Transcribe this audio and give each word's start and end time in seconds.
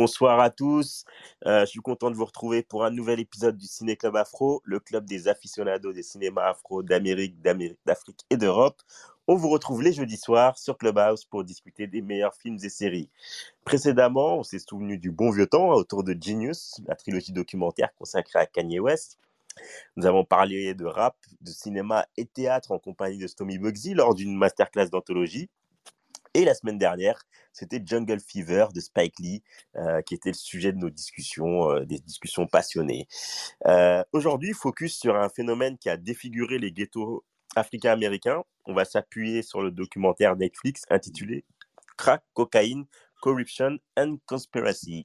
Bonsoir 0.00 0.40
à 0.40 0.48
tous. 0.48 1.04
Euh, 1.44 1.60
je 1.60 1.66
suis 1.66 1.80
content 1.80 2.10
de 2.10 2.16
vous 2.16 2.24
retrouver 2.24 2.62
pour 2.62 2.86
un 2.86 2.90
nouvel 2.90 3.20
épisode 3.20 3.58
du 3.58 3.66
Ciné 3.66 3.96
Club 3.96 4.16
Afro, 4.16 4.62
le 4.64 4.80
club 4.80 5.04
des 5.04 5.28
aficionados 5.28 5.92
des 5.92 6.02
cinémas 6.02 6.48
afro 6.48 6.82
d'Amérique, 6.82 7.38
d'Afrique 7.84 8.24
et 8.30 8.38
d'Europe. 8.38 8.80
On 9.28 9.34
vous 9.34 9.50
retrouve 9.50 9.82
les 9.82 9.92
jeudis 9.92 10.16
soirs 10.16 10.56
sur 10.56 10.78
Clubhouse 10.78 11.26
pour 11.26 11.44
discuter 11.44 11.86
des 11.86 12.00
meilleurs 12.00 12.34
films 12.34 12.56
et 12.62 12.70
séries. 12.70 13.10
Précédemment, 13.66 14.38
on 14.38 14.42
s'est 14.42 14.58
souvenu 14.58 14.96
du 14.96 15.10
bon 15.10 15.32
vieux 15.32 15.46
temps 15.46 15.68
autour 15.68 16.02
de 16.02 16.16
Genius, 16.18 16.80
la 16.86 16.94
trilogie 16.94 17.32
documentaire 17.32 17.94
consacrée 17.98 18.38
à 18.38 18.46
Kanye 18.46 18.80
West. 18.80 19.18
Nous 19.96 20.06
avons 20.06 20.24
parlé 20.24 20.72
de 20.72 20.86
rap, 20.86 21.16
de 21.42 21.50
cinéma 21.50 22.06
et 22.16 22.24
théâtre 22.24 22.72
en 22.72 22.78
compagnie 22.78 23.18
de 23.18 23.26
Stomy 23.26 23.58
Bugsy 23.58 23.92
lors 23.92 24.14
d'une 24.14 24.34
masterclass 24.34 24.88
d'anthologie. 24.88 25.50
Et 26.34 26.44
la 26.44 26.54
semaine 26.54 26.78
dernière, 26.78 27.20
c'était 27.52 27.82
Jungle 27.84 28.20
Fever 28.20 28.66
de 28.72 28.80
Spike 28.80 29.18
Lee, 29.18 29.42
euh, 29.76 30.00
qui 30.02 30.14
était 30.14 30.30
le 30.30 30.36
sujet 30.36 30.72
de 30.72 30.78
nos 30.78 30.90
discussions, 30.90 31.70
euh, 31.70 31.84
des 31.84 31.98
discussions 31.98 32.46
passionnées. 32.46 33.08
Euh, 33.66 34.04
aujourd'hui, 34.12 34.52
focus 34.52 34.96
sur 34.96 35.16
un 35.16 35.28
phénomène 35.28 35.76
qui 35.76 35.90
a 35.90 35.96
défiguré 35.96 36.58
les 36.58 36.70
ghettos 36.70 37.24
africains-américains. 37.56 38.44
On 38.66 38.74
va 38.74 38.84
s'appuyer 38.84 39.42
sur 39.42 39.60
le 39.60 39.72
documentaire 39.72 40.36
Netflix 40.36 40.82
intitulé 40.88 41.44
Crack, 41.96 42.22
Cocaine, 42.32 42.84
Corruption 43.20 43.78
and 43.96 44.18
Conspiracy. 44.26 45.04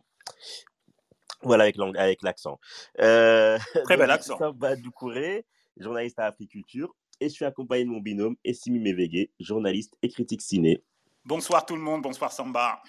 Voilà 1.41 1.63
avec 1.63 2.21
l'accent. 2.21 2.59
Très 2.97 3.97
bel 3.97 4.11
accent. 4.11 4.37
Samba 4.37 4.75
Doucouré, 4.75 5.45
journaliste 5.77 6.19
à 6.19 6.27
Africulture, 6.27 6.95
et 7.19 7.29
je 7.29 7.33
suis 7.33 7.45
accompagné 7.45 7.85
de 7.85 7.89
mon 7.89 7.99
binôme 7.99 8.35
Essimi 8.43 8.79
Mevege, 8.79 9.29
journaliste 9.39 9.97
et 10.03 10.09
critique 10.09 10.41
ciné. 10.41 10.83
Bonsoir 11.25 11.65
tout 11.65 11.75
le 11.75 11.81
monde, 11.81 12.03
bonsoir 12.03 12.31
Samba. 12.31 12.83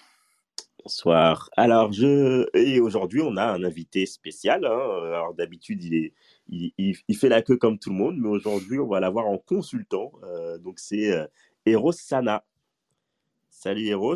Bonsoir. 0.83 1.49
Alors, 1.57 1.91
je... 1.91 2.45
et 2.53 2.79
aujourd'hui, 2.79 3.19
on 3.23 3.35
a 3.35 3.43
un 3.43 3.63
invité 3.63 4.05
spécial. 4.05 4.63
Hein. 4.63 4.79
Alors, 5.07 5.33
d'habitude, 5.33 5.83
il, 5.83 5.95
est... 5.95 6.13
il, 6.77 7.17
fait 7.17 7.29
la 7.29 7.41
queue 7.41 7.57
comme 7.57 7.79
tout 7.79 7.89
le 7.89 7.95
monde, 7.95 8.17
mais 8.19 8.29
aujourd'hui, 8.29 8.77
on 8.77 8.85
va 8.85 8.99
l'avoir 8.99 9.25
en 9.25 9.39
consultant. 9.39 10.11
Euh, 10.21 10.59
donc, 10.59 10.77
c'est 10.77 11.11
euh, 11.11 11.25
Eros 11.65 11.93
Sana. 11.93 12.45
Salut 13.49 13.87
Eros. 13.87 14.13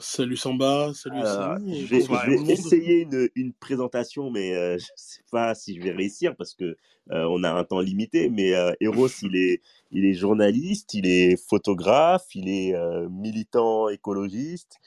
Salut 0.00 0.36
Samba, 0.36 0.92
salut 0.94 1.18
euh, 1.18 1.58
Je 1.66 1.86
vais, 1.86 2.00
je 2.00 2.44
vais 2.46 2.52
essayer 2.52 3.00
une, 3.02 3.28
une, 3.34 3.52
présentation, 3.52 4.30
mais 4.30 4.54
euh, 4.54 4.78
je 4.78 4.84
ne 4.84 4.96
sais 4.96 5.22
pas 5.30 5.54
si 5.54 5.76
je 5.76 5.82
vais 5.82 5.90
réussir 5.90 6.34
parce 6.36 6.54
que 6.54 6.76
euh, 7.10 7.26
on 7.28 7.44
a 7.44 7.50
un 7.50 7.64
temps 7.64 7.80
limité. 7.80 8.30
Mais 8.30 8.52
Eros, 8.80 9.08
il 9.22 9.36
est, 9.36 9.60
il 9.90 10.06
est 10.06 10.14
journaliste, 10.14 10.94
il 10.94 11.06
est 11.06 11.36
photographe, 11.36 12.34
il 12.34 12.48
est 12.48 12.74
militant 13.10 13.88
écologiste, 13.88 14.78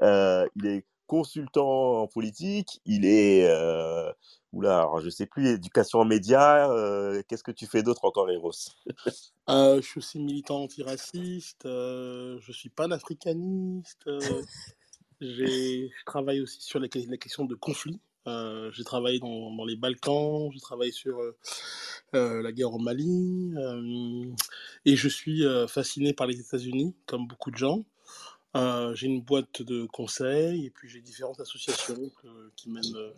il 0.00 0.66
est 0.66 0.84
consultant 1.06 2.02
en 2.02 2.06
politique, 2.06 2.80
il 2.84 3.04
est 3.04 3.46
Oula, 4.52 4.80
alors 4.80 5.00
je 5.00 5.08
sais 5.08 5.24
plus, 5.24 5.48
éducation 5.48 6.00
en 6.00 6.04
médias, 6.04 6.70
euh, 6.70 7.22
qu'est-ce 7.26 7.42
que 7.42 7.52
tu 7.52 7.66
fais 7.66 7.82
d'autre 7.82 8.04
encore, 8.04 8.30
Eros? 8.30 8.52
Euh, 9.48 9.80
Je 9.80 9.86
suis 9.86 9.98
aussi 9.98 10.20
militant 10.20 10.62
antiraciste, 10.62 11.66
euh, 11.66 12.38
je 12.40 12.52
suis 12.52 12.68
panafricaniste, 12.68 14.06
euh, 14.06 14.20
je 15.20 15.88
travaille 16.06 16.40
aussi 16.40 16.62
sur 16.62 16.78
la, 16.78 16.86
la 17.08 17.16
question 17.16 17.44
de 17.44 17.56
conflit. 17.56 18.00
j'ai 18.26 18.84
travaillé 18.84 19.18
dans, 19.18 19.50
dans, 19.50 19.64
les 19.64 19.74
Balkans, 19.74 20.48
j'ai 20.52 20.60
travaillé 20.60 20.92
sur 20.92 21.18
la 22.12 22.52
guerre 22.52 22.72
au 22.72 22.78
Mali, 22.78 23.52
et 24.84 24.94
je 24.94 25.08
suis 25.08 25.42
fasciné 25.66 26.12
par 26.12 26.28
les 26.28 26.38
États-Unis, 26.38 26.94
comme 27.06 27.26
beaucoup 27.26 27.50
de 27.50 27.56
gens. 27.56 27.84
J'ai 28.54 29.06
une 29.06 29.22
boîte 29.22 29.62
de 29.62 29.86
conseils, 29.86 30.66
et 30.66 30.70
puis 30.70 30.88
j'ai 30.88 31.00
différentes 31.00 31.40
associations 31.40 32.10
qui 32.56 32.70
mènent 32.70 33.12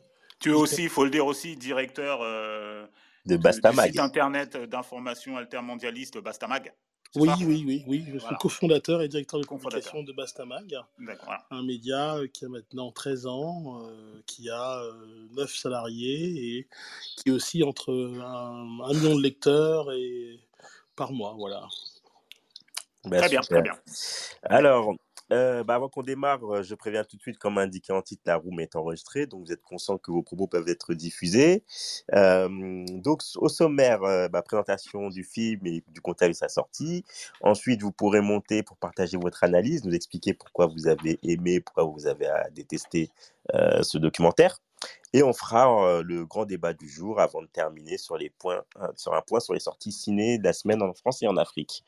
tu 0.45 0.51
es 0.51 0.55
aussi, 0.55 0.83
il 0.83 0.89
faut 0.91 1.05
le 1.05 1.11
dire 1.11 1.27
aussi, 1.27 1.57
directeur 1.57 2.21
euh, 2.23 2.87
de 3.27 3.37
Bastamag. 3.39 3.87
Du 3.87 3.93
site 3.93 4.01
internet 4.01 4.57
d'information 4.57 5.39
altermondialiste 5.39 6.19
Bastamag. 6.19 6.73
Oui, 7.17 7.31
oui, 7.41 7.65
oui, 7.65 7.85
oui, 7.87 8.05
je 8.13 8.19
suis 8.19 8.35
cofondateur 8.41 9.01
et 9.01 9.09
directeur 9.09 9.41
de 9.41 9.47
communication 9.47 10.03
de 10.03 10.13
Bastamag, 10.13 10.77
un 11.51 11.63
média 11.63 12.17
euh, 12.17 12.27
qui 12.27 12.45
a 12.45 12.49
maintenant 12.49 12.91
13 12.91 13.27
ans, 13.27 13.81
euh, 13.87 14.21
qui 14.27 14.51
a 14.51 14.83
9 15.37 15.55
salariés 15.55 16.59
et 16.59 16.69
qui 17.17 17.29
est 17.29 17.33
aussi 17.33 17.63
entre 17.63 17.91
un, 17.93 18.67
million 18.93 19.17
de 19.17 19.23
lecteurs 19.23 19.93
et 19.93 20.41
par 20.95 21.13
mois, 21.13 21.35
voilà. 21.39 21.67
Ben, 23.05 23.19
très 23.21 23.31
bien, 23.31 23.41
très 23.41 23.63
bien. 23.63 23.79
Alors, 24.43 24.95
euh, 25.35 25.65
bah, 25.65 25.75
avant 25.75 25.89
qu'on 25.89 26.03
démarre, 26.03 26.45
euh, 26.45 26.63
je 26.63 26.75
préviens 26.75 27.05
tout 27.05 27.17
de 27.17 27.23
suite, 27.23 27.39
comme 27.39 27.59
indiqué 27.59 27.93
en 27.93 28.03
titre, 28.03 28.23
la 28.27 28.37
room 28.37 28.61
est 28.61 28.77
enregistrée, 28.77 29.27
donc 29.27 29.47
vous 29.47 29.53
êtes 29.53 29.63
conscient 29.63 29.99
que 29.99 30.11
vos 30.11 30.23
propos 30.23 30.47
peuvent 30.47 30.69
être 30.69 30.95
diffusés. 30.95 31.65
Euh, 32.15 32.85
donc, 32.89 33.23
au 33.37 33.49
sommaire, 33.49 34.01
bah, 34.31 34.43
présentation 34.43 35.09
du 35.09 35.25
film 35.25 35.67
et 35.67 35.83
du 35.89 36.01
contexte 36.01 36.41
de 36.41 36.47
sa 36.47 36.49
sortie. 36.49 37.05
Ensuite, 37.41 37.83
vous 37.83 37.93
pourrez 37.93 38.21
monter 38.21 38.63
pour 38.63 38.77
partager 38.77 39.17
votre 39.17 39.45
analyse, 39.45 39.85
nous 39.85 39.95
expliquer 39.95 40.35
pourquoi 40.35 40.67
vous 40.67 40.87
avez 40.87 41.19
aimé, 41.23 41.61
pourquoi 41.61 41.85
vous 41.85 42.07
avez 42.07 42.29
détesté 42.55 43.11
ce 43.53 43.99
documentaire. 43.99 44.64
Et 45.13 45.23
on 45.23 45.33
fera 45.33 45.87
euh, 45.87 46.03
le 46.03 46.27
grand 46.27 46.45
débat 46.45 46.73
du 46.73 46.89
jour 46.89 47.21
avant 47.21 47.43
de 47.43 47.47
terminer 47.47 47.99
sur, 47.99 48.17
les 48.17 48.31
points, 48.31 48.63
euh, 48.81 48.89
sur 48.97 49.15
un 49.15 49.23
point 49.23 49.41
sur 49.41 49.55
les 49.55 49.61
sorties 49.61 49.93
ciné 49.93 50.39
de 50.39 50.45
la 50.45 50.53
semaine 50.53 50.83
en 50.83 50.93
France 50.93 51.23
et 51.23 51.29
en 51.29 51.37
Afrique. 51.37 51.85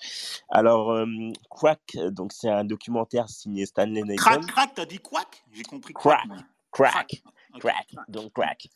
Alors, 0.49 0.93
euh, 0.93 1.07
Crack, 1.51 1.97
donc 2.11 2.33
c'est 2.33 2.49
un 2.49 2.65
documentaire 2.65 3.29
signé 3.29 3.67
Stanley 3.67 4.03
Nathan. 4.03 4.17
Crack, 4.17 4.47
crack, 4.47 4.75
t'as 4.75 4.85
dit 4.85 5.01
Quack? 5.01 5.45
J'ai 5.53 5.65
compris 5.65 5.93
Crack. 5.95 6.27
Crack, 6.71 7.23
crack, 7.59 7.89
donc 8.09 8.33
crack. 8.33 8.69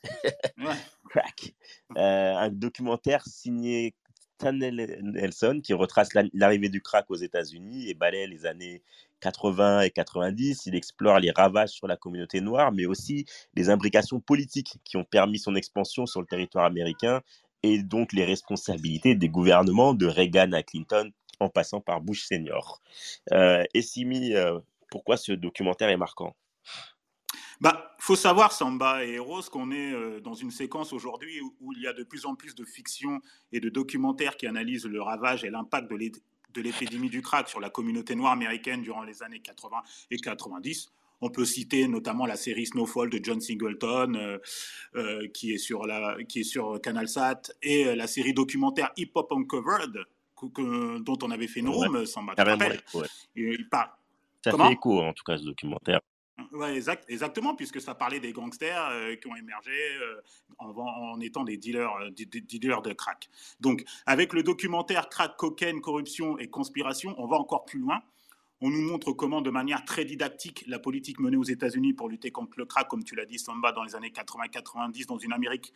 crack. 1.10 1.54
un 1.96 2.48
documentaire 2.48 3.24
signé 3.26 3.94
Stanley 4.40 4.70
Nelson 5.02 5.60
qui 5.62 5.74
retrace 5.74 6.08
l'arrivée 6.32 6.70
du 6.70 6.80
crack 6.80 7.10
aux 7.10 7.16
États-Unis 7.16 7.90
et 7.90 7.94
balaie 7.94 8.26
les 8.26 8.46
années 8.46 8.82
80 9.20 9.82
et 9.82 9.90
90. 9.90 10.66
Il 10.66 10.74
explore 10.74 11.18
les 11.18 11.30
ravages 11.30 11.70
sur 11.70 11.86
la 11.86 11.96
communauté 11.96 12.40
noire, 12.40 12.72
mais 12.72 12.86
aussi 12.86 13.26
les 13.54 13.70
imbrications 13.70 14.20
politiques 14.20 14.78
qui 14.84 14.96
ont 14.96 15.04
permis 15.04 15.38
son 15.38 15.54
expansion 15.54 16.06
sur 16.06 16.20
le 16.20 16.26
territoire 16.26 16.64
américain 16.64 17.20
et 17.62 17.82
donc 17.82 18.12
les 18.12 18.24
responsabilités 18.24 19.14
des 19.14 19.28
gouvernements 19.28 19.94
de 19.94 20.06
Reagan 20.06 20.52
à 20.52 20.62
Clinton 20.62 21.10
en 21.40 21.48
passant 21.48 21.80
par 21.80 22.00
Bush 22.00 22.24
senior. 22.24 22.80
Euh, 23.32 23.64
et 23.74 23.82
Simi, 23.82 24.34
euh, 24.34 24.58
pourquoi 24.90 25.16
ce 25.16 25.32
documentaire 25.32 25.88
est 25.88 25.96
marquant? 25.96 26.36
Bah, 27.60 27.94
faut 27.98 28.16
savoir, 28.16 28.52
Samba 28.52 29.04
et 29.04 29.14
Eros, 29.14 29.42
qu'on 29.52 29.70
est 29.70 29.92
euh, 29.92 30.20
dans 30.20 30.32
une 30.32 30.50
séquence 30.50 30.92
aujourd'hui 30.94 31.40
où, 31.40 31.54
où, 31.60 31.72
il 31.74 31.82
y 31.82 31.86
a 31.86 31.92
de 31.92 32.02
plus 32.04 32.24
en 32.24 32.34
plus 32.34 32.54
de 32.54 32.64
fiction 32.64 33.20
et 33.52 33.60
de 33.60 33.68
documentaires 33.68 34.36
qui 34.36 34.46
analysent 34.46 34.86
le 34.86 35.02
ravage 35.02 35.44
et 35.44 35.50
l'impact 35.50 35.90
de 35.90 35.96
de 36.54 36.60
l'épidémie 36.60 37.10
du 37.10 37.22
crack 37.22 37.48
sur 37.48 37.60
la 37.60 37.70
communauté 37.70 38.14
noire 38.14 38.32
américaine 38.32 38.82
durant 38.82 39.02
les 39.02 39.22
années 39.22 39.40
80 39.40 39.78
et 40.10 40.16
90. 40.16 40.90
On 41.22 41.30
peut 41.30 41.44
citer 41.44 41.86
notamment 41.86 42.26
la 42.26 42.36
série 42.36 42.66
Snowfall 42.66 43.10
de 43.10 43.20
John 43.22 43.40
Singleton, 43.40 44.16
euh, 44.16 44.38
euh, 44.96 45.28
qui, 45.28 45.52
est 45.52 45.58
sur 45.58 45.86
la, 45.86 46.16
qui 46.24 46.40
est 46.40 46.44
sur 46.44 46.80
CanalSat, 46.80 47.42
et 47.62 47.86
euh, 47.86 47.94
la 47.94 48.06
série 48.06 48.32
documentaire 48.32 48.90
Hip 48.96 49.10
Hop 49.14 49.30
Uncovered, 49.32 49.98
dont 50.42 51.18
on 51.22 51.30
avait 51.30 51.46
fait 51.46 51.60
une 51.60 51.68
room, 51.68 52.06
sans 52.06 52.22
battre 52.22 52.42
Il, 53.36 53.68
Ça 54.42 54.52
fait 54.56 54.72
écho, 54.72 55.00
en 55.00 55.12
tout 55.12 55.24
cas, 55.24 55.36
ce 55.36 55.44
documentaire. 55.44 56.00
Ouais, 56.52 56.76
exact, 56.76 57.04
exactement, 57.08 57.54
puisque 57.54 57.80
ça 57.80 57.94
parlait 57.94 58.20
des 58.20 58.32
gangsters 58.32 58.88
euh, 58.90 59.16
qui 59.16 59.28
ont 59.28 59.36
émergé 59.36 59.70
euh, 59.70 60.20
en, 60.58 61.20
étant 61.20 61.44
des 61.44 61.56
dealers, 61.56 61.94
euh, 61.96 62.10
dealers 62.10 62.82
de 62.82 62.92
crack. 62.92 63.28
Donc, 63.60 63.84
avec 64.06 64.32
le 64.32 64.42
documentaire 64.42 65.08
Crack, 65.08 65.36
Cocaine, 65.36 65.80
Corruption 65.80 66.38
et 66.38 66.48
Conspiration, 66.48 67.14
on 67.18 67.26
va 67.26 67.36
encore 67.36 67.64
plus 67.64 67.78
loin. 67.78 68.02
On 68.60 68.68
nous 68.68 68.82
montre 68.82 69.12
comment, 69.12 69.40
de 69.40 69.50
manière 69.50 69.84
très 69.84 70.04
didactique, 70.04 70.64
la 70.66 70.78
politique 70.78 71.18
menée 71.18 71.36
aux 71.36 71.44
États-Unis 71.44 71.94
pour 71.94 72.08
lutter 72.08 72.30
contre 72.30 72.58
le 72.58 72.66
crack, 72.66 72.88
comme 72.88 73.04
tu 73.04 73.14
l'as 73.14 73.24
dit, 73.24 73.38
Samba, 73.38 73.72
dans 73.72 73.84
les 73.84 73.96
années 73.96 74.10
80-90, 74.10 75.06
dans 75.06 75.18
une 75.18 75.32
Amérique 75.32 75.72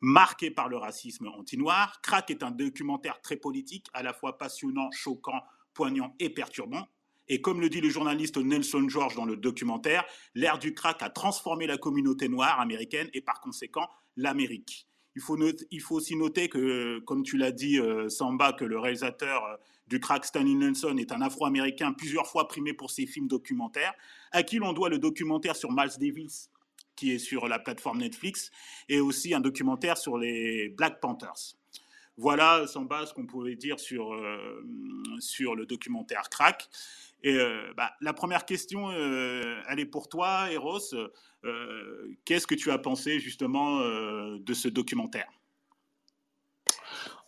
marquée 0.00 0.50
par 0.50 0.68
le 0.68 0.76
racisme 0.76 1.28
anti-noir. 1.28 2.00
Crack 2.02 2.30
est 2.30 2.42
un 2.42 2.50
documentaire 2.50 3.20
très 3.20 3.36
politique, 3.36 3.86
à 3.94 4.02
la 4.02 4.12
fois 4.12 4.36
passionnant, 4.36 4.90
choquant, 4.90 5.42
poignant 5.74 6.14
et 6.18 6.28
perturbant. 6.28 6.88
Et 7.28 7.40
comme 7.40 7.60
le 7.60 7.68
dit 7.68 7.80
le 7.80 7.88
journaliste 7.88 8.36
Nelson 8.36 8.88
George 8.88 9.14
dans 9.14 9.24
le 9.24 9.36
documentaire, 9.36 10.04
l'ère 10.34 10.58
du 10.58 10.74
crack 10.74 11.02
a 11.02 11.10
transformé 11.10 11.66
la 11.66 11.78
communauté 11.78 12.28
noire 12.28 12.60
américaine 12.60 13.08
et 13.14 13.20
par 13.20 13.40
conséquent 13.40 13.88
l'Amérique. 14.16 14.86
Il 15.16 15.22
faut, 15.22 15.94
aussi 15.94 16.16
noter 16.16 16.48
que, 16.48 16.98
comme 17.00 17.22
tu 17.22 17.36
l'as 17.36 17.52
dit, 17.52 17.78
euh, 17.78 18.08
Samba, 18.08 18.52
que 18.52 18.64
le 18.64 18.80
réalisateur 18.80 19.44
euh, 19.44 19.56
du 19.86 20.00
crack 20.00 20.24
Stanley 20.24 20.54
Nelson 20.54 20.96
est 20.98 21.12
un 21.12 21.22
Afro-Américain 21.22 21.92
plusieurs 21.92 22.26
fois 22.26 22.48
primé 22.48 22.72
pour 22.72 22.90
ses 22.90 23.06
films 23.06 23.28
documentaires, 23.28 23.94
à 24.32 24.42
qui 24.42 24.56
l'on 24.56 24.72
doit 24.72 24.88
le 24.88 24.98
documentaire 24.98 25.54
sur 25.54 25.70
Miles 25.70 25.96
Davis, 26.00 26.50
qui 26.96 27.12
est 27.12 27.20
sur 27.20 27.46
la 27.46 27.60
plateforme 27.60 27.98
Netflix, 27.98 28.50
et 28.88 28.98
aussi 28.98 29.34
un 29.34 29.40
documentaire 29.40 29.96
sur 29.98 30.18
les 30.18 30.68
Black 30.70 31.00
Panthers. 31.00 31.54
Voilà, 32.16 32.66
Samba, 32.66 33.06
ce 33.06 33.14
qu'on 33.14 33.26
pouvait 33.26 33.56
dire 33.56 33.80
sur, 33.80 34.14
euh, 34.14 34.64
sur 35.18 35.56
le 35.56 35.66
documentaire 35.66 36.28
Crack. 36.30 36.68
Et 37.22 37.38
bah, 37.74 37.90
la 38.02 38.12
première 38.12 38.44
question, 38.44 38.92
elle 38.92 39.80
est 39.80 39.86
pour 39.86 40.08
toi, 40.08 40.52
Eros. 40.52 40.94
Euh, 41.44 42.16
qu'est-ce 42.24 42.46
que 42.46 42.54
tu 42.54 42.70
as 42.70 42.78
pensé 42.78 43.18
justement 43.20 43.80
euh, 43.80 44.38
de 44.38 44.54
ce 44.54 44.68
documentaire? 44.68 45.30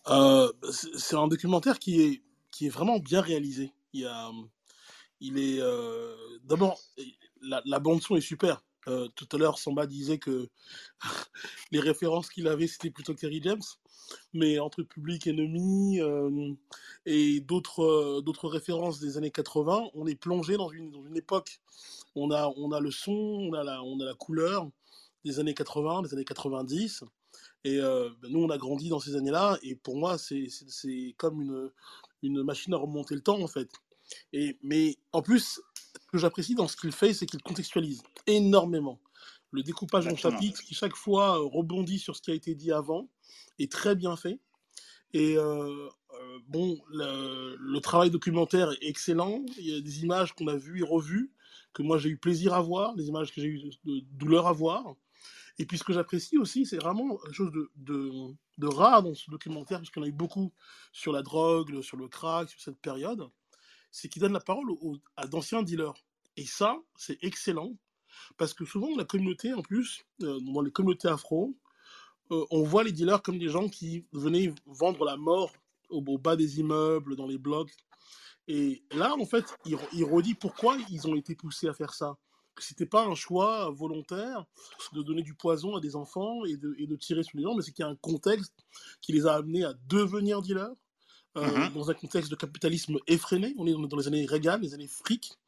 Euh, 0.08 0.50
C'est 0.72 1.16
un 1.16 1.28
documentaire 1.28 1.78
qui 1.78 2.00
est, 2.00 2.22
qui 2.50 2.66
est 2.66 2.70
vraiment 2.70 2.98
bien 2.98 3.20
réalisé. 3.20 3.72
Il, 3.92 4.06
a, 4.06 4.30
il 5.20 5.38
est 5.38 5.60
d'abord 6.44 6.78
la, 7.42 7.78
bande 7.78 8.02
son 8.02 8.16
est 8.16 8.20
super. 8.20 8.62
Tout 8.86 9.28
à 9.32 9.36
l'heure, 9.36 9.58
Samba 9.58 9.86
disait 9.86 10.18
que 10.18 10.48
les 11.72 11.80
références 11.80 12.30
qu'il 12.30 12.48
avait, 12.48 12.66
c'était 12.66 12.90
plutôt 12.90 13.14
Terry 13.14 13.40
James. 13.42 13.62
Mais 14.32 14.60
entre 14.60 14.82
Public 14.84 15.26
Enemy 15.26 16.00
et 17.06 17.40
d'autres 17.40 18.20
d'autres 18.20 18.48
références 18.48 19.00
des 19.00 19.18
années 19.18 19.32
80, 19.32 19.88
on 19.94 20.06
est 20.06 20.14
plongé 20.14 20.56
dans 20.56 20.68
une, 20.68 21.16
époque 21.16 21.58
on 22.16 22.30
a, 22.30 22.80
le 22.80 22.90
son, 22.90 23.12
on 23.12 23.52
a, 23.52 23.64
la, 23.64 24.14
couleur 24.14 24.68
des 25.24 25.38
années 25.40 25.54
80, 25.54 26.02
des 26.02 26.14
années 26.14 26.24
90. 26.24 27.04
Et 27.64 27.80
euh, 27.80 28.10
ben, 28.22 28.30
nous, 28.30 28.42
on 28.42 28.50
a 28.50 28.58
grandi 28.58 28.88
dans 28.88 29.00
ces 29.00 29.16
années-là. 29.16 29.58
Et 29.62 29.74
pour 29.74 29.96
moi, 29.96 30.18
c'est 30.18 30.48
comme 31.16 31.70
une 32.22 32.42
machine 32.42 32.74
à 32.74 32.78
remonter 32.78 33.14
le 33.14 33.20
temps, 33.20 33.40
en 33.40 33.48
fait. 33.48 33.70
Et, 34.32 34.58
mais 34.62 34.96
en 35.12 35.22
plus, 35.22 35.60
ce 36.00 36.06
que 36.10 36.18
j'apprécie 36.18 36.54
dans 36.54 36.68
ce 36.68 36.76
qu'il 36.76 36.92
fait, 36.92 37.14
c'est 37.14 37.26
qu'il 37.26 37.42
contextualise 37.42 38.02
énormément. 38.26 39.00
Le 39.52 39.62
découpage 39.62 40.06
en 40.06 40.16
chapitres, 40.16 40.62
qui 40.62 40.74
chaque 40.74 40.96
fois 40.96 41.38
euh, 41.38 41.44
rebondit 41.44 41.98
sur 41.98 42.16
ce 42.16 42.22
qui 42.22 42.30
a 42.30 42.34
été 42.34 42.54
dit 42.54 42.72
avant, 42.72 43.08
est 43.58 43.70
très 43.70 43.94
bien 43.94 44.16
fait. 44.16 44.38
Et 45.12 45.36
euh, 45.38 45.88
bon, 46.48 46.78
le, 46.90 47.56
le, 47.58 47.80
travail 47.80 48.10
documentaire 48.10 48.72
est 48.72 48.88
excellent. 48.88 49.44
Il 49.56 49.66
y 49.66 49.76
a 49.76 49.80
des 49.80 50.02
images 50.02 50.34
qu'on 50.34 50.48
a 50.48 50.56
vues 50.56 50.80
et 50.80 50.84
revues 50.84 51.32
que 51.72 51.82
moi 51.82 51.98
j'ai 51.98 52.08
eu 52.08 52.16
plaisir 52.16 52.54
à 52.54 52.60
voir, 52.60 52.94
des 52.94 53.08
images 53.08 53.32
que 53.32 53.40
j'ai 53.40 53.48
eu 53.48 53.60
de 53.84 54.00
douleur 54.12 54.46
à 54.46 54.52
voir. 54.52 54.94
Et 55.58 55.66
puis 55.66 55.78
ce 55.78 55.84
que 55.84 55.92
j'apprécie 55.92 56.38
aussi, 56.38 56.66
c'est 56.66 56.76
vraiment 56.76 57.16
quelque 57.16 57.34
chose 57.34 57.52
de, 57.52 57.70
de, 58.58 58.66
rare 58.66 59.02
dans 59.02 59.14
ce 59.14 59.30
documentaire, 59.30 59.78
puisqu'on 59.78 60.02
a 60.02 60.06
eu 60.06 60.12
beaucoup 60.12 60.52
sur 60.92 61.12
la 61.12 61.22
drogue, 61.22 61.80
sur 61.82 61.96
le 61.96 62.08
crack, 62.08 62.48
sur 62.48 62.60
cette 62.60 62.78
période, 62.80 63.28
c'est 63.96 64.08
qu'il 64.08 64.20
donne 64.20 64.34
la 64.34 64.40
parole 64.40 64.66
à 65.16 65.26
d'anciens 65.26 65.62
dealers. 65.62 65.94
Et 66.37 66.44
ça, 66.44 66.76
c'est 66.96 67.16
excellent, 67.22 67.72
parce 68.37 68.52
que 68.52 68.66
souvent, 68.66 68.94
la 68.94 69.06
communauté, 69.06 69.54
en 69.54 69.62
plus, 69.62 70.04
euh, 70.22 70.38
dans 70.40 70.60
les 70.60 70.70
communautés 70.70 71.08
afro, 71.08 71.56
euh, 72.31 72.44
on 72.50 72.62
voit 72.62 72.84
les 72.84 72.93
dealers 72.93 73.22
comme 73.22 73.38
des 73.38 73.48
gens 73.48 73.70
qui 73.70 74.04
venaient 74.12 74.52
vendre 74.66 75.06
la 75.06 75.16
mort 75.16 75.50
au, 75.88 76.02
bas 76.19 76.37
des 76.37 76.60
immeubles, 76.60 77.16
dans 77.16 77.26
les 77.26 77.38
blocs, 77.38 77.72
et 78.48 78.84
là, 78.90 79.14
en 79.19 79.25
fait, 79.25 79.56
il, 79.64 80.04
redit 80.04 80.34
pourquoi 80.34 80.76
ils 80.90 81.08
ont 81.08 81.16
été 81.16 81.34
poussés 81.34 81.66
à 81.66 81.72
faire 81.72 81.94
ça. 81.94 82.19
C'était 82.58 82.87
pas 82.87 83.04
un 83.04 83.14
choix 83.14 83.70
volontaire 83.70 84.44
de 84.92 85.02
donner 85.02 85.22
du 85.22 85.34
poison 85.34 85.75
à 85.75 85.81
des 85.81 85.96
enfants 85.96 86.44
et 86.44 86.56
de, 86.56 86.75
et 86.78 86.87
de 86.87 86.96
tirer 86.96 87.22
sur 87.22 87.38
les 87.38 87.44
gens, 87.44 87.54
mais 87.54 87.62
c'est 87.62 87.72
qu'il 87.72 87.84
y 87.84 87.88
a 87.88 87.90
un 87.90 87.96
contexte 87.96 88.66
qui 89.00 89.12
les 89.12 89.26
a 89.26 89.34
amenés 89.34 89.64
à 89.64 89.72
devenir 89.88 90.42
dealers, 90.42 90.75
euh, 91.36 91.46
mm-hmm. 91.46 91.72
dans 91.72 91.90
un 91.90 91.94
contexte 91.94 92.30
de 92.30 92.36
capitalisme 92.36 92.98
effréné. 93.06 93.54
On 93.58 93.66
est 93.66 93.72
dans 93.72 93.96
les 93.96 94.08
années 94.08 94.26
Reagan, 94.26 94.58
les 94.58 94.74
années 94.74 94.88
fric 94.88 95.38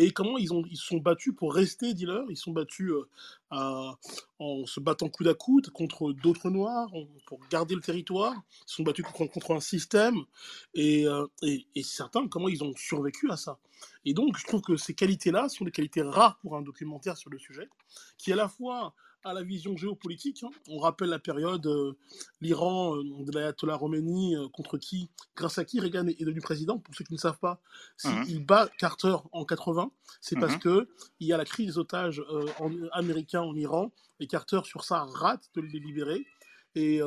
et 0.00 0.12
comment 0.12 0.38
ils, 0.38 0.52
ont, 0.52 0.62
ils 0.70 0.76
se 0.76 0.86
sont 0.86 0.98
battus 0.98 1.34
pour 1.36 1.52
rester 1.52 1.92
dealers? 1.92 2.24
Ils 2.30 2.36
sont 2.36 2.52
battus 2.52 2.92
euh, 3.52 3.92
en 4.38 4.64
se 4.64 4.78
battant 4.78 5.08
coude 5.08 5.26
à 5.26 5.34
coude 5.34 5.70
contre 5.70 6.12
d'autres 6.12 6.50
Noirs 6.50 6.88
pour 7.26 7.40
garder 7.50 7.74
le 7.74 7.80
territoire. 7.80 8.32
Ils 8.32 8.70
se 8.70 8.76
sont 8.76 8.84
battus 8.84 9.04
contre, 9.04 9.32
contre 9.32 9.50
un 9.56 9.60
système. 9.60 10.14
Et, 10.74 11.04
euh, 11.04 11.26
et, 11.42 11.66
et, 11.74 11.82
certains, 11.82 12.28
comment 12.28 12.48
ils 12.48 12.62
ont 12.62 12.72
survécu 12.76 13.28
à 13.32 13.36
ça? 13.36 13.58
Et 14.04 14.14
donc, 14.14 14.38
je 14.38 14.46
trouve 14.46 14.60
que 14.60 14.76
ces 14.76 14.94
qualités-là 14.94 15.48
sont 15.48 15.64
des 15.64 15.72
qualités 15.72 16.02
rares 16.02 16.38
pour 16.38 16.56
un 16.56 16.62
documentaire 16.62 17.16
sur 17.16 17.30
le 17.30 17.38
sujet, 17.40 17.68
qui 18.18 18.32
à 18.32 18.36
la 18.36 18.48
fois 18.48 18.94
à 19.24 19.32
la 19.32 19.42
vision 19.42 19.76
géopolitique. 19.76 20.42
Hein. 20.42 20.50
On 20.68 20.78
rappelle 20.78 21.08
la 21.08 21.18
période, 21.18 21.66
euh, 21.66 21.96
l'Iran 22.40 22.96
euh, 22.96 23.24
de 23.24 23.32
l'ayatollah 23.32 23.78
Khomeini, 23.78 24.36
euh, 24.36 24.48
contre 24.48 24.78
qui, 24.78 25.10
grâce 25.36 25.58
à 25.58 25.64
qui 25.64 25.80
Reagan 25.80 26.06
est, 26.06 26.20
devenu 26.20 26.40
président. 26.40 26.78
Pour 26.78 26.94
ceux 26.94 27.04
qui 27.04 27.12
ne 27.12 27.18
savent 27.18 27.38
pas, 27.38 27.60
s'il 27.96 28.40
mhm. 28.40 28.46
bat 28.46 28.68
Carter 28.78 29.16
en 29.32 29.44
80, 29.44 29.90
c'est 30.20 30.38
parce 30.38 30.54
mhm. 30.54 30.60
que 30.60 30.88
il 31.20 31.26
y 31.26 31.32
a 31.32 31.36
la 31.36 31.44
crise 31.44 31.66
des 31.66 31.78
otages 31.78 32.22
américains 32.92 33.42
en 33.42 33.54
Iran 33.54 33.92
et 34.20 34.26
Carter 34.26 34.60
sur 34.64 34.84
ça 34.84 35.04
rate 35.04 35.50
de 35.54 35.60
les 35.60 35.80
libérer. 35.80 36.24
Et, 36.74 37.00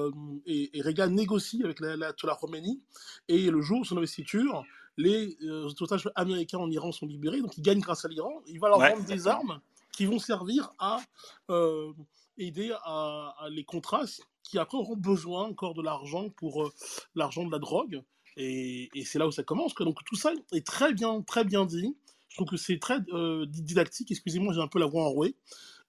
et, 0.46 0.82
Reagan 0.82 1.12
négocie 1.12 1.64
avec 1.64 1.80
l'ayatollah 1.80 2.38
Khomeini 2.40 2.82
et 3.28 3.50
le 3.50 3.62
jour 3.62 3.82
de 3.82 3.86
son 3.86 3.98
investiture, 3.98 4.64
les 4.98 5.38
otages 5.80 6.10
américains 6.16 6.58
en 6.58 6.70
Iran 6.70 6.92
sont 6.92 7.06
libérés, 7.06 7.42
donc 7.42 7.58
il 7.58 7.62
gagne 7.62 7.80
grâce 7.80 8.04
à 8.04 8.10
l'Iran. 8.10 8.42
Il 8.48 8.60
va 8.60 8.68
leur 8.68 8.80
vendre 8.80 9.06
des 9.06 9.28
armes 9.28 9.62
qui 9.92 10.06
vont 10.06 10.20
servir 10.20 10.72
à 10.80 11.02
euh, 11.50 11.92
aider 12.38 12.74
à, 12.84 13.34
les 13.50 13.64
contrastes 13.64 14.22
qui 14.44 14.58
après 14.58 14.78
auront 14.78 14.96
besoin 14.96 15.48
encore 15.48 15.74
de 15.74 15.82
l'argent 15.82 16.30
pour 16.30 16.64
euh, 16.64 16.74
l'argent 17.16 17.46
de 17.46 17.52
la 17.52 17.60
drogue. 17.60 18.02
Et, 18.38 18.90
c'est 19.06 19.20
là 19.20 19.28
où 19.28 19.32
ça 19.32 19.44
commence. 19.44 19.76
Donc 19.76 19.98
tout 20.06 20.16
ça 20.16 20.32
est 20.54 20.66
très 20.66 20.94
bien, 20.94 21.22
très 21.22 21.44
bien 21.44 21.66
dit. 21.66 21.96
Je 22.30 22.38
trouve 22.38 22.48
que 22.48 22.58
c'est 22.58 22.80
très 22.80 23.00
euh, 23.14 23.46
didactique. 23.46 24.10
Excusez-moi, 24.12 24.54
j'ai 24.54 24.62
un 24.62 24.68
peu 24.68 24.80
la 24.80 24.86
voix 24.86 25.04
enrouée. 25.04 25.36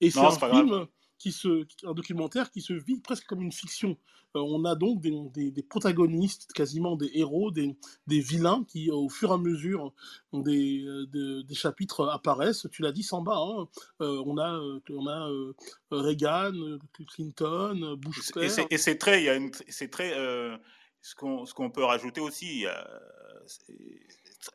Et 0.01 0.11
c'est 0.11 0.19
un 0.19 0.31
film 0.31 0.87
qui 1.23 1.31
se, 1.31 1.65
un 1.87 1.95
documentaire 1.95 2.51
qui 2.51 2.61
se 2.61 2.73
vit 2.73 3.01
presque 3.01 3.27
comme 3.27 3.43
une 3.43 3.53
fiction. 3.53 3.97
Euh, 4.35 4.41
on 4.41 4.65
a 4.65 4.75
donc 4.75 5.01
des, 5.01 5.63
protagonistes, 5.63 6.53
quasiment 6.53 6.97
des 6.97 7.11
héros, 7.15 7.53
des, 7.53 7.77
vilains 8.09 8.65
qui, 8.67 8.91
au 8.91 9.09
fur 9.09 9.31
et 9.31 9.35
à 9.35 9.39
mesure 9.39 9.93
des, 10.33 10.83
euh, 10.85 11.45
des 11.45 11.55
chapitres 11.55 12.09
apparaissent. 12.09 12.67
Tu 12.73 12.83
l'as 12.83 12.91
dit, 12.91 13.05
Samba, 13.05 13.37
hein, 13.37 13.69
euh, 14.01 14.21
on 14.27 14.37
a, 14.37 14.61
on 14.91 15.07
a 15.07 15.31
Reagan, 15.93 16.79
Clinton, 17.15 17.97
Bush. 18.01 18.33
Et 18.41 18.79
c'est 18.79 18.99
très, 18.99 19.51
c'est 19.69 19.91
très, 19.91 20.13
ce 21.03 21.15
qu'on 21.15 21.71
peut 21.71 21.85
rajouter 21.85 22.21
aussi. 22.21 22.67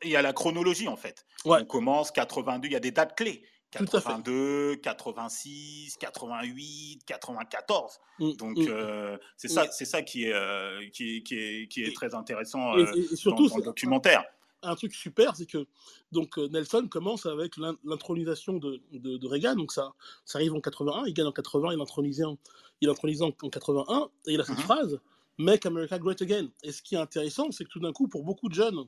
il 0.02 0.10
y 0.10 0.16
a 0.16 0.22
la 0.22 0.34
chronologie 0.34 0.88
en 0.88 0.96
fait. 0.96 1.24
On 1.46 1.64
commence 1.64 2.10
82, 2.10 2.68
il 2.68 2.72
y 2.72 2.76
a 2.76 2.80
des 2.80 2.90
dates 2.90 3.16
clés. 3.16 3.42
82, 3.70 4.76
86, 4.76 5.96
88, 5.98 7.04
94. 7.04 8.00
Donc 8.18 8.58
mm. 8.58 8.66
euh, 8.68 9.16
c'est 9.36 9.48
ça, 9.48 9.70
c'est 9.70 9.84
ça 9.84 10.02
qui 10.02 10.24
est, 10.24 10.32
euh, 10.32 10.80
qui, 10.92 11.22
qui, 11.22 11.34
est, 11.34 11.68
qui 11.68 11.84
est 11.84 11.94
très 11.94 12.14
intéressant 12.14 12.76
euh, 12.76 12.86
surtout, 13.14 13.48
dans, 13.48 13.56
le 13.58 13.62
documentaire. 13.62 14.24
Un 14.62 14.74
truc 14.74 14.94
super, 14.94 15.36
c'est 15.36 15.46
que 15.46 15.66
donc 16.10 16.36
Nelson 16.36 16.88
commence 16.90 17.26
avec 17.26 17.56
l'intronisation 17.84 18.54
de, 18.54 18.82
de, 18.92 19.26
Reagan, 19.28 19.54
donc 19.54 19.70
ça, 19.70 19.92
ça 20.24 20.38
arrive 20.38 20.54
en 20.54 20.60
81, 20.60 21.04
il 21.06 21.14
gagne 21.14 21.26
en 21.26 21.32
80, 21.32 21.74
il 21.74 21.80
intronisé 21.80 22.24
en, 22.24 22.36
il 22.80 22.88
intronisé 22.88 23.22
en, 23.22 23.30
81, 23.30 24.08
et 24.26 24.32
il 24.32 24.40
a 24.40 24.44
cette 24.44 24.56
mm-hmm. 24.56 24.62
phrase 24.62 25.00
Make 25.38 25.64
America 25.66 25.98
Great 25.98 26.20
Again. 26.22 26.48
Et 26.64 26.72
ce 26.72 26.82
qui 26.82 26.96
est 26.96 26.98
intéressant, 26.98 27.52
c'est 27.52 27.64
que 27.64 27.68
tout 27.70 27.78
d'un 27.78 27.92
coup, 27.92 28.08
pour 28.08 28.24
beaucoup 28.24 28.48
de 28.48 28.54
jeunes 28.54 28.86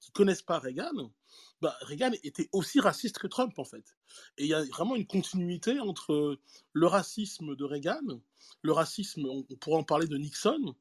qui 0.00 0.10
connaissent 0.12 0.40
pas 0.40 0.58
Reagan, 0.58 1.10
bah, 1.60 1.76
Reagan 1.82 2.12
était 2.22 2.48
aussi 2.52 2.80
raciste 2.80 3.18
que 3.18 3.26
Trump, 3.26 3.58
en 3.58 3.64
fait. 3.64 3.96
Et 4.38 4.44
il 4.44 4.48
y 4.48 4.54
a 4.54 4.64
vraiment 4.64 4.96
une 4.96 5.06
continuité 5.06 5.78
entre 5.80 6.38
le 6.72 6.86
racisme 6.86 7.56
de 7.56 7.64
Reagan, 7.64 8.20
le 8.62 8.72
racisme, 8.72 9.26
on, 9.26 9.42
pourrait 9.56 9.78
en 9.78 9.84
parler 9.84 10.06
de 10.06 10.16
Nixon, 10.16 10.74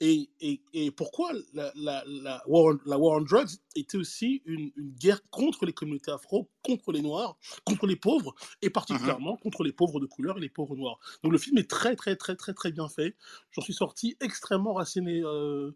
et, 0.00 0.28
et, 0.40 0.90
pourquoi 0.90 1.32
la, 1.54 1.72
la, 1.74 2.04
la, 2.06 2.42
war 2.46 2.64
on, 2.64 2.78
la, 2.84 2.98
war 2.98 3.16
on, 3.16 3.22
drugs 3.22 3.48
était 3.74 3.96
aussi 3.96 4.42
une, 4.44 4.70
une, 4.76 4.92
guerre 4.92 5.20
contre 5.30 5.64
les 5.64 5.72
communautés 5.72 6.10
afro, 6.10 6.50
contre 6.62 6.92
les 6.92 7.00
noirs, 7.00 7.38
contre 7.64 7.86
les 7.86 7.96
pauvres, 7.96 8.34
et 8.60 8.70
particulièrement 8.70 9.36
mm-hmm. 9.36 9.42
contre 9.42 9.64
les 9.64 9.72
pauvres 9.72 10.00
de 10.00 10.06
couleur 10.06 10.36
et 10.36 10.40
les 10.40 10.48
pauvres 10.50 10.76
noirs. 10.76 10.98
Donc 11.22 11.32
le 11.32 11.38
film 11.38 11.56
est 11.58 11.68
très, 11.68 11.96
très, 11.96 12.16
très, 12.16 12.36
très, 12.36 12.52
très 12.52 12.72
bien 12.72 12.88
fait. 12.88 13.16
J'en 13.52 13.62
suis 13.62 13.74
sorti 13.74 14.16
extrêmement 14.20 14.74
raciné, 14.74 15.22
euh, 15.22 15.72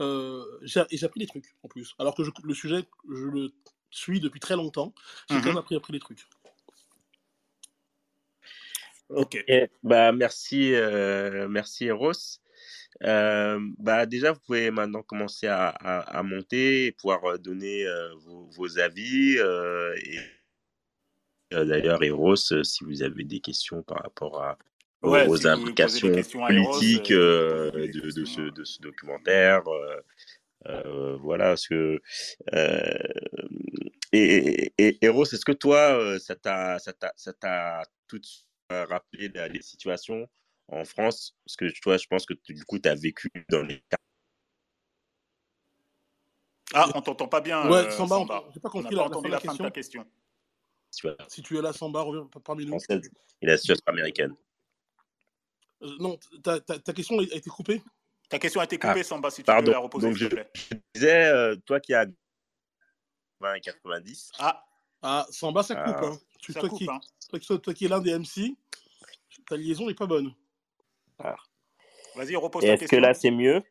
euh, 0.00 0.44
et 0.90 0.96
j'ai 0.96 1.06
appris 1.06 1.20
des 1.20 1.26
trucs, 1.26 1.56
en 1.62 1.68
plus. 1.68 1.94
Alors 1.98 2.14
que 2.14 2.22
le 2.42 2.54
sujet, 2.54 2.84
je 3.10 3.26
le 3.26 3.52
suis 3.96 4.20
depuis 4.20 4.40
très 4.40 4.56
longtemps. 4.56 4.94
J'ai 5.28 5.36
quand 5.36 5.44
même 5.44 5.52
mhm. 5.52 5.58
appris, 5.58 5.76
appris 5.76 5.92
des 5.92 6.00
trucs. 6.00 6.26
Ok. 9.10 9.44
bah, 9.82 10.12
merci, 10.12 10.74
euh, 10.74 11.48
merci 11.48 11.86
Eros. 11.86 12.12
Euh, 13.02 13.58
bah 13.78 14.06
déjà, 14.06 14.32
vous 14.32 14.40
pouvez 14.46 14.70
maintenant 14.70 15.02
commencer 15.02 15.46
à, 15.46 15.68
à, 15.68 16.22
monter 16.22 16.86
et 16.86 16.92
pouvoir 16.92 17.38
donner 17.38 17.84
vos, 18.24 18.48
vos, 18.56 18.78
avis. 18.78 19.36
et 19.96 20.18
d'ailleurs, 21.50 22.02
Eros, 22.02 22.36
si 22.36 22.84
vous 22.84 23.02
avez 23.02 23.24
des 23.24 23.40
questions 23.40 23.82
par 23.82 24.02
rapport 24.02 24.42
à, 24.42 24.58
aux, 25.04 25.46
implications 25.46 26.08
politiques 26.08 27.10
de, 27.10 27.90
de, 27.92 28.24
ce, 28.24 28.50
de, 28.50 28.64
ce, 28.64 28.80
documentaire. 28.80 29.62
Euh, 30.66 31.16
voilà, 31.16 31.46
parce 31.50 31.68
que. 31.68 32.00
et, 34.12 34.72
et, 34.78 35.04
Eros, 35.04 35.24
est-ce 35.24 35.44
que 35.44 35.52
toi, 35.52 36.18
ça 36.18 36.34
t'a 36.36 37.82
tout 38.08 38.18
de 38.18 38.24
suite 38.24 38.46
rappelé 38.70 39.28
les 39.28 39.62
situations 39.62 40.28
en 40.68 40.84
France? 40.84 41.36
Parce 41.44 41.56
que 41.56 41.80
toi, 41.80 41.96
je 41.96 42.06
pense 42.06 42.26
que 42.26 42.34
du 42.48 42.64
coup, 42.64 42.78
tu 42.78 42.88
as 42.88 42.94
vécu 42.94 43.30
dans 43.50 43.62
les. 43.62 43.82
Ah, 46.72 46.90
on 46.94 47.02
t'entend 47.02 47.28
pas 47.28 47.40
bien. 47.40 47.68
Ouais, 47.70 47.90
Samba, 47.90 48.16
Samba. 48.16 48.44
j'ai 48.52 48.60
pas 48.60 48.70
compris 48.70 48.94
on 48.96 48.98
la, 48.98 49.04
entendu 49.04 49.28
la, 49.28 49.38
fin, 49.38 49.52
de 49.52 49.58
ta 49.58 49.70
question. 49.70 50.04
Si 51.28 51.42
tu 51.42 51.58
es 51.58 51.62
là, 51.62 51.72
Samba, 51.72 52.02
reviens 52.02 52.28
parmi 52.44 52.66
nous. 52.66 52.78
Et 53.42 53.46
la 53.46 53.56
situation 53.56 53.84
américaine. 53.86 54.34
Euh, 55.82 55.96
non, 55.98 56.18
ta, 56.42 56.60
ta, 56.60 56.78
ta, 56.78 56.92
question 56.92 57.18
a 57.18 57.22
été 57.22 57.50
coupée? 57.50 57.82
Ta 58.34 58.40
question 58.40 58.60
a 58.60 58.64
été 58.64 58.78
coupée, 58.78 59.00
ah, 59.00 59.04
Samba, 59.04 59.30
si 59.30 59.42
tu 59.42 59.44
pardon. 59.44 59.66
peux 59.66 59.70
la 59.70 59.78
reposer, 59.78 60.08
Donc, 60.08 60.16
je, 60.16 60.26
je, 60.28 60.74
disais, 60.92 61.26
euh, 61.26 61.54
toi 61.64 61.78
qui 61.78 61.94
as 61.94 62.06
20 63.38 63.54
et 63.54 63.60
90. 63.60 64.32
Ah, 64.40 64.64
ah 65.02 65.24
Samba, 65.30 65.62
ça 65.62 65.76
coupe. 65.76 65.94
Ah. 65.96 66.06
Hein. 66.06 66.18
Tu, 66.40 66.52
ça 66.52 66.58
toi, 66.58 66.68
coupe 66.68 66.78
qui, 66.78 66.88
hein. 66.90 66.98
toi, 67.28 67.58
toi, 67.58 67.74
qui 67.74 67.84
es 67.84 67.88
l'un 67.88 68.00
des 68.00 68.18
MC, 68.18 68.56
ta 69.48 69.56
liaison 69.56 69.86
n'est 69.86 69.94
pas 69.94 70.06
bonne. 70.06 70.34
Ah. 71.20 71.36
Vas-y, 72.16 72.34
repose 72.34 72.62
ta 72.62 72.70
question. 72.70 72.84
Est-ce 72.86 72.90
que 72.90 72.96
là, 72.96 73.14
c'est 73.14 73.30
mieux? 73.30 73.62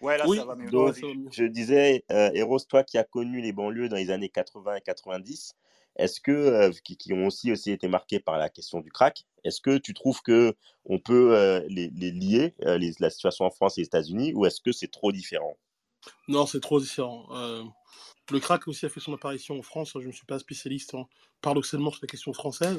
Ouais, 0.00 0.18
là, 0.18 0.24
oui, 0.26 0.38
ça 0.38 0.44
va 0.44 0.56
mieux. 0.56 0.70
Donc, 0.70 0.96
je 1.30 1.44
disais, 1.44 2.04
euh, 2.10 2.32
Eros, 2.34 2.58
toi 2.58 2.82
qui 2.82 2.98
as 2.98 3.04
connu 3.04 3.40
les 3.40 3.52
banlieues 3.52 3.88
dans 3.88 3.96
les 3.96 4.10
années 4.10 4.28
80 4.28 4.74
et 4.74 4.80
90, 4.80 5.54
est-ce 5.94 6.20
que, 6.20 6.32
euh, 6.32 6.72
qui, 6.82 6.96
qui, 6.96 7.12
ont 7.12 7.28
aussi, 7.28 7.52
aussi 7.52 7.70
été 7.70 7.86
marqués 7.86 8.18
par 8.18 8.38
la 8.38 8.48
question 8.48 8.80
du 8.80 8.90
crack, 8.90 9.24
est-ce 9.48 9.60
que 9.60 9.78
tu 9.78 9.94
trouves 9.94 10.20
que 10.22 10.54
on 10.84 10.98
peut 10.98 11.36
euh, 11.36 11.60
les, 11.68 11.90
les, 11.94 12.10
lier, 12.10 12.54
euh, 12.64 12.78
les, 12.78 12.92
la 13.00 13.10
situation 13.10 13.44
en 13.44 13.50
France 13.50 13.78
et 13.78 13.82
aux 13.82 13.84
États-Unis, 13.84 14.32
ou 14.34 14.46
est-ce 14.46 14.60
que 14.60 14.72
c'est 14.72 14.90
trop 14.90 15.12
différent? 15.12 15.56
Non, 16.28 16.46
c'est 16.46 16.60
trop 16.60 16.80
différent. 16.80 17.26
le 18.30 18.38
crack 18.40 18.68
aussi 18.68 18.86
a 18.86 18.88
fait 18.88 19.00
son 19.00 19.12
apparition 19.12 19.58
en 19.58 19.62
France. 19.62 19.92
Je 20.00 20.06
ne 20.06 20.12
suis 20.12 20.26
pas 20.26 20.38
spécialiste, 20.38 20.94
hein, 20.94 21.06
paradoxalement, 21.42 21.90
sur 21.90 22.00
la 22.02 22.08
question 22.08 22.32
française. 22.32 22.78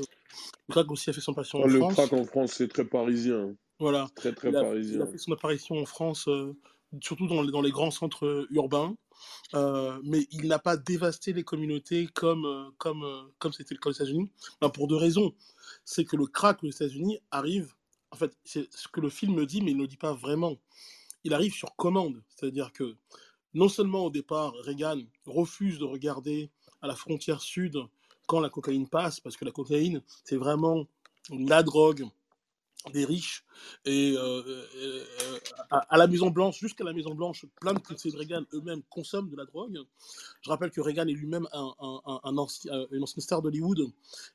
Le 0.67 0.73
crack 0.73 0.89
aussi 0.89 1.09
a 1.09 1.13
fait 1.13 1.21
son 1.21 1.33
apparition 1.33 1.59
en 1.59 1.67
le 1.67 1.79
France. 1.79 1.89
Le 1.89 1.95
crack 1.95 2.13
en 2.13 2.23
France, 2.23 2.53
c'est 2.53 2.67
très 2.67 2.85
parisien. 2.85 3.53
Voilà. 3.79 4.07
Très, 4.15 4.33
très 4.33 4.49
il 4.49 4.55
a, 4.55 4.61
parisien. 4.61 4.95
Il 4.95 5.01
a 5.01 5.07
fait 5.07 5.17
son 5.17 5.31
apparition 5.33 5.77
en 5.77 5.85
France 5.85 6.27
surtout 7.01 7.27
dans 7.27 7.41
les, 7.41 7.51
dans 7.51 7.61
les, 7.61 7.71
grands 7.71 7.91
centres 7.91 8.47
urbains, 8.51 8.95
euh, 9.53 9.99
mais 10.03 10.27
il 10.31 10.47
n'a 10.47 10.59
pas 10.59 10.77
dévasté 10.77 11.33
les 11.33 11.43
communautés 11.43 12.07
comme 12.13 12.45
euh, 12.45 12.69
comme 12.77 13.03
euh, 13.03 13.23
comme 13.39 13.53
c'était 13.53 13.73
le 13.73 13.79
cas 13.79 13.89
aux 13.89 13.93
États-Unis. 13.93 14.31
Ben, 14.61 14.69
pour 14.69 14.87
deux 14.87 14.95
raisons, 14.95 15.33
c'est 15.85 16.05
que 16.05 16.15
le 16.15 16.25
crack 16.25 16.63
aux 16.63 16.67
États-Unis 16.67 17.19
arrive, 17.31 17.73
en 18.11 18.15
fait, 18.15 18.37
c'est 18.43 18.67
ce 18.73 18.87
que 18.87 19.01
le 19.01 19.09
film 19.09 19.45
dit, 19.45 19.61
mais 19.61 19.71
il 19.71 19.77
ne 19.77 19.81
le 19.81 19.87
dit 19.87 19.97
pas 19.97 20.13
vraiment. 20.13 20.57
Il 21.23 21.33
arrive 21.33 21.53
sur 21.53 21.75
commande, 21.75 22.23
c'est-à-dire 22.35 22.71
que 22.71 22.95
non 23.53 23.67
seulement 23.67 24.05
au 24.05 24.09
départ, 24.09 24.53
Reagan 24.63 25.01
refuse 25.25 25.79
de 25.79 25.85
regarder 25.85 26.49
à 26.81 26.87
la 26.87 26.95
frontière 26.95 27.41
sud 27.41 27.77
quand 28.27 28.39
la 28.39 28.49
cocaïne 28.49 28.87
passe, 28.87 29.19
parce 29.19 29.35
que 29.35 29.43
la 29.43 29.51
cocaïne, 29.51 30.01
c'est 30.23 30.37
vraiment 30.37 30.87
la 31.31 31.63
drogue 31.63 32.07
des 32.93 33.05
riches 33.05 33.43
et 33.85 34.13
euh, 34.17 34.41
euh, 34.47 34.65
euh, 34.77 35.39
à, 35.69 35.97
la 35.97 36.07
Maison 36.07 36.29
Blanche, 36.29 36.59
jusqu'à 36.59 36.85
la 36.85 36.93
Maison 36.93 37.13
Blanche, 37.13 37.45
plein 37.59 37.73
de 37.73 37.79
conseillers 37.79 38.13
de 38.13 38.17
Reagan 38.17 38.43
eux-mêmes 38.53 38.81
consomment 38.89 39.29
de 39.29 39.35
la 39.35 39.45
drogue. 39.45 39.77
Je 40.41 40.49
rappelle 40.49 40.71
que 40.71 40.79
Reagan 40.79 41.07
est 41.07 41.13
lui-même 41.13 41.47
un, 41.51 41.73
un, 41.81 42.37
ancien, 42.37 42.71
une 42.91 43.03
ancienne 43.03 43.21
star 43.21 43.41
d'Hollywood 43.41 43.91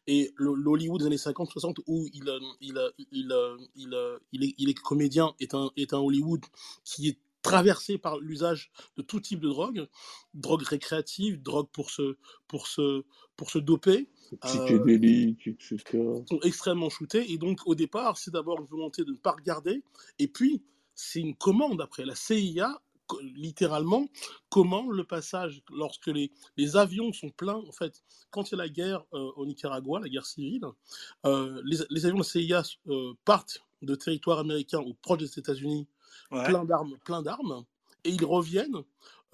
et 0.06 0.32
l'Hollywood 0.36 1.00
des 1.00 1.06
années 1.06 1.16
50-60 1.16 1.78
où 1.86 2.06
il, 2.12 2.24
il, 2.60 2.92
il, 3.12 4.54
il 4.58 4.68
est 4.68 4.74
comédien 4.74 5.32
est 5.40 5.54
un, 5.54 5.70
est 5.76 5.94
un 5.94 5.98
Hollywood 5.98 6.42
qui 6.84 7.08
est 7.08 7.18
traversé 7.44 7.98
par 7.98 8.18
l'usage 8.18 8.72
de 8.96 9.02
tout 9.02 9.20
type 9.20 9.38
de 9.38 9.48
drogue, 9.48 9.86
drogue 10.32 10.62
récréative, 10.62 11.40
drogue 11.42 11.68
pour 11.72 11.90
se, 11.90 12.16
pour 12.48 12.66
se, 12.66 13.04
pour 13.36 13.50
se 13.50 13.58
doper. 13.58 14.08
Psychédéliques, 14.40 15.46
etc. 15.46 15.78
sont 16.28 16.40
extrêmement 16.42 16.88
shootés. 16.88 17.30
Et 17.30 17.38
donc, 17.38 17.60
au 17.66 17.74
départ, 17.74 18.16
c'est 18.16 18.32
d'abord 18.32 18.58
une 18.60 18.66
volonté 18.66 19.04
de 19.04 19.12
ne 19.12 19.16
pas 19.16 19.32
regarder. 19.32 19.84
Et 20.18 20.26
puis, 20.26 20.64
c'est 20.94 21.20
une 21.20 21.36
commande 21.36 21.80
après. 21.82 22.06
La 22.06 22.14
CIA, 22.14 22.80
littéralement, 23.36 24.08
commande 24.48 24.92
le 24.92 25.04
passage 25.04 25.62
lorsque 25.70 26.06
les, 26.06 26.32
les 26.56 26.76
avions 26.76 27.12
sont 27.12 27.28
pleins. 27.28 27.62
En 27.68 27.72
fait, 27.72 28.02
quand 28.30 28.50
il 28.50 28.52
y 28.52 28.54
a 28.54 28.64
la 28.64 28.70
guerre 28.70 29.04
euh, 29.12 29.30
au 29.36 29.44
Nicaragua, 29.44 30.00
la 30.00 30.08
guerre 30.08 30.24
civile, 30.24 30.64
euh, 31.26 31.60
les, 31.66 31.76
les, 31.90 32.06
avions 32.06 32.18
de 32.18 32.22
la 32.22 32.62
CIA 32.62 32.62
euh, 32.88 33.12
partent 33.26 33.62
de 33.82 33.94
territoire 33.94 34.38
américain 34.38 34.80
ou 34.80 34.94
proche 34.94 35.18
des 35.18 35.38
États-Unis 35.38 35.86
plein 36.30 36.64
d'armes, 36.64 36.97
plein 37.04 37.23
d'armes, 37.23 37.64
et 38.04 38.11
ils 38.11 38.25
reviennent 38.25 38.83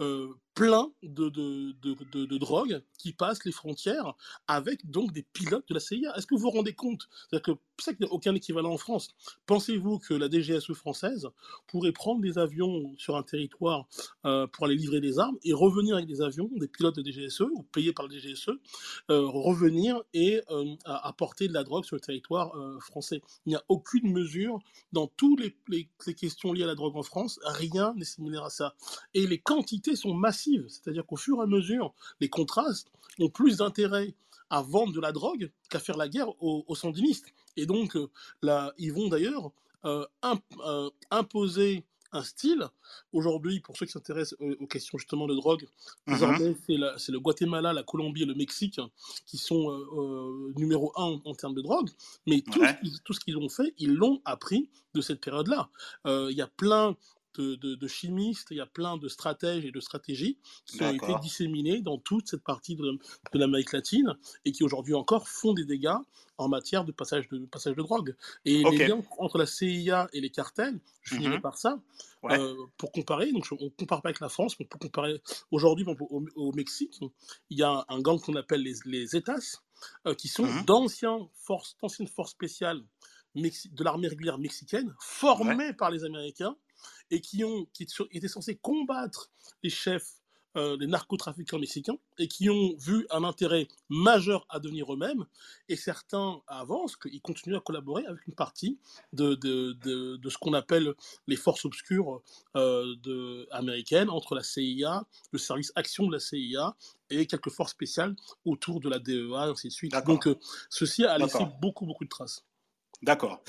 euh, 0.00 0.34
plein 0.60 0.92
de, 1.02 1.30
de, 1.30 1.72
de, 1.80 1.96
de, 2.12 2.26
de 2.26 2.36
drogue 2.36 2.82
qui 2.98 3.14
passent 3.14 3.46
les 3.46 3.52
frontières 3.52 4.12
avec 4.46 4.90
donc 4.90 5.10
des 5.10 5.22
pilotes 5.22 5.66
de 5.70 5.72
la 5.72 5.80
CIA. 5.80 6.14
Est-ce 6.14 6.26
que 6.26 6.34
vous 6.34 6.42
vous 6.42 6.50
rendez 6.50 6.74
compte? 6.74 7.08
C'est-à-dire 7.30 7.54
que 7.54 7.60
c'est 7.78 7.96
qu'il 7.96 8.04
n'y 8.04 8.10
a 8.10 8.12
aucun 8.12 8.34
équivalent 8.34 8.70
en 8.70 8.76
France. 8.76 9.08
Pensez-vous 9.46 10.00
que 10.00 10.12
la 10.12 10.28
DGSE 10.28 10.74
française 10.74 11.30
pourrait 11.66 11.92
prendre 11.92 12.20
des 12.20 12.36
avions 12.36 12.94
sur 12.98 13.16
un 13.16 13.22
territoire 13.22 13.88
euh, 14.26 14.46
pour 14.48 14.66
aller 14.66 14.74
livrer 14.74 15.00
des 15.00 15.18
armes 15.18 15.38
et 15.44 15.54
revenir 15.54 15.96
avec 15.96 16.06
des 16.06 16.20
avions, 16.20 16.50
des 16.54 16.68
pilotes 16.68 16.96
de 16.96 17.10
DGSE 17.10 17.40
ou 17.40 17.62
payés 17.72 17.94
par 17.94 18.06
le 18.06 18.18
DGSE, 18.18 18.50
euh, 19.10 19.26
revenir 19.26 20.02
et 20.12 20.42
euh, 20.50 20.74
apporter 20.84 21.48
de 21.48 21.54
la 21.54 21.64
drogue 21.64 21.86
sur 21.86 21.96
le 21.96 22.00
territoire 22.02 22.54
euh, 22.54 22.78
français? 22.80 23.22
Il 23.46 23.50
n'y 23.50 23.56
a 23.56 23.64
aucune 23.68 24.12
mesure 24.12 24.58
dans 24.92 25.06
toutes 25.06 25.40
les, 25.40 25.56
les 25.70 26.14
questions 26.14 26.52
liées 26.52 26.64
à 26.64 26.66
la 26.66 26.74
drogue 26.74 26.98
en 26.98 27.02
France. 27.02 27.40
Rien 27.46 27.94
n'est 27.96 28.04
similaire 28.04 28.44
à 28.44 28.50
ça. 28.50 28.74
Et 29.14 29.26
les 29.26 29.38
quantités 29.38 29.96
sont 29.96 30.12
massives. 30.12 30.49
C'est-à-dire 30.68 31.06
qu'au 31.06 31.16
fur 31.16 31.38
et 31.38 31.42
à 31.42 31.46
mesure, 31.46 31.94
les 32.20 32.28
contrastes 32.28 32.90
ont 33.18 33.28
plus 33.28 33.58
d'intérêt 33.58 34.14
à 34.50 34.62
vendre 34.62 34.92
de 34.92 35.00
la 35.00 35.12
drogue 35.12 35.50
qu'à 35.68 35.78
faire 35.78 35.96
la 35.96 36.08
guerre 36.08 36.28
aux, 36.42 36.64
aux 36.66 36.74
sandinistes. 36.74 37.26
Et 37.56 37.66
donc, 37.66 37.96
euh, 37.96 38.08
là, 38.42 38.72
ils 38.78 38.92
vont 38.92 39.08
d'ailleurs 39.08 39.52
euh, 39.84 40.04
imp 40.22 40.42
euh, 40.66 40.90
imposer 41.10 41.84
un 42.12 42.24
style. 42.24 42.66
Aujourd'hui, 43.12 43.60
pour 43.60 43.76
ceux 43.76 43.86
qui 43.86 43.92
s'intéressent 43.92 44.36
aux, 44.40 44.66
questions 44.66 44.98
justement 44.98 45.28
de 45.28 45.34
drogue, 45.34 45.64
Mhm. 46.06 46.16
mm-hmm. 46.16 46.98
c'est 46.98 47.12
le 47.12 47.20
Guatemala, 47.20 47.72
la 47.72 47.84
Colombie 47.84 48.22
et 48.22 48.26
le 48.26 48.34
Mexique 48.34 48.80
qui 49.26 49.38
sont 49.38 49.70
euh, 49.70 50.52
numéro 50.56 50.92
un 50.96 51.04
en, 51.04 51.22
en, 51.24 51.34
termes 51.34 51.54
de 51.54 51.62
drogue. 51.62 51.88
Mais 52.26 52.40
tout, 52.40 52.60
ouais. 52.60 52.76
ce 52.82 53.00
tout 53.04 53.12
ce 53.12 53.20
qu'ils 53.20 53.38
ont 53.38 53.48
fait, 53.48 53.74
ils 53.78 53.94
l'ont 53.94 54.20
appris 54.24 54.68
de 54.94 55.00
cette 55.00 55.20
période-là. 55.20 55.70
Il 56.04 56.36
y 56.36 56.42
a 56.42 56.48
plein 56.48 56.96
de, 57.34 57.54
de, 57.56 57.74
de, 57.74 57.88
chimistes, 57.88 58.48
il 58.50 58.56
y 58.58 58.60
a 58.60 58.66
plein 58.66 58.96
de 58.96 59.08
stratèges 59.08 59.64
et 59.64 59.70
de 59.70 59.80
stratégies 59.80 60.38
qui 60.66 60.82
ont 60.82 60.92
été 60.92 61.12
disséminées 61.22 61.80
dans 61.80 61.98
toute 61.98 62.28
cette 62.28 62.42
partie 62.42 62.76
de, 62.76 62.82
de 63.32 63.38
l'Amérique 63.38 63.72
latine 63.72 64.16
et 64.44 64.52
qui 64.52 64.64
aujourd'hui 64.64 64.94
encore 64.94 65.28
font 65.28 65.52
des 65.54 65.64
dégâts 65.64 65.94
en 66.38 66.48
matière 66.48 66.84
de 66.84 66.92
passage 66.92 67.28
de, 67.28 67.38
passage 67.46 67.76
de 67.76 67.82
drogue. 67.82 68.16
Et 68.44 68.64
okay. 68.64 68.78
les 68.78 68.86
liens 68.88 69.02
entre 69.18 69.36
la 69.38 69.46
CIA 69.46 70.08
et 70.12 70.20
les 70.20 70.30
cartels, 70.30 70.80
je 71.02 71.14
finirai 71.14 71.30
Mhm. 71.30 71.36
mm 71.36 71.38
-hmm. 71.38 71.42
par 71.42 71.56
ça, 71.58 71.72
Ouais. 72.22 72.38
euh, 72.38 72.54
pour 72.76 72.90
comparer, 72.92 73.30
donc 73.32 73.46
on 73.52 73.64
ne 73.64 73.68
compare 73.70 74.00
pas 74.02 74.08
avec 74.10 74.20
la 74.20 74.28
France, 74.36 74.52
mais 74.58 74.66
pour 74.66 74.80
comparer 74.86 75.14
aujourd'hui 75.50 75.84
au, 75.86 76.24
au 76.44 76.52
Mexique, 76.52 76.94
il 77.52 77.58
y 77.58 77.62
a 77.62 77.84
un 77.88 78.00
gang 78.06 78.18
qu'on 78.24 78.36
appelle 78.42 78.62
les, 78.68 78.76
les 78.94 79.06
États, 79.20 79.44
euh, 80.06 80.14
qui 80.20 80.28
sont 80.28 80.46
Mhm. 80.46 80.64
d'anciennes 80.68 81.26
forces 81.46 81.76
spéciales 82.38 82.82
de 83.34 83.84
l'armée 83.84 84.08
régulière 84.08 84.38
mexicaine, 84.38 84.88
formées 85.00 85.68
Ouais. 85.70 85.72
par 85.80 85.90
les 85.94 86.02
Américains 86.04 86.54
et 87.10 87.20
qui, 87.20 87.44
ont, 87.44 87.66
qui 87.72 87.86
étaient 88.12 88.28
censés 88.28 88.56
combattre 88.56 89.30
les 89.62 89.70
chefs, 89.70 90.20
euh, 90.56 90.76
les 90.80 90.88
narcotrafiquants 90.88 91.60
mexicains, 91.60 91.96
et 92.18 92.26
qui 92.26 92.50
ont 92.50 92.74
vu 92.76 93.06
un 93.10 93.22
intérêt 93.22 93.68
majeur 93.88 94.46
à 94.48 94.58
devenir 94.58 94.92
eux-mêmes. 94.92 95.24
Et 95.68 95.76
certains 95.76 96.40
avancent 96.48 96.96
qu'ils 96.96 97.22
continuent 97.22 97.56
à 97.56 97.60
collaborer 97.60 98.04
avec 98.06 98.26
une 98.26 98.34
partie 98.34 98.78
de, 99.12 99.36
de, 99.36 99.74
de, 99.74 100.16
de 100.16 100.28
ce 100.28 100.38
qu'on 100.38 100.54
appelle 100.54 100.94
les 101.28 101.36
forces 101.36 101.64
obscures 101.64 102.22
euh, 102.56 102.96
de, 103.02 103.46
américaines, 103.52 104.10
entre 104.10 104.34
la 104.34 104.42
CIA, 104.42 105.06
le 105.30 105.38
service 105.38 105.72
action 105.76 106.08
de 106.08 106.12
la 106.12 106.20
CIA, 106.20 106.76
et 107.10 107.26
quelques 107.26 107.50
forces 107.50 107.72
spéciales 107.72 108.16
autour 108.44 108.80
de 108.80 108.88
la 108.88 108.98
DEA, 108.98 109.46
et 109.46 109.50
ainsi 109.50 109.68
de 109.68 109.72
suite. 109.72 109.94
Donc, 110.04 110.26
euh, 110.26 110.36
ceci 110.68 111.04
a 111.04 111.16
laissé 111.16 111.44
beaucoup, 111.60 111.86
beaucoup 111.86 112.04
de 112.04 112.08
traces. 112.08 112.44
D'accord. 113.02 113.40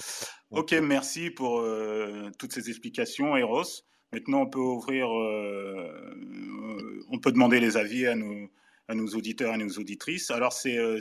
Ok, 0.51 0.74
merci 0.74 1.29
pour 1.29 1.60
euh, 1.60 2.29
toutes 2.38 2.51
ces 2.51 2.70
explications, 2.70 3.38
Eros. 3.38 3.63
Maintenant, 4.12 4.41
on 4.41 4.48
peut 4.48 4.60
ouvrir, 4.60 5.08
euh, 5.10 7.05
on 7.10 7.20
peut 7.20 7.31
demander 7.31 7.62
les 7.62 7.77
avis 7.77 8.05
à 8.05 8.15
nos, 8.15 8.50
à 8.89 8.93
nos 8.93 9.08
auditeurs 9.08 9.53
et 9.55 9.58
nos 9.58 9.70
auditrices. 9.79 10.29
Alors, 10.29 10.51
c'est 10.51 10.77
euh, 10.77 11.00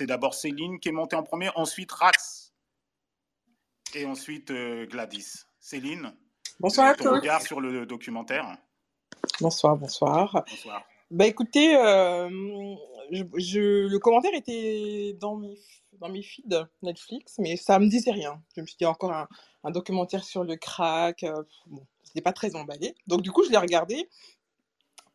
d'abord 0.00 0.32
Céline 0.32 0.80
qui 0.80 0.88
est 0.88 0.92
montée 0.92 1.16
en 1.16 1.22
premier, 1.22 1.50
ensuite 1.56 1.92
Rax 1.92 2.54
et 3.94 4.06
ensuite 4.06 4.50
euh, 4.50 4.86
Gladys. 4.86 5.44
Céline 5.60 6.14
Bonsoir 6.58 6.88
à 6.88 6.94
ton 6.94 7.04
tous. 7.04 7.10
regard 7.16 7.42
sur 7.42 7.60
le 7.60 7.84
documentaire? 7.84 8.56
Bonsoir, 9.40 9.76
bonsoir. 9.76 10.44
Bonsoir. 10.48 10.82
Bah 11.10 11.26
écoutez, 11.26 11.76
euh, 11.76 12.28
le 13.10 13.98
commentaire 13.98 14.34
était 14.34 15.16
dans 15.20 15.36
mes, 15.36 15.58
dans 16.00 16.08
mes 16.08 16.22
feeds 16.22 16.66
Netflix, 16.82 17.36
mais 17.38 17.56
ça 17.56 17.78
me 17.78 17.88
disait 17.88 18.12
rien. 18.12 18.42
Je 18.56 18.60
me 18.62 18.66
suis 18.66 18.76
dit 18.78 18.86
encore 18.86 19.12
un, 19.12 19.28
documentaire 19.70 20.24
sur 20.24 20.44
le 20.44 20.56
crack. 20.56 21.24
euh, 21.24 21.42
bon, 21.66 21.84
c'était 22.04 22.20
pas 22.22 22.32
très 22.32 22.54
emballé. 22.56 22.94
Donc 23.06 23.22
du 23.22 23.32
coup, 23.32 23.44
je 23.44 23.50
l'ai 23.50 23.58
regardé 23.58 24.08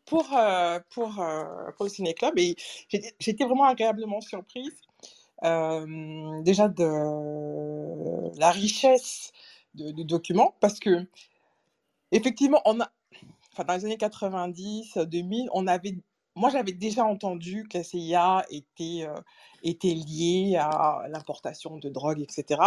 pour, 0.06 0.28
euh, 0.38 0.80
pour, 0.92 1.20
euh, 1.22 1.72
pour 1.78 1.86
le 1.86 1.90
Ciné 1.90 2.14
Club 2.14 2.38
et 2.40 2.56
j'étais 3.20 3.46
vraiment 3.46 3.66
agréablement 3.66 4.22
surprise. 4.22 4.74
euh, 5.44 6.42
déjà 6.44 6.68
de 6.70 8.40
la 8.40 8.52
richesse 8.52 9.32
de- 9.76 9.92
du 9.92 10.06
document, 10.06 10.56
parce 10.62 10.80
que 10.80 11.08
effectivement, 12.12 12.62
on 12.66 12.80
a, 12.82 12.92
enfin, 13.54 13.64
dans 13.66 13.76
les 13.76 13.86
années 13.86 13.98
90, 13.98 14.98
2000, 14.98 15.50
on 15.54 15.68
avait, 15.68 15.98
moi 16.36 16.50
j'avais 16.50 16.74
déjà 16.74 17.06
entendu 17.06 17.68
que 17.70 17.78
la 17.80 17.84
CIA 17.84 18.46
était, 18.50 19.06
euh, 19.08 19.16
était 19.64 19.94
liée 19.94 20.58
à 20.60 21.06
l'importation 21.10 21.78
de 21.78 21.90
drogue, 21.90 22.22
etc. 22.22 22.62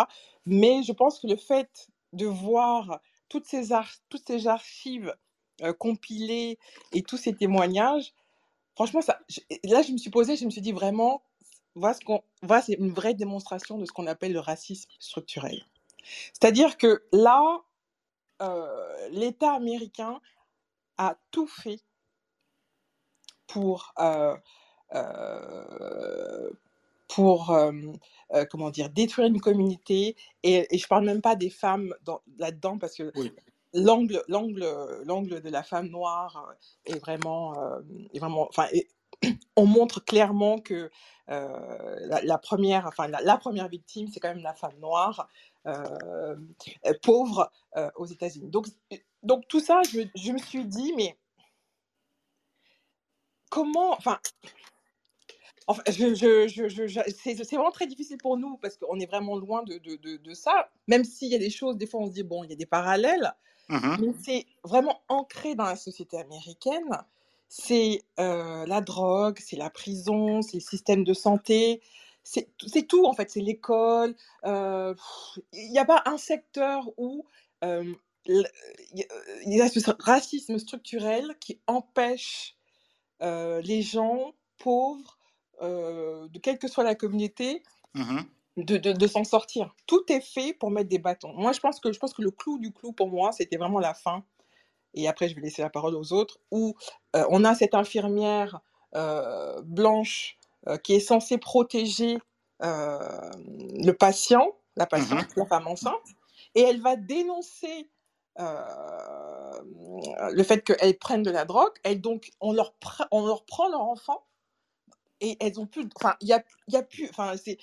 Mais 0.47 0.83
je 0.83 0.93
pense 0.93 1.21
que 1.21 1.27
le 1.27 1.37
fait 1.37 1.89
de 2.13 2.27
voir 2.27 3.01
toutes 3.29 3.47
ces, 3.47 3.73
ar- 3.73 3.97
toutes 4.09 4.27
ces 4.29 4.47
archives 4.49 5.15
euh, 5.63 5.73
compilées 5.73 6.59
et 6.93 7.03
tous 7.03 7.17
ces 7.17 7.35
témoignages, 7.35 8.15
franchement, 8.77 9.03
ça, 9.03 9.21
là 9.65 9.83
je 9.83 9.93
me 9.93 9.99
suis 9.99 10.11
posée, 10.11 10.37
je 10.37 10.45
me 10.47 10.51
suis 10.51 10.63
dit 10.63 10.73
vraiment, 10.73 11.23
voilà, 11.77 12.63
c'est 12.63 12.75
une 12.75 12.93
vraie 12.93 13.15
démonstration 13.15 13.79
de 13.79 13.87
ce 13.87 13.93
qu'on 13.93 14.07
appelle 14.07 14.33
le 14.33 14.41
racisme 14.41 14.91
structurel. 15.01 15.67
C'est-à-dire 16.35 16.79
que 16.79 17.05
là, 17.13 17.63
euh, 18.43 19.09
l'État 19.11 19.53
américain 19.55 20.21
a 20.99 21.17
tout 21.31 21.47
fait 21.47 21.81
pour, 23.47 23.93
euh, 23.99 24.37
euh, 24.95 26.51
pour 27.09 27.51
euh, 27.53 27.73
comment 28.51 28.71
dire, 28.71 28.91
détruire 28.91 29.29
une 29.29 29.41
communauté. 29.41 30.17
Et, 30.43 30.67
et 30.75 30.79
je 30.79 30.89
parle 30.89 31.05
même 31.07 31.23
pas 31.23 31.37
des 31.37 31.51
femmes 31.51 31.95
dans- 32.05 32.23
là-dedans 32.39 32.79
parce 32.79 32.97
que 32.97 33.13
Oui. 33.15 33.33
l'angle, 33.75 34.23
l'angle, 34.29 34.67
l'angle 35.05 35.43
de 35.43 35.51
la 35.51 35.63
femme 35.63 35.89
noire 35.89 36.55
est 36.87 36.99
vraiment, 37.01 37.55
est 38.15 38.19
vraiment, 38.21 38.49
enfin, 38.49 38.69
est- 38.73 38.89
on 39.57 39.67
montre 39.67 40.05
clairement 40.05 40.59
que 40.59 40.91
la, 41.29 42.23
la 42.23 42.39
première, 42.39 42.87
enfin, 42.87 43.09
la, 43.09 43.21
la 43.23 43.39
première 43.39 43.69
victime, 43.69 44.09
c'est 44.09 44.21
quand 44.21 44.29
même 44.35 44.43
la 44.45 44.55
femme 44.55 44.79
noire, 44.81 45.29
pauvre 47.03 47.51
aux 47.97 48.07
États-Unis. 48.07 48.51
Donc, 48.51 48.67
donc 49.23 49.49
tout 49.49 49.61
ça, 49.61 49.83
je, 49.91 50.01
je 50.17 50.33
me 50.33 50.39
suis 50.39 50.65
dit, 50.67 50.93
mais 50.97 51.17
comment, 53.51 53.93
enfin, 53.95 54.19
enfin 55.67 55.83
je, 55.89 56.15
je, 56.15 56.49
je, 56.49 57.01
c'est 57.23 57.35
vraiment 57.57 57.71
très 57.73 57.87
difficile 57.87 58.19
pour 58.19 58.37
nous 58.39 58.59
parce 58.59 58.77
qu'on 58.79 59.01
est 59.01 59.07
vraiment 59.07 59.37
loin 59.37 59.63
de, 59.65 59.79
de, 59.79 59.97
de, 59.97 60.17
de 60.19 60.35
ça, 60.35 60.71
même 60.89 61.05
s'il 61.05 61.29
y 61.31 61.35
a 61.37 61.39
des 61.39 61.51
choses, 61.51 61.77
des 61.79 61.87
fois 61.87 62.01
on 62.03 62.07
se 62.09 62.13
dit, 62.13 62.25
bon, 62.25 62.45
il 62.45 62.51
y 62.51 62.55
a 62.55 62.57
des 62.57 62.67
parallèles, 62.67 63.33
Mhm. 63.71 63.99
mais 63.99 64.09
c'est 64.25 64.47
vraiment 64.65 65.03
ancré 65.09 65.55
dans 65.55 65.65
la 65.67 65.77
société 65.77 66.19
américaine. 66.19 66.91
C'est 67.49 68.03
euh, 68.21 68.67
la 68.67 68.81
drogue, 68.81 69.39
c'est 69.41 69.57
la 69.57 69.71
prison, 69.71 70.43
c'est 70.43 70.57
le 70.59 70.63
système 70.63 71.05
de 71.05 71.15
santé, 71.15 71.83
c'est 72.25 72.49
tout 72.89 73.07
en 73.07 73.15
fait, 73.15 73.31
c'est 73.31 73.41
l'école. 73.41 74.17
euh, 74.47 74.95
Il 75.53 75.71
n'y 75.73 75.79
a 75.79 75.85
pas 75.87 76.03
un 76.07 76.19
secteur 76.19 76.91
où 76.99 77.27
euh, 77.65 77.95
il 78.27 78.47
y 79.47 79.61
a 79.63 79.69
ce 79.69 79.81
racisme 80.01 80.59
structurel 80.59 81.37
qui 81.41 81.61
empêche 81.67 82.57
euh, 82.57 82.64
les 83.21 83.83
gens 83.83 84.33
pauvres, 84.59 85.19
euh, 85.63 86.29
de 86.29 86.39
quelle 86.39 86.59
que 86.59 86.69
soit 86.69 86.85
la 86.85 86.95
communauté, 86.95 87.63
Mhm. 87.95 88.27
de, 88.57 88.77
de, 88.77 88.93
de 88.93 89.07
s'en 89.07 89.25
sortir. 89.25 89.75
Tout 89.87 90.05
est 90.11 90.21
fait 90.21 90.53
pour 90.55 90.71
mettre 90.71 90.89
des 90.89 90.99
bâtons. 90.99 91.33
Moi, 91.35 91.53
je 91.53 91.61
pense 91.61 91.81
que, 91.81 91.93
je 91.93 91.99
pense 91.99 92.13
que 92.15 92.23
le 92.23 92.31
clou 92.31 92.59
du 92.59 92.73
clou 92.73 92.93
pour 92.93 93.09
moi, 93.09 93.33
c'était 93.33 93.57
vraiment 93.57 93.81
la 93.81 93.95
fin. 93.95 94.25
Et 94.95 95.09
après, 95.09 95.29
je 95.29 95.35
vais 95.35 95.41
laisser 95.43 95.63
la 95.63 95.71
parole 95.71 95.95
aux 95.97 96.13
autres, 96.13 96.39
où 96.51 96.75
euh, 97.17 97.25
on 97.31 97.45
a 97.45 97.55
cette 97.55 97.75
infirmière 97.75 98.61
euh, 98.95 99.61
blanche 99.63 100.39
euh, 100.69 100.77
qui 100.79 100.95
est 100.95 101.01
censée 101.01 101.39
protéger 101.39 102.19
euh, 102.63 103.31
le 103.39 103.93
patient, 103.93 104.49
la 104.77 104.87
patiente, 104.87 105.27
la 105.37 105.47
femme 105.47 105.67
enceinte, 105.67 105.95
et 106.55 106.61
elle 106.63 106.81
va 106.81 106.97
dénoncer 106.97 107.91
euh, 108.41 109.61
le 110.33 110.43
fait 110.43 110.63
qu'elles 110.65 110.99
prennent 110.99 111.23
de 111.23 111.31
la 111.31 111.45
drogue, 111.45 111.73
et 111.85 111.97
donc 111.97 112.31
on 112.41 112.53
leur, 112.53 112.75
on 113.11 113.27
leur 113.27 113.45
prend 113.45 113.69
leur 113.69 113.83
enfant, 113.83 114.25
et 115.21 115.37
elles 115.41 115.61
ont 115.61 115.67
plus, 115.67 115.89
enfin, 115.97 116.17
il 116.21 116.29
y 116.29 116.33
a, 116.33 116.45
y 116.69 116.77
a 116.77 116.83
plus, 116.83 117.09
enfin, 117.11 117.37
c'est, 117.37 117.59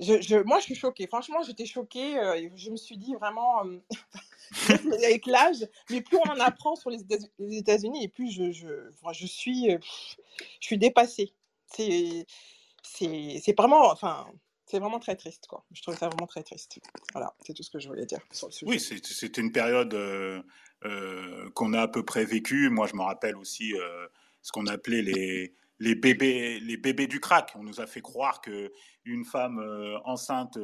je, 0.00 0.20
je- 0.20 0.36
moi, 0.44 0.58
je 0.60 0.64
suis 0.64 0.74
choquée. 0.76 1.06
Franchement, 1.06 1.42
j'étais 1.42 1.66
choquée. 1.66 2.18
euh, 2.18 2.48
je 2.56 2.70
me 2.70 2.76
suis 2.76 2.96
dit 2.98 3.14
vraiment, 3.14 3.64
euh, 3.66 3.78
avec 5.04 5.26
l'âge, 5.26 5.66
mais 5.90 6.00
plus 6.02 6.18
on 6.18 6.30
en 6.30 6.40
apprend 6.40 6.76
sur 6.76 6.90
les 6.90 7.00
États- 7.02 7.26
les 7.38 7.58
États-Unis, 7.58 8.04
et 8.04 8.08
plus 8.08 8.30
je, 8.30 8.52
je, 8.52 8.90
je 9.12 9.26
suis, 9.26 9.70
je 10.60 10.66
suis 10.66 10.78
dépassée. 10.78 11.34
C'est, 11.66 12.26
c'est 12.82 13.56
vraiment, 13.56 13.90
enfin, 13.90 14.26
c'est 14.68 14.78
vraiment 14.78 14.98
très 14.98 15.16
triste, 15.16 15.46
quoi. 15.48 15.64
Je 15.72 15.80
trouve 15.82 15.96
ça 15.96 16.08
vraiment 16.08 16.26
très 16.26 16.42
triste. 16.42 16.78
Voilà, 17.12 17.34
c'est 17.44 17.54
tout 17.54 17.62
ce 17.62 17.70
que 17.70 17.78
je 17.78 17.88
voulais 17.88 18.04
dire 18.04 18.20
sur 18.32 18.48
le 18.48 18.52
sujet. 18.52 18.70
Oui, 18.70 18.78
c'était 18.80 19.40
une 19.40 19.52
période 19.52 19.94
euh, 19.94 20.42
euh, 20.84 21.48
qu'on 21.54 21.72
a 21.72 21.82
à 21.82 21.88
peu 21.88 22.04
près 22.04 22.24
vécue. 22.24 22.68
Moi, 22.68 22.86
je 22.86 22.94
me 22.94 23.02
rappelle 23.02 23.36
aussi 23.36 23.74
euh, 23.74 24.06
ce 24.42 24.52
qu'on 24.52 24.66
appelait 24.66 25.02
les, 25.02 25.54
les, 25.78 25.94
bébés, 25.94 26.60
les 26.60 26.76
bébés 26.76 27.06
du 27.06 27.18
crack. 27.18 27.52
On 27.56 27.62
nous 27.62 27.80
a 27.80 27.86
fait 27.86 28.02
croire 28.02 28.42
que 28.42 28.72
une 29.04 29.24
femme 29.24 29.58
enceinte 30.04 30.58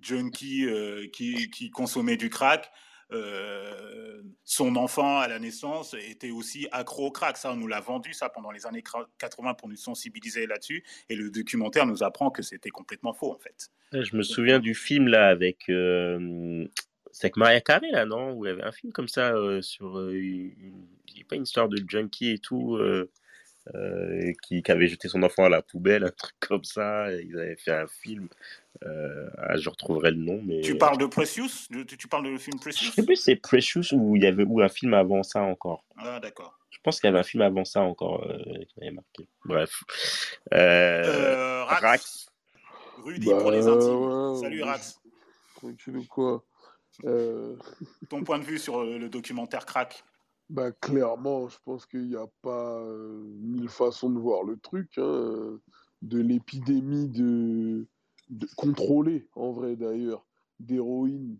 junkie 0.00 0.66
qui, 1.12 1.48
qui 1.50 1.70
consommait 1.70 2.16
du 2.16 2.28
crack, 2.28 2.72
euh, 3.14 4.22
son 4.44 4.76
enfant 4.76 5.18
à 5.18 5.28
la 5.28 5.38
naissance 5.38 5.94
était 5.94 6.30
aussi 6.30 6.68
accro 6.72 7.06
au 7.06 7.10
crack. 7.10 7.36
Ça, 7.36 7.52
on 7.52 7.56
nous 7.56 7.66
l'a 7.68 7.80
vendu 7.80 8.12
ça 8.12 8.28
pendant 8.28 8.50
les 8.50 8.66
années 8.66 8.82
cra- 8.82 9.06
80 9.18 9.54
pour 9.54 9.68
nous 9.68 9.76
sensibiliser 9.76 10.46
là-dessus. 10.46 10.84
Et 11.08 11.14
le 11.16 11.30
documentaire 11.30 11.86
nous 11.86 12.02
apprend 12.02 12.30
que 12.30 12.42
c'était 12.42 12.70
complètement 12.70 13.12
faux, 13.14 13.32
en 13.32 13.38
fait. 13.38 13.70
Ouais, 13.92 14.04
Je 14.04 14.16
me 14.16 14.22
souviens 14.22 14.58
du 14.58 14.74
film 14.74 15.08
là 15.08 15.28
avec. 15.28 15.68
euh, 15.68 16.66
C'est 17.10 17.26
avec 17.26 17.36
Maria 17.36 17.60
Carey 17.60 17.90
là, 17.90 18.04
non? 18.06 18.32
Où 18.32 18.46
il 18.46 18.48
y 18.48 18.52
avait 18.52 18.62
un 18.64 18.72
film 18.72 18.92
comme 18.92 19.08
ça 19.08 19.32
euh, 19.34 19.60
sur. 19.62 19.98
euh, 19.98 20.12
une... 20.14 20.86
Il 21.14 21.18
y 21.18 21.22
a 21.22 21.24
pas 21.28 21.36
une 21.36 21.42
histoire 21.42 21.68
de 21.68 21.78
junkie 21.86 22.30
et 22.30 22.38
tout. 22.38 22.78
Euh, 23.74 23.78
euh, 24.28 24.32
qui, 24.42 24.62
qui 24.62 24.72
avait 24.72 24.88
jeté 24.88 25.08
son 25.08 25.22
enfant 25.22 25.44
à 25.44 25.48
la 25.48 25.62
poubelle, 25.62 26.04
un 26.04 26.10
truc 26.10 26.34
comme 26.40 26.64
ça. 26.64 27.12
et 27.12 27.22
Ils 27.28 27.38
avaient 27.38 27.56
fait 27.56 27.72
un 27.72 27.86
film. 27.86 28.28
euh, 28.84 29.28
ah, 29.38 29.56
je 29.56 29.68
retrouverai 29.68 30.10
le 30.10 30.16
nom, 30.18 30.40
mais. 30.44 30.60
Tu 30.62 30.76
parles 30.76 30.98
de 30.98 31.06
Precious? 31.06 31.68
Tu, 31.86 31.96
tu 31.98 32.08
parles 32.08 32.24
de 32.24 32.30
le 32.30 32.38
film 32.38 32.56
Je 32.58 32.62
Precious? 32.62 32.92
sais 32.92 33.04
plus 33.04 33.16
si 33.16 33.22
c'est 33.24 33.36
Precious 33.36 33.92
ou 33.92 34.16
il 34.16 34.22
y 34.22 34.26
avait 34.26 34.44
ou 34.44 34.60
un 34.60 34.68
film 34.68 34.94
avant 34.94 35.22
ça 35.22 35.42
encore. 35.42 35.84
Ah, 35.96 36.18
d'accord. 36.20 36.58
Je 36.70 36.78
pense 36.82 37.00
qu'il 37.00 37.06
y 37.08 37.10
avait 37.10 37.20
un 37.20 37.24
film 37.24 37.42
avant 37.42 37.64
ça 37.64 37.80
encore 37.82 38.24
euh, 38.24 38.38
qui 38.68 38.80
m'avait 38.80 38.90
marqué. 38.92 39.28
Bref. 39.44 39.84
Euh, 40.52 41.02
Euh, 41.04 41.64
Rax. 41.64 41.82
Rax. 41.82 42.26
Rudy 43.04 43.26
Bah, 43.30 43.38
pour 43.40 43.50
les 43.52 43.66
intimes. 43.68 43.94
ouais, 44.32 44.40
Salut. 44.40 44.62
Rax. 44.62 45.00
Tranquille 45.56 45.96
ou 45.96 46.04
quoi? 46.06 46.44
Euh, 47.04 47.54
Ton 48.08 48.24
point 48.24 48.38
de 48.38 48.44
vue 48.44 48.58
sur 48.58 48.80
euh, 48.80 48.98
le 48.98 49.08
documentaire 49.08 49.64
Crack 49.64 50.02
bah, 50.52 50.72
Clairement, 50.72 51.48
je 51.48 51.58
pense 51.64 51.86
qu'il 51.86 52.08
n'y 52.08 52.16
a 52.16 52.26
pas 52.42 52.80
euh, 52.80 53.22
mille 53.40 53.68
façons 53.68 54.10
de 54.10 54.18
voir 54.18 54.44
le 54.44 54.58
truc. 54.58 54.98
hein, 54.98 55.58
de 56.02 56.18
l'épidémie 56.18 57.08
de, 57.08 57.86
de 58.28 58.46
contrôlée, 58.56 59.28
en 59.34 59.52
vrai 59.52 59.76
d'ailleurs, 59.76 60.26
d'héroïne 60.60 61.38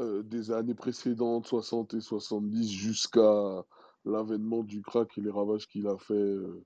euh, 0.00 0.22
des 0.22 0.50
années 0.50 0.74
précédentes, 0.74 1.46
60 1.46 1.94
et 1.94 2.00
70, 2.00 2.70
jusqu'à 2.70 3.64
l'avènement 4.04 4.62
du 4.62 4.82
crack 4.82 5.16
et 5.18 5.20
les 5.20 5.30
ravages 5.30 5.66
qu'il 5.66 5.86
a 5.88 5.98
fait 5.98 6.14
euh, 6.14 6.64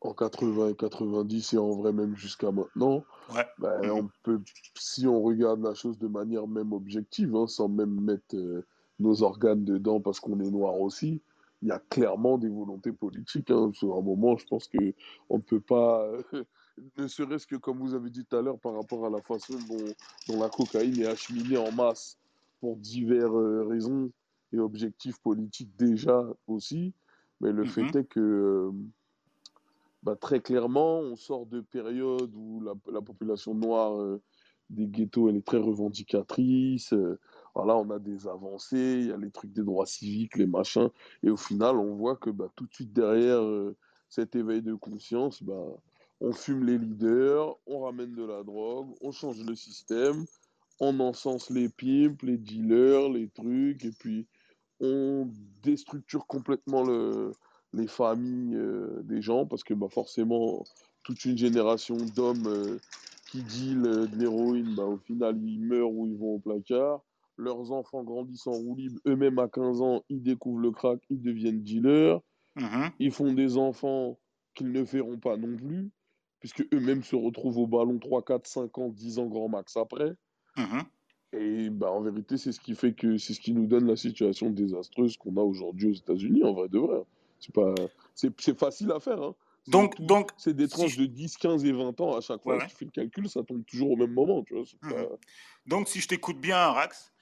en 0.00 0.12
80 0.12 0.68
et 0.70 0.74
90 0.74 1.54
et 1.54 1.58
en 1.58 1.70
vrai 1.70 1.92
même 1.92 2.16
jusqu'à 2.16 2.50
maintenant. 2.50 3.04
Ouais. 3.34 3.46
Mhm. 3.60 3.90
on 3.90 4.08
peut, 4.22 4.40
si 4.76 5.06
on 5.06 5.22
regarde 5.22 5.62
la 5.62 5.74
chose 5.74 5.98
de 5.98 6.08
manière 6.08 6.46
même 6.46 6.72
objective, 6.72 7.34
hein, 7.36 7.46
sans 7.46 7.68
même 7.68 8.00
mettre 8.00 8.36
euh, 8.36 8.66
nos 8.98 9.22
organes 9.22 9.64
dedans 9.64 10.00
parce 10.00 10.20
qu'on 10.20 10.40
est 10.40 10.50
noir 10.50 10.80
aussi, 10.80 11.22
il 11.62 11.68
y 11.68 11.72
a 11.72 11.78
clairement 11.80 12.38
des 12.38 12.48
volontés 12.48 12.92
politiques. 12.92 13.50
Hein. 13.50 13.70
Sur 13.74 13.96
un 13.96 14.02
moment, 14.02 14.36
je 14.36 14.46
pense 14.46 14.68
que 14.68 14.94
on 15.28 15.38
ne 15.38 15.42
peut 15.42 15.60
pas, 15.60 16.10
ne 16.98 17.06
serait-ce 17.08 17.46
que 17.46 17.56
comme 17.56 17.78
vous 17.78 17.94
avez 17.94 18.10
dit 18.10 18.24
tout 18.24 18.36
à 18.36 18.42
l'heure 18.42 18.60
par 18.60 18.74
rapport 18.74 19.06
à 19.06 19.10
la 19.10 19.22
façon 19.22 19.60
dont, 19.60 19.94
dont 20.26 20.40
la 20.40 20.50
cocaïne 20.50 21.00
est 21.00 21.06
acheminée 21.06 21.56
en 21.56 21.72
masse 21.72 22.18
pour 22.60 22.76
diverses 22.76 23.32
euh, 23.34 23.64
raisons 23.64 24.12
et 24.52 24.58
objectifs 24.58 25.18
politiques 25.20 25.76
déjà 25.76 26.24
aussi. 26.46 26.94
Mais 27.40 27.52
le 27.52 27.64
Mhm. 27.64 27.66
fait 27.66 27.94
est 27.96 28.04
que 28.04 28.20
euh, 28.20 28.72
bah, 30.02 30.16
très 30.16 30.40
clairement, 30.40 31.00
on 31.00 31.16
sort 31.16 31.46
de 31.46 31.60
périodes 31.60 32.34
où 32.34 32.60
la, 32.60 32.74
la 32.92 33.02
population 33.02 33.54
noire 33.54 34.00
euh, 34.00 34.22
des 34.70 34.86
ghettos, 34.88 35.28
elle 35.28 35.36
est 35.36 35.46
très 35.46 35.58
revendicatrice. 35.58 36.92
euh, 36.92 37.18
voilà, 37.58 37.76
on 37.76 37.90
a 37.90 37.98
des 37.98 38.28
avancées, 38.28 38.98
il 39.00 39.06
y 39.08 39.12
a 39.12 39.16
les 39.16 39.32
trucs 39.32 39.52
des 39.52 39.64
droits 39.64 39.84
civiques, 39.84 40.36
les 40.36 40.46
machins, 40.46 40.90
et 41.24 41.30
au 41.30 41.36
final, 41.36 41.76
on 41.76 41.96
voit 41.96 42.14
que 42.14 42.30
bah, 42.30 42.48
tout 42.54 42.66
de 42.66 42.72
suite 42.72 42.92
derrière 42.92 43.42
euh, 43.42 43.76
cet 44.08 44.36
éveil 44.36 44.62
de 44.62 44.74
conscience, 44.74 45.42
bah, 45.42 45.66
on 46.20 46.32
fume 46.32 46.64
les 46.64 46.78
leaders, 46.78 47.56
on 47.66 47.80
ramène 47.80 48.14
de 48.14 48.24
la 48.24 48.44
drogue, 48.44 48.94
on 49.00 49.10
change 49.10 49.44
le 49.44 49.56
système, 49.56 50.24
on 50.78 51.00
encense 51.00 51.50
les 51.50 51.68
pimps, 51.68 52.22
les 52.22 52.38
dealers, 52.38 53.08
les 53.08 53.28
trucs, 53.28 53.84
et 53.84 53.90
puis 53.90 54.28
on 54.78 55.28
déstructure 55.60 56.28
complètement 56.28 56.84
le, 56.84 57.34
les 57.72 57.88
familles 57.88 58.54
euh, 58.54 59.02
des 59.02 59.20
gens, 59.20 59.46
parce 59.46 59.64
que 59.64 59.74
bah, 59.74 59.88
forcément, 59.90 60.64
toute 61.02 61.24
une 61.24 61.36
génération 61.36 61.96
d'hommes 61.96 62.46
euh, 62.46 62.78
qui 63.26 63.42
dealent 63.42 64.08
de 64.08 64.16
l'héroïne, 64.16 64.78
au 64.78 64.98
final, 64.98 65.42
ils 65.42 65.60
meurent 65.60 65.90
ou 65.90 66.06
ils 66.06 66.16
vont 66.16 66.36
au 66.36 66.38
placard. 66.38 67.02
Leurs 67.38 67.70
enfants 67.72 68.02
grandissent 68.02 68.46
en 68.48 68.52
roue 68.52 68.74
libre, 68.74 68.98
eux-mêmes 69.06 69.38
à 69.38 69.48
15 69.48 69.80
ans, 69.80 70.02
ils 70.08 70.22
découvrent 70.22 70.58
le 70.60 70.72
crack, 70.72 70.98
ils 71.08 71.22
deviennent 71.22 71.62
dealers. 71.62 72.20
Mhm. 72.56 72.90
Ils 72.98 73.12
font 73.12 73.32
des 73.32 73.56
enfants 73.56 74.18
qu'ils 74.54 74.72
ne 74.72 74.84
feront 74.84 75.18
pas 75.18 75.36
non 75.36 75.56
plus, 75.56 75.88
puisque 76.40 76.66
eux-mêmes 76.74 77.04
se 77.04 77.14
retrouvent 77.14 77.58
au 77.58 77.66
ballon 77.68 77.98
3, 78.00 78.22
4, 78.22 78.46
5 78.46 78.76
ans, 78.78 78.88
10 78.88 79.20
ans 79.20 79.26
grand 79.26 79.48
max 79.48 79.76
après. 79.76 80.14
Mhm. 80.56 80.82
Et 81.34 81.70
bah, 81.70 81.92
en 81.92 82.00
vérité, 82.00 82.36
c'est 82.38 82.50
ce 82.52 82.58
qui 82.58 82.74
fait 82.74 82.92
que 82.92 83.18
c'est 83.18 83.34
ce 83.34 83.40
qui 83.40 83.52
nous 83.52 83.66
donne 83.66 83.86
la 83.86 83.96
situation 83.96 84.50
désastreuse 84.50 85.16
qu'on 85.16 85.36
a 85.36 85.42
aujourd'hui 85.42 85.90
aux 85.90 85.94
États-Unis, 85.94 86.42
en 86.42 86.54
vrai 86.54 86.68
de 86.68 86.78
vrai. 86.78 87.02
C'est 87.38 87.54
pas, 87.54 87.72
c'est, 88.16 88.58
facile 88.58 88.90
à 88.90 88.98
faire. 88.98 89.22
Hein. 89.22 89.34
C'est 89.64 89.70
Donc, 89.70 89.94
tout- 89.94 90.04
donc, 90.06 90.30
c'est 90.38 90.54
des 90.54 90.64
si 90.66 90.70
tranches 90.72 90.94
je- 90.96 91.02
de 91.02 91.06
10, 91.06 91.36
15 91.36 91.64
et 91.64 91.72
20 91.72 92.00
ans 92.00 92.16
à 92.16 92.20
chaque 92.20 92.42
fois. 92.42 92.56
Ouais, 92.56 92.62
Si 92.62 92.68
tu 92.70 92.76
fais 92.76 92.84
le 92.86 92.90
calcul, 92.90 93.28
ça 93.28 93.44
tombe 93.44 93.64
toujours 93.66 93.90
au 93.92 93.96
même 93.96 94.12
moment. 94.12 94.42
Tu 94.42 94.54
vois. 94.54 94.64
Mhm. 94.82 94.90
pas- 94.90 95.16
donc, 95.66 95.86
si 95.88 96.00
je 96.00 96.08
t'écoute 96.08 96.40
bien, 96.40 96.56
Rax, 96.56 97.12
euh, 97.12 97.17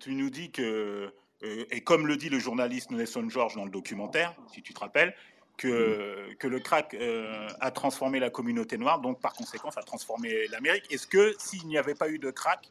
tu 0.00 0.14
nous 0.14 0.30
dis 0.30 0.50
que, 0.50 1.12
euh, 1.42 1.64
et 1.70 1.82
comme 1.82 2.06
le 2.06 2.16
dit 2.16 2.28
le 2.28 2.38
journaliste 2.38 2.90
Nelson 2.90 3.28
George 3.28 3.54
dans 3.54 3.64
le 3.64 3.70
documentaire, 3.70 4.34
si 4.52 4.62
tu 4.62 4.74
te 4.74 4.80
rappelles, 4.80 5.14
que, 5.56 6.34
que 6.38 6.46
le 6.46 6.60
crack 6.60 6.94
euh, 6.94 7.48
a 7.60 7.70
transformé 7.72 8.20
la 8.20 8.30
communauté 8.30 8.78
noire, 8.78 9.00
donc 9.00 9.20
par 9.20 9.32
conséquent, 9.32 9.70
ça 9.72 9.80
a 9.80 9.82
transformé 9.82 10.46
l'Amérique. 10.52 10.84
Est-ce 10.92 11.06
que 11.06 11.34
s'il 11.38 11.66
n'y 11.66 11.76
avait 11.76 11.96
pas 11.96 12.08
eu 12.08 12.18
de 12.20 12.30
crack, 12.30 12.70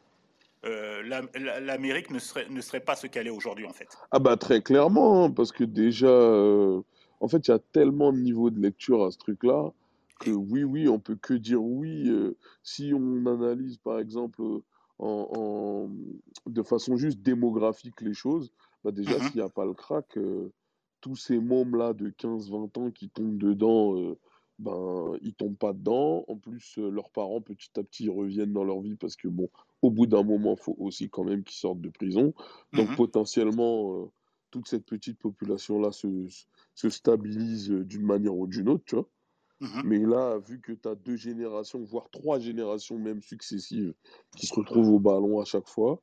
euh, 0.64 1.02
la- 1.04 1.22
la- 1.34 1.60
l'Amérique 1.60 2.10
ne 2.10 2.18
serait, 2.18 2.48
ne 2.48 2.60
serait 2.62 2.80
pas 2.80 2.96
ce 2.96 3.06
qu'elle 3.06 3.26
est 3.26 3.30
aujourd'hui, 3.30 3.66
en 3.66 3.72
fait? 3.72 3.88
Ah 4.10 4.18
bah 4.18 4.36
très 4.36 4.62
clairement, 4.62 5.24
hein, 5.24 5.30
parce 5.30 5.52
que 5.52 5.64
déjà, 5.64 6.08
euh, 6.08 6.80
en 7.20 7.28
fait, 7.28 7.46
il 7.46 7.50
y 7.50 7.54
a 7.54 7.58
tellement 7.58 8.12
de 8.12 8.18
niveaux 8.18 8.50
de 8.50 8.58
lecture 8.60 9.04
à 9.04 9.10
ce 9.10 9.18
truc-là 9.18 9.70
que 10.18 10.30
oui, 10.30 10.64
oui, 10.64 10.88
on 10.88 10.98
peut 10.98 11.14
que 11.14 11.34
dire 11.34 11.62
oui. 11.62 12.08
euh, 12.08 12.36
si 12.62 12.92
on 12.94 13.26
analyse, 13.26 13.76
par 13.76 13.98
exemple, 14.00 14.42
euh, 14.42 14.62
en, 14.98 15.28
en- 15.36 15.90
de 16.46 16.62
façon 16.62 16.96
juste 16.96 17.20
démographique 17.20 18.00
les 18.00 18.14
choses, 18.14 18.52
bah 18.84 18.92
déjà, 18.92 19.20
Mhm. 19.20 19.20
s'il 19.20 19.40
n'y 19.40 19.46
a 19.46 19.48
pas 19.50 19.64
le 19.64 19.74
crack, 19.74 20.16
euh, 20.18 20.52
tous 21.00 21.16
ces 21.16 21.38
mômes-là 21.38 21.92
de 21.94 22.10
15-20 22.10 22.76
ans 22.78 22.90
qui 22.90 23.10
tombent 23.10 23.38
dedans, 23.38 23.96
euh, 23.98 24.18
ben, 24.58 25.12
ils 25.22 25.34
tombent 25.34 25.56
pas 25.56 25.72
dedans. 25.72 26.24
En 26.28 26.36
plus, 26.36 26.78
euh, 26.78 26.90
leurs 26.90 27.10
parents, 27.10 27.40
petit 27.40 27.70
à 27.78 27.82
petit, 27.84 28.04
ils 28.04 28.10
reviennent 28.10 28.52
dans 28.52 28.64
leur 28.64 28.80
vie 28.80 28.96
parce 28.96 29.14
que, 29.16 29.28
bon, 29.28 29.48
au 29.82 29.90
bout 29.90 30.06
d'un 30.06 30.24
moment, 30.24 30.56
il 30.58 30.62
faut 30.62 30.74
aussi 30.78 31.08
quand 31.10 31.24
même 31.24 31.44
qu'ils 31.44 31.58
sortent 31.58 31.80
de 31.80 31.90
prison. 31.90 32.34
Donc 32.72 32.92
Mhm. 32.92 32.94
potentiellement, 32.94 34.02
euh, 34.04 34.06
toute 34.50 34.66
cette 34.68 34.86
petite 34.86 35.18
population-là 35.18 35.92
se, 35.92 36.26
se 36.74 36.88
stabilise 36.90 37.70
d'une 37.70 38.02
manière 38.06 38.36
ou 38.36 38.46
d'une 38.46 38.68
autre, 38.68 38.84
tu 38.86 38.96
vois. 38.96 39.08
Mhm. 39.60 39.82
Mais 39.84 39.98
là, 39.98 40.38
vu 40.38 40.60
que 40.60 40.72
tu 40.72 40.88
as 40.88 40.94
deux 40.94 41.16
générations, 41.16 41.82
voire 41.82 42.10
trois 42.10 42.38
générations 42.38 42.98
même 42.98 43.22
successives, 43.22 43.94
qui 44.36 44.46
se 44.46 44.54
retrouvent 44.54 44.90
au 44.90 44.98
ballon 45.00 45.40
à 45.40 45.44
chaque 45.44 45.68
fois, 45.68 46.00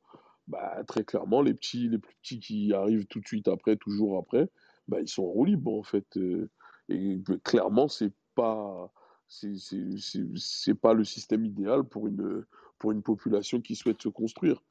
bah, 0.48 0.82
très 0.86 1.04
clairement, 1.04 1.42
les 1.42 1.54
petits, 1.54 1.88
les 1.88 1.98
plus 1.98 2.14
petits 2.22 2.40
qui 2.40 2.72
arrivent 2.72 3.06
tout 3.06 3.20
de 3.20 3.26
suite 3.26 3.48
après, 3.48 3.76
toujours 3.76 4.18
après, 4.18 4.48
bah, 4.88 5.00
ils 5.00 5.08
sont 5.08 5.24
en 5.24 5.26
roue 5.28 5.44
libre, 5.44 5.72
en 5.72 5.82
fait. 5.82 6.06
euh, 6.16 6.50
et 6.88 7.20
clairement, 7.44 7.88
c'est 7.88 8.12
pas, 8.34 8.92
c'est, 9.28 10.74
pas 10.80 10.94
le 10.94 11.04
système 11.04 11.44
idéal 11.44 11.84
pour 11.84 12.06
une, 12.06 12.44
pour 12.78 12.92
une 12.92 13.02
population 13.02 13.60
qui 13.60 13.74
souhaite 13.74 14.02
se 14.02 14.08
construire. 14.08 14.62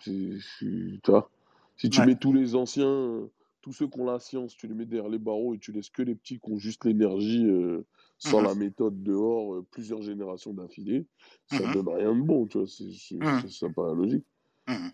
Tu 0.00 0.40
vois, 1.06 1.30
si 1.76 1.90
tu 1.90 2.00
Ouais. 2.00 2.06
mets 2.06 2.16
tous 2.16 2.32
les 2.32 2.54
anciens, 2.54 3.28
tous 3.68 3.74
ceux 3.74 3.86
qui 3.86 4.00
ont 4.00 4.06
la 4.06 4.18
science, 4.18 4.56
tu 4.56 4.66
les 4.66 4.72
mets 4.72 4.86
derrière 4.86 5.10
les 5.10 5.18
barreaux 5.18 5.54
et 5.54 5.58
tu 5.58 5.72
laisses 5.72 5.90
que 5.90 6.00
les 6.00 6.14
petits 6.14 6.40
qui 6.40 6.50
ont 6.50 6.58
juste 6.58 6.86
l'énergie 6.86 7.44
euh, 7.46 7.84
sans 8.16 8.40
Mhm. 8.40 8.46
la 8.46 8.54
méthode 8.54 9.02
dehors, 9.02 9.56
euh, 9.56 9.66
plusieurs 9.70 10.00
générations 10.00 10.54
d'affilée, 10.54 11.04
ça 11.46 11.66
Mhm. 11.66 11.74
donne 11.74 11.88
rien 11.94 12.14
de 12.14 12.22
bon, 12.22 12.46
tu 12.46 12.56
vois, 12.56 12.66
c'est, 12.66 12.90
c'est, 12.92 13.16
Mhm. 13.16 13.42
c'est- 13.42 13.50
ça 13.50 13.68
paraît 13.68 13.94
logique. 13.94 14.24
Mhm. 14.68 14.90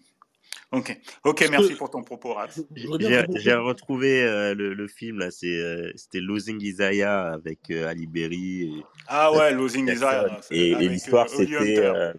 Ok, 0.73 1.01
ok, 1.25 1.47
merci 1.53 1.75
que- 1.75 1.79
pour 1.79 1.89
ton 1.89 2.03
propos. 2.03 2.35
Je 2.77 3.39
J'ai 3.39 3.55
retrouvé 3.55 4.25
euh, 4.25 4.55
le, 4.55 4.75
le 4.75 4.89
film, 4.89 5.21
là, 5.21 5.31
c'est, 5.31 5.57
euh, 5.57 5.93
c'était 5.95 6.21
Losing 6.21 6.61
Isaiah 6.61 7.33
avec 7.33 7.71
euh, 7.71 7.87
Ali 7.87 8.09
Berry 8.09 8.63
et 8.63 8.83
Ah 9.07 9.33
ouais, 9.33 9.55
Losing. 9.55 9.89
Isaiah. 9.89 10.41
Et, 10.51 10.75
l'histoire, 10.75 11.27
euh, 11.27 11.47
c'était, 11.47 11.79
Hunter. 11.79 11.93
euh, 11.95 12.13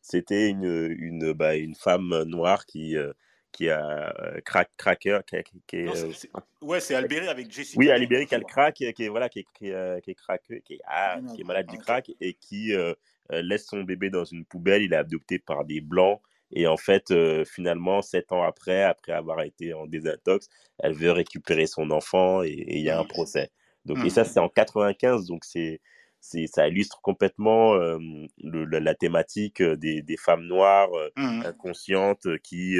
c'était 0.00 0.48
une, 0.48 0.96
une, 0.98 1.32
bah, 1.34 1.56
une 1.56 1.74
femme 1.74 2.22
noire 2.24 2.64
qui, 2.64 2.96
euh, 2.96 3.12
qui 3.52 3.70
a 3.70 4.14
euh, 4.20 4.40
crack, 4.44 4.70
cracker, 4.76 5.20
qui, 5.26 5.76
est, 5.76 5.86
Non, 5.86 5.94
euh, 5.94 6.12
Ouais, 6.60 6.80
c'est 6.80 6.94
Alberi 6.94 7.28
avec 7.28 7.50
Jessica. 7.52 7.78
oui, 7.78 8.06
Berry 8.06 8.26
qui 8.26 8.34
a 8.34 8.38
le 8.38 8.44
crack, 8.44 8.74
qui 8.74 8.84
est, 8.84 9.08
voilà, 9.08 9.28
qui 9.28 9.40
est, 9.40 9.46
qui 9.54 9.68
est, 9.68 9.72
euh, 9.74 10.00
qui 10.00 10.14
craqueux, 10.14 10.60
ah, 10.86 11.20
qui 11.34 11.42
est 11.42 11.44
malade 11.44 11.66
du 11.66 11.78
crack 11.78 12.10
et 12.20 12.34
qui 12.34 12.74
euh, 12.74 12.94
laisse 13.30 13.66
son 13.66 13.82
bébé 13.82 14.10
dans 14.10 14.24
une 14.24 14.44
poubelle. 14.44 14.82
Il 14.82 14.92
est 14.92 14.96
adopté 14.96 15.38
par 15.38 15.64
des 15.64 15.80
blancs. 15.80 16.20
Et 16.50 16.66
en 16.66 16.76
fait, 16.78 17.10
euh, 17.10 17.44
finalement, 17.44 18.00
sept 18.02 18.32
ans 18.32 18.42
après, 18.42 18.82
après 18.82 19.12
avoir 19.12 19.42
été 19.42 19.74
en 19.74 19.86
désintox, 19.86 20.48
elle 20.78 20.94
veut 20.94 21.12
récupérer 21.12 21.66
son 21.66 21.90
enfant 21.90 22.42
et 22.42 22.64
il 22.68 22.80
y 22.80 22.90
a 22.90 22.98
un 22.98 23.04
procès. 23.04 23.50
Donc, 23.84 23.98
et 24.04 24.08
Mhm. 24.08 24.10
ça, 24.10 24.24
c'est 24.24 24.40
en 24.40 24.48
95, 24.48 25.26
donc 25.26 25.44
c'est, 25.44 25.80
c'est, 26.20 26.46
ça 26.46 26.66
illustre 26.68 27.00
complètement 27.02 27.74
euh, 27.74 27.98
le- 28.42 28.64
la, 28.64 28.80
la 28.80 28.94
thématique 28.94 29.62
des, 29.62 30.02
des 30.02 30.16
femmes 30.16 30.44
noires 30.46 30.92
euh, 30.94 31.10
Mhm. 31.16 31.44
inconscientes 31.44 32.26
qui 32.42 32.78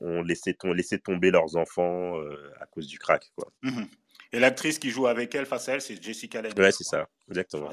ont 0.00 0.22
laissé, 0.22 0.54
tom- 0.54 0.74
laissé 0.74 0.98
tomber 0.98 1.30
leurs 1.30 1.56
enfants 1.56 2.18
euh, 2.18 2.50
à 2.60 2.66
cause 2.66 2.86
du 2.86 2.98
crack. 2.98 3.30
Quoi. 3.36 3.52
Mhm. 3.62 3.88
Et 4.32 4.40
l'actrice 4.40 4.78
qui 4.78 4.90
joue 4.90 5.06
avec 5.06 5.34
elle, 5.34 5.46
face 5.46 5.68
à 5.68 5.74
elle, 5.74 5.82
c'est 5.82 6.02
Jessica 6.02 6.40
Lange. 6.40 6.54
Ouais, 6.56 6.72
c'est 6.72 6.84
ça, 6.84 7.08
exactement. 7.28 7.68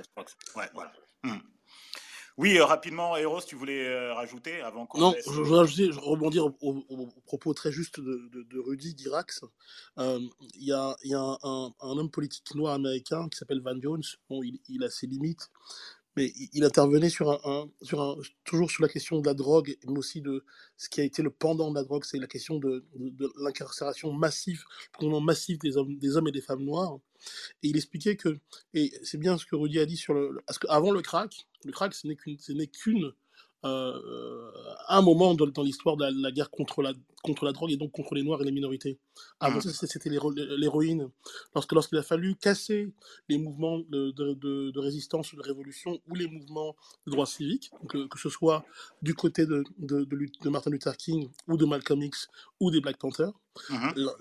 Ouais, 0.55 0.65
voilà. 0.73 0.91
Mhm. 1.23 1.41
Oui, 2.37 2.57
euh, 2.57 2.63
rapidement, 2.63 3.17
Eros, 3.17 3.41
tu 3.41 3.55
voulais 3.55 3.85
euh, 3.85 4.13
rajouter 4.13 4.61
avant 4.61 4.85
qu'on 4.85 4.97
Non, 4.99 5.11
laisse... 5.11 5.25
je, 5.27 5.33
je 5.33 5.41
voudrais 5.41 5.63
ajouter, 5.63 5.91
je 5.91 5.99
rebondir 5.99 6.45
au, 6.45 6.55
au- 6.61 6.85
au 6.89 7.07
propos 7.25 7.53
très 7.53 7.69
juste 7.69 7.99
de, 7.99 8.29
de, 8.31 8.43
de 8.43 8.59
Rudy 8.59 8.93
d'Irax. 8.93 9.41
Euh, 9.97 10.19
Il 10.55 10.63
y 10.63 10.71
a, 10.71 10.95
il 11.03 11.11
y 11.11 11.15
a 11.15 11.19
un, 11.19 11.37
un- 11.43 11.73
un 11.81 11.97
homme 11.97 12.09
politique 12.09 12.55
noir 12.55 12.73
américain 12.75 13.27
qui 13.27 13.37
s'appelle 13.37 13.59
Van 13.61 13.77
Jones. 13.81 14.03
Bon, 14.29 14.41
il, 14.41 14.57
il 14.69 14.85
a 14.85 14.89
ses 14.89 15.07
limites, 15.07 15.49
il, 16.53 16.63
intervenait 16.63 17.09
sur 17.09 17.29
un, 17.47 17.69
toujours 18.43 18.71
sur 18.71 18.83
la 18.83 18.89
question 18.89 19.19
de 19.19 19.25
la 19.25 19.33
drogue, 19.33 19.77
mais 19.87 19.97
aussi 19.97 20.21
de 20.21 20.43
ce 20.77 20.89
qui 20.89 21.01
a 21.01 21.03
été 21.03 21.21
le 21.21 21.29
pendant 21.29 21.69
de 21.69 21.75
la 21.75 21.83
drogue, 21.83 22.03
c'est 22.05 22.19
la 22.19 22.27
question 22.27 22.57
de, 22.57 22.85
l'incarcération 23.39 24.11
massive, 24.11 24.63
le 25.01 25.19
massif 25.19 25.59
des 25.59 25.77
hommes, 25.77 25.97
des 25.97 26.17
hommes 26.17 26.27
et 26.27 26.31
des 26.31 26.41
femmes 26.41 26.63
noires. 26.63 26.99
Et 27.63 27.69
il 27.69 27.77
expliquait 27.77 28.15
que, 28.15 28.37
et 28.73 28.93
c'est 29.03 29.17
bien 29.17 29.37
ce 29.37 29.45
que 29.45 29.55
Rudy 29.55 29.79
a 29.79 29.85
dit 29.85 29.97
sur 29.97 30.13
le- 30.13 30.41
parce 30.45 30.57
qu'avant 30.57 30.91
le 30.91 31.01
crack, 31.01 31.47
le 31.65 31.71
crack 31.71 31.93
ce 31.93 32.07
n'est 32.07 32.15
qu'une, 32.15 32.37
ce 32.39 32.53
n'est 32.53 32.67
qu'une, 32.67 33.13
euh, 33.65 34.51
un 34.87 35.01
moment 35.01 35.33
dans, 35.35 35.45
dans 35.47 35.63
l'histoire 35.63 35.97
de 35.97 36.03
la, 36.05 36.11
la 36.11 36.31
guerre 36.31 36.49
contre 36.49 36.81
la, 36.81 36.93
contre 37.23 37.43
la 37.45 37.51
drogue 37.51 37.71
et 37.71 37.77
donc 37.77 37.91
contre 37.91 38.15
les 38.15 38.23
noirs 38.23 38.41
et 38.41 38.45
les 38.45 38.51
minorités. 38.51 38.97
Avant 39.39 39.59
ça, 39.61 39.69
c'était 39.71 39.87
c'était 39.87 40.09
l'héro- 40.09 40.31
l'héroïne. 40.31 41.09
Lorsque, 41.53 41.73
lorsqu'il 41.73 41.97
a 41.97 42.03
fallu 42.03 42.35
casser 42.35 42.89
les 43.27 43.37
mouvements 43.37 43.79
de, 43.79 44.11
de, 44.11 44.33
de, 44.33 44.71
de 44.71 44.79
résistance 44.79 45.33
ou 45.33 45.35
de 45.35 45.41
révolution 45.41 45.99
ou 46.07 46.15
les 46.15 46.27
mouvements 46.27 46.75
de 47.05 47.11
droits 47.11 47.25
civiques, 47.25 47.69
euh, 47.95 48.07
que 48.07 48.17
ce 48.19 48.29
soit 48.29 48.63
du 49.01 49.13
côté 49.13 49.45
de, 49.45 49.63
de, 49.77 50.49
Martin 50.49 50.69
Luther 50.71 50.95
King 50.95 51.29
ou 51.47 51.57
de 51.57 51.65
Malcolm 51.65 52.01
X 52.01 52.29
ou 52.61 52.71
des 52.71 52.79
Black 52.79 52.97
Panthers, 52.97 53.33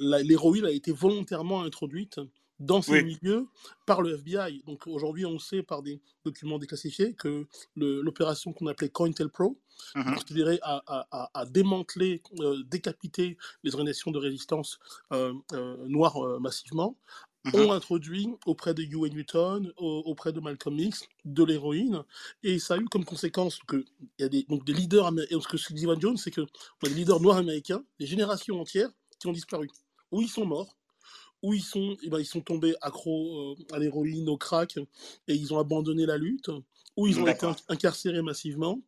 la- 0.01 0.23
l'héroïne 0.23 0.65
a 0.65 0.71
été 0.73 0.91
volontairement 0.91 1.63
introduite 1.63 2.19
dans 2.61 2.83
ces 2.83 2.93
Oui. 2.93 3.05
milieux 3.23 3.47
par 3.87 4.03
le 4.03 4.15
FBI. 4.19 4.63
Donc 4.67 4.87
aujourd'hui, 4.87 5.25
on 5.27 5.39
sait 5.39 5.63
par 5.63 5.83
des 5.83 6.01
documents 6.25 6.59
déclassifiés 6.59 7.15
que 7.15 7.47
l'opération 7.77 8.53
qu'on 8.53 8.67
appelait 8.67 8.89
COINTELPRO 8.91 9.59
Mhm. 9.95 10.15
considérait 10.15 10.59
à, 10.63 10.83
à, 10.87 11.07
à, 11.13 11.41
à 11.41 11.47
démanteler, 11.47 12.21
euh, 12.41 12.63
décapiter 12.65 13.37
les 13.63 13.75
organisations 13.75 14.11
de 14.11 14.19
résistance 14.19 14.79
euh, 15.13 15.33
euh, 15.53 15.77
noires 15.87 16.41
massivement, 16.41 16.97
Mhm. 17.45 17.55
ont 17.61 17.73
introduit 17.73 18.29
auprès 18.47 18.75
de 18.75 18.83
Huey 18.83 19.11
Newton, 19.11 19.73
au- 19.77 20.03
auprès 20.07 20.33
de 20.33 20.41
Malcolm 20.41 20.77
X, 20.81 21.05
de 21.25 21.45
l'héroïne, 21.45 22.03
et 22.43 22.59
ça 22.59 22.75
a 22.75 22.79
eu 22.79 22.87
comme 22.87 23.05
conséquence 23.05 23.61
que 23.69 23.85
il 24.01 24.23
y 24.23 24.25
a 24.25 24.29
des, 24.29 24.43
donc 24.43 24.65
des 24.65 24.73
leaders 24.73 25.07
américains, 25.07 25.39
ce 25.41 25.47
que 25.69 25.73
dit 25.75 25.87
Van 25.87 25.99
Jones, 25.99 26.17
c'est 26.17 26.33
que 26.33 26.41
on 26.41 26.87
a 26.87 26.89
des 26.89 26.95
leaders 26.97 27.21
noirs 27.21 27.37
américains, 27.37 27.85
des 28.01 28.07
générations 28.07 28.61
entières 28.61 28.91
qui 29.21 29.29
ont 29.29 29.33
disparu, 29.33 29.69
ou 30.11 30.21
ils 30.21 30.29
sont 30.29 30.45
morts, 30.45 30.77
ou 31.43 31.55
ils 31.55 31.63
sont, 31.63 31.97
eh 32.03 32.09
ben, 32.09 32.19
ils 32.19 32.27
sont 32.27 32.41
tombés 32.41 32.75
accros 32.81 33.53
euh, 33.53 33.75
à 33.75 33.79
l'héroïne, 33.79 34.29
au 34.29 34.37
crack, 34.37 34.77
et 34.77 35.35
ils 35.35 35.55
ont 35.55 35.59
abandonné 35.59 36.07
la 36.07 36.17
lutte, 36.17 36.51
ou 36.97 37.07
ils 37.07 37.21
ont 37.21 37.27
été 37.27 37.47
incarcérés 37.69 38.23
massivement. 38.23 38.81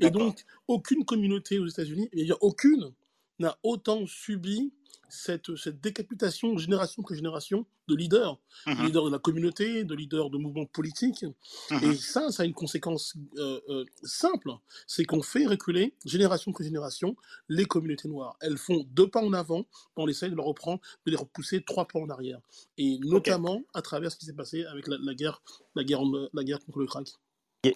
Et 0.00 0.10
donc, 0.10 0.44
aucune 0.68 1.04
communauté 1.04 1.58
aux 1.58 1.66
États-Unis, 1.66 2.08
a 2.30 2.36
aucune, 2.40 2.92
n'a 3.38 3.58
autant 3.62 4.06
subi 4.06 4.72
cette, 5.08 5.56
cette 5.56 5.80
décapitation 5.80 6.56
génération 6.58 7.02
après 7.02 7.14
génération 7.14 7.66
de 7.88 7.94
leaders, 7.94 8.38
de 8.66 8.72
Mhm, 8.72 8.86
leaders 8.86 9.04
de 9.06 9.10
la 9.10 9.18
communauté, 9.18 9.84
de 9.84 9.94
leaders 9.94 10.30
de 10.30 10.38
mouvements 10.38 10.66
politiques. 10.66 11.24
Et 11.70 11.74
mhm. 11.86 11.94
ça, 11.94 12.30
ça 12.30 12.42
a 12.42 12.46
une 12.46 12.54
conséquence 12.54 13.14
euh, 13.38 13.60
euh, 13.68 13.84
simple, 14.02 14.50
c'est 14.86 15.04
qu'on 15.04 15.22
fait 15.22 15.46
reculer 15.46 15.94
génération 16.04 16.52
après 16.52 16.64
génération 16.64 17.16
les 17.48 17.64
communautés 17.64 18.08
noires. 18.08 18.36
Elles 18.40 18.58
font 18.58 18.84
deux 18.90 19.08
pas 19.08 19.22
en 19.22 19.32
avant, 19.32 19.66
on 19.96 20.08
essaye 20.08 20.30
de 20.30 20.36
les 20.36 20.42
reprendre, 20.42 20.80
de 21.06 21.10
les 21.10 21.16
repousser 21.16 21.62
trois 21.62 21.86
pas 21.86 21.98
en 21.98 22.10
arrière. 22.10 22.40
Et 22.76 22.98
notamment 22.98 23.62
à 23.74 23.82
travers 23.82 24.12
ce 24.12 24.16
qui 24.16 24.26
s'est 24.26 24.34
passé 24.34 24.64
avec 24.64 24.86
la, 24.86 24.98
la 24.98 25.14
guerre, 25.14 25.42
la, 25.74 25.84
guerre, 25.84 26.02
la 26.34 26.44
guerre 26.44 26.60
contre 26.64 26.80
le 26.80 26.86
crack. 26.86 27.08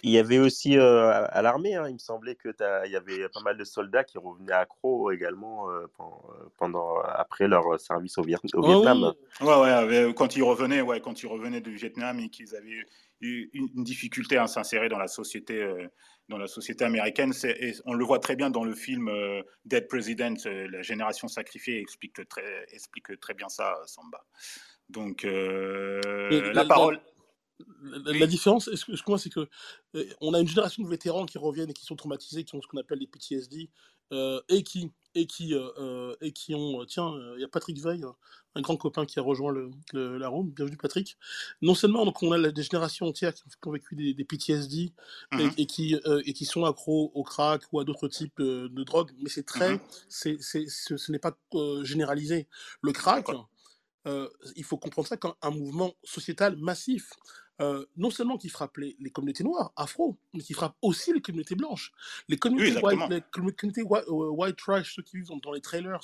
Il 0.03 0.11
y 0.11 0.17
avait 0.17 0.39
aussi 0.39 0.77
euh, 0.77 1.25
à 1.29 1.41
l'armée, 1.41 1.75
hein, 1.75 1.87
il 1.87 1.93
me 1.93 1.99
semblait 1.99 2.35
que 2.35 2.49
il 2.85 2.91
y 2.91 2.95
avait 2.95 3.27
pas 3.29 3.41
mal 3.41 3.57
de 3.57 3.63
soldats 3.63 4.03
qui 4.03 4.17
revenaient 4.17 4.51
accros 4.53 5.11
également 5.11 5.69
euh, 5.69 5.85
pen- 5.97 6.05
pendant, 6.57 6.99
après 7.01 7.47
leur 7.47 7.79
service 7.79 8.17
au, 8.17 8.23
Viet- 8.23 8.37
au 8.53 8.63
Ah 8.63 8.67
Vietnam. 8.67 9.13
oui, 9.41 9.47
Ouais, 9.47 9.61
ouais, 9.61 9.69
avec- 9.71 10.15
quand 10.15 10.35
ils 10.35 10.43
revenaient, 10.43 10.81
ouais, 10.81 11.01
quand 11.01 11.21
ils 11.23 11.27
revenaient 11.27 11.61
du 11.61 11.75
Vietnam 11.75 12.19
et 12.19 12.29
qu'ils 12.29 12.55
avaient 12.55 12.83
eu 13.21 13.49
une 13.53 13.83
difficulté 13.83 14.37
à 14.37 14.47
s'insérer 14.47 14.89
dans 14.89 14.99
la 14.99 15.07
société, 15.07 15.61
euh, 15.61 15.87
dans 16.29 16.37
la 16.37 16.47
société 16.47 16.85
américaine, 16.85 17.33
et 17.43 17.73
on 17.85 17.93
le 17.93 18.05
voit 18.05 18.19
très 18.19 18.35
bien 18.35 18.49
dans 18.49 18.63
le 18.63 18.73
film 18.75 19.07
euh, 19.09 19.41
Dead 19.65 19.87
President, 19.87 20.35
euh, 20.45 20.67
la 20.71 20.81
génération 20.81 21.27
sacrifiée 21.27 21.79
explique 21.79 22.27
très, 22.29 22.65
explique 22.71 23.19
très 23.19 23.33
bien 23.33 23.49
ça, 23.49 23.75
Samba. 23.85 24.23
Donc 24.89 25.23
euh, 25.25 26.01
Et 26.31 26.41
la, 26.41 26.47
la, 26.47 26.53
la- 26.53 26.65
parole, 26.65 26.95
la- 26.95 27.01
la 27.81 28.27
différence, 28.27 28.67
est-ce 28.67 28.85
que- 28.85 28.91
excuse-moi, 28.93 29.19
c'est 29.19 29.29
que 29.29 29.47
euh, 29.95 30.05
on 30.21 30.33
a 30.33 30.39
une 30.39 30.47
génération 30.47 30.83
de 30.83 30.89
vétérans 30.89 31.25
qui 31.25 31.37
reviennent 31.37 31.69
et 31.69 31.73
qui 31.73 31.85
sont 31.85 31.95
traumatisés, 31.95 32.43
qui 32.43 32.55
ont 32.55 32.61
ce 32.61 32.67
qu'on 32.67 32.77
appelle 32.79 32.99
les 32.99 33.07
PTSD, 33.07 33.69
euh, 34.11 34.41
et 34.49 34.63
qui 34.63 34.91
et 35.15 35.27
qui 35.27 35.53
euh, 35.53 36.15
et 36.21 36.31
qui 36.31 36.55
ont 36.55 36.83
tiens, 36.85 37.13
il 37.35 37.41
y 37.41 37.43
a 37.43 37.47
Patrick 37.47 37.79
Veil, 37.79 38.03
un 38.55 38.61
grand 38.61 38.77
copain 38.77 39.05
qui 39.05 39.19
a 39.19 39.21
rejoint 39.21 39.51
le, 39.51 39.69
le- 39.93 40.17
la 40.17 40.27
room. 40.27 40.49
Bienvenue 40.51 40.77
Patrick. 40.77 41.17
Non 41.61 41.75
seulement 41.75 42.03
donc 42.05 42.21
on 42.23 42.31
a 42.31 42.51
des 42.51 42.63
générations 42.63 43.07
entières 43.07 43.33
qui 43.33 43.43
ont, 43.65 43.71
vécu 43.71 43.95
des, 43.95 44.13
des 44.13 44.23
PTSD 44.25 44.77
et, 44.77 45.35
mhm, 45.35 45.51
et 45.57 45.65
qui 45.67 45.95
et 46.25 46.33
qui 46.33 46.45
sont 46.45 46.65
accros 46.65 47.11
au 47.13 47.23
crack 47.23 47.61
ou 47.71 47.79
à 47.79 47.83
d'autres 47.85 48.07
types 48.07 48.41
de 48.41 48.83
drogues, 48.83 49.11
mais 49.19 49.29
c'est 49.29 49.43
très 49.45 49.73
mhm, 49.73 49.79
c'est 50.09 50.37
c'est 50.41 50.65
ce, 50.67 50.97
ce 50.97 51.11
n'est 51.11 51.19
pas 51.19 51.37
généralisé. 51.83 52.47
Le 52.81 52.91
crack, 52.91 53.27
il 54.05 54.63
faut 54.63 54.77
comprendre 54.77 55.07
ça 55.07 55.17
comme 55.17 55.33
un 55.41 55.51
mouvement 55.51 55.93
sociétal 56.03 56.55
massif. 56.57 57.11
Euh, 57.61 57.85
non 57.97 58.09
seulement 58.09 58.37
qui 58.37 58.49
frappe 58.49 58.77
les, 58.77 58.95
les 58.99 59.11
communautés 59.11 59.43
noires, 59.43 59.71
afro, 59.75 60.17
mais 60.33 60.41
qui 60.41 60.53
frappe 60.53 60.75
aussi 60.81 61.13
les 61.13 61.21
communautés 61.21 61.53
blanches. 61.53 61.91
Les 62.27 62.33
Oui, 62.35 62.39
communautés 62.39 62.71
white, 62.81 62.93
exactement. 62.99 63.07
les 63.09 63.19
commu- 63.21 63.55
communautés 63.55 63.83
white, 63.83 64.05
euh, 64.07 64.29
white 64.31 64.55
trash, 64.55 64.95
ceux 64.95 65.03
qui 65.03 65.17
vivent 65.17 65.29
dans, 65.43 65.51
les 65.51 65.61
trailers, 65.61 65.99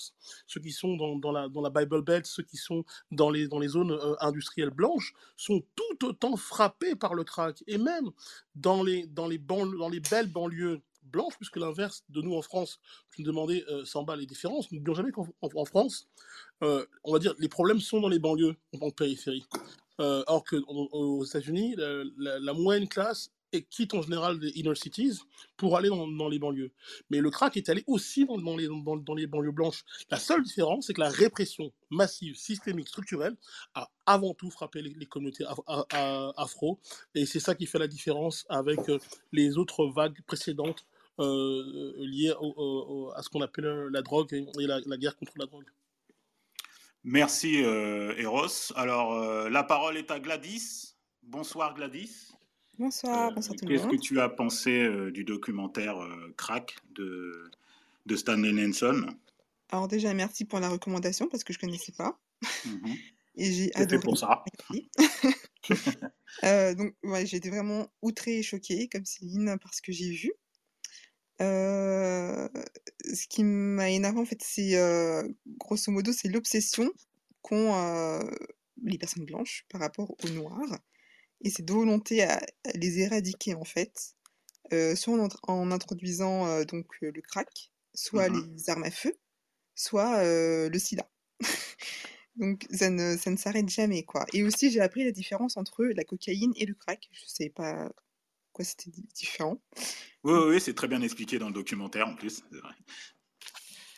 ceux 0.46 0.60
qui 0.62 0.72
sont 0.72 0.96
dans, 0.96 1.16
dans 1.16 1.32
la, 1.32 1.50
dans 1.50 1.62
la 1.62 1.72
Bible 1.72 2.04
Belt, 2.04 2.28
ceux 2.28 2.44
qui 2.44 2.58
sont 2.58 2.84
dans 3.12 3.32
les, 3.32 3.48
dans 3.48 3.58
les 3.58 3.68
zones 3.70 3.92
euh, 3.92 4.16
industrielles 4.20 4.70
blanches, 4.70 5.14
sont 5.38 5.64
tout 5.76 6.06
autant 6.06 6.38
frappés 6.38 6.96
par 6.96 7.16
le 7.16 7.24
crack. 7.24 7.64
Et 7.66 7.80
même 7.80 8.12
dans 8.54 8.84
les, 8.84 9.08
dans 9.08 9.28
les, 9.28 9.40
banlieues- 9.40 9.78
dans 9.80 9.90
les 9.90 10.02
belles 10.02 10.32
banlieues 10.32 10.82
blanches, 11.02 11.36
puisque 11.38 11.58
l'inverse 11.58 12.04
de 12.10 12.22
nous 12.22 12.36
en 12.36 12.44
France, 12.44 12.80
tu 13.12 13.22
me 13.24 13.26
demandais, 13.26 13.66
euh, 13.70 13.84
Samba, 13.86 14.16
les 14.16 14.28
différences, 14.28 14.72
n'oublions 14.72 14.94
jamais 14.94 15.12
qu'en 15.12 15.28
en- 15.42 15.50
en 15.56 15.66
France, 15.66 16.08
euh, 16.62 16.86
on 17.04 17.12
va 17.12 17.18
dire, 17.18 17.34
les 17.40 17.50
problèmes 17.50 17.80
sont 17.80 18.00
dans 18.02 18.08
les 18.10 18.20
banlieues, 18.20 18.56
en 18.80 18.92
périphérie. 18.92 19.48
Euh, 20.00 20.24
qu'aux 20.48 21.26
États-Unis, 21.26 21.76
la, 22.18 22.54
moyenne 22.54 22.88
classe 22.88 23.32
quitte 23.70 23.94
en 23.94 24.02
général 24.02 24.40
les 24.40 24.50
inner 24.52 24.76
cities 24.76 25.20
pour 25.58 25.76
aller 25.76 25.90
dans, 25.90 26.28
les 26.28 26.40
banlieues. 26.40 26.72
Mais 27.10 27.20
le 27.20 27.30
crack 27.30 27.58
est 27.58 27.70
allé 27.70 27.84
aussi 27.88 28.26
dans, 28.26 28.56
les, 28.56 29.28
banlieues 29.28 29.52
blanches. 29.52 29.84
La 30.10 30.18
seule 30.18 30.44
différence, 30.44 30.88
c'est 30.88 30.94
que 30.94 31.02
la 31.02 31.10
répression 31.10 31.72
massive, 31.90 32.36
systémique, 32.36 32.88
structurelle 32.88 33.36
a 33.74 33.90
avant 34.06 34.34
tout 34.34 34.52
frappé 34.52 34.82
les, 34.82 35.06
communautés 35.06 35.46
afro. 36.38 36.80
Et 37.16 37.26
c'est 37.26 37.40
ça 37.40 37.56
qui 37.56 37.66
fait 37.66 37.80
la 37.80 37.88
différence 37.88 38.46
avec 38.50 38.88
euh, 38.90 39.00
les 39.32 39.58
autres 39.58 39.86
vagues 39.88 40.22
précédentes 40.26 40.86
euh, 41.20 41.94
liées 42.00 42.34
à 43.16 43.22
ce 43.22 43.30
qu'on 43.30 43.42
appelle 43.42 43.66
euh, 43.66 43.90
la 43.92 44.02
drogue 44.02 44.34
et, 44.34 44.68
la 44.68 44.98
guerre 44.98 45.18
contre 45.18 45.34
la 45.38 45.46
drogue. 45.46 45.66
Merci, 47.04 47.64
euh, 47.64 48.14
Eros. 48.18 48.74
Alors, 48.76 49.14
euh, 49.14 49.50
la 49.50 49.64
parole 49.64 49.98
est 49.98 50.12
à 50.12 50.20
Gladys. 50.20 50.96
Bonsoir, 51.24 51.74
Gladys. 51.74 52.28
Bonsoir, 52.78 53.30
Euh, 53.30 53.34
bonsoir 53.36 53.56
tout 53.56 53.66
le 53.66 53.72
Qu'est-ce 53.72 53.88
que 53.88 53.92
monde. 53.94 54.02
tu 54.02 54.20
as 54.20 54.30
pensé 54.30 55.12
du 55.12 55.24
documentaire 55.24 55.98
Crack 56.38 56.76
de, 56.96 57.50
de 58.06 58.16
Stanley 58.16 58.52
Nelson? 58.54 59.08
Alors 59.72 59.88
déjà, 59.88 60.14
merci 60.14 60.46
pour 60.46 60.60
la 60.60 60.70
recommandation 60.70 61.28
parce 61.28 61.44
que 61.44 61.54
je 61.54 61.60
connaissais 61.60 61.92
pas 61.94 62.18
Mhm. 62.66 62.96
et 63.36 63.52
j'ai 63.54 63.76
adoré. 63.76 64.00
pour 64.02 64.18
ça. 64.18 64.44
Donc, 66.78 66.96
ouais, 67.04 67.26
j'ai 67.26 67.38
été 67.38 67.50
vraiment 67.50 67.88
outrée 68.02 68.40
et 68.40 68.44
choquée, 68.44 68.88
comme 68.88 69.06
Céline, 69.06 69.58
parce 69.62 69.82
que 69.82 69.92
j'ai 69.92 70.12
vu. 70.12 70.32
Euh, 71.42 72.50
ce 73.14 73.28
qui 73.28 73.44
m'a 73.44 73.90
énervé, 73.90 74.20
en 74.20 74.26
fait, 74.26 74.42
c'est 74.44 74.76
euh, 74.78 75.28
grosso 75.58 75.92
modo, 75.92 76.12
c'est 76.12 76.28
l'obsession 76.28 76.92
qu'ont 77.42 77.74
euh, 77.76 78.20
les 78.84 78.98
personnes 78.98 79.26
blanches 79.26 79.66
par 79.70 79.82
rapport 79.82 80.12
aux 80.24 80.30
noirs 80.30 80.80
et 81.42 81.50
cette 81.50 81.70
volonté 81.72 82.24
à, 82.24 82.42
les 82.76 83.00
éradiquer, 83.00 83.56
en 83.56 83.66
fait, 83.66 84.16
soit 84.72 85.14
en, 85.16 85.28
int- 85.28 85.40
en 85.44 85.72
introduisant 85.72 86.64
donc 86.66 86.88
le 87.02 87.22
crack, 87.22 87.72
soit 87.96 88.30
Mhm. 88.30 88.30
les 88.30 88.70
armes 88.70 88.84
à 88.84 88.92
feu, 88.92 89.14
soit 89.76 90.24
le 90.24 90.80
sida. 90.80 91.10
Donc 92.36 92.66
ça 92.72 92.90
ne, 92.90 93.18
ça 93.18 93.32
ne 93.32 93.38
s'arrête 93.38 93.70
jamais, 93.70 94.04
quoi. 94.04 94.26
Et 94.34 94.44
aussi, 94.44 94.72
j'ai 94.72 94.82
appris 94.82 95.04
la 95.04 95.12
différence 95.12 95.58
entre 95.58 95.86
la 95.86 96.04
cocaïne 96.06 96.54
et 96.56 96.66
le 96.66 96.74
crack. 96.76 97.10
Je 97.12 97.24
ne 97.26 97.30
savais 97.30 97.50
pas 97.50 97.92
c'était 98.64 98.90
di- 98.90 99.06
différent. 99.16 99.62
Oui, 100.24 100.34
oui, 100.34 100.50
oui, 100.50 100.62
c'est 100.62 100.74
très 100.74 100.88
bien 100.88 101.02
expliqué 101.02 101.40
dans 101.40 101.48
le 101.48 101.54
documentaire 101.54 102.08
en 102.08 102.16
plus. 102.16 102.44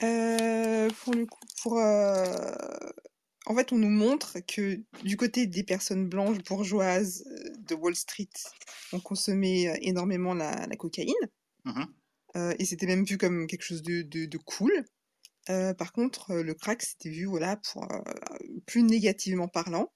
Euh, 0.03 0.89
pour 1.03 1.13
le 1.13 1.25
coup, 1.25 1.39
pour, 1.61 1.77
euh, 1.79 2.25
en 3.45 3.55
fait, 3.55 3.71
on 3.71 3.77
nous 3.77 3.89
montre 3.89 4.39
que 4.47 4.79
du 5.03 5.17
côté 5.17 5.47
des 5.47 5.63
personnes 5.63 6.07
blanches 6.07 6.39
bourgeoises 6.39 7.23
euh, 7.27 7.51
de 7.67 7.75
Wall 7.75 7.95
Street, 7.95 8.29
on 8.93 8.99
consommait 8.99 9.67
euh, 9.69 9.77
énormément 9.81 10.33
la, 10.33 10.67
la 10.67 10.75
cocaïne. 10.75 11.13
Mhm. 11.65 11.93
euh, 12.35 12.53
et 12.59 12.65
c'était 12.65 12.87
même 12.87 13.03
vu 13.03 13.17
comme 13.17 13.47
quelque 13.47 13.63
chose 13.63 13.83
de, 13.83 14.01
de, 14.01 14.25
de 14.25 14.37
cool. 14.37 14.85
Par 15.47 15.91
contre, 15.91 16.35
le 16.35 16.53
crack, 16.53 16.81
c'était 16.81 17.09
vu 17.09 17.25
voilà, 17.25 17.57
pour, 17.57 17.85
plus 18.65 18.83
négativement 18.83 19.49
parlant. 19.49 19.91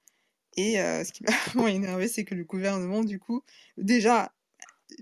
Et 0.57 0.81
euh, 0.81 1.05
ce 1.05 1.13
qui 1.13 1.23
m'a 1.23 1.31
vraiment 1.47 1.67
énervé, 1.69 2.09
c'est 2.09 2.25
que 2.25 2.35
le 2.35 2.43
gouvernement, 2.45 3.03
du 3.05 3.19
coup, 3.19 3.43
déjà, 3.77 4.34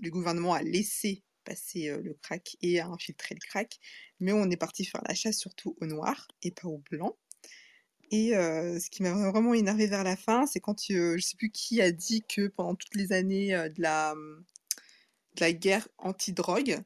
le 0.02 0.10
gouvernement 0.10 0.54
a 0.54 0.62
laissé 0.62 1.24
passer 1.44 1.90
euh, 1.90 2.00
le 2.02 2.14
crack 2.14 2.56
et 2.62 2.80
a 2.80 2.86
infiltré 2.88 3.34
le 3.34 3.40
crack, 3.46 3.78
mais 4.20 4.32
on 4.32 4.50
est 4.50 4.56
parti 4.56 4.84
faire 4.84 5.02
la 5.06 5.14
chasse 5.14 5.38
surtout 5.38 5.76
aux 5.80 5.86
noirs 5.86 6.28
et 6.42 6.50
pas 6.52 6.68
aux 6.68 6.82
blancs. 6.90 7.16
Et 8.10 8.36
euh, 8.36 8.78
ce 8.78 8.90
qui 8.90 9.02
m'a 9.02 9.12
vraiment 9.30 9.54
énervé 9.54 9.86
vers 9.86 10.04
la 10.04 10.16
fin, 10.16 10.46
c'est 10.46 10.60
quand 10.60 10.78
euh, 10.90 11.16
je 11.18 11.22
sais 11.22 11.36
plus 11.36 11.50
qui 11.50 11.80
a 11.80 11.90
dit 11.90 12.22
que 12.22 12.48
pendant 12.48 12.74
toutes 12.74 12.94
les 12.94 13.12
années 13.12 13.54
euh, 13.54 13.68
de, 13.68 13.82
la, 13.82 14.14
de 15.34 15.40
la 15.40 15.52
guerre 15.52 15.88
anti-drogue, 15.98 16.78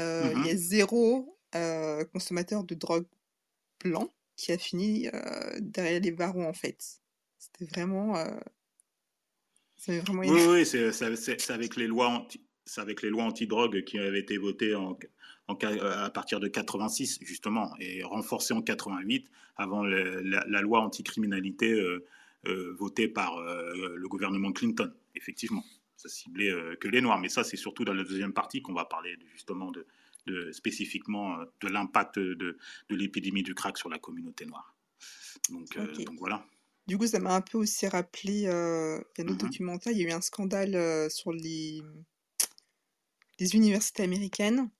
euh, 0.00 0.32
il 0.34 0.42
y 0.44 0.50
a 0.50 0.56
Mhm. 0.56 0.56
zéro 0.56 1.34
consommateur 2.12 2.64
de 2.64 2.74
drogue 2.74 3.06
blanc 3.82 4.12
qui 4.36 4.52
a 4.52 4.58
fini 4.58 5.08
derrière 5.60 6.00
les 6.00 6.12
barreaux 6.12 6.44
en 6.44 6.52
fait. 6.52 7.00
C'était 7.38 7.66
vraiment, 7.66 8.16
vraiment 10.00 10.22
Oui, 10.52 10.66
c'est 10.66 11.50
avec 11.50 11.76
les 11.76 11.86
lois 11.86 12.08
anti, 12.08 12.40
avec 12.76 13.02
les 13.02 13.10
lois 13.10 13.24
anti-drogue 13.24 13.84
qui 13.84 13.98
avaient 13.98 14.20
été 14.20 14.36
votées 14.36 14.74
en, 14.74 14.98
en 15.48 15.58
ca- 15.58 15.70
euh, 15.70 16.04
à 16.04 16.10
partir 16.10 16.40
de 16.40 16.48
86 16.48 17.20
justement 17.22 17.74
et 17.80 18.02
renforcées 18.02 18.54
en 18.54 18.60
88 18.62 19.30
avant 19.56 19.84
le- 19.84 20.20
la, 20.20 20.44
la 20.48 20.60
loi 20.60 20.80
anticriminalité 20.80 21.72
euh, 21.72 22.04
euh, 22.46 22.74
votée 22.78 23.08
par 23.08 23.36
euh, 23.38 23.94
le 23.96 24.08
gouvernement 24.08 24.52
Clinton. 24.52 24.92
Effectivement, 25.14 25.64
ça 25.96 26.08
ciblait 26.08 26.52
que 26.80 26.88
les 26.88 27.00
noirs, 27.00 27.18
mais 27.18 27.28
ça 27.28 27.42
c'est 27.44 27.56
surtout 27.56 27.84
dans 27.84 27.94
la 27.94 28.04
deuxième 28.04 28.32
partie 28.32 28.62
qu'on 28.62 28.74
va 28.74 28.84
parler 28.84 29.16
justement 29.32 29.70
de, 29.70 29.86
de- 30.26 30.52
spécifiquement 30.52 31.38
de 31.60 31.68
l'impact 31.68 32.18
de, 32.18 32.34
de 32.34 32.56
l'épidémie 32.96 33.42
du 33.42 33.54
crack 33.54 33.78
sur 33.78 33.88
la 33.88 33.98
communauté 33.98 34.44
noire. 34.46 34.74
Donc 36.04 36.18
voilà. 36.18 36.44
Du 36.88 36.98
coup, 36.98 37.06
ça 37.06 37.20
m'a 37.20 37.36
un 37.36 37.40
peu 37.40 37.56
aussi 37.56 37.86
rappelé, 37.86 38.46
euh, 38.46 39.00
il 39.16 39.20
y 39.20 39.22
a 39.22 39.24
un 39.24 39.32
autre 39.32 39.44
Mhm. 39.44 39.50
documentaire, 39.50 39.92
il 39.92 39.98
y 40.00 40.04
a 40.04 40.08
eu 40.08 40.12
un 40.12 40.20
scandale 40.20 40.74
euh, 40.74 41.08
sur 41.08 41.30
les, 41.32 41.80
les 43.40 43.56
universités 43.56 44.04
américaines. 44.04 44.70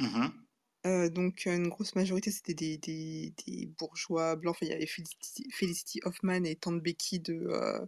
Mhm. 0.00 0.48
Euh, 0.86 1.08
donc, 1.08 1.46
euh, 1.46 1.56
une 1.56 1.68
grosse 1.68 1.94
majorité, 1.94 2.30
c'était 2.30 2.54
des, 2.54 2.78
des, 2.78 3.32
des 3.46 3.66
bourgeois 3.66 4.36
blancs. 4.36 4.56
Enfin, 4.56 4.66
il 4.66 4.70
y 4.70 4.74
avait 4.74 4.86
Felicity, 4.86 5.48
Felicity 5.52 6.00
Hoffman 6.04 6.44
et 6.44 6.56
Tante 6.56 6.82
Becky 6.82 7.20
de. 7.20 7.34
euh, 7.34 7.86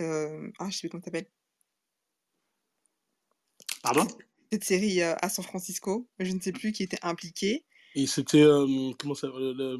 euh, 0.00 0.50
ah, 0.58 0.70
je 0.70 0.76
sais 0.76 0.80
plus 0.80 0.88
comment 0.90 1.02
ça 1.02 1.06
s'appelle. 1.06 1.30
Pardon? 3.82 4.06
Cette 4.52 4.64
série 4.64 5.00
euh, 5.00 5.14
à 5.22 5.30
San 5.30 5.42
Francisco, 5.44 6.06
je 6.18 6.32
ne 6.32 6.40
sais 6.40 6.52
plus 6.52 6.72
qui 6.72 6.82
était 6.82 6.98
impliqué. 7.02 7.64
Et 7.94 8.06
c'était, 8.06 8.42
euh, 8.42 8.66
comment 8.98 9.14
ça, 9.14 9.28
le- 9.28 9.78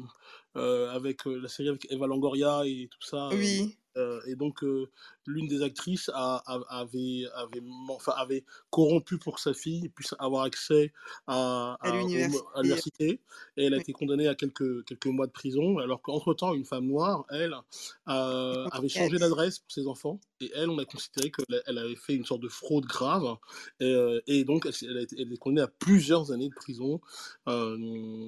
euh, 0.55 0.89
avec 0.91 1.27
euh, 1.27 1.39
la 1.41 1.47
série 1.47 1.69
avec 1.69 1.87
Eva 1.91 2.07
Longoria 2.07 2.63
et 2.65 2.87
tout 2.91 3.01
ça. 3.07 3.27
euh, 3.29 3.37
Oui, 3.37 3.77
euh, 3.97 4.19
et 4.27 4.35
donc, 4.35 4.63
l'une 5.25 5.47
des 5.47 5.61
actrices 5.61 6.09
a, 6.13 6.37
a- 6.45 6.79
avait, 6.79 7.25
avait, 7.35 7.61
enfin, 7.89 8.13
avait 8.17 8.43
corrompu 8.71 9.17
pour 9.17 9.35
que 9.35 9.41
sa 9.41 9.53
fille 9.53 9.89
puisse 9.89 10.15
avoir 10.19 10.43
accès 10.43 10.91
à, 11.27 11.77
à 11.81 11.87
à- 11.87 11.91
l'université. 11.91 13.19
Et 13.57 13.65
elle 13.65 13.73
a 13.73 13.77
Oui. 13.77 13.81
été 13.83 13.93
condamnée 13.93 14.27
à 14.27 14.35
quelques, 14.35 14.85
quelques 14.85 15.05
mois 15.07 15.27
de 15.27 15.31
prison. 15.31 15.77
Alors 15.79 16.01
qu'entre-temps, 16.01 16.53
une 16.55 16.65
femme 16.65 16.87
noire, 16.87 17.25
elle, 17.29 17.53
avait 18.05 18.89
changé 18.89 19.17
d'adresse 19.19 19.59
pour 19.59 19.71
ses 19.71 19.87
enfants. 19.87 20.19
Et 20.41 20.51
elle, 20.55 20.69
on 20.69 20.77
a 20.79 20.85
considéré 20.85 21.31
qu'elle 21.31 21.61
elle 21.67 21.77
avait 21.77 21.95
fait 21.95 22.15
une 22.15 22.25
sorte 22.25 22.41
de 22.41 22.47
fraude 22.49 22.85
grave. 22.85 23.37
Et, 23.79 23.85
euh, 23.85 24.21
et 24.27 24.43
donc, 24.45 24.65
elle, 24.65 24.73
s'est- 24.73 24.85
elle 24.87 24.97
a 24.97 25.01
été, 25.01 25.15
elle 25.21 25.31
est 25.33 25.37
condamnée 25.37 25.61
à 25.63 25.67
plusieurs 25.67 26.31
années 26.31 26.49
de 26.49 26.55
prison. 26.55 27.01
Euh, 27.47 27.77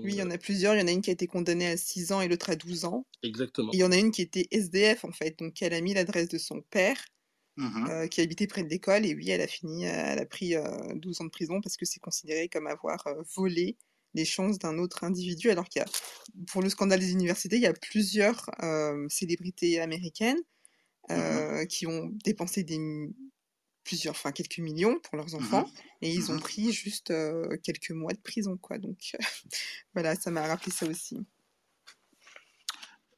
Oui, 0.04 0.14
il 0.14 0.16
y 0.18 0.22
en 0.24 0.32
a 0.32 0.38
plusieurs. 0.38 0.76
Il 0.76 0.80
y 0.80 0.84
en 0.84 0.88
a 0.88 0.92
une 0.92 1.02
qui 1.02 1.10
a 1.12 1.14
été 1.14 1.28
condamnée 1.28 1.68
à 1.68 1.78
6 1.78 2.12
ans 2.12 2.22
et 2.22 2.28
l'autre 2.28 2.50
à 2.50 2.56
12 2.56 2.86
ans. 2.86 3.06
exactement. 3.24 3.72
Et 3.74 3.78
il 3.78 3.80
y 3.82 3.84
en 3.84 3.92
a 3.92 3.98
une 3.98 4.12
qui 4.12 4.22
était 4.24 4.48
SDF, 4.52 5.06
en 5.06 5.12
fait. 5.12 5.40
Donc, 5.40 5.62
elle 5.62 5.74
a 5.74 5.82
mis 5.82 5.94
l'adresse 5.94 6.30
de 6.30 6.38
son 6.40 6.62
père, 6.62 6.98
Mhm. 7.58 7.92
euh, 7.92 8.08
qui 8.08 8.22
habitait 8.22 8.48
près 8.48 8.64
de 8.64 8.70
l'école. 8.70 9.06
Et 9.06 9.16
oui, 9.16 9.30
elle 9.32 9.42
a 9.42 9.48
fini, 9.48 9.86
elle 9.86 10.20
a 10.20 10.26
pris 10.26 10.56
euh, 10.56 10.64
12 10.96 11.22
ans 11.22 11.26
de 11.26 11.30
prison 11.32 11.62
parce 11.62 11.78
que 11.78 11.86
c'est 11.86 12.00
considéré 12.00 12.50
comme 12.50 12.68
avoir 12.68 13.08
euh, 13.08 13.24
volé 13.36 13.78
les 14.14 14.26
chances 14.26 14.60
d'un 14.60 14.78
autre 14.80 15.04
individu. 15.04 15.52
Alors 15.52 15.70
qu'il 15.70 15.82
y 15.82 15.86
a, 15.86 15.88
pour 16.52 16.62
le 16.62 16.70
scandale 16.70 17.00
des 17.00 17.12
universités, 17.12 17.58
il 17.58 17.62
y 17.64 17.68
a 17.68 17.74
plusieurs 17.74 18.50
euh, 18.64 19.08
célébrités 19.10 19.80
américaines 19.80 20.40
Mhm. 21.10 21.18
euh, 21.18 21.66
qui 21.66 21.88
ont 21.88 22.10
dépensé 22.24 22.64
des, 22.64 22.80
plusieurs, 23.84 24.14
enfin 24.14 24.32
quelques 24.32 24.60
millions 24.60 25.00
pour 25.00 25.18
leurs 25.18 25.34
enfants. 25.36 25.66
Mhm. 25.66 25.74
Et 26.04 26.12
ils 26.14 26.32
ont 26.32 26.36
Mhm. 26.36 26.40
pris 26.42 26.72
juste 26.72 27.12
euh, 27.12 27.58
quelques 27.64 27.92
mois 27.92 28.14
de 28.14 28.20
prison, 28.20 28.58
quoi. 28.58 28.78
Donc, 28.78 29.16
voilà, 29.94 30.16
ça 30.16 30.32
m'a 30.32 30.46
rappelé 30.48 30.72
ça 30.72 30.86
aussi. 30.88 31.18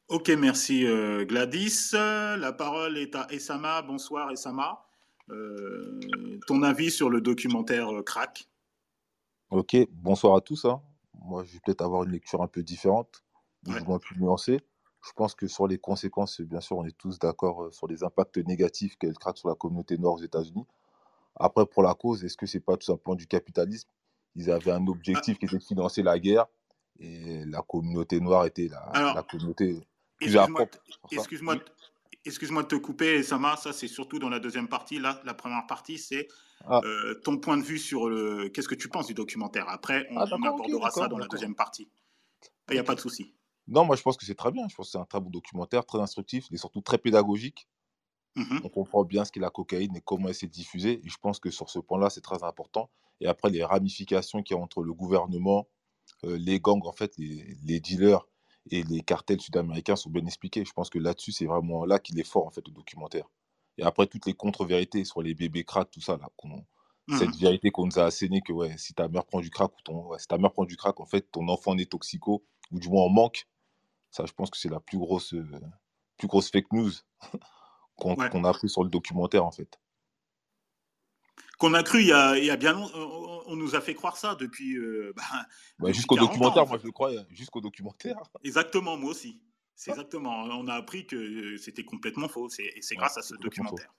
Ok, 0.08 0.28
merci 0.30 0.84
euh, 0.86 1.24
Gladys. 1.24 1.90
La 1.92 2.52
parole 2.52 2.98
est 2.98 3.14
à 3.14 3.26
Essama. 3.30 3.82
Bonsoir 3.82 4.30
Essama. 4.30 4.86
Euh, 5.30 5.98
ton 6.46 6.62
avis 6.62 6.90
sur 6.90 7.08
le 7.08 7.22
documentaire 7.22 7.88
euh, 7.94 8.02
Crack 8.02 8.46
Ok, 9.50 9.76
bonsoir 9.90 10.36
à 10.36 10.40
tous. 10.42 10.64
hein. 10.66 10.82
Moi, 11.24 11.44
je 11.44 11.52
vais 11.54 11.60
peut-être 11.64 11.80
avoir 11.82 12.04
une 12.04 12.10
lecture 12.10 12.42
un 12.42 12.48
peu 12.48 12.62
différente, 12.62 13.24
ou 13.66 13.72
Ouais. 13.72 13.98
plus 13.98 14.18
nuancée. 14.18 14.60
Je 15.06 15.12
pense 15.12 15.34
que 15.34 15.46
sur 15.46 15.66
les 15.66 15.78
conséquences, 15.78 16.40
bien 16.40 16.60
sûr, 16.60 16.78
on 16.78 16.84
est 16.86 16.96
tous 16.96 17.18
d'accord 17.18 17.64
euh, 17.64 17.70
sur 17.70 17.86
les 17.86 18.02
impacts 18.02 18.38
négatifs 18.38 18.96
qu'elle 18.96 19.14
craque 19.14 19.38
sur 19.38 19.48
la 19.48 19.54
communauté 19.54 19.98
noire 19.98 20.14
aux 20.14 20.22
États-Unis. 20.22 20.66
Après, 21.36 21.66
pour 21.66 21.82
la 21.82 21.94
cause, 21.94 22.24
est-ce 22.24 22.36
que 22.36 22.46
c'est 22.46 22.60
pas 22.60 22.76
tout 22.76 22.86
simplement 22.86 23.14
du 23.14 23.26
capitalisme? 23.26 23.88
Ils 24.36 24.50
avaient 24.50 24.72
un 24.72 24.86
objectif 24.86 25.38
qui 25.38 25.44
était 25.44 25.58
de 25.58 25.62
financer 25.62 26.02
la 26.02 26.18
guerre, 26.18 26.46
et 26.98 27.44
la 27.44 27.62
communauté 27.62 28.20
noire 28.20 28.46
était 28.46 28.68
la, 28.68 29.14
la 29.14 29.22
communauté 29.22 29.86
plus 30.18 30.36
excuse-moi, 30.36 30.66
propre 30.66 30.78
excuse-moi, 31.10 31.56
de- 31.56 31.64
excuse-moi 32.24 32.62
de 32.62 32.68
te 32.68 32.76
couper, 32.76 33.14
Essama. 33.16 33.56
Ça, 33.56 33.72
c'est 33.72 33.88
surtout 33.88 34.18
dans 34.18 34.30
la 34.30 34.38
deuxième 34.38 34.68
partie. 34.68 34.98
Là, 34.98 35.20
la 35.24 35.34
première 35.34 35.66
partie, 35.66 35.98
c'est 35.98 36.28
Ah, 36.66 36.80
euh, 36.84 37.14
ton 37.24 37.38
point 37.38 37.58
de 37.58 37.62
vue 37.62 37.78
sur 37.78 38.08
le. 38.08 38.48
Qu'est-ce 38.48 38.68
que 38.68 38.74
tu 38.74 38.88
penses 38.88 39.06
du 39.08 39.14
documentaire? 39.14 39.68
Après, 39.68 40.06
on, 40.10 40.18
ah 40.18 40.26
on 40.32 40.42
abordera 40.42 40.90
ça 40.90 41.08
dans 41.08 41.18
la 41.18 41.26
deuxième 41.26 41.54
partie. 41.54 41.88
Il 42.70 42.74
n'y 42.74 42.78
a 42.78 42.84
pas 42.84 42.94
de 42.94 43.00
souci. 43.00 43.34
Non, 43.66 43.84
moi, 43.84 43.96
je 43.96 44.02
pense 44.02 44.16
que 44.16 44.24
c'est 44.26 44.34
très 44.34 44.50
bien. 44.52 44.68
Je 44.68 44.74
pense 44.74 44.86
que 44.86 44.92
c'est 44.92 44.98
un 44.98 45.04
très 45.04 45.20
bon 45.20 45.30
documentaire, 45.30 45.84
très 45.86 45.98
instructif, 46.00 46.46
et 46.52 46.56
surtout 46.56 46.80
très 46.82 46.98
pédagogique. 46.98 47.68
Mhm. 48.36 48.64
on 48.64 48.68
comprend 48.68 49.04
bien 49.04 49.24
ce 49.24 49.32
qu'est 49.32 49.40
la 49.40 49.50
cocaïne 49.50 49.94
et 49.96 50.00
comment 50.00 50.28
elle 50.28 50.34
s'est 50.34 50.46
diffusée. 50.48 51.00
Et 51.04 51.08
je 51.08 51.16
pense 51.18 51.38
que 51.38 51.50
sur 51.50 51.68
ce 51.70 51.78
point-là, 51.78 52.10
c'est 52.10 52.20
très 52.22 52.42
important. 52.44 52.90
Et 53.20 53.26
après, 53.26 53.50
les 53.50 53.62
ramifications 53.64 54.42
qu'il 54.42 54.56
y 54.56 54.60
a 54.60 54.62
entre 54.62 54.82
le 54.82 54.94
gouvernement, 54.94 55.68
euh, 56.24 56.36
les 56.38 56.60
gangs, 56.60 56.86
en 56.86 56.92
fait, 56.92 57.14
les, 57.18 57.56
les 57.64 57.80
dealers 57.80 58.26
et 58.70 58.82
les 58.84 59.02
cartels 59.02 59.40
sud-américains 59.40 59.96
sont 59.96 60.10
bien 60.10 60.26
expliqués. 60.26 60.64
Je 60.64 60.72
pense 60.72 60.90
que 60.90 60.98
là-dessus, 60.98 61.32
c'est 61.32 61.46
vraiment 61.46 61.84
là 61.86 61.98
qu'il 61.98 62.18
est 62.20 62.24
fort, 62.24 62.46
en 62.46 62.50
fait, 62.50 62.66
le 62.68 62.74
documentaire. 62.74 63.26
Et 63.78 63.82
après, 63.84 64.06
toutes 64.06 64.26
les 64.26 64.34
contre-vérités 64.34 65.04
sur 65.04 65.22
les 65.22 65.34
bébés 65.34 65.64
crack, 65.64 65.90
tout 65.90 66.00
ça, 66.00 66.16
là, 66.18 66.28
qu'on- 66.36 66.64
cette 67.10 67.36
vérité 67.36 67.70
qu'on 67.70 67.86
nous 67.86 67.98
a 67.98 68.04
assénée 68.04 68.40
que 68.42 68.52
ouais, 68.52 68.76
si 68.78 68.94
ta 68.94 69.08
mère 69.08 69.24
prend 69.26 69.40
du 69.40 69.50
crack, 69.50 69.72
ou 69.78 69.82
ton, 69.84 70.06
ouais, 70.08 70.18
si 70.18 70.26
ta 70.28 70.38
mère 70.38 70.52
prend 70.52 70.64
du 70.64 70.76
crack, 70.76 71.00
en 71.00 71.06
fait, 71.06 71.30
ton 71.32 71.48
enfant 71.48 71.76
est 71.78 71.90
toxico, 71.90 72.44
ou 72.72 72.80
du 72.80 72.88
moins 72.88 73.04
en 73.04 73.08
manque. 73.10 73.46
Ça, 74.14 74.26
je 74.26 74.32
pense 74.32 74.48
que 74.48 74.56
c'est 74.56 74.68
la 74.68 74.78
plus 74.78 74.96
grosse, 74.96 75.34
euh, 75.34 75.44
plus 76.18 76.28
grosse 76.28 76.48
fake 76.48 76.72
news 76.72 76.92
qu'on 77.96 78.14
Ouais. 78.14 78.44
a 78.46 78.48
appris 78.48 78.68
sur 78.68 78.84
le 78.84 78.88
documentaire, 78.88 79.44
en 79.44 79.50
fait. 79.50 79.80
Qu'on 81.58 81.74
a 81.74 81.82
cru 81.82 82.02
il 82.02 82.06
y 82.06 82.12
a, 82.12 82.38
il 82.38 82.44
y 82.44 82.50
a 82.50 82.56
bien 82.56 82.74
longtemps. 82.74 83.42
On, 83.46 83.56
nous 83.56 83.74
a 83.74 83.80
fait 83.80 83.94
croire 83.94 84.16
ça 84.16 84.36
depuis, 84.36 84.76
euh, 84.76 85.12
bah, 85.16 85.22
Bah, 85.32 85.46
depuis 85.80 85.94
jusqu'au 85.94 86.14
40 86.14 86.28
ans, 86.28 86.32
documentaire, 86.32 86.62
en 86.62 86.66
moi 86.68 86.78
je 86.78 86.84
le 86.86 86.92
crois, 86.92 87.10
jusqu'au 87.30 87.60
documentaire. 87.60 88.16
Exactement, 88.44 88.96
moi 88.96 89.10
aussi. 89.10 89.42
C'est 89.74 89.90
Ah, 89.90 89.94
exactement. 89.94 90.44
On 90.44 90.68
a 90.68 90.74
appris 90.74 91.08
que 91.08 91.16
euh, 91.16 91.58
c'était 91.58 91.84
complètement 91.84 92.28
faux. 92.28 92.48
C'est- 92.48 92.62
Et 92.76 92.82
c'est 92.82 92.94
ouais, 92.94 92.98
grâce 93.00 93.18
à 93.18 93.22
ce 93.22 93.34
complètement 93.34 93.70
faux. 93.70 93.76
documentaire. 93.76 93.94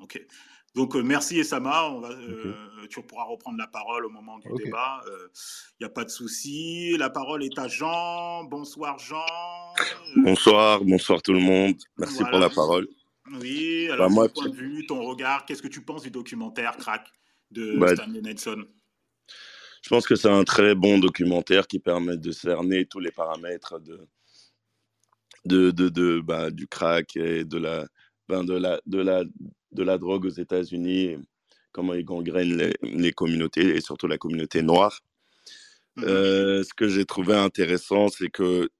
Ok. 0.00 0.26
Donc 0.74 0.96
euh, 0.96 1.02
merci 1.02 1.38
Essama. 1.38 1.90
On 1.90 2.00
va, 2.00 2.10
Ok, 2.10 2.18
euh, 2.18 2.54
tu 2.88 3.02
pourras 3.02 3.24
reprendre 3.24 3.58
la 3.58 3.66
parole 3.66 4.06
au 4.06 4.10
moment 4.10 4.38
du 4.38 4.48
débat. 4.64 5.02
Il 5.06 5.84
n'y 5.84 5.86
a 5.86 5.90
pas 5.90 6.04
de 6.04 6.10
souci. 6.10 6.96
La 6.98 7.10
parole 7.10 7.44
est 7.44 7.58
à 7.58 7.68
Jean. 7.68 8.44
Bonsoir 8.44 8.98
Jean. 8.98 9.16
Euh, 9.18 10.22
Bonsoir, 10.24 10.82
bonsoir 10.84 11.20
tout 11.22 11.32
le 11.32 11.40
monde. 11.40 11.76
Merci 11.98 12.24
pour 12.24 12.38
la 12.38 12.50
parole. 12.50 12.88
Oui. 13.40 13.86
Bah, 13.88 13.94
Alors 13.94 14.10
moi, 14.10 14.28
ton 14.28 14.42
point 14.42 14.50
de 14.50 14.56
vue, 14.56 14.86
ton 14.86 15.02
regard. 15.04 15.44
Qu'est-ce 15.46 15.62
que 15.62 15.68
tu 15.68 15.82
penses 15.82 16.02
du 16.02 16.10
documentaire 16.10 16.76
Crack 16.76 17.06
de 17.50 17.76
bah, 17.78 17.94
Stanley 17.94 18.20
Nelson? 18.20 18.64
je 19.82 19.88
pense 19.88 20.06
que 20.06 20.14
c'est 20.14 20.30
un 20.30 20.44
très 20.44 20.74
bon 20.74 20.98
documentaire 20.98 21.66
qui 21.66 21.80
permet 21.80 22.16
de 22.16 22.30
cerner 22.30 22.86
tous 22.86 23.00
les 23.00 23.10
paramètres 23.10 23.80
de, 23.80 24.06
de, 25.44 25.70
de, 25.72 25.88
de, 25.88 26.20
bah, 26.20 26.50
du 26.50 26.68
crack 26.68 27.16
et 27.16 27.44
de 27.44 27.58
la, 27.58 27.86
ben, 28.28 28.44
de, 28.44 28.54
la, 28.54 28.80
de, 28.86 28.98
la, 28.98 29.24
de 29.72 29.82
la 29.82 29.98
drogue 29.98 30.24
aux 30.24 30.30
États-Unis, 30.30 31.16
comment 31.72 31.94
ils 31.94 32.04
gangrènent 32.04 32.56
les, 32.56 32.72
les 32.82 33.12
communautés 33.12 33.76
et 33.76 33.80
surtout 33.80 34.06
la 34.06 34.18
communauté 34.18 34.62
noire. 34.62 35.00
Mhm. 35.96 36.04
Euh, 36.04 36.64
ce 36.64 36.72
que 36.74 36.88
j'ai 36.88 37.04
trouvé 37.04 37.34
intéressant, 37.34 38.08
c'est 38.08 38.30
que 38.30 38.70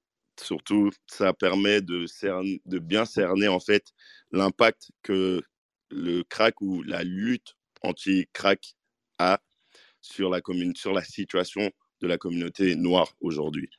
surtout, 0.41 0.91
ça 1.07 1.33
permet 1.33 1.81
de 1.83 2.79
bien 2.79 3.05
cerner 3.05 3.49
en 3.49 3.61
fait 3.61 3.93
l'impact 4.31 4.91
que 5.03 5.43
le 5.91 6.23
crack 6.25 6.61
ou 6.61 6.83
la 6.83 7.05
lutte 7.05 7.55
anti-crack 7.83 8.75
a 9.19 9.41
sur 10.01 10.31
la, 10.31 10.41
commune, 10.41 10.75
sur 10.75 10.93
la 10.93 11.05
situation 11.05 11.71
de 12.01 12.07
la 12.07 12.19
communauté 12.19 12.75
noire 12.77 13.15
aujourd'hui. 13.21 13.71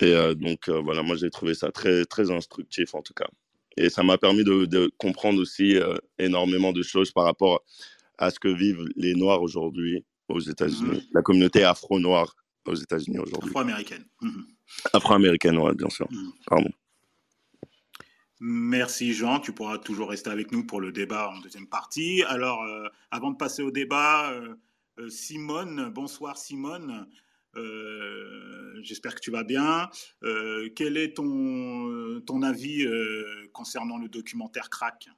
Et 0.00 0.14
euh, 0.14 0.34
donc, 0.34 0.68
euh, 0.68 0.80
voilà, 0.80 1.02
moi 1.02 1.16
j'ai 1.16 1.30
trouvé 1.30 1.54
ça 1.54 1.70
très, 1.70 2.04
très 2.04 2.30
instructif 2.30 2.94
en 2.94 3.02
tout 3.02 3.14
cas. 3.14 3.28
Et 3.76 3.88
ça 3.90 4.02
m'a 4.02 4.18
permis 4.18 4.44
de, 4.44 4.66
de 4.66 4.90
comprendre 4.98 5.40
aussi 5.40 5.76
euh, 5.76 5.96
énormément 6.18 6.72
de 6.72 6.82
choses 6.82 7.10
par 7.10 7.24
rapport 7.24 7.62
à 8.18 8.30
ce 8.30 8.38
que 8.38 8.48
vivent 8.48 8.84
les 8.96 9.14
Noirs 9.14 9.42
aujourd'hui 9.42 10.04
aux 10.28 10.40
États-Unis, 10.40 10.98
Mhm. 10.98 11.02
la 11.14 11.22
communauté 11.22 11.64
afro-noire 11.64 12.34
aux 12.66 12.74
États-Unis 12.74 13.18
aujourd'hui. 13.18 13.48
Afro-américaine. 13.50 14.04
Mhm. 14.20 14.46
Afro-américaine, 14.92 15.58
ouais, 15.58 15.74
bien 15.74 15.90
sûr. 15.90 16.06
Mhm. 16.10 16.32
Pardon. 16.46 16.70
Merci 18.40 19.12
Jean, 19.12 19.38
tu 19.38 19.52
pourras 19.52 19.78
toujours 19.78 20.10
rester 20.10 20.28
avec 20.30 20.50
nous 20.50 20.64
pour 20.66 20.80
le 20.80 20.90
débat 20.90 21.30
en 21.30 21.38
deuxième 21.40 21.68
partie. 21.68 22.24
Alors, 22.24 22.62
euh, 22.64 22.88
avant 23.12 23.30
de 23.30 23.36
passer 23.36 23.62
au 23.62 23.70
débat, 23.70 24.32
euh, 24.32 25.08
Simone, 25.08 25.90
bonsoir 25.90 26.36
Simone, 26.36 27.06
Euh, 27.56 28.80
j'espère 28.82 29.14
que 29.14 29.20
tu 29.20 29.30
vas 29.30 29.44
bien. 29.44 29.88
Euh, 30.22 30.68
quel 30.74 30.96
est 30.96 31.16
ton, 31.16 32.20
ton 32.26 32.42
avis 32.42 32.84
euh, 32.84 33.24
concernant 33.52 33.98
le 33.98 34.08
documentaire 34.08 34.70
Crack 34.70 35.08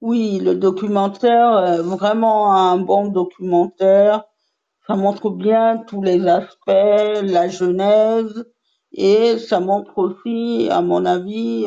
Oui, 0.00 0.38
le 0.40 0.54
documentaire, 0.54 1.82
vraiment 1.82 2.54
un 2.54 2.78
bon 2.78 3.08
documentaire. 3.08 4.24
Ça 4.86 4.96
montre 4.96 5.30
bien 5.30 5.78
tous 5.86 6.02
les 6.02 6.26
aspects, 6.26 6.66
la 6.66 7.48
genèse, 7.48 8.46
et 8.92 9.38
ça 9.38 9.60
montre 9.60 9.98
aussi, 9.98 10.68
à 10.70 10.82
mon 10.82 11.04
avis, 11.06 11.66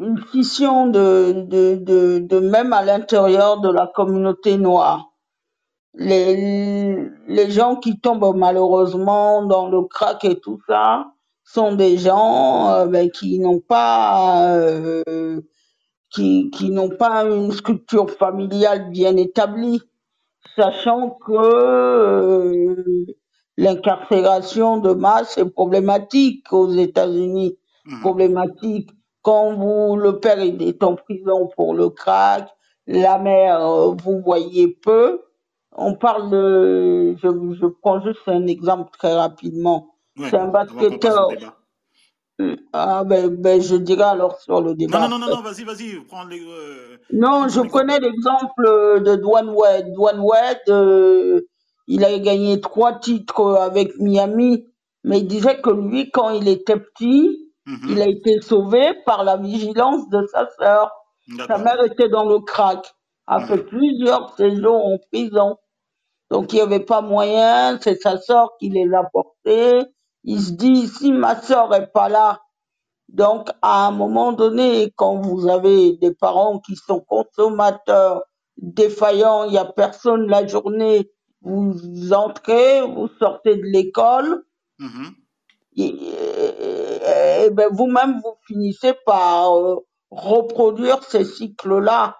une 0.00 0.18
scission 0.28 0.86
de, 0.86 1.44
de, 1.46 1.76
de, 1.76 2.18
de 2.20 2.38
même 2.40 2.72
à 2.72 2.82
l'intérieur 2.82 3.60
de 3.60 3.70
la 3.70 3.86
communauté 3.94 4.56
noire. 4.56 5.09
Les, 5.94 6.96
les 7.28 7.50
gens 7.50 7.76
qui 7.76 8.00
tombent 8.00 8.36
malheureusement 8.36 9.44
dans 9.44 9.68
le 9.68 9.82
crack 9.84 10.24
et 10.24 10.40
tout 10.40 10.60
ça 10.68 11.06
sont 11.44 11.74
des 11.74 11.98
gens 11.98 12.70
euh, 12.70 12.86
ben, 12.86 13.10
qui 13.10 13.38
n'ont 13.40 13.60
pas 13.60 14.54
euh, 14.56 15.40
qui, 16.10 16.50
qui 16.50 16.70
n'ont 16.70 16.90
pas 16.90 17.24
une 17.24 17.52
structure 17.52 18.10
familiale 18.10 18.90
bien 18.90 19.16
établie, 19.16 19.82
sachant 20.56 21.10
que 21.26 21.32
euh, 21.32 23.06
l'incarcération 23.56 24.78
de 24.78 24.92
masse 24.94 25.38
est 25.38 25.50
problématique 25.50 26.52
aux 26.52 26.70
États-Unis, 26.70 27.58
Mhm. 27.86 28.00
problématique. 28.00 28.90
Quand 29.22 29.54
vous, 29.54 29.96
le 29.96 30.20
père 30.20 30.40
est 30.40 30.82
en 30.82 30.96
prison 30.96 31.48
pour 31.56 31.74
le 31.74 31.90
crack, 31.90 32.48
la 32.86 33.18
mère, 33.18 33.60
euh, 33.66 33.94
vous 34.04 34.20
voyez 34.22 34.68
peu, 34.68 35.22
on 35.80 35.94
parle 35.96 36.30
de, 36.30 37.16
je, 37.22 37.28
je 37.60 37.66
prends 37.82 38.00
juste 38.04 38.20
un 38.26 38.46
exemple 38.46 38.90
très 38.98 39.14
rapidement. 39.14 39.94
Ouais, 40.18 40.28
C'est 40.30 40.36
un 40.38 40.48
basketteur. 40.48 41.28
débat. 41.28 41.56
Ah 42.72 43.04
ben, 43.04 43.28
ben, 43.28 43.60
je 43.60 43.76
dirais 43.76 44.04
alors 44.04 44.38
sur 44.40 44.62
le 44.62 44.74
débat 44.74 45.00
non, 45.00 45.08
non, 45.10 45.18
non, 45.18 45.28
non, 45.36 45.42
vas-y, 45.42 45.64
vas-y, 45.64 46.00
prends 46.06 46.24
les. 46.24 46.40
euh, 46.40 46.96
Non, 47.12 47.48
je 47.48 47.60
connais 47.60 47.98
l'exemple 48.00 48.64
euh, 48.66 49.00
de 49.00 49.16
Dwayne 49.16 49.50
Wade. 49.50 49.92
Dwayne 49.92 50.20
Wade, 50.20 50.58
euh, 50.70 51.40
il 51.86 52.02
a 52.04 52.18
gagné 52.18 52.60
trois 52.60 52.98
titres 52.98 53.56
avec 53.60 53.92
Miami, 53.98 54.66
mais 55.04 55.18
il 55.20 55.26
disait 55.26 55.60
que 55.60 55.70
lui, 55.70 56.10
quand 56.10 56.30
il 56.30 56.48
était 56.48 56.78
petit, 56.80 57.52
il 57.66 57.98
Mhm. 57.98 58.02
a 58.02 58.08
été 58.08 58.40
sauvé 58.40 58.94
par 59.04 59.22
la 59.24 59.36
vigilance 59.36 60.08
de 60.08 60.26
sa 60.32 60.48
sœur. 60.58 60.90
Sa 61.46 61.58
mère 61.58 61.82
était 61.84 62.08
dans 62.08 62.24
le 62.28 62.40
crack, 62.40 62.84
a 63.26 63.40
fait 63.46 63.58
plusieurs 63.58 64.34
séjours 64.36 64.84
en 64.86 64.98
prison. 65.12 65.56
Donc 66.30 66.52
il 66.52 66.56
n'y 66.56 66.62
avait 66.62 66.80
pas 66.84 67.02
moyen, 67.02 67.78
c'est 67.82 68.00
sa 68.00 68.18
sœur 68.18 68.52
qui 68.60 68.70
les 68.70 68.92
a 68.94 69.04
portés. 69.12 69.82
Il 70.24 70.40
se 70.42 70.52
dit, 70.52 70.88
si 70.88 71.12
ma 71.12 71.40
sœur 71.40 71.74
est 71.74 71.88
pas 71.92 72.08
là, 72.10 72.40
donc 73.08 73.50
à 73.62 73.86
un 73.88 73.92
moment 73.92 74.32
donné, 74.32 74.92
quand 74.96 75.16
vous 75.20 75.48
avez 75.48 75.96
des 75.98 76.14
parents 76.14 76.60
qui 76.60 76.76
sont 76.76 77.00
consommateurs, 77.00 78.24
défaillants, 78.58 79.44
il 79.44 79.52
n'y 79.52 79.58
a 79.58 79.64
personne 79.66 80.26
la 80.28 80.46
journée, 80.46 81.10
vous 81.42 82.12
entrez, 82.14 82.82
vous 82.82 83.08
sortez 83.20 83.56
de 83.56 83.64
l'école, 83.64 84.44
Mhm. 84.80 85.16
et, 85.76 85.86
et- 85.86 87.44
et 87.46 87.50
ben 87.50 87.68
vous-même 87.72 88.20
vous 88.24 88.36
finissez 88.48 88.94
par 89.06 89.56
euh, 89.56 89.76
reproduire 90.10 91.02
ces 91.04 91.24
cycles-là. 91.26 92.16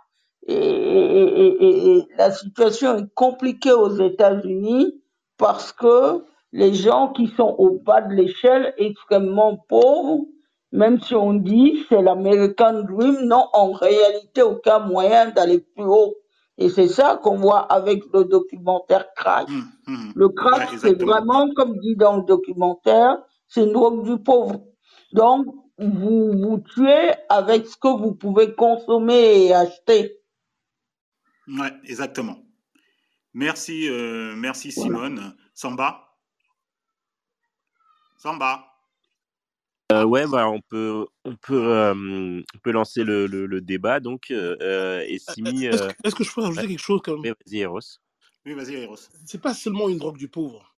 Et, 0.51 0.55
et- 0.57 1.45
et- 1.47 1.65
et- 1.67 1.97
et 1.99 2.09
la 2.19 2.31
situation 2.33 2.99
est 2.99 3.15
compliquée 3.15 3.73
aux 3.73 3.97
États-Unis 3.97 5.01
parce 5.39 5.73
que 5.73 6.25
les 6.53 6.75
gens 6.75 7.09
qui 7.13 7.29
sont 7.29 7.55
au 7.59 7.79
bas 7.87 8.01
de 8.03 8.15
l'échelle, 8.15 8.75
extrêmement 8.79 9.57
pauvres, 9.69 10.25
même 10.73 11.01
si 11.01 11.15
on 11.15 11.35
dit 11.35 11.85
c'est 11.89 12.03
l'American 12.03 12.83
Dream, 12.83 13.17
n'ont 13.23 13.49
en 13.53 13.73
réalité 13.73 14.43
aucun 14.43 14.81
moyen 14.81 15.31
d'aller 15.31 15.61
plus 15.61 15.85
haut. 15.85 16.15
Et 16.59 16.69
c'est 16.69 16.89
ça 16.89 17.19
qu'on 17.23 17.37
voit 17.37 17.61
avec 17.61 18.03
le 18.13 18.25
documentaire 18.25 19.07
Crack. 19.17 19.49
Mhm. 19.49 19.65
Mhm. 19.89 20.13
Le 20.17 20.27
Ouais, 20.27 20.35
crack, 20.37 20.69
c'est 20.79 21.01
vraiment, 21.03 21.49
comme 21.57 21.79
dit 21.79 21.97
dans 21.97 22.17
le 22.19 22.25
documentaire, 22.25 23.19
c'est 23.49 23.65
une 23.65 23.73
drogue 23.73 24.05
du 24.05 24.19
pauvre. 24.23 24.61
Donc, 25.13 25.47
vous 25.79 26.33
vous 26.33 26.59
tuez 26.75 27.13
avec 27.31 27.67
ce 27.67 27.77
que 27.77 27.89
vous 27.89 28.15
pouvez 28.15 28.55
consommer 28.55 29.47
et 29.47 29.55
acheter. 29.55 30.20
Ouais, 31.59 31.73
exactement. 31.85 32.45
Merci, 33.33 33.89
euh, 33.89 34.35
merci 34.37 34.71
Voilà. 34.71 34.89
Simone. 34.89 35.37
Samba? 35.55 36.17
Samba? 38.19 38.67
Euh, 39.93 40.05
ouais, 40.05 40.27
bah, 40.27 40.49
on 40.49 40.61
peut, 40.61 41.07
on 41.25 41.35
peut, 41.35 41.73
euh, 41.73 42.43
on 42.55 42.59
peut 42.59 42.71
lancer 42.71 43.03
le, 43.03 43.27
le, 43.27 43.47
le 43.47 43.61
débat. 43.61 43.99
Donc, 43.99 44.31
euh, 44.31 45.05
et 45.09 45.19
Simi, 45.19 45.67
Est-ce 45.67 45.83
euh, 45.83 45.89
que, 45.89 45.95
est-ce 46.05 46.15
que 46.15 46.25
je 46.25 46.33
peux 46.33 46.43
rajouter 46.43 46.63
ouais, 46.63 46.69
quelque 46.69 46.79
chose 46.79 47.01
quand 47.03 47.19
même 47.19 47.35
vas-y, 47.47 47.61
Eros. 47.61 47.81
Oui, 48.47 48.55
vas-y, 48.55 48.75
Eros. 48.75 48.97
C'est 49.27 49.41
pas 49.41 49.55
seulement 49.55 49.89
une 49.89 49.99
drogue 49.99 50.17
du 50.19 50.29
pauvre. 50.29 50.77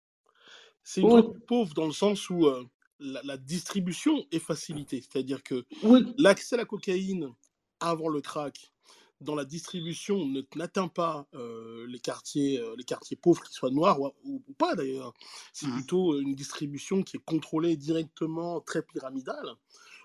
C'est 0.83 1.01
une 1.01 1.09
drogue 1.09 1.33
du 1.33 1.39
pauvre 1.41 1.73
dans 1.73 1.87
le 1.87 1.91
sens 1.91 2.29
où 2.29 2.47
euh, 2.47 2.63
la, 2.99 3.21
la 3.23 3.37
distribution 3.37 4.25
est 4.31 4.39
facilitée. 4.39 5.01
C'est-à-dire 5.01 5.43
que 5.43 5.65
oui, 5.83 6.13
l'accès 6.17 6.55
à 6.55 6.59
la 6.59 6.65
cocaïne 6.65 7.33
avant 7.81 8.07
le 8.07 8.21
crack 8.21 8.71
dans 9.21 9.35
la 9.35 9.45
distribution 9.45 10.25
n'atteint 10.55 10.87
pas 10.87 11.27
euh, 11.33 11.85
les 11.87 11.99
quartiers 11.99 12.59
euh, 12.59 12.75
les 12.77 12.83
quartiers 12.83 13.15
pauvres 13.17 13.43
qu'ils 13.43 13.53
soient 13.55 13.71
noirs 13.71 13.99
ou, 14.01 14.07
ou- 14.25 14.43
ou 14.47 14.53
pas 14.53 14.75
d'ailleurs 14.75 15.13
c'est 15.53 15.67
Mhm. 15.67 15.73
plutôt 15.75 16.19
une 16.19 16.35
distribution 16.35 17.03
qui 17.03 17.17
est 17.17 17.23
contrôlée 17.25 17.75
directement 17.77 18.59
très 18.61 18.81
pyramidale 18.81 19.53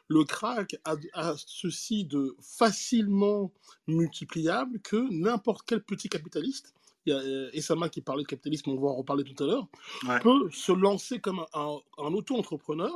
le 0.08 0.22
crack 0.24 0.76
a, 0.84 0.94
a 1.14 1.34
ceci 1.36 2.04
de 2.04 2.36
facilement 2.40 3.52
multipliable 3.88 4.80
que 4.80 4.96
n'importe 5.10 5.62
quel 5.66 5.82
petit 5.82 6.08
capitaliste 6.08 6.74
il 7.06 7.10
y 7.10 7.12
a 7.12 7.18
euh, 7.18 7.50
Essama 7.52 7.88
qui 7.88 8.00
parlait 8.00 8.24
de 8.24 8.28
capitalisme, 8.28 8.70
on 8.70 8.80
va 8.80 8.88
en 8.88 8.96
reparler 8.96 9.22
tout 9.22 9.44
à 9.44 9.46
l'heure, 9.46 9.68
Ouais. 10.08 10.18
peut 10.20 10.50
se 10.50 10.72
lancer 10.72 11.20
comme 11.20 11.38
un, 11.38 11.46
un- 11.54 11.78
un 11.98 12.12
auto-entrepreneur 12.12 12.90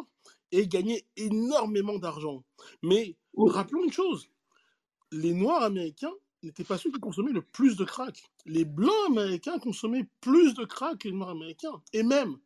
et 0.51 0.67
gagner 0.67 1.07
énormément 1.17 1.97
d'argent. 1.97 2.43
Mais 2.83 3.17
rappelons 3.37 3.85
une 3.85 3.93
chose, 3.93 4.29
les 5.13 5.33
Noirs 5.35 5.63
américains 5.63 6.13
n'étaient 6.43 6.65
pas 6.65 6.79
ceux 6.79 6.91
qui 6.91 7.01
consommaient 7.01 7.33
le 7.33 7.43
plus 7.43 7.77
de 7.77 7.85
crack. 7.85 8.23
Les 8.47 8.65
Blancs 8.65 8.95
américains 9.09 9.59
consommaient 9.59 10.07
plus 10.21 10.55
de 10.55 10.65
crack 10.65 10.99
que 10.99 11.09
les 11.09 11.15
Noirs 11.15 11.31
américains. 11.31 11.83
Et 11.93 12.03
même, 12.03 12.39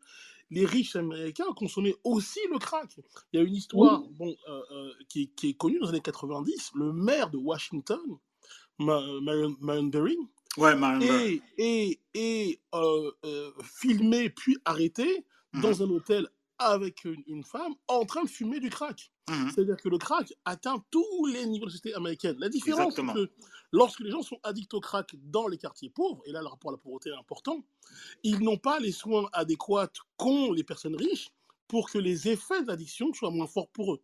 les 0.51 0.67
riches 0.67 0.97
américains 0.97 1.53
consommaient 1.57 1.97
aussi 2.05 2.41
le 2.51 2.59
crack. 2.59 2.97
Il 3.33 3.37
y 3.37 3.39
a 3.39 3.43
une 3.43 3.51
oui, 3.53 3.59
histoire 3.59 4.01
bon, 4.11 4.35
euh, 4.49 4.63
euh, 4.73 4.93
qui, 5.09 5.23
est- 5.23 5.35
qui 5.35 5.51
est 5.51 5.55
connue 5.55 5.79
dans 5.79 5.87
les 5.87 5.91
années 5.91 6.01
90. 6.01 6.73
Le 6.75 6.93
maire 6.93 7.31
de 7.31 7.37
Washington, 7.39 8.01
Ma- 8.79 9.01
Marion, 9.21 9.57
Marion 9.61 9.91
Ouais, 10.57 10.75
est, 11.03 11.43
est, 11.59 12.01
est, 12.15 12.61
euh, 12.75 13.11
euh, 13.25 13.51
filmé 13.63 14.31
puis 14.31 14.57
arrêté 14.65 15.25
Mhm. 15.53 15.63
dans 15.63 15.83
un 15.83 15.91
hôtel 15.91 16.29
avec 16.59 17.05
une, 17.05 17.23
une 17.29 17.45
femme 17.45 17.75
en 17.89 18.05
train 18.05 18.23
de 18.25 18.29
fumer 18.29 18.59
du 18.61 18.71
crack. 18.71 19.13
Mhm. 19.31 19.51
C'est-à-dire 19.55 19.77
que 19.77 19.89
le 19.89 19.99
crack 19.99 20.35
atteint 20.45 20.85
tous 20.91 21.27
les 21.27 21.47
niveaux 21.47 21.67
de 21.67 21.71
société 21.71 21.95
américaine. 21.95 22.37
La 22.39 22.49
différence, 22.51 22.97
c'est 22.97 23.07
que 23.07 23.31
lorsque 23.73 24.01
les 24.01 24.11
gens 24.11 24.23
sont 24.23 24.39
addicts 24.43 24.75
au 24.75 24.81
crack 24.81 25.15
dans 25.23 25.49
les 25.49 25.57
quartiers 25.59 25.89
pauvres, 25.91 26.23
et 26.27 26.33
là 26.33 26.41
le 26.43 26.49
rapport 26.49 26.71
à 26.71 26.75
la 26.75 26.79
pauvreté 26.79 27.11
est 27.11 27.15
important, 27.19 27.65
ils 28.23 28.41
n'ont 28.41 28.59
pas 28.59 28.81
les 28.81 28.93
soins 28.93 29.29
adéquats 29.33 29.91
qu'ont 30.19 30.53
les 30.53 30.65
personnes 30.65 30.97
riches 30.97 31.31
pour 31.69 31.91
que 31.91 31.99
les 31.99 32.29
effets 32.29 32.63
de 32.63 32.69
l'addiction 32.69 33.13
soient 33.15 33.31
moins 33.31 33.47
forts 33.47 33.71
pour 33.71 33.95
eux. 33.95 34.03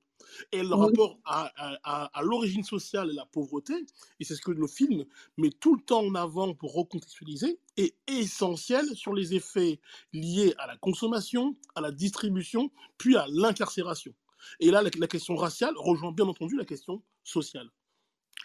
Et 0.52 0.62
le 0.62 0.74
oui, 0.74 0.76
rapport 0.76 1.18
à, 1.24 1.50
à- 1.56 1.78
à- 1.84 2.18
à 2.18 2.22
l'origine 2.22 2.64
sociale 2.64 3.10
et 3.10 3.14
la 3.14 3.26
pauvreté, 3.26 3.74
et 4.20 4.24
c'est 4.24 4.34
ce 4.36 4.42
que 4.42 4.50
le 4.52 4.66
film 4.66 5.04
met 5.38 5.50
tout 5.50 5.74
le 5.76 5.82
temps 5.82 6.04
en 6.04 6.14
avant 6.14 6.54
pour 6.54 6.74
recontextualiser, 6.74 7.60
est 7.76 7.96
essentiel 8.06 8.86
sur 8.96 9.14
les 9.14 9.34
effets 9.34 9.80
liés 10.12 10.54
à 10.58 10.66
la 10.66 10.76
consommation, 10.76 11.56
à 11.74 11.80
la 11.82 11.90
distribution, 11.92 12.70
puis 12.98 13.16
à 13.16 13.26
l'incarcération. 13.28 14.14
Et 14.61 14.70
là, 14.70 14.82
la, 14.82 14.91
la 14.99 15.07
question 15.07 15.36
raciale 15.36 15.74
rejoint 15.76 16.12
bien 16.12 16.26
entendu 16.26 16.57
la 16.57 16.64
question 16.64 17.03
sociale. 17.24 17.68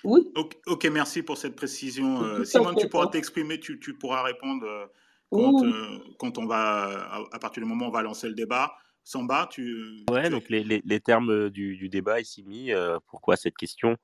oui, 0.04 0.22
Ok, 0.36 0.56
ok, 0.68 0.86
merci 0.86 1.24
pour 1.24 1.38
cette 1.38 1.56
précision. 1.56 2.22
Euh, 2.24 2.44
Simone, 2.44 2.76
tu 2.78 2.90
pourras 2.90 3.08
t'exprimer, 3.08 3.60
tu, 3.60 3.80
tu 3.80 3.98
pourras 3.98 4.24
répondre 4.24 4.66
euh, 4.66 4.86
quand, 5.32 5.62
oui. 5.62 5.72
euh, 5.72 6.00
quand 6.20 6.38
on 6.38 6.46
va, 6.46 6.86
à, 7.12 7.24
à 7.32 7.40
partir 7.40 7.64
du 7.64 7.68
moment 7.70 7.86
où 7.86 7.90
on 7.90 7.92
va 7.92 8.02
lancer 8.04 8.28
le 8.28 8.36
débat. 8.36 8.76
Samba, 9.04 9.48
tu, 9.52 10.04
Ouais, 10.10 10.24
tu 10.26 10.30
donc 10.32 10.50
les, 10.50 10.64
les, 10.64 10.82
les 10.84 11.00
termes 11.00 11.50
du, 11.52 11.76
du 11.78 11.90
débat 11.90 12.20
ici 12.20 12.44
mis, 12.44 12.72
euh, 12.72 12.98
pourquoi 13.08 13.36
cette 13.38 13.56
question? 13.56 13.98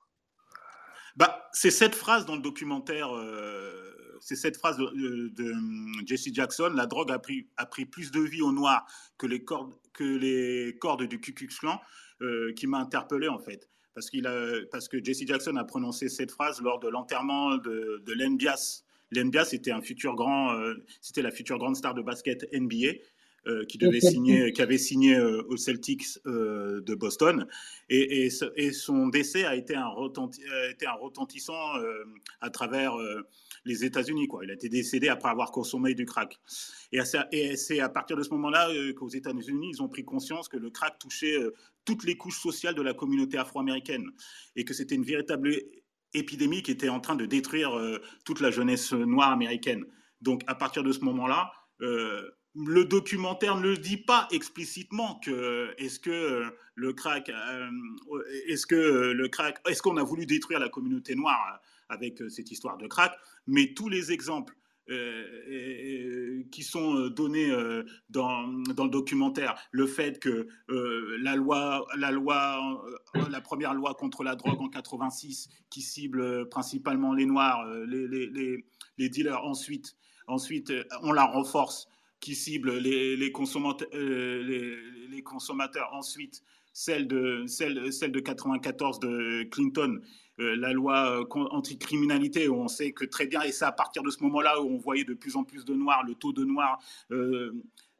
Bah, 1.15 1.49
c'est 1.53 1.71
cette 1.71 1.95
phrase 1.95 2.25
dans 2.25 2.35
le 2.35 2.41
documentaire, 2.41 3.09
euh, 3.15 4.17
c'est 4.21 4.35
cette 4.35 4.57
phrase 4.57 4.77
de, 4.77 4.85
de- 4.85 5.27
de, 5.29 5.51
hum, 5.51 5.91
Jesse 6.05 6.29
Jackson, 6.31 6.71
la 6.75 6.85
drogue 6.85 7.11
a 7.11 7.19
pris, 7.19 7.49
a 7.57 7.65
pris 7.65 7.85
plus 7.85 8.11
de 8.11 8.21
vie 8.21 8.41
au 8.43 8.51
noir 8.51 8.85
que 9.17 9.25
les 9.27 9.43
cordes, 9.43 9.73
que 9.93 10.03
les 10.03 10.77
cordes 10.77 11.03
du 11.03 11.19
Ku 11.19 11.33
Klux 11.33 11.49
Klan, 11.59 11.79
euh, 12.21 12.53
qui 12.53 12.67
m'a 12.67 12.79
interpellé 12.79 13.27
en 13.27 13.39
fait. 13.39 13.69
Parce, 13.93 14.09
a, 14.25 14.61
parce 14.71 14.87
que 14.87 15.03
Jesse 15.03 15.25
Jackson 15.25 15.55
a 15.57 15.63
prononcé 15.65 16.07
cette 16.07 16.31
phrase 16.31 16.61
lors 16.61 16.79
de 16.79 16.87
l'enterrement 16.87 17.57
de, 17.57 18.01
de 18.05 18.13
Len 18.13 18.37
Bias. 18.37 18.83
Len 19.11 19.29
Bias 19.29 19.53
était 19.53 19.71
euh, 19.71 20.75
c'était 21.01 21.21
la 21.21 21.31
future 21.31 21.57
grande 21.57 21.75
star 21.75 21.93
de 21.93 22.01
basket 22.01 22.47
NBA. 22.53 22.93
Euh, 23.47 23.65
qui 23.65 23.77
devait 23.77 23.99
signer, 24.01 24.51
qui 24.53 24.61
avait 24.61 24.77
signé 24.77 25.15
euh, 25.15 25.41
aux 25.49 25.57
Celtics 25.57 26.19
euh, 26.25 26.81
de 26.81 26.93
Boston, 26.95 27.47
et, 27.89 28.25
et, 28.25 28.29
ce- 28.29 28.51
et 28.55 28.71
son 28.71 29.07
décès 29.07 29.45
a 29.45 29.55
été 29.55 29.75
un, 29.75 29.87
retenti- 29.87 30.47
a 30.49 30.69
été 30.69 30.85
un 30.85 30.93
retentissant 30.93 31.77
euh, 31.77 32.03
à 32.39 32.49
travers 32.49 32.93
les 33.65 33.83
États-Unis. 33.85 34.27
Quoi. 34.27 34.45
Il 34.45 34.51
a 34.51 34.53
été 34.53 34.69
décédé 34.69 35.07
après 35.07 35.29
avoir 35.29 35.51
consommé 35.51 35.93
du 35.93 36.05
crack. 36.05 36.39
Et, 36.91 36.99
c'est 37.55 37.79
à 37.79 37.89
partir 37.89 38.15
de 38.17 38.23
ce 38.23 38.29
moment-là 38.31 38.69
qu'aux 38.95 39.09
États-Unis, 39.09 39.71
ils 39.73 39.81
ont 39.81 39.87
pris 39.87 40.03
conscience 40.03 40.47
que 40.47 40.57
le 40.57 40.69
crack 40.69 40.99
touchait 40.99 41.37
toutes 41.85 42.03
les 42.03 42.15
couches 42.15 42.39
sociales 42.39 42.75
de 42.75 42.81
la 42.81 42.93
communauté 42.93 43.37
afro-américaine 43.37 44.05
et 44.55 44.63
que 44.65 44.73
c'était 44.73 44.95
une 44.95 45.03
véritable 45.03 45.55
épidémie 46.13 46.61
qui 46.61 46.71
était 46.71 46.89
en 46.89 46.99
train 46.99 47.15
de 47.15 47.25
détruire 47.25 47.71
toute 48.25 48.41
la 48.41 48.51
jeunesse 48.51 48.91
noire 48.93 49.31
américaine. 49.31 49.85
Donc 50.21 50.43
à 50.47 50.55
partir 50.55 50.83
de 50.83 50.91
ce 50.91 50.99
moment-là, 51.01 51.51
euh, 51.81 52.29
le 52.55 52.85
documentaire 52.85 53.55
ne 53.57 53.61
le 53.61 53.77
dit 53.77 53.97
pas 53.97 54.27
explicitement 54.31 55.19
que 55.23 55.73
est-ce 55.77 55.99
que 55.99 56.09
euh, 56.09 56.49
le 56.75 56.93
crack, 56.93 57.29
euh, 57.29 57.69
est-ce 58.47 58.65
que 58.65 58.75
euh, 58.75 59.13
le 59.13 59.27
crack, 59.29 59.61
est-ce 59.67 59.81
qu'on 59.81 59.97
a 59.97 60.03
voulu 60.03 60.25
détruire 60.25 60.59
la 60.59 60.69
communauté 60.69 61.15
noire 61.15 61.41
euh, 61.53 61.57
avec 61.93 62.21
euh, 62.21 62.29
cette 62.29 62.51
histoire 62.51 62.77
de 62.77 62.87
crack, 62.87 63.17
mais 63.47 63.73
tous 63.73 63.89
les 63.89 64.11
exemples 64.11 64.55
euh, 64.89 65.25
euh, 65.49 66.43
qui 66.51 66.63
sont 66.63 66.95
euh, 66.95 67.09
donnés 67.09 67.49
euh, 67.49 67.83
dans, 68.09 68.47
dans 68.47 68.85
le 68.85 68.89
documentaire, 68.89 69.55
le 69.71 69.87
fait 69.87 70.19
que 70.19 70.47
euh, 70.69 71.17
la 71.21 71.35
loi, 71.35 71.85
la 71.97 72.11
loi, 72.11 72.83
euh, 73.15 73.29
la 73.29 73.39
première 73.41 73.73
loi 73.73 73.93
contre 73.93 74.23
la 74.23 74.35
drogue 74.35 74.59
en 74.59 74.69
86, 74.69 75.49
qui 75.69 75.81
cible 75.81 76.21
euh, 76.21 76.45
principalement 76.45 77.13
les 77.13 77.25
noirs, 77.25 77.61
euh, 77.67 77.85
les, 77.85 78.65
les, 78.97 79.09
dealers 79.09 79.43
ensuite 79.45 79.95
Ensuite, 80.27 80.69
euh, 80.71 80.83
on 81.01 81.11
la 81.11 81.25
renforce, 81.25 81.87
qui 82.21 82.35
cible 82.35 82.77
les, 82.77 83.31
consommateurs, 83.31 83.89
euh, 83.93 84.77
les, 85.09 85.23
consommateurs. 85.23 85.89
Ensuite, 85.91 86.43
celle 86.71 87.07
de, 87.07 87.45
celle, 87.47 87.91
celle 87.91 88.11
de 88.11 88.19
94 88.19 88.99
de 88.99 89.43
Clinton, 89.51 89.99
euh, 90.39 90.55
la 90.55 90.71
loi 90.71 91.19
euh, 91.19 91.25
anticriminalité, 91.49 92.47
où 92.47 92.55
on 92.55 92.67
sait 92.67 92.93
que 92.93 93.03
très 93.05 93.25
bien, 93.27 93.41
et 93.41 93.51
c'est 93.51 93.65
à 93.65 93.71
partir 93.71 94.03
de 94.03 94.11
ce 94.11 94.23
moment-là 94.23 94.61
où 94.61 94.69
on 94.69 94.77
voyait 94.77 95.03
de 95.03 95.15
plus 95.15 95.35
en 95.35 95.43
plus 95.43 95.65
de 95.65 95.73
noirs, 95.73 96.03
le 96.05 96.15
taux 96.15 96.31
de 96.31 96.45
noirs 96.45 96.79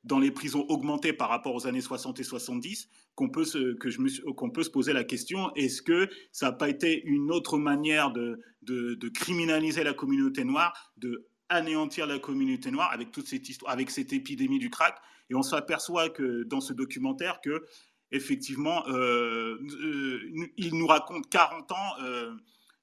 dans 0.03 0.17
les 0.17 0.32
prisons 0.32 0.65
augmentait 0.67 1.13
par 1.13 1.30
rapport 1.30 1.53
aux 1.53 1.67
années 1.67 1.82
60 1.82 2.19
et 2.19 2.24
70, 2.24 2.89
qu'on 3.13 3.30
peut, 3.30 3.43
se, 3.43 3.74
que 3.74 3.91
je 3.91 4.01
me 4.01 4.32
qu'on 4.32 4.49
peut 4.49 4.63
se 4.63 4.72
poser 4.72 4.93
la 4.93 5.03
question, 5.03 5.53
est-ce 5.53 5.84
que 5.84 6.09
ça 6.32 6.47
n'a 6.47 6.51
pas 6.53 6.69
été 6.69 7.03
une 7.03 7.30
autre 7.30 7.59
manière 7.59 8.11
de, 8.11 8.39
de, 8.63 8.95
de 8.95 9.09
criminaliser 9.09 9.84
la 9.84 9.93
communauté 9.93 10.43
noire, 10.43 10.91
de 10.97 11.28
anéantir 11.52 12.08
la 12.08 12.20
communauté 12.20 12.72
noire 12.72 12.91
avec 12.91 13.12
toute 13.12 13.28
cette 13.28 13.47
histoire, 13.47 13.72
avec 13.72 13.91
cette 13.91 14.14
épidémie 14.14 14.60
du 14.60 14.70
crack 14.70 14.97
Et 15.30 15.36
on 15.36 15.43
s'aperçoit 15.43 16.10
que 16.10 16.43
dans 16.43 16.62
ce 16.62 16.74
documentaire 16.74 17.41
que 17.41 17.66
effectivement, 18.12 18.88
euh, 18.88 19.58
euh, 19.84 20.47
il 20.58 20.76
nous 20.76 20.88
raconte 20.88 21.30
40 21.30 21.72
ans 21.72 21.76
euh, 22.02 22.36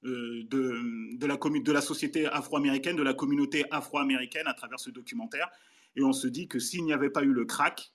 de, 0.03 1.17
de, 1.17 1.25
la 1.27 1.37
de 1.37 1.71
la 1.71 1.81
société 1.81 2.25
afro-américaine, 2.27 2.95
de 2.95 3.03
la 3.03 3.13
communauté 3.13 3.65
afro-américaine 3.71 4.47
à 4.47 4.53
travers 4.53 4.79
ce 4.79 4.89
documentaire. 4.89 5.49
Et 5.95 6.03
on 6.03 6.13
se 6.13 6.27
dit 6.27 6.47
que 6.47 6.59
s'il 6.59 6.83
n'y 6.83 6.93
avait 6.93 7.09
pas 7.09 7.23
eu 7.23 7.33
le 7.33 7.45
crack, 7.45 7.91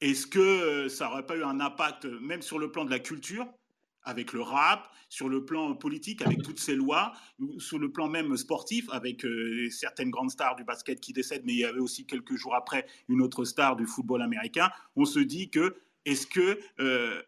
est-ce 0.00 0.26
que 0.26 0.88
ça 0.88 1.08
n'aurait 1.08 1.26
pas 1.26 1.36
eu 1.36 1.42
un 1.42 1.60
impact, 1.60 2.04
même 2.04 2.42
sur 2.42 2.58
le 2.58 2.70
plan 2.70 2.84
de 2.84 2.90
la 2.90 3.00
culture, 3.00 3.46
avec 4.08 4.32
le 4.32 4.40
rap, 4.40 4.90
sur 5.10 5.28
le 5.28 5.44
plan 5.44 5.74
politique, 5.74 6.22
avec 6.22 6.42
toutes 6.42 6.58
ces 6.58 6.74
lois, 6.74 7.12
sur 7.58 7.78
le 7.78 7.92
plan 7.92 8.08
même 8.08 8.36
sportif, 8.36 8.86
avec 8.90 9.24
euh, 9.24 9.68
certaines 9.70 10.10
grandes 10.10 10.30
stars 10.30 10.56
du 10.56 10.64
basket 10.64 10.98
qui 11.00 11.12
décèdent, 11.12 11.44
mais 11.44 11.52
il 11.52 11.58
y 11.60 11.64
avait 11.64 11.80
aussi 11.80 12.06
quelques 12.06 12.36
jours 12.36 12.54
après 12.54 12.86
une 13.08 13.22
autre 13.22 13.44
star 13.44 13.76
du 13.76 13.86
football 13.86 14.22
américain, 14.22 14.70
on 14.96 15.04
se 15.04 15.18
dit 15.20 15.50
que 15.50 15.76
est-ce 16.04 16.26
que 16.26 16.58
euh, 16.80 17.22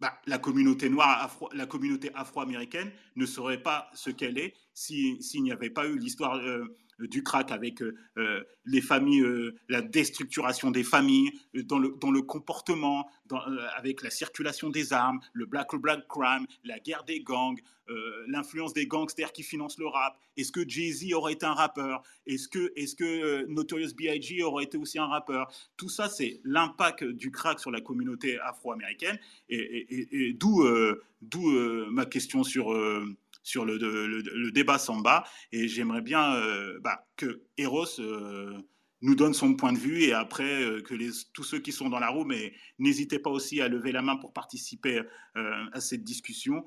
bah, 0.00 0.20
la 0.26 0.38
communauté 0.38 0.88
noire, 0.88 1.22
afro, 1.22 1.48
la 1.52 1.66
communauté 1.66 2.10
afro-américaine 2.14 2.90
ne 3.16 3.26
serait 3.26 3.62
pas 3.62 3.88
ce 3.94 4.10
qu'elle 4.10 4.38
est 4.38 4.54
si- 4.74 5.22
s'il 5.22 5.42
n'y 5.44 5.52
avait 5.52 5.70
pas 5.70 5.86
eu 5.86 5.98
l'histoire 5.98 6.36
euh, 6.36 6.76
du 6.98 7.22
crack 7.22 7.50
avec 7.50 7.82
euh, 7.82 7.94
euh, 8.18 8.42
les 8.64 8.80
familles, 8.80 9.20
euh, 9.22 9.54
la 9.68 9.82
déstructuration 9.82 10.70
des 10.70 10.84
familles, 10.84 11.30
euh, 11.56 11.62
dans 11.62 11.78
le, 11.78 11.94
dans 12.00 12.10
le 12.10 12.22
comportement, 12.22 13.08
euh, 13.32 13.36
avec 13.76 14.02
la 14.02 14.10
circulation 14.10 14.70
des 14.70 14.92
armes, 14.92 15.20
le 15.32 15.46
black 15.46 15.72
on 15.74 15.78
black 15.78 16.06
crime, 16.08 16.46
la 16.64 16.78
guerre 16.78 17.04
des 17.04 17.20
gangs, 17.20 17.60
euh, 17.90 18.24
l'influence 18.28 18.72
des 18.72 18.86
gangsters 18.86 19.32
qui 19.32 19.42
financent 19.42 19.78
le 19.78 19.86
rap. 19.86 20.16
Est-ce 20.36 20.52
que 20.52 20.66
Jay-Z 20.66 21.12
aurait 21.12 21.34
été 21.34 21.44
un 21.46 21.52
rappeur? 21.54 22.02
Est-ce 22.26 22.48
que, 22.48 22.72
est 22.76 22.96
que 22.96 23.04
euh, 23.04 23.46
Notorious 23.48 23.94
B.I.G. 23.96 24.42
aurait 24.42 24.64
été 24.64 24.78
aussi 24.78 24.98
un 24.98 25.06
rappeur? 25.06 25.50
Tout 25.76 25.88
ça, 25.88 26.08
c'est 26.08 26.40
l'impact 26.44 27.04
du 27.04 27.30
crack 27.30 27.60
sur 27.60 27.70
la 27.70 27.80
communauté 27.80 28.38
afro-américaine. 28.40 29.18
Et, 29.48 29.56
et- 29.58 30.28
et- 30.28 30.32
d'où 30.32 30.62
euh, 30.64 31.02
euh, 31.34 31.86
ma 31.90 32.06
question 32.06 32.42
sur, 32.44 32.72
euh, 32.72 33.04
sur 33.44 33.64
le, 33.64 33.76
le- 33.78 34.08
le- 34.08 34.50
débat 34.50 34.78
Samba. 34.78 35.22
Et 35.52 35.68
j'aimerais 35.68 36.02
bien 36.02 36.34
euh, 36.34 36.80
bah, 36.82 37.06
que 37.16 37.42
Eros 37.56 38.00
euh, 38.00 38.58
nous 39.02 39.14
donne 39.14 39.34
son 39.34 39.54
point 39.54 39.72
de 39.72 39.78
vue 39.78 40.02
et 40.02 40.12
après 40.12 40.64
euh, 40.64 40.80
que 40.82 40.94
les, 40.94 41.10
tous 41.32 41.44
ceux 41.44 41.60
qui 41.60 41.70
sont 41.70 41.88
dans 41.90 42.00
la 42.00 42.08
roue, 42.08 42.24
mais 42.24 42.52
n'hésitez 42.80 43.20
pas 43.20 43.30
aussi 43.30 43.60
à 43.60 43.68
lever 43.68 43.92
la 43.92 44.02
main 44.02 44.16
pour 44.16 44.32
participer 44.32 45.02
à 45.34 45.80
cette 45.80 46.02
discussion 46.04 46.64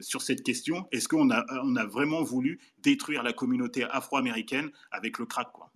sur 0.00 0.22
cette 0.22 0.42
question. 0.42 0.86
Est-ce 0.92 1.08
qu'on 1.08 1.30
a, 1.30 1.44
on 1.64 1.76
a 1.76 1.84
vraiment 1.84 2.22
voulu 2.22 2.60
détruire 2.78 3.22
la 3.22 3.32
communauté 3.32 3.84
afro-américaine 3.84 4.70
avec 4.90 5.18
le 5.18 5.26
crack 5.26 5.52
quoi? 5.52 5.70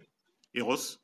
Eros? 0.55 0.99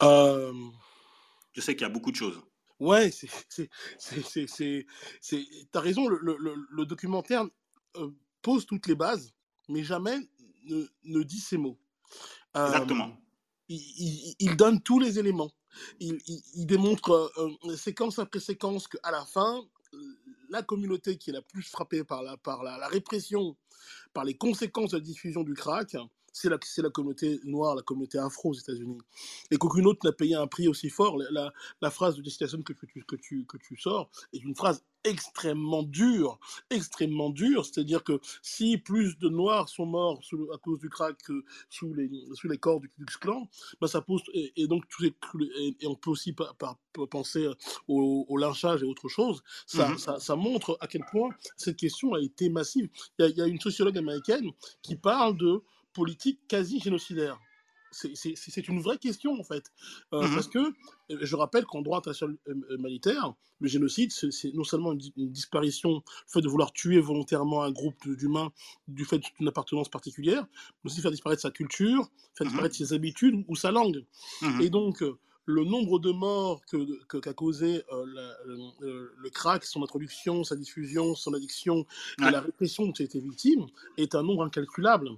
Je 0.00 1.60
sais 1.60 1.74
qu'il 1.74 1.82
y 1.82 1.90
a 1.90 1.92
beaucoup 1.92 2.10
de 2.10 2.16
choses. 2.16 2.42
ouais, 2.80 3.10
c'est, 3.12 3.30
c'est, 3.98 4.46
c'est, 4.48 4.86
c'est, 5.20 5.46
t'as 5.70 5.80
raison, 5.80 6.08
le, 6.08 6.18
le, 6.22 6.36
le- 6.38 6.66
le 6.68 6.84
documentaire 6.84 7.44
pose 8.42 8.66
toutes 8.66 8.86
les 8.86 8.94
bases, 8.94 9.32
mais 9.68 9.84
jamais 9.84 10.18
ne, 10.64 10.84
ne 11.04 11.22
dit 11.22 11.40
ces 11.40 11.56
mots. 11.58 11.78
Euh, 12.56 12.66
Exactement. 12.66 13.16
il, 13.68 13.76
il- 13.98 14.34
il 14.38 14.56
donne 14.56 14.82
tous 14.82 14.98
les 15.00 15.18
éléments. 15.18 15.52
Il, 16.00 16.18
démontre 16.66 17.12
euh, 17.38 17.48
euh, 17.64 17.76
séquence 17.76 18.18
après 18.18 18.40
séquence 18.40 18.88
qu'à 18.88 19.10
la 19.10 19.24
fin, 19.24 19.62
euh, 19.94 19.98
la 20.50 20.62
communauté 20.62 21.16
qui 21.16 21.30
est 21.30 21.32
la 21.32 21.40
plus 21.42 21.62
frappée 21.62 22.04
par 22.04 22.22
la, 22.22 22.36
par 22.36 22.62
la, 22.62 22.76
la 22.76 22.88
répression, 22.88 23.56
par 24.12 24.24
les 24.24 24.34
conséquences 24.36 24.90
de 24.90 24.98
la 24.98 25.02
diffusion 25.02 25.42
du 25.44 25.54
crack, 25.54 25.96
c'est 26.34 26.50
la, 26.50 26.58
la 26.78 26.90
communauté 26.90 27.40
noire, 27.44 27.74
la 27.74 27.82
communauté 27.82 28.18
afro 28.18 28.50
aux 28.50 28.54
États-Unis. 28.54 28.98
Et 29.50 29.56
qu'aucune 29.56 29.86
autre 29.86 30.04
n'a 30.06 30.12
payé 30.12 30.34
un 30.34 30.46
prix 30.46 30.68
aussi 30.68 30.90
fort. 30.90 31.16
La, 31.18 31.30
la- 31.30 31.52
la 31.80 31.90
phrase 31.90 32.16
de 32.16 32.22
destination 32.22 32.62
que, 32.62 32.74
que 32.74 32.86
tu, 32.86 33.04
que, 33.04 33.16
tu, 33.16 33.46
que 33.46 33.56
tu 33.58 33.76
sors 33.78 34.10
est 34.34 34.38
une 34.38 34.54
phrase 34.54 34.84
extrêmement 35.04 35.82
dure, 35.82 36.38
extrêmement 36.70 37.30
dure. 37.30 37.64
C'est-à-dire 37.64 38.02
que 38.04 38.20
si 38.42 38.78
plus 38.78 39.18
de 39.18 39.28
Noirs 39.28 39.68
sont 39.68 39.86
morts 39.86 40.22
sous 40.22 40.36
le- 40.36 40.52
à 40.52 40.58
cause 40.58 40.78
du 40.78 40.88
crack 40.88 41.16
que 41.22 41.44
sous 41.70 41.92
les, 41.94 42.10
sous 42.34 42.48
les 42.48 42.58
corps 42.58 42.80
du 42.80 42.88
Ku 42.88 43.04
Klux 43.04 43.18
Klan, 43.20 43.48
ben 43.80 43.86
ça 43.88 44.00
pose 44.00 44.22
et, 44.32 44.52
et 44.56 44.66
donc 44.66 44.86
tous 44.88 45.02
les, 45.02 45.14
et, 45.58 45.76
et 45.80 45.86
on 45.86 45.94
peut 45.94 46.10
aussi 46.10 46.32
pa- 46.32 46.52
pa- 46.58 46.78
pa- 46.92 47.06
penser 47.06 47.48
au, 47.88 48.26
au 48.28 48.36
lynchage 48.36 48.82
et 48.82 48.86
autre 48.86 49.08
chose. 49.08 49.42
Ça, 49.66 49.88
Mhm. 49.88 49.98
ça, 49.98 50.20
ça 50.20 50.36
montre 50.36 50.76
à 50.80 50.86
quel 50.86 51.04
point 51.10 51.30
cette 51.56 51.76
question 51.76 52.14
a 52.14 52.20
été 52.20 52.48
massive. 52.48 52.88
Il 53.18 53.22
y 53.22 53.24
a, 53.24 53.28
il 53.30 53.36
y 53.36 53.40
a 53.42 53.46
une 53.46 53.60
sociologue 53.60 53.98
américaine 53.98 54.50
qui 54.82 54.96
parle 54.96 55.36
de 55.36 55.62
politique 55.92 56.40
quasi 56.48 56.80
génocidaire. 56.80 57.38
C'est- 57.92 58.68
une 58.68 58.80
vraie 58.80 58.98
question 58.98 59.38
en 59.38 59.44
fait, 59.44 59.70
Euh, 60.12 60.22
Mhm. 60.26 60.34
parce 60.34 60.48
que 60.48 60.58
euh, 60.58 60.72
je 61.20 61.36
rappelle 61.36 61.64
qu'en 61.64 61.82
droit 61.82 61.98
international 61.98 62.36
euh, 62.48 62.76
humanitaire, 62.76 63.34
le 63.60 63.68
génocide, 63.68 64.10
c'est 64.12 64.52
non 64.54 64.64
seulement 64.64 64.92
une, 64.92 64.98
di- 64.98 65.12
une 65.16 65.30
disparition, 65.30 65.90
le 65.96 66.00
fait 66.26 66.40
de 66.40 66.48
vouloir 66.48 66.72
tuer 66.72 67.00
volontairement 67.00 67.62
un 67.62 67.70
groupe 67.70 68.08
d'humains 68.08 68.50
du 68.88 69.04
fait 69.04 69.20
d'une 69.38 69.48
appartenance 69.48 69.88
particulière, 69.88 70.46
mais 70.82 70.90
aussi 70.90 71.00
faire 71.00 71.10
disparaître 71.10 71.42
sa 71.42 71.50
culture, 71.50 72.08
faire 72.34 72.46
Mhm. 72.46 72.50
disparaître 72.52 72.74
ses 72.76 72.92
habitudes 72.92 73.44
ou 73.48 73.54
sa 73.56 73.70
langue. 73.70 74.04
Mhm. 74.42 74.60
Et 74.62 74.70
donc, 74.70 75.04
le 75.44 75.64
nombre 75.64 75.98
de 75.98 76.12
morts 76.12 76.60
que 76.66 77.04
que- 77.06 77.18
qu'a 77.18 77.34
causé 77.34 77.82
euh, 77.92 78.06
la- 78.06 78.36
le, 78.46 79.12
le 79.16 79.30
crack, 79.30 79.64
son 79.64 79.82
introduction, 79.82 80.44
sa 80.44 80.54
diffusion, 80.56 81.14
son 81.16 81.34
addiction 81.34 81.84
et 82.20 82.30
la 82.30 82.40
répression 82.40 82.86
dont 82.86 82.92
il 82.92 83.02
a 83.02 83.04
été 83.06 83.18
victime 83.20 83.66
est 83.96 84.14
un 84.14 84.22
nombre 84.22 84.44
incalculable. 84.44 85.10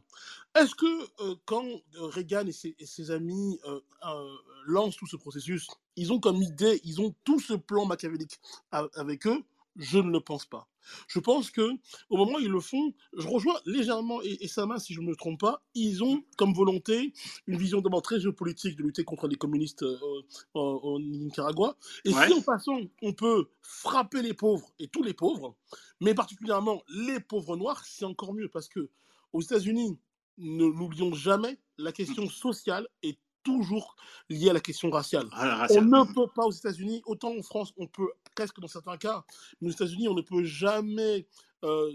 Est-ce 0.54 0.74
que 0.74 1.22
euh, 1.22 1.34
quand 1.46 1.64
euh, 1.64 1.80
Reagan 2.06 2.46
et 2.46 2.52
ses, 2.52 2.76
et 2.78 2.86
ses 2.86 3.10
amis 3.10 3.58
euh, 3.66 3.80
euh, 4.06 4.36
lancent 4.66 4.96
tout 4.96 5.06
ce 5.06 5.16
processus, 5.16 5.66
ils 5.96 6.12
ont 6.12 6.20
comme 6.20 6.42
idée, 6.42 6.80
ils 6.84 7.00
ont 7.00 7.14
tout 7.24 7.40
ce 7.40 7.54
plan 7.54 7.86
machiavélique 7.86 8.40
avec 8.70 9.26
eux? 9.26 9.42
Je 9.76 9.98
ne 9.98 10.10
le 10.12 10.20
pense 10.20 10.46
pas. 10.46 10.68
Je 11.08 11.18
pense 11.18 11.50
que 11.50 11.68
au 12.10 12.16
moment 12.16 12.36
où 12.36 12.40
ils 12.40 12.48
le 12.50 12.60
font, 12.60 12.94
je 13.16 13.26
rejoins 13.26 13.58
légèrement 13.66 14.22
et, 14.22 14.36
et 14.40 14.46
Sama, 14.48 14.78
si 14.78 14.94
je 14.94 15.00
ne 15.00 15.06
me 15.06 15.16
trompe 15.16 15.40
pas, 15.40 15.64
ils 15.74 16.04
ont 16.04 16.22
comme 16.36 16.52
volonté 16.54 17.12
une 17.48 17.56
vision 17.58 17.80
d'abord 17.80 18.02
très 18.02 18.20
géopolitique 18.20 18.76
de 18.76 18.84
lutter 18.84 19.02
contre 19.02 19.26
les 19.26 19.34
communistes 19.34 19.82
au, 19.82 20.60
au 20.60 21.00
Nicaragua. 21.00 21.76
Et 22.04 22.12
Ouais. 22.12 22.28
si 22.28 22.32
en 22.34 22.42
passant, 22.42 22.78
on 23.02 23.12
peut 23.12 23.48
frapper 23.62 24.22
les 24.22 24.34
pauvres 24.34 24.70
et 24.78 24.86
tous 24.86 25.02
les 25.02 25.14
pauvres, 25.14 25.56
mais 26.00 26.14
particulièrement 26.14 26.84
les 26.88 27.18
pauvres 27.18 27.56
noirs, 27.56 27.82
c'est 27.84 28.04
encore 28.04 28.32
mieux 28.34 28.48
parce 28.48 28.68
que 28.68 28.90
aux 29.32 29.40
États-Unis, 29.40 29.98
ne 30.38 30.64
l'oublions 30.66 31.14
jamais, 31.14 31.58
la 31.78 31.92
question 31.92 32.28
sociale 32.28 32.86
est 33.02 33.18
toujours 33.42 33.94
liée 34.30 34.50
à 34.50 34.52
la 34.54 34.60
question 34.60 34.90
raciale. 34.90 35.28
Ah, 35.32 35.46
la 35.46 35.66
On 35.78 35.82
ne 35.82 36.14
peut 36.14 36.32
pas 36.34 36.44
aux 36.46 36.50
États-Unis, 36.52 37.02
autant 37.04 37.36
en 37.36 37.42
France, 37.42 37.72
on 37.76 37.86
peut 37.86 38.08
presque 38.34 38.58
dans 38.60 38.68
certains 38.68 38.96
cas, 38.96 39.24
mais 39.60 39.68
aux 39.68 39.72
États-Unis, 39.72 40.08
on 40.08 40.14
ne 40.14 40.22
peut 40.22 40.44
jamais 40.44 41.26
euh, 41.62 41.92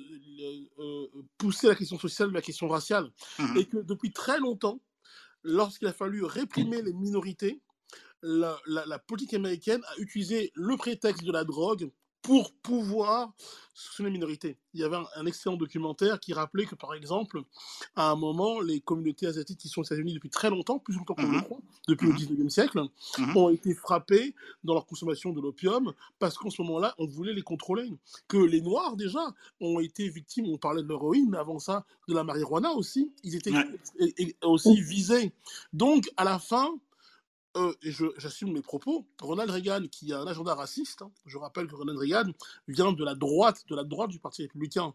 euh, 0.80 1.08
pousser 1.38 1.68
la 1.68 1.76
question 1.76 1.98
sociale, 1.98 2.32
la 2.32 2.42
question 2.42 2.68
raciale. 2.68 3.12
Mhm. 3.40 3.58
Et 3.58 3.66
que 3.66 3.78
depuis 3.78 4.12
très 4.14 4.40
longtemps, 4.40 4.80
lorsqu'il 5.44 5.88
a 5.88 5.94
fallu 5.94 6.24
réprimer 6.24 6.82
les 6.82 6.94
minorités, 6.94 7.62
la, 8.22 8.60
la- 8.68 8.86
la 8.86 9.00
politique 9.00 9.34
américaine 9.34 9.82
a 9.88 9.98
utilisé 9.98 10.52
le 10.54 10.76
prétexte 10.78 11.24
de 11.24 11.32
la 11.32 11.46
drogue 11.46 11.90
pour 12.22 12.52
pouvoir 12.54 13.34
sur 13.74 14.04
les 14.04 14.12
minorités. 14.12 14.58
Il 14.74 14.82
y 14.82 14.84
avait 14.84 14.98
un, 14.98 15.06
un 15.16 15.26
excellent 15.26 15.56
documentaire 15.56 16.20
qui 16.20 16.34
rappelait 16.34 16.66
que, 16.66 16.76
par 16.76 16.94
exemple, 16.94 17.42
à 17.96 18.12
un 18.12 18.16
moment, 18.16 18.60
les 18.60 18.82
communautés 18.82 19.26
asiatiques 19.26 19.58
qui 19.60 19.70
sont 19.70 19.82
aux 19.82 19.86
États-Unis 19.86 20.14
depuis 20.14 20.30
très 20.30 20.50
longtemps, 20.50 20.80
plus 20.80 20.96
longtemps 20.96 21.16
qu'on 21.16 21.24
ne 21.24 21.28
le 21.32 21.38
Mhm. 21.38 21.44
croit, 21.44 21.60
depuis 21.88 22.08
le 22.08 22.12
Mhm. 22.12 22.18
19e 22.20 22.50
siècle, 22.50 22.82
Mhm. 23.18 23.38
ont 23.38 23.50
été 23.50 23.74
frappés 23.74 24.36
dans 24.66 24.74
leur 24.74 24.86
consommation 24.86 25.32
de 25.32 25.40
l'opium 25.40 25.94
parce 26.20 26.38
qu'en 26.38 26.50
ce 26.50 26.62
moment-là, 26.62 26.94
on 26.98 27.08
voulait 27.08 27.34
les 27.34 27.42
contrôler. 27.42 27.90
Que 28.28 28.38
les 28.38 28.62
Noirs, 28.62 28.98
déjà, 28.98 29.34
ont 29.62 29.80
été 29.80 30.10
victimes, 30.10 30.48
on 30.48 30.58
parlait 30.58 30.84
de 30.84 30.88
l'héroïne, 30.90 31.30
mais 31.30 31.38
avant 31.38 31.60
ça, 31.60 31.86
de 32.10 32.14
la 32.14 32.26
marijuana 32.26 32.74
aussi, 32.74 33.14
ils 33.24 33.36
étaient 33.36 33.52
Ouais. 33.54 33.66
et- 34.00 34.14
et 34.24 34.36
aussi 34.44 34.82
visés. 34.82 35.32
Donc, 35.72 36.10
à 36.18 36.26
la 36.26 36.38
fin, 36.38 36.70
euh, 37.58 37.74
et 37.82 37.92
j'assume 38.18 38.52
mes 38.54 38.62
propos, 38.62 39.08
Ronald 39.22 39.50
Reagan, 39.50 39.88
qui 39.92 40.14
a 40.14 40.20
un 40.22 40.28
agenda 40.28 40.54
raciste, 40.56 41.02
hein, 41.02 41.12
je 41.26 41.38
rappelle 41.38 41.68
que 41.68 41.76
Ronald 41.76 41.98
Reagan 41.98 42.32
vient 42.68 42.92
de 42.92 43.04
la 43.04 43.16
droite, 43.16 43.66
de 43.70 43.76
la 43.76 43.84
droite 43.84 44.12
du 44.12 44.20
Parti 44.20 44.44
républicain, 44.44 44.94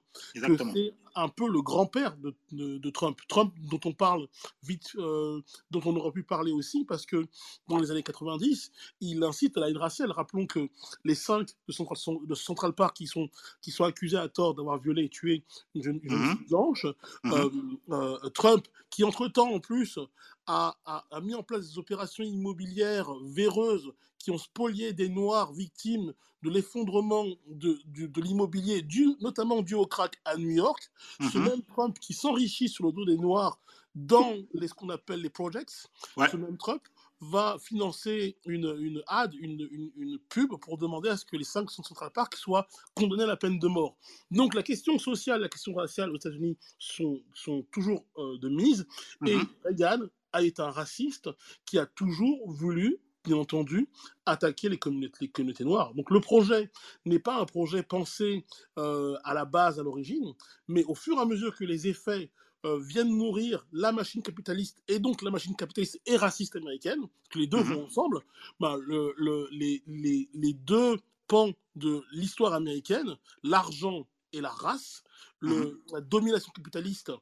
c'est 0.72 0.94
un 1.16 1.28
peu 1.28 1.48
le 1.48 1.62
grand-père 1.62 2.16
de, 2.16 2.34
de- 2.52 2.78
de 2.78 2.90
Trump. 2.90 3.20
Trump, 3.28 3.54
dont 3.70 3.80
on 3.84 3.92
parle 3.92 4.26
vite, 4.64 4.90
euh, 4.96 5.40
dont 5.70 5.80
on 5.84 5.94
aurait 5.96 6.10
pu 6.12 6.22
parler 6.24 6.50
aussi, 6.52 6.84
parce 6.84 7.06
que 7.06 7.26
dans 7.68 7.78
les 7.78 7.90
années 7.92 8.02
90, 8.02 8.70
il 9.00 9.22
incite 9.22 9.56
à 9.56 9.60
la 9.60 9.70
haine 9.70 9.76
raciale. 9.76 10.10
Rappelons 10.10 10.46
que 10.46 10.68
les 11.04 11.14
cinq 11.14 11.50
de 11.68 11.72
Central, 11.72 11.96
sont- 11.96 12.20
de 12.22 12.34
Central 12.34 12.72
Park 12.72 12.96
qui 12.96 13.06
sont, 13.06 13.28
qui 13.62 13.70
sont 13.70 13.84
accusés 13.84 14.16
à 14.16 14.28
tort 14.28 14.54
d'avoir 14.54 14.78
violé 14.78 15.04
et 15.04 15.08
tué 15.08 15.44
une 15.74 15.82
jeune, 15.84 16.00
une 16.02 16.10
jeune 16.10 16.20
Mhm. 16.20 16.36
fille 16.38 16.46
blanche, 16.48 16.86
Mhm. 17.24 17.78
euh, 17.90 18.18
Trump, 18.30 18.66
qui 18.90 19.04
entre-temps 19.04 19.52
en 19.52 19.60
plus 19.60 19.98
a, 20.46 20.76
a- 20.84 21.04
a 21.10 21.20
mis 21.20 21.34
en 21.34 21.42
place 21.42 21.68
des 21.70 21.78
opérations 21.78 22.24
immobilières 22.24 23.12
véreuses 23.24 23.92
qui 24.18 24.30
ont 24.30 24.38
spolié 24.38 24.92
des 24.92 25.08
Noirs 25.08 25.52
victimes 25.52 26.14
de 26.42 26.50
l'effondrement 26.50 27.24
de, 27.48 27.78
de 27.86 28.20
l'immobilier, 28.20 28.82
dû, 28.82 29.16
notamment 29.20 29.62
dû 29.62 29.74
au 29.74 29.86
crack 29.86 30.20
à 30.24 30.36
New 30.36 30.50
York. 30.50 30.90
Ce 31.20 31.38
Mhm. 31.38 31.44
même 31.44 31.62
Trump 31.62 31.98
qui 31.98 32.14
s'enrichit 32.14 32.68
sur 32.68 32.86
le 32.86 32.92
dos 32.92 33.04
des 33.04 33.16
Noirs 33.16 33.58
dans 33.94 34.34
les, 34.54 34.68
ce 34.68 34.74
qu'on 34.74 34.88
appelle 34.90 35.20
les 35.20 35.30
projects, 35.30 35.86
Ouais. 36.16 36.28
ce 36.28 36.36
même 36.36 36.56
Trump 36.58 36.82
va 37.20 37.56
financer 37.60 38.36
une, 38.44 38.74
une 38.80 39.02
ad, 39.06 39.32
une, 39.34 39.66
une, 39.70 39.90
une 39.96 40.18
pub 40.18 40.50
pour 40.60 40.76
demander 40.78 41.08
à 41.10 41.16
ce 41.16 41.24
que 41.24 41.36
les 41.36 41.44
cinq 41.44 41.66
de 41.66 41.70
Central 41.70 42.10
Park 42.12 42.34
soient 42.36 42.66
condamnés 42.94 43.22
à 43.22 43.26
la 43.26 43.36
peine 43.36 43.58
de 43.58 43.68
mort. 43.68 43.96
Donc 44.30 44.52
la 44.54 44.62
question 44.62 44.98
sociale, 44.98 45.40
la 45.40 45.48
question 45.48 45.72
raciale 45.74 46.10
aux 46.10 46.16
États-Unis 46.16 46.58
sont, 46.78 47.22
sont 47.34 47.62
toujours 47.72 48.04
euh, 48.18 48.36
de 48.38 48.48
mise. 48.48 48.86
Et 49.26 49.36
Mhm. 49.36 49.46
Reagan 49.64 50.00
a 50.34 50.42
été 50.42 50.60
un 50.62 50.70
raciste 50.70 51.30
qui 51.64 51.78
a 51.78 51.86
toujours 51.86 52.50
voulu, 52.52 52.98
bien 53.24 53.36
entendu, 53.36 53.88
attaquer 54.26 54.68
les 54.68 54.78
communautés, 54.78 55.16
les 55.22 55.28
communautés 55.30 55.64
noires. 55.64 55.94
Donc 55.94 56.10
le 56.10 56.20
projet 56.20 56.70
n'est 57.06 57.18
pas 57.18 57.40
un 57.40 57.46
projet 57.46 57.82
pensé 57.82 58.44
euh, 58.78 59.16
à 59.24 59.32
la 59.32 59.46
base, 59.46 59.80
à 59.80 59.82
l'origine, 59.82 60.34
mais 60.68 60.84
au 60.84 60.94
fur 60.94 61.16
et 61.16 61.20
à 61.20 61.24
mesure 61.24 61.54
que 61.56 61.64
les 61.64 61.86
effets 61.86 62.30
euh, 62.66 62.78
viennent 62.80 63.16
nourrir 63.16 63.66
la 63.72 63.92
machine 63.92 64.22
capitaliste 64.22 64.82
et 64.88 64.98
donc 64.98 65.22
la 65.22 65.30
machine 65.30 65.54
capitaliste 65.56 66.00
et 66.06 66.16
raciste 66.16 66.56
américaine, 66.56 67.00
parce 67.00 67.28
que 67.30 67.38
les 67.38 67.46
deux 67.46 67.62
Mhm. 67.62 67.64
vont 67.64 67.84
ensemble, 67.86 68.20
le- 68.60 69.14
le- 69.16 69.48
les, 69.52 69.82
les- 69.86 70.28
les 70.34 70.52
deux 70.54 70.96
pans 71.28 71.52
de 71.76 72.02
l'histoire 72.12 72.52
américaine, 72.54 73.16
l'argent 73.42 74.06
et 74.32 74.40
la 74.40 74.50
race, 74.50 75.02
le- 75.40 75.72
Mhm. 75.72 75.78
la 75.92 76.00
domination 76.00 76.52
capitaliste 76.52 77.12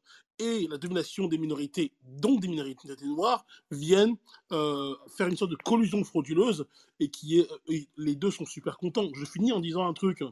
et 0.43 0.66
la 0.68 0.76
domination 0.78 1.28
des 1.28 1.38
minorités, 1.38 1.93
dont 2.18 2.36
des 2.36 2.49
minorités 2.49 2.88
noires, 3.05 3.47
viennent 3.70 4.16
euh, 4.51 4.95
faire 5.16 5.28
une 5.28 5.36
sorte 5.36 5.53
de 5.53 5.57
collusion 5.57 6.03
frauduleuse 6.05 6.66
et 7.01 7.09
qui 7.09 7.38
est, 7.38 7.49
et 7.68 7.88
les 7.97 8.16
deux 8.16 8.30
sont 8.30 8.45
super 8.45 8.76
contents. 8.76 9.09
Je 9.14 9.24
finis 9.24 9.53
en 9.53 9.61
disant 9.61 9.86
un 9.86 9.93
truc. 9.93 10.22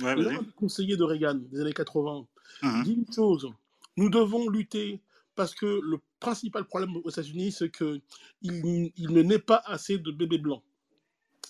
Ouais, 0.00 0.14
des 0.16 0.36
conseillers 0.56 0.96
de 0.96 1.04
Reagan 1.04 1.34
des 1.34 1.60
années 1.60 1.72
80 1.72 2.26
Mhm. 2.62 2.82
dit 2.84 2.92
une 2.94 3.12
chose. 3.12 3.48
Nous 3.96 4.10
devons 4.10 4.48
lutter 4.48 5.00
parce 5.36 5.54
que 5.54 5.66
le 5.66 5.98
principal 6.18 6.64
problème 6.64 6.96
aux 7.04 7.10
États-Unis, 7.10 7.52
c'est 7.52 7.70
qu'il 7.70 8.02
il 8.42 9.12
ne 9.12 9.22
naît 9.22 9.38
pas 9.38 9.62
assez 9.64 9.98
de 9.98 10.10
bébés 10.10 10.38
blancs. 10.38 10.62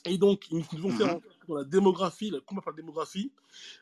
Et 0.04 0.18
donc, 0.18 0.46
nous 0.50 0.62
devons 0.72 0.90
faire 0.90 1.18
La 1.56 1.64
démographie, 1.64 2.30
le 2.30 2.40
combat 2.40 2.62
par 2.62 2.72
la 2.72 2.76
démographie, 2.76 3.32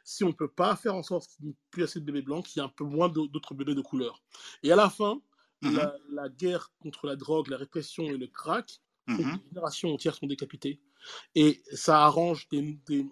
si 0.04 0.24
on 0.24 0.28
ne 0.28 0.32
peut 0.32 0.48
pas 0.48 0.76
faire 0.76 0.94
en 0.94 1.02
sorte 1.02 1.28
qu'il 1.30 1.46
n'y 1.46 1.50
ait 1.52 1.56
plus 1.70 1.82
assez 1.84 2.00
de 2.00 2.04
bébés 2.04 2.22
blancs, 2.22 2.44
qu'il 2.46 2.60
y 2.60 2.64
ait 2.64 2.66
un 2.66 2.72
peu 2.72 2.84
moins 2.84 3.08
d'au- 3.08 3.26
d'autres 3.28 3.54
bébés 3.54 3.74
de 3.74 3.80
couleur. 3.82 4.22
Et 4.62 4.72
à 4.72 4.76
la 4.76 4.90
fin, 4.90 5.20
Mhm. 5.62 5.76
la, 5.76 5.94
la 6.10 6.28
guerre 6.28 6.70
contre 6.80 7.06
la 7.06 7.16
drogue, 7.16 7.48
la 7.48 7.56
répression 7.56 8.04
et 8.04 8.16
le 8.16 8.26
crack, 8.28 8.80
Mhm. 9.08 9.16
des 9.16 9.48
générations 9.48 9.92
entières 9.94 10.14
sont 10.14 10.26
décapitées. 10.26 10.80
Et 11.34 11.62
ça 11.72 12.04
arrange 12.04 12.48
des, 12.50 12.78
des- 12.86 13.06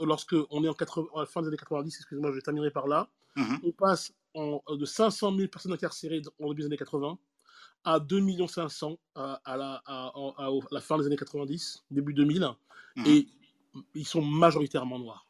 lorsque 0.00 0.34
on 0.50 0.64
est 0.64 0.68
en 0.68 0.74
80 0.74 1.06
à 1.14 1.20
la 1.20 1.26
fin 1.26 1.40
des 1.42 1.48
années 1.48 1.56
90, 1.56 1.94
excusez-moi, 1.96 2.32
je 2.34 2.40
terminerai 2.40 2.70
par 2.70 2.86
là, 2.88 3.08
Mhm. 3.36 3.60
on 3.62 3.72
passe 3.72 4.12
en- 4.34 4.60
de 4.68 4.84
500 4.84 5.34
000 5.34 5.48
personnes 5.48 5.72
incarcérées 5.72 6.20
en 6.40 6.48
début 6.48 6.62
des 6.62 6.66
années 6.66 6.76
80 6.76 7.18
à 7.84 8.00
2 8.00 8.48
500 8.48 8.98
à, 9.14 9.34
à 9.44 9.56
la, 9.56 9.82
à- 9.86 10.08
à- 10.08 10.48
à 10.48 10.50
la 10.72 10.80
fin 10.80 10.98
des 10.98 11.06
années 11.06 11.16
90, 11.16 11.84
début 11.90 12.12
2000, 12.12 12.48
Mhm. 12.96 13.06
et 13.06 13.28
ils 13.94 14.06
sont 14.06 14.22
majoritairement 14.22 14.98
noirs 14.98 15.26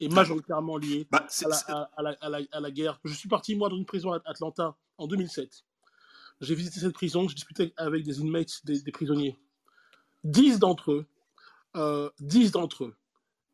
et 0.00 0.08
majoritairement 0.08 0.76
liés 0.76 1.06
Bah, 1.10 1.18
à 1.18 1.22
la, 1.48 1.54
c'est- 1.56 1.70
à- 1.70 1.90
à 1.96 2.02
la- 2.02 2.16
à 2.20 2.28
la- 2.28 2.40
à 2.50 2.60
la 2.60 2.70
guerre. 2.70 2.98
Je 3.04 3.14
suis 3.14 3.28
parti, 3.28 3.54
moi, 3.54 3.68
dans 3.68 3.76
une 3.76 3.86
prison 3.86 4.12
à 4.12 4.20
Atlanta 4.24 4.76
en 4.98 5.06
2007. 5.06 5.64
J'ai 6.40 6.54
visité 6.56 6.80
cette 6.80 6.94
prison, 6.94 7.28
j'ai 7.28 7.34
discuté 7.34 7.72
avec 7.76 8.02
des 8.04 8.20
inmates, 8.20 8.64
des, 8.64 8.80
des 8.82 8.92
prisonniers. 8.92 9.38
10 10.24 10.58
d'entre 10.58 10.92
eux, 10.92 11.06
euh, 11.76 12.10
10 12.20 12.50
d'entre 12.52 12.84
eux 12.84 12.96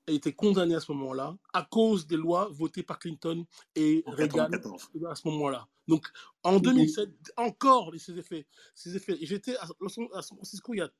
été 0.06 0.32
condamnés 0.32 0.74
à 0.74 0.80
ce 0.80 0.90
moment-là 0.92 1.36
à 1.52 1.64
cause 1.70 2.06
des 2.06 2.16
lois 2.16 2.48
votées 2.50 2.82
par 2.82 2.98
Clinton 2.98 3.44
et 3.74 4.02
En 4.06 4.12
Reagan 4.12 4.48
94. 4.50 4.90
à 5.10 5.14
ce 5.14 5.28
moment-là. 5.28 5.68
Donc 5.86 6.10
en 6.42 6.58
2007, 6.60 7.10
encore 7.36 7.92
ces 7.98 8.18
effets. 8.18 8.46
Ces 8.74 8.96
effets. 8.96 9.18
Et 9.22 9.26
j'étais 9.26 9.54
à 9.58 9.66
San 9.88 10.08
Francisco 10.38 10.72
il 10.72 10.78
y 10.78 10.80
a 10.80 10.90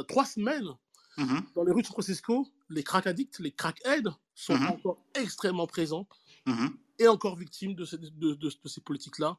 euh, 0.00 0.02
trois 0.02 0.24
semaines. 0.24 0.68
Mhm. 1.18 1.42
Dans 1.54 1.64
les 1.64 1.72
rues 1.72 1.82
de 1.82 1.86
San 1.86 1.92
Francisco, 1.94 2.46
les 2.70 2.82
crack 2.82 3.06
addicts, 3.06 3.38
les 3.40 3.52
crackheads 3.52 4.10
sont 4.34 4.56
Mhm. 4.56 4.68
encore 4.68 5.02
extrêmement 5.14 5.66
présents 5.66 6.06
Mhm. 6.46 6.76
et 6.98 7.08
encore 7.08 7.36
victimes 7.36 7.74
de, 7.74 7.84
ces- 7.84 7.98
de- 7.98 8.08
de- 8.10 8.34
de 8.34 8.68
ces 8.68 8.80
politiques-là, 8.80 9.36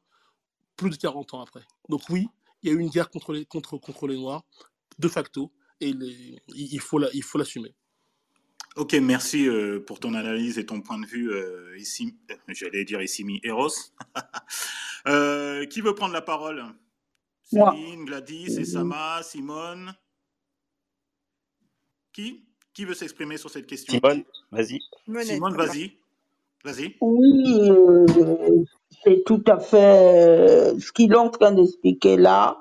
plus 0.76 0.90
de 0.90 0.96
40 0.98 1.34
ans 1.34 1.42
après. 1.42 1.64
Donc 1.88 2.02
oui, 2.10 2.28
il 2.62 2.70
y 2.70 2.72
a 2.72 2.76
eu 2.76 2.80
une 2.80 2.90
guerre 2.90 3.10
contre 3.10 3.34
les, 3.34 3.46
contre, 3.46 3.78
contre 3.78 4.08
les 4.08 4.18
Noirs, 4.18 4.44
de 5.00 5.08
facto, 5.08 5.52
et 5.80 5.94
les- 5.94 6.42
il 6.50 6.74
il 6.74 6.80
faut 6.82 7.00
la- 7.00 7.10
il 7.14 7.24
faut 7.24 7.38
l'assumer. 7.38 7.74
Ok, 8.76 8.94
merci 8.94 9.48
euh, 9.48 9.80
pour 9.80 10.00
ton 10.00 10.14
analyse 10.14 10.58
et 10.60 10.66
ton 10.66 10.82
point 10.82 11.00
de 11.00 11.06
vue 11.06 11.32
euh, 11.32 11.78
ici. 11.78 12.18
euh, 12.30 12.36
J'allais 12.50 12.86
dire 12.86 13.02
ici, 13.02 13.24
mi 13.24 13.40
Eros. 13.44 13.70
Euh, 15.08 15.66
qui 15.66 15.80
veut 15.80 15.96
prendre 15.96 16.14
la 16.14 16.22
parole? 16.22 16.62
Moi. 17.54 17.72
Céline, 17.72 18.04
Gladys, 18.06 18.60
Essama, 18.60 19.24
Simone 19.24 19.94
Qui? 22.14 22.45
Qui 22.74 22.86
veut 22.86 22.93
s'exprimer 22.95 23.38
sur 23.38 23.49
cette 23.49 23.68
question? 23.68 23.93
Simone, 23.93 24.24
vas-y. 24.51 24.80
Simone, 25.22 25.55
vas-y. 25.57 25.91
Vas-y. 26.64 26.95
Oui, 27.01 27.72
euh, 27.72 28.05
c'est 29.03 29.24
tout 29.26 29.43
à 29.47 29.60
fait 29.60 30.74
euh, 30.74 30.80
ce 30.80 30.91
qu'il 30.91 31.14
est 31.14 31.18
en 31.18 31.30
train 31.30 31.51
d'expliquer 31.51 32.18
là. 32.18 32.57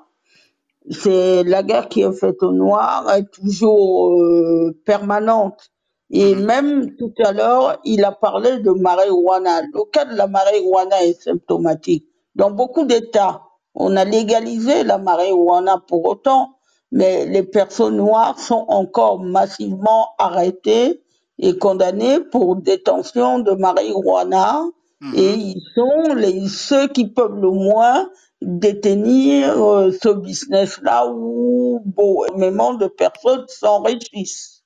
C'est 0.91 1.43
la 1.45 1.63
guerre 1.63 1.89
qui 1.89 2.01
est 2.01 2.13
faite 2.13 2.43
au 2.43 2.51
noir 2.53 3.11
est 3.13 3.29
toujours 3.31 4.13
euh, 4.15 4.77
permanente. 4.85 5.71
Et 6.11 6.35
Mhm. 6.35 6.45
même 6.45 6.95
tout 6.97 7.13
à 7.23 7.33
l'heure, 7.33 7.79
il 7.85 8.03
a 8.05 8.11
parlé 8.13 8.59
de 8.59 8.71
marijuana. 8.71 9.63
Le 9.63 9.85
cas 9.91 10.05
de 10.05 10.15
la 10.15 10.27
marijuana 10.27 11.03
est 11.05 11.21
symptomatique. 11.21 12.07
Dans 12.35 12.51
beaucoup 12.51 12.85
d'États, 12.85 13.43
on 13.75 13.95
a 13.97 14.05
légalisé 14.05 14.83
la 14.83 14.99
marijuana 14.99 15.83
pour 15.87 16.05
autant, 16.07 16.58
mais 16.91 17.25
les 17.27 17.43
personnes 17.43 17.97
noires 17.97 18.39
sont 18.39 18.65
encore 18.69 19.19
massivement 19.19 20.09
arrêtées 20.19 21.01
et 21.39 21.57
condamnées 21.57 22.21
pour 22.21 22.57
détention 22.57 23.39
de 23.39 23.51
marijuana 23.53 24.63
et 25.13 25.33
Mhm. 25.33 25.35
ils 25.35 25.61
sont 25.75 26.15
les, 26.15 26.47
ceux 26.49 26.87
qui 26.89 27.07
peuvent 27.09 27.35
le 27.41 27.51
moins 27.51 28.09
détenir 28.41 29.63
euh, 29.63 29.91
ce 29.91 30.09
business-là 30.09 31.07
où 31.13 31.81
bon, 31.85 32.25
énormément 32.27 32.75
de 32.75 32.87
personnes 32.87 33.45
s'enrichissent, 33.49 34.63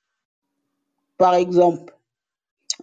par 1.18 1.34
exemple, 1.34 1.96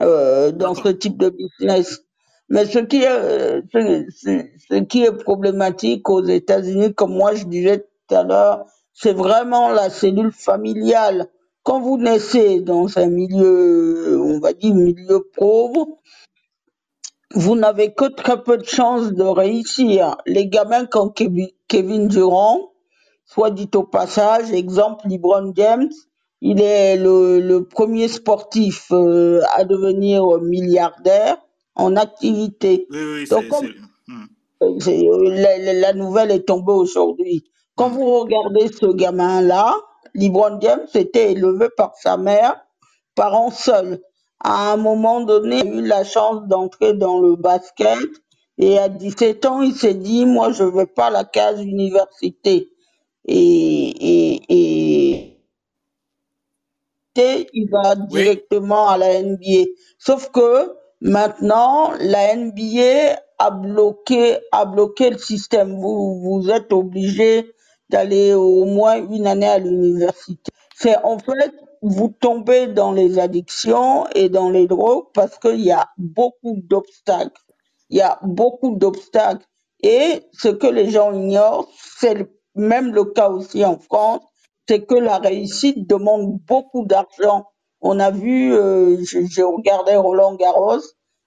euh, 0.03 0.51
dans 0.51 0.75
ce 0.75 0.89
type 0.89 1.17
de 1.17 1.29
business. 1.29 2.01
Mais 2.49 2.65
ce 2.65 2.79
qui 2.79 2.97
est, 3.03 3.09
euh, 3.09 3.61
ce, 3.73 4.05
ce- 4.15 4.47
ce 4.69 4.75
qui 4.83 5.03
est 5.03 5.13
problématique 5.13 6.09
aux 6.09 6.23
États-Unis, 6.25 6.93
comme 6.95 7.13
moi 7.15 7.35
je 7.35 7.45
disais 7.45 7.79
tout 8.09 8.15
à 8.15 8.23
l'heure, 8.23 8.65
c'est 8.93 9.13
vraiment 9.13 9.69
la 9.69 9.89
cellule 9.89 10.31
familiale. 10.31 11.27
Quand 11.63 11.79
vous 11.81 11.97
naissez 11.97 12.61
dans 12.61 12.97
un 12.97 13.07
milieu, 13.07 14.19
on 14.21 14.39
va 14.39 14.53
dire 14.53 14.75
milieu 14.75 15.27
pauvre, 15.37 15.87
vous 17.35 17.55
n'avez 17.55 17.93
que 17.93 18.05
très 18.05 18.43
peu 18.43 18.57
de 18.57 18.65
chances 18.65 19.13
de 19.13 19.23
réussir. 19.23 20.17
Les 20.25 20.47
gamins 20.47 20.85
comme 20.85 21.13
Kevin, 21.13 22.07
Durant, 22.07 22.73
soit 23.25 23.51
dit 23.51 23.69
au 23.75 23.83
passage, 23.83 24.51
exemple 24.51 25.07
LeBron 25.07 25.53
James, 25.55 25.89
il 26.41 26.61
est 26.61 26.97
le, 26.97 27.39
le 27.39 27.65
premier 27.65 28.07
sportif 28.09 28.87
euh, 28.91 29.41
à 29.55 29.63
devenir 29.65 30.23
milliardaire 30.41 31.37
en 31.75 31.95
activité. 31.95 32.87
Oui, 32.91 32.99
oui, 33.13 33.27
Donc, 33.29 33.47
comme 33.49 33.69
la- 34.61 35.73
la 35.73 35.93
nouvelle 35.93 36.31
est 36.31 36.47
tombée 36.47 36.73
aujourd'hui. 36.73 37.50
Quand 37.75 37.89
vous 37.89 38.19
regardez 38.19 38.67
ce 38.67 38.85
gamin-là, 38.85 39.75
LeBron 40.13 40.59
James 40.61 40.87
était 40.93 41.31
élevé 41.31 41.67
par 41.77 41.95
sa 41.95 42.17
mère, 42.17 42.55
parents 43.15 43.51
seuls. 43.51 44.01
À 44.43 44.73
un 44.73 44.77
moment 44.77 45.21
donné, 45.21 45.59
il 45.59 45.67
a 45.67 45.75
eu 45.75 45.81
la 45.85 46.03
chance 46.03 46.47
d'entrer 46.47 46.93
dans 46.93 47.19
le 47.19 47.35
basket 47.35 47.99
et 48.57 48.77
à 48.77 48.89
17 48.89 49.45
ans, 49.45 49.61
il 49.61 49.73
s'est 49.73 49.95
dit, 49.95 50.25
moi, 50.25 50.51
je 50.51 50.63
veux 50.63 50.85
pas 50.85 51.09
la 51.09 51.23
case 51.23 51.61
université. 51.61 52.69
Et, 53.25 54.45
et, 54.49 55.37
quitté, 57.15 57.49
il 57.53 57.69
va 57.71 57.95
directement 57.95 58.87
à 58.89 58.97
la 58.97 59.21
NBA. 59.21 59.65
Sauf 59.97 60.29
que 60.29 60.73
maintenant, 61.01 61.91
la 61.99 62.35
NBA 62.35 63.19
a 63.39 63.51
bloqué, 63.51 64.37
a 64.51 64.65
bloqué 64.65 65.09
le 65.09 65.17
système. 65.17 65.79
Vous, 65.79 66.19
vous 66.21 66.49
êtes 66.49 66.71
obligé 66.73 67.51
d'aller 67.91 68.33
au 68.33 68.65
moins 68.65 68.95
une 68.95 69.27
année 69.27 69.47
à 69.47 69.59
l'université. 69.59 70.51
C'est 70.75 70.97
en 71.03 71.19
fait, 71.19 71.53
vous 71.81 72.09
tombez 72.19 72.67
dans 72.67 72.91
les 72.91 73.19
addictions 73.19 74.07
et 74.15 74.29
dans 74.29 74.49
les 74.49 74.67
drogues 74.67 75.05
parce 75.13 75.37
qu'il 75.37 75.61
y 75.61 75.71
a 75.71 75.89
beaucoup 75.97 76.55
d'obstacles. 76.63 77.41
Il 77.89 77.97
y 77.97 78.01
a 78.01 78.19
beaucoup 78.23 78.75
d'obstacles. 78.75 79.45
Et 79.83 80.23
ce 80.33 80.47
que 80.49 80.67
les 80.67 80.89
gens 80.89 81.11
ignorent, 81.13 81.67
c'est 81.99 82.27
même 82.55 82.93
le 82.93 83.05
cas 83.05 83.29
aussi 83.29 83.65
en 83.65 83.77
France, 83.79 84.21
c'est 84.67 84.85
que 84.85 84.95
la 84.95 85.17
réussite 85.17 85.87
demande 85.87 86.39
beaucoup 86.47 86.85
d'argent. 86.85 87.47
On 87.81 87.99
a 87.99 88.11
vu, 88.11 88.53
euh, 88.53 88.97
je 89.03 89.41
regardais 89.43 89.97
Roland 89.97 90.35
Garros, 90.35 90.81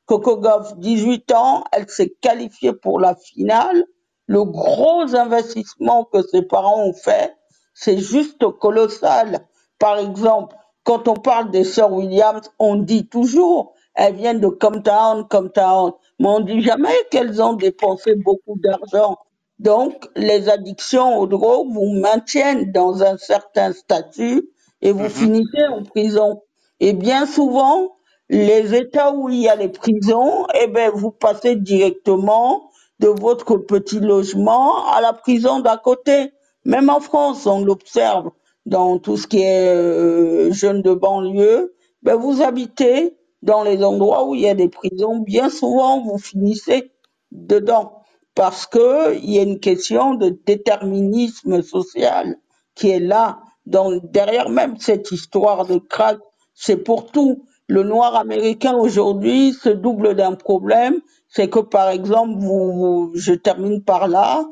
Coco 0.06 0.36
Gauff, 0.36 0.76
18 0.78 1.32
ans, 1.32 1.64
elle 1.72 1.88
s'est 1.88 2.14
qualifiée 2.20 2.74
pour 2.74 3.00
la 3.00 3.14
finale. 3.14 3.84
Le 4.28 4.44
gros 4.44 5.14
investissement 5.16 6.04
que 6.04 6.22
ses 6.22 6.42
parents 6.42 6.82
ont 6.84 6.94
fait, 6.94 7.34
c'est 7.74 7.98
juste 7.98 8.44
colossal. 8.60 9.40
Par 9.78 9.98
exemple, 9.98 10.56
quand 10.84 11.08
on 11.08 11.14
parle 11.14 11.50
des 11.50 11.64
sœurs 11.64 11.92
Williams, 11.92 12.50
on 12.58 12.76
dit 12.76 13.06
toujours, 13.08 13.74
elles 13.94 14.14
viennent 14.16 14.40
de 14.40 14.48
Comptown, 14.48 15.28
Comptown, 15.28 15.92
mais 16.18 16.28
on 16.28 16.40
dit 16.40 16.62
jamais 16.62 16.94
qu'elles 17.10 17.42
ont 17.42 17.54
dépensé 17.54 18.14
beaucoup 18.16 18.58
d'argent. 18.60 19.18
Donc, 19.58 20.08
les 20.16 20.48
addictions 20.48 21.18
aux 21.18 21.26
drogues 21.26 21.72
vous 21.72 21.92
maintiennent 21.92 22.72
dans 22.72 23.02
un 23.02 23.18
certain 23.18 23.72
statut 23.72 24.48
et 24.82 24.92
vous 24.92 25.08
Mhm. 25.08 25.10
finissez 25.10 25.66
en 25.70 25.82
prison. 25.84 26.42
Et 26.80 26.92
bien 26.94 27.26
souvent, 27.26 27.96
les 28.30 28.74
États 28.74 29.12
où 29.14 29.28
il 29.28 29.40
y 29.42 29.48
a 29.48 29.56
les 29.56 29.68
prisons, 29.68 30.46
eh 30.60 30.66
ben, 30.68 30.90
vous 30.94 31.10
passez 31.12 31.56
directement 31.56 32.70
de 33.00 33.08
votre 33.08 33.56
petit 33.58 34.00
logement 34.00 34.88
à 34.88 35.00
la 35.00 35.12
prison 35.12 35.60
d'à 35.60 35.76
côté. 35.76 36.32
Même 36.64 36.90
en 36.90 37.00
France, 37.00 37.46
on 37.46 37.64
l'observe 37.64 38.30
dans 38.66 38.98
tout 38.98 39.16
ce 39.16 39.26
qui 39.26 39.40
est 39.42 39.68
euh, 39.68 40.52
jeunes 40.52 40.82
de 40.82 40.94
banlieue. 40.94 41.74
Ben, 42.02 42.16
vous 42.16 42.42
habitez 42.42 43.16
dans 43.42 43.62
les 43.62 43.84
endroits 43.84 44.26
où 44.26 44.34
il 44.34 44.42
y 44.42 44.48
a 44.48 44.54
des 44.54 44.68
prisons. 44.68 45.18
Bien 45.18 45.50
souvent, 45.50 46.00
vous 46.02 46.18
finissez 46.18 46.92
dedans 47.32 48.02
parce 48.34 48.66
que 48.66 49.14
il 49.16 49.30
y 49.32 49.38
a 49.38 49.42
une 49.42 49.60
question 49.60 50.14
de 50.14 50.30
déterminisme 50.46 51.62
social 51.62 52.36
qui 52.74 52.90
est 52.90 53.00
là. 53.00 53.40
Donc, 53.66 54.10
derrière 54.10 54.48
même 54.48 54.76
cette 54.78 55.12
histoire 55.12 55.66
de 55.66 55.78
crack, 55.78 56.18
c'est 56.54 56.76
pour 56.76 57.10
tout. 57.10 57.44
Le 57.68 57.82
noir 57.82 58.14
américain 58.16 58.74
aujourd'hui 58.74 59.52
se 59.54 59.70
double 59.70 60.14
d'un 60.14 60.34
problème, 60.34 61.00
c'est 61.34 61.50
que 61.50 61.60
par 61.60 61.90
exemple, 61.90 62.36
vous, 62.40 62.72
vous- 62.74 63.12
je 63.16 63.34
termine 63.34 63.84
par 63.84 64.08
là, 64.08 64.44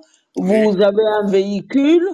Oui. 0.49 0.71
vous 0.71 0.83
avez 0.83 1.07
un 1.23 1.29
véhicule, 1.31 2.09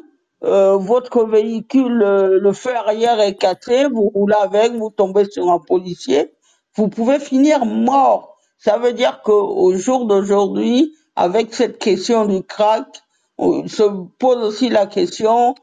euh, 0.45 0.77
votre 0.79 1.25
véhicule, 1.27 2.03
euh, 2.05 2.41
le 2.41 2.55
feu 2.55 2.75
arrière 2.77 3.21
est 3.21 3.37
cassé, 3.37 3.87
vous 3.87 4.11
roulez 4.11 4.37
avec, 4.41 4.75
vous 4.75 4.91
tombez 4.91 5.27
sur 5.31 5.51
un 5.51 5.61
policier, 5.61 6.35
vous 6.77 6.89
pouvez 6.89 7.21
finir 7.21 7.67
mort. 7.67 8.37
Ça 8.59 8.79
veut 8.79 8.95
dire 8.95 9.23
qu'au 9.25 9.75
jour 9.77 10.07
d'aujourd'hui, 10.07 10.95
avec 11.17 11.55
cette 11.55 11.79
question 11.79 12.27
du 12.27 12.43
crack, 12.45 12.89
on 13.39 13.69
se 13.69 13.85
pose 14.21 14.39
aussi 14.45 14.71
la 14.71 14.87
question 14.87 15.57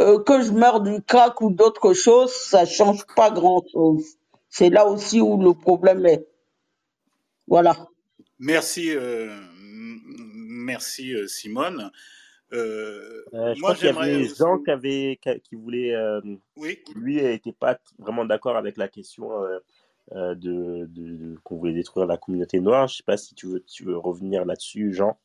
euh, 0.00 0.20
que 0.24 0.42
je 0.42 0.52
meurs 0.52 0.82
du 0.82 1.02
crack 1.02 1.40
ou 1.42 1.50
d'autre 1.52 1.94
chose, 1.94 2.32
ça 2.32 2.66
change 2.66 3.06
pas 3.16 3.30
grand-chose. 3.30 4.04
C'est 4.50 4.70
là 4.70 4.86
aussi 4.88 5.20
où 5.22 5.38
le 5.42 5.54
problème 5.54 6.06
est. 6.06 6.28
Voilà. 7.48 7.76
Merci, 8.38 8.94
euh, 8.94 9.36
merci 9.54 11.14
euh, 11.14 11.26
Simone. 11.26 11.90
Euh, 12.52 13.24
Euh, 13.34 13.54
je 13.54 13.60
moi, 13.60 13.70
crois 13.70 13.74
qu'il 13.74 13.84
y 13.84 13.88
j'aimerais 13.88 14.14
avait 14.14 14.24
aussi. 14.24 14.34
Jean 14.36 14.58
qui, 14.62 14.70
avait, 14.70 15.20
qui, 15.44 15.54
voulait, 15.54 15.94
Oui, 16.56 16.82
qui, 16.82 16.94
lui, 16.94 17.20
n'était 17.22 17.52
pas 17.52 17.78
vraiment 17.98 18.24
d'accord 18.24 18.56
avec 18.56 18.76
la 18.78 18.88
question 18.88 19.28
de, 20.14 20.34
de, 20.34 20.86
de- 20.86 21.36
qu'on 21.44 21.56
voulait 21.56 21.74
détruire 21.74 22.06
la 22.06 22.16
communauté 22.16 22.58
noire. 22.60 22.88
Je 22.88 22.96
sais 22.96 23.02
pas 23.02 23.16
si 23.18 23.34
tu 23.34 23.46
veux, 23.48 23.60
tu 23.64 23.84
veux 23.84 23.98
revenir 23.98 24.44
là-dessus, 24.46 24.94
Jean. 24.94 25.18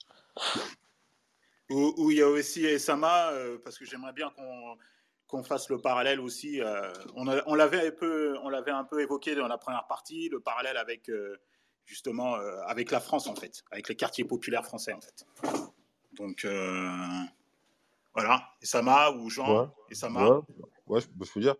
où 1.70 2.12
il 2.12 2.18
y 2.18 2.22
a 2.22 2.28
aussi 2.28 2.66
Esama, 2.66 3.32
parce 3.64 3.78
que 3.78 3.86
j'aimerais 3.86 4.14
bien 4.14 4.30
qu'on 4.36 4.78
qu'on 5.28 5.44
fasse 5.44 5.70
le 5.70 5.80
parallèle 5.80 6.20
aussi. 6.20 6.62
euh, 6.62 6.92
on 7.16 7.56
l'avait 7.56 7.88
un 7.88 7.92
peu, 7.92 8.38
on 8.44 8.50
l'avait 8.50 8.70
un 8.72 8.84
peu 8.84 9.02
évoqué 9.02 9.34
dans 9.34 9.48
la 9.48 9.58
première 9.58 9.88
partie, 9.88 10.30
le 10.30 10.40
parallèle 10.40 10.78
avec 10.78 11.10
euh, 11.10 11.38
justement 11.86 12.36
euh, 12.36 12.62
avec 12.68 12.92
la 12.92 13.00
France 13.00 13.28
en 13.28 13.36
fait, 13.36 13.64
avec 13.72 13.90
les 13.90 13.96
quartiers 13.96 14.24
populaires 14.26 14.66
français 14.66 14.94
en 14.94 15.02
fait. 15.02 15.26
Donc 16.14 16.46
euh, 16.46 16.90
voilà, 18.14 18.50
Esama 18.62 19.12
ou 19.12 19.30
Jean, 19.30 19.62
Ouais, 19.64 19.68
Esama, 19.90 20.30
ouais, 20.30 20.42
ouais, 20.88 21.02
je, 21.02 21.08
je 21.26 21.32
peux 21.32 21.40
dire. 21.42 21.56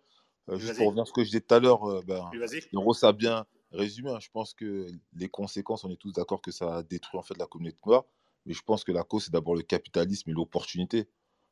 Euh, 0.50 0.58
juste 0.58 0.76
pour 0.76 0.86
revenir 0.88 1.02
à 1.02 1.06
ce 1.06 1.12
que 1.12 1.22
je 1.22 1.28
disais 1.28 1.40
tout 1.40 1.54
à 1.54 1.58
l'heure, 1.58 2.02
ben, 2.04 2.30
vas-y. 2.38 2.62
Rose 2.74 3.02
a 3.02 3.12
bien 3.12 3.46
résumé. 3.72 4.10
hein. 4.10 4.20
Je 4.20 4.28
pense 4.30 4.52
que 4.54 4.86
les 5.14 5.28
conséquences, 5.28 5.84
on 5.84 5.90
est 5.90 5.96
tous 5.96 6.12
d'accord 6.12 6.40
que 6.42 6.50
ça 6.52 6.76
a 6.76 6.82
détruit 6.82 7.18
en 7.18 7.22
fait 7.22 7.36
la 7.38 7.46
communauté 7.46 7.78
noire. 7.86 8.04
Mais 8.46 8.52
je 8.52 8.62
pense 8.62 8.84
que 8.84 8.92
la 8.92 9.04
cause, 9.04 9.24
c'est 9.24 9.32
d'abord 9.32 9.54
le 9.56 9.62
capitalisme 9.62 10.28
et 10.30 10.32
l'opportunité. 10.34 11.08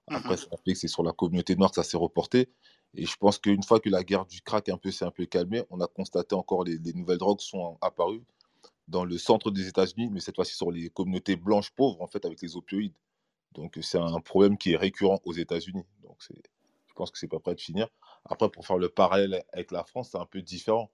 Après, 0.08 0.34
Mhm. 0.34 0.36
ça 0.36 0.56
fait 0.62 0.72
que 0.74 0.78
c'est 0.78 0.88
sur 0.88 1.02
la 1.02 1.12
communauté 1.12 1.56
noire 1.56 1.70
que 1.70 1.76
ça 1.76 1.82
s'est 1.84 1.96
reporté. 1.96 2.50
Et 2.94 3.06
je 3.06 3.16
pense 3.16 3.38
qu'une 3.38 3.62
fois 3.62 3.80
que 3.80 3.88
la 3.88 4.04
guerre 4.04 4.26
du 4.26 4.42
crack 4.42 4.68
un 4.68 4.76
peu 4.76 4.90
s'est 4.90 5.06
un 5.06 5.10
peu 5.10 5.24
calmée, 5.24 5.64
on 5.70 5.80
a 5.80 5.86
constaté 5.86 6.34
encore 6.34 6.64
les, 6.64 6.76
les 6.78 6.92
nouvelles 6.92 7.16
drogues 7.18 7.40
sont 7.40 7.78
apparues 7.80 8.22
dans 8.92 9.04
le 9.04 9.18
centre 9.18 9.50
des 9.50 9.66
États-Unis, 9.66 10.10
mais 10.12 10.20
cette 10.20 10.36
fois-ci 10.36 10.54
sur 10.54 10.70
les 10.70 10.90
communautés 10.90 11.34
blanches 11.34 11.70
pauvres, 11.70 12.00
en 12.02 12.06
fait, 12.06 12.24
avec 12.24 12.40
les 12.42 12.56
opioïdes. 12.56 12.94
Donc, 13.54 13.78
c'est 13.82 13.98
un 13.98 14.20
problème 14.20 14.56
qui 14.56 14.72
est 14.72 14.76
récurrent 14.76 15.20
aux 15.24 15.32
États-Unis. 15.32 15.84
Donc, 16.02 16.18
je 16.28 16.92
pense 16.94 17.10
que 17.10 17.18
c'est 17.18 17.28
pas 17.28 17.40
prêt 17.40 17.54
de 17.54 17.60
finir. 17.60 17.88
Après, 18.26 18.50
pour 18.50 18.66
faire 18.66 18.78
le 18.78 18.90
parallèle 18.90 19.44
avec 19.52 19.72
la 19.72 19.82
France, 19.82 20.10
c'est 20.12 20.18
un 20.18 20.26
peu 20.26 20.42
différent. 20.42 20.90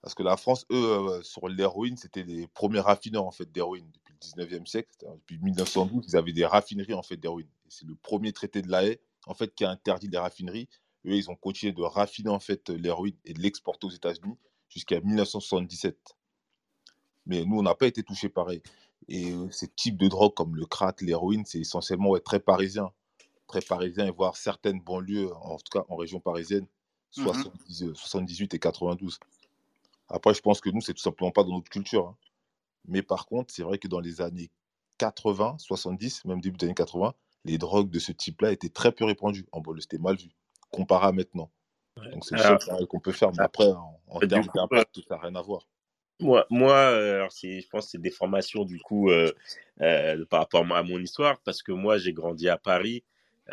Parce 0.00 0.14
que 0.14 0.22
la 0.22 0.36
France, 0.36 0.66
eux, 0.72 0.74
euh, 0.74 1.22
sur 1.22 1.48
l'héroïne, 1.48 1.96
c'était 1.96 2.24
les 2.24 2.48
premiers 2.48 2.80
raffineurs 2.80 3.24
en 3.24 3.30
fait 3.30 3.52
d'héroïne 3.52 3.88
depuis 3.92 4.14
le 4.14 4.44
19e 4.44 4.66
siècle. 4.66 4.90
Depuis 5.00 5.38
1912, 5.38 6.06
ils 6.08 6.16
avaient 6.16 6.32
des 6.32 6.44
raffineries 6.44 6.94
en 6.94 7.02
fait 7.02 7.16
d'héroïne. 7.16 7.48
C'est 7.68 7.86
le 7.86 7.94
premier 7.94 8.32
traité 8.32 8.62
de 8.62 8.68
la 8.68 8.84
haie 8.84 9.00
en 9.26 9.34
fait 9.34 9.54
qui 9.54 9.64
a 9.64 9.70
interdit 9.70 10.08
les 10.08 10.18
raffineries. 10.18 10.68
Eux, 11.06 11.14
ils 11.14 11.30
ont 11.30 11.36
continué 11.36 11.72
de 11.72 11.82
raffiner 11.82 12.30
en 12.30 12.40
fait 12.40 12.68
l'héroïne 12.70 13.16
et 13.24 13.32
de 13.32 13.40
l'exporter 13.40 13.86
aux 13.86 13.90
États-Unis 13.90 14.36
jusqu'à 14.68 15.00
1977. 15.00 16.16
Mais 17.26 17.44
nous, 17.44 17.58
on 17.58 17.62
n'a 17.62 17.74
pas 17.74 17.86
été 17.86 18.02
touchés 18.02 18.28
pareil. 18.28 18.62
Et 19.08 19.32
euh, 19.32 19.50
ces 19.50 19.68
types 19.68 19.96
de 19.96 20.08
drogues 20.08 20.34
comme 20.34 20.56
le 20.56 20.66
crack, 20.66 21.00
l'héroïne, 21.02 21.44
c'est 21.46 21.60
essentiellement 21.60 22.10
ouais, 22.10 22.20
très 22.20 22.40
parisien. 22.40 22.90
Très 23.48 23.60
parisien 23.60 24.06
et 24.06 24.10
voir 24.10 24.36
certaines 24.36 24.80
banlieues, 24.80 25.32
en 25.34 25.56
tout 25.58 25.70
cas 25.78 25.84
en 25.88 25.96
région 25.96 26.20
parisienne, 26.20 26.66
Mhm. 27.18 27.24
70, 27.24 27.82
euh, 27.84 27.94
78 27.94 28.54
et 28.54 28.58
92. 28.58 29.18
Après, 30.08 30.34
je 30.34 30.40
pense 30.40 30.60
que 30.60 30.70
nous, 30.70 30.80
c'est 30.80 30.94
tout 30.94 31.02
simplement 31.02 31.30
pas 31.30 31.44
dans 31.44 31.52
notre 31.54 31.70
culture. 31.70 32.06
hein. 32.08 32.16
Mais 32.86 33.02
par 33.02 33.26
contre, 33.26 33.52
c'est 33.54 33.62
vrai 33.62 33.78
que 33.78 33.88
dans 33.88 34.00
les 34.00 34.20
années 34.22 34.50
80, 34.98 35.56
70, 35.58 36.24
même 36.24 36.40
début 36.40 36.56
des 36.58 36.66
années 36.66 36.74
80, 36.74 37.14
les 37.44 37.58
drogues 37.58 37.90
de 37.90 37.98
ce 37.98 38.12
type-là 38.12 38.52
étaient 38.52 38.68
très 38.70 38.92
peu 38.92 39.04
répandues. 39.04 39.46
En 39.52 39.60
banlieue, 39.60 39.80
c'était 39.82 39.98
mal 39.98 40.16
vu, 40.16 40.30
comparé 40.70 41.06
à 41.08 41.12
maintenant. 41.12 41.50
Donc 42.12 42.24
c'est 42.24 42.36
le 42.36 42.40
seul 42.42 42.86
qu'on 42.88 43.00
peut 43.00 43.12
faire. 43.12 43.32
Mais 43.32 43.42
après, 43.42 43.70
en, 43.72 44.00
en 44.08 44.22
termes 44.28 44.44
coup, 44.44 44.58
euh, 44.58 44.60
d'impact, 44.62 45.00
ça 45.08 45.16
n'a 45.16 45.20
rien 45.22 45.34
à 45.34 45.42
voir. 45.42 45.62
Moi, 46.20 46.46
moi 46.50 46.74
euh, 46.74 47.14
alors 47.16 47.30
je 47.42 47.66
pense 47.68 47.86
que 47.86 47.90
c'est 47.92 48.00
des 48.00 48.10
formations 48.10 48.64
du 48.64 48.78
coup 48.80 49.10
euh, 49.10 49.30
euh, 49.80 50.24
par 50.26 50.40
rapport 50.40 50.60
à 50.72 50.82
mon- 50.82 50.98
histoire, 50.98 51.40
parce 51.44 51.62
que 51.62 51.72
moi 51.72 51.98
j'ai 51.98 52.12
grandi 52.12 52.48
à 52.48 52.56
Paris 52.58 53.04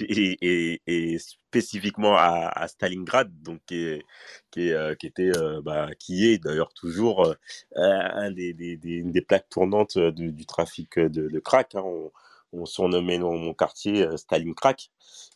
et, 0.00 0.36
et, 0.42 0.82
et 0.86 1.18
spécifiquement 1.18 2.14
à, 2.16 2.48
à 2.54 2.68
Stalingrad, 2.68 3.30
donc 3.42 3.60
qui, 3.66 3.76
est, 3.76 4.02
qui, 4.50 4.68
est, 4.68 4.96
qui 4.98 5.06
était, 5.06 5.30
bah, 5.62 5.88
qui 5.98 6.26
est 6.30 6.38
d'ailleurs 6.38 6.74
toujours 6.74 7.34
un 7.76 8.30
des, 8.32 8.52
des, 8.52 8.76
des, 8.76 8.90
une 8.90 9.12
des 9.12 9.22
plaques 9.22 9.48
tournantes 9.48 9.96
de- 9.96 10.30
du 10.30 10.46
trafic 10.46 10.98
de, 10.98 11.28
de 11.28 11.38
crack. 11.38 11.74
hein. 11.74 11.82
On, 11.84 12.10
on 12.52 12.66
surnommait 12.66 13.18
mon, 13.20 13.38
mon 13.38 13.54
quartier 13.54 14.04
Staline 14.16 14.54
Crack. 14.54 14.90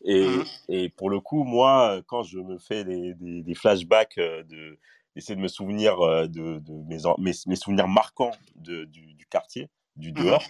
Et, 0.04 0.26
et 0.68 0.88
pour 0.88 1.08
le 1.10 1.20
coup, 1.20 1.44
moi, 1.44 2.02
quand 2.08 2.24
je 2.24 2.38
me 2.38 2.58
fais 2.58 2.84
des, 2.84 3.14
des, 3.14 3.42
des 3.42 3.54
flashbacks 3.54 4.16
de 4.18 4.76
d'essayer 5.14 5.36
de 5.36 5.40
me 5.40 5.48
souvenir 5.48 6.00
euh, 6.00 6.26
de, 6.26 6.58
de 6.60 6.72
mes, 6.88 6.98
mes, 7.18 7.32
mes 7.46 7.56
souvenirs 7.56 7.88
marquants 7.88 8.32
de, 8.56 8.84
du, 8.84 9.14
du 9.14 9.26
quartier, 9.26 9.68
du 9.96 10.12
Mhm. 10.16 10.24
dehors, 10.24 10.42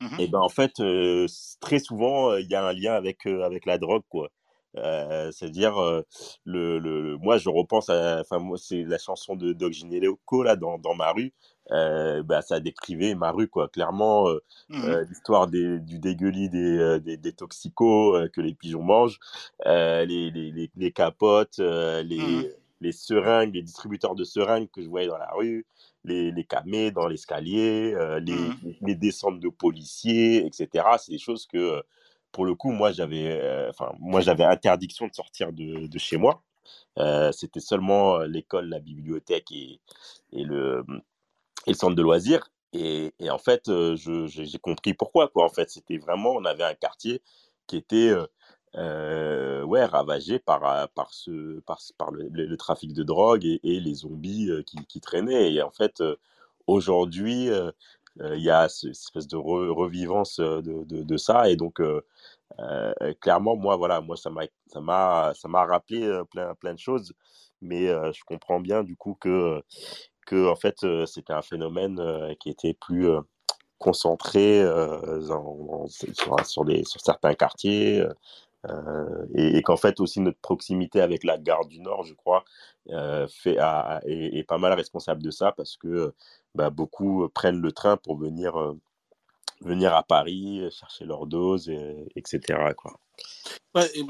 Mhm. 0.00 0.18
et 0.18 0.28
ben 0.28 0.40
en 0.40 0.48
fait, 0.48 0.80
euh, 0.80 1.26
très 1.60 1.78
souvent, 1.78 2.30
euh, 2.32 2.40
il 2.40 2.50
y 2.50 2.54
a 2.54 2.64
un 2.66 2.72
lien 2.72 2.94
avec, 2.94 3.26
euh, 3.26 3.42
avec 3.42 3.66
la 3.66 3.78
drogue, 3.78 4.04
quoi. 4.08 4.30
C'est-à-dire, 4.74 5.74
le, 6.44 6.78
le, 6.78 7.16
moi, 7.18 7.36
je 7.36 7.50
repense 7.50 7.90
à. 7.90 8.20
Enfin, 8.20 8.38
moi, 8.38 8.56
c'est 8.58 8.84
la 8.84 8.96
chanson 8.96 9.36
de 9.36 9.52
Doc 9.52 9.72
Gineco, 9.72 10.42
là, 10.42 10.56
dans, 10.56 10.78
dans 10.78 10.94
ma 10.94 11.12
rue. 11.12 11.34
bah, 11.70 12.40
ça 12.40 12.58
décrivait 12.58 13.14
ma 13.14 13.32
rue, 13.32 13.48
quoi. 13.48 13.68
Clairement, 13.68 14.28
mmh 14.68 14.96
l'histoire 15.08 15.46
du 15.48 15.98
dégueulis 15.98 16.48
des, 16.48 17.00
des, 17.00 17.18
des 17.18 17.32
toxicos 17.34 18.30
que 18.32 18.40
les 18.40 18.54
pigeons 18.54 18.82
mangent, 18.82 19.18
les, 19.66 20.06
les, 20.30 20.70
les, 20.74 20.92
capotes, 20.92 21.58
les, 21.58 22.48
mmh 22.48 22.61
les 22.82 22.92
seringues, 22.92 23.54
les 23.54 23.62
distributeurs 23.62 24.14
de 24.14 24.24
seringues 24.24 24.70
que 24.70 24.82
je 24.82 24.88
voyais 24.88 25.08
dans 25.08 25.18
la 25.18 25.30
rue, 25.32 25.66
les, 26.04 26.32
les 26.32 26.44
camés 26.44 26.90
dans 26.90 27.06
l'escalier, 27.06 27.94
les, 28.20 28.34
mmh 28.34 28.74
les, 28.82 28.94
descentes 28.94 29.40
de 29.40 29.48
policiers, 29.48 30.44
etc. 30.46 30.84
C'est 30.98 31.12
des 31.12 31.18
choses 31.18 31.46
que 31.46 31.82
pour 32.32 32.46
le 32.46 32.54
coup, 32.54 32.72
moi, 32.72 32.92
j'avais, 32.92 33.38
euh, 33.40 33.70
moi, 34.00 34.20
j'avais 34.20 34.44
interdiction 34.44 35.06
de 35.06 35.14
sortir 35.14 35.52
de, 35.52 35.86
de 35.86 35.98
chez 35.98 36.16
moi. 36.16 36.42
Euh, 36.98 37.30
c'était 37.32 37.60
seulement 37.60 38.16
euh, 38.16 38.26
l'école, 38.26 38.68
la 38.68 38.80
bibliothèque 38.80 39.52
et, 39.52 39.80
et, 40.32 40.44
le, 40.44 40.84
et 41.66 41.70
le 41.70 41.76
centre 41.76 41.94
de 41.94 42.02
loisirs. 42.02 42.48
Et, 42.72 43.14
et 43.20 43.30
en 43.30 43.38
fait, 43.38 43.70
j'ai 43.96 44.58
compris 44.58 44.94
pourquoi. 44.94 45.28
Quoi. 45.28 45.44
En 45.44 45.50
fait, 45.50 45.70
c'était 45.70 45.98
vraiment, 45.98 46.30
on 46.30 46.44
avait 46.46 46.64
un 46.64 46.74
quartier 46.74 47.22
qui 47.66 47.76
était 47.76 48.12
euh, 48.76 49.62
ouais, 49.62 49.84
ravagé 49.84 50.38
par, 50.38 50.88
par, 50.90 51.12
ce, 51.12 51.60
par, 51.60 52.10
le, 52.12 52.56
trafic 52.56 52.92
de 52.92 53.02
drogue 53.02 53.44
et, 53.44 53.60
les 53.62 53.94
zombies 53.94 54.50
qui, 54.66 54.84
qui, 54.86 55.00
traînaient. 55.00 55.52
Et 55.52 55.62
en 55.62 55.70
fait, 55.70 56.02
aujourd'hui, 56.66 57.48
il 58.20 58.42
y 58.42 58.50
a 58.50 58.68
cette 58.68 58.90
espèce 58.90 59.26
de 59.26 59.36
revivance 59.36 60.40
de, 60.40 60.84
de, 60.84 61.16
ça. 61.16 61.50
Et 61.50 61.56
donc, 61.56 61.80
euh, 62.58 63.14
clairement, 63.20 63.56
moi, 63.56 63.76
voilà, 63.76 64.00
moi, 64.00 64.16
ça 64.16 64.30
m'a, 64.30 65.64
rappelé 65.64 66.04
euh, 66.04 66.24
plein, 66.24 66.54
plein 66.54 66.74
de 66.74 66.78
choses, 66.78 67.12
mais 67.60 67.88
euh, 67.88 68.12
je 68.12 68.24
comprends 68.24 68.60
bien 68.60 68.82
du 68.82 68.96
coup 68.96 69.16
que, 69.20 69.62
que 70.26 70.50
en 70.50 70.56
fait, 70.56 70.84
c'était 71.06 71.32
un 71.32 71.42
phénomène 71.42 72.00
qui 72.40 72.50
était 72.50 72.74
plus 72.74 73.08
concentré 73.78 74.64
sur, 75.20 76.46
sur, 76.46 76.64
des, 76.64 76.84
sur 76.84 77.00
certains 77.00 77.34
quartiers. 77.34 78.04
Et, 79.34 79.62
qu'en 79.62 79.76
fait 79.76 80.00
aussi 80.00 80.20
notre 80.20 80.38
proximité 80.38 81.00
avec 81.00 81.24
la 81.24 81.38
gare 81.38 81.66
du 81.66 81.80
Nord, 81.80 82.04
je 82.04 82.14
crois, 82.14 82.44
fait, 83.28 83.56
est, 84.06 84.46
pas 84.46 84.58
mal 84.58 84.72
responsable 84.74 85.22
de 85.22 85.30
ça 85.30 85.52
parce 85.52 85.76
que 85.76 86.14
bah, 86.54 86.70
beaucoup 86.70 87.28
prennent 87.34 87.60
le 87.60 87.72
train 87.72 87.96
pour 87.96 88.16
venir 88.16 88.74
venir 89.64 89.94
à 89.94 90.02
Paris, 90.02 90.60
euh, 90.60 90.70
chercher 90.70 91.04
leur 91.04 91.26
dose, 91.26 91.68
et, 91.68 92.06
etc. 92.16 92.40
Quoi. 92.76 92.98
Ouais, 93.74 93.88
et, 93.94 94.02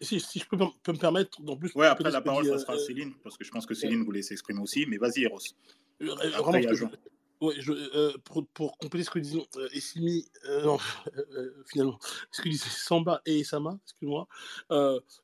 si, 0.00 0.20
si, 0.20 0.38
je 0.38 0.46
peux, 0.46 0.56
peux, 0.82 0.92
me 0.92 0.98
permettre, 0.98 1.38
en 1.46 1.56
plus. 1.56 1.72
Ouais, 1.74 1.86
après 1.86 2.10
la 2.10 2.20
parole, 2.20 2.46
ça 2.46 2.58
sera 2.58 2.74
à 2.74 2.76
euh, 2.76 2.78
Céline, 2.78 3.12
parce 3.22 3.36
que 3.36 3.44
je 3.44 3.50
pense 3.50 3.66
que 3.66 3.74
Céline 3.74 4.04
voulait 4.04 4.22
s'exprimer 4.22 4.60
aussi, 4.60 4.86
mais 4.86 4.98
vas-y, 4.98 5.24
Eros. 5.24 5.38
Euh, 6.02 6.14
après. 6.36 6.66
Ouais, 7.44 7.54
je, 7.58 7.72
euh, 7.72 8.16
pour, 8.24 8.46
pour, 8.54 8.78
compléter 8.78 9.04
ce 9.04 9.10
que 9.10 9.18
disent 9.18 9.38
euh, 9.56 9.68
Essimi, 9.72 10.24
euh, 10.46 10.64
non, 10.64 10.78
finalement, 11.66 11.98
ce 12.30 12.40
que 12.40 12.48
disent 12.48 12.64
Samba 12.64 13.20
et 13.26 13.44
Sama, 13.44 13.78
excuse-moi, 13.84 14.26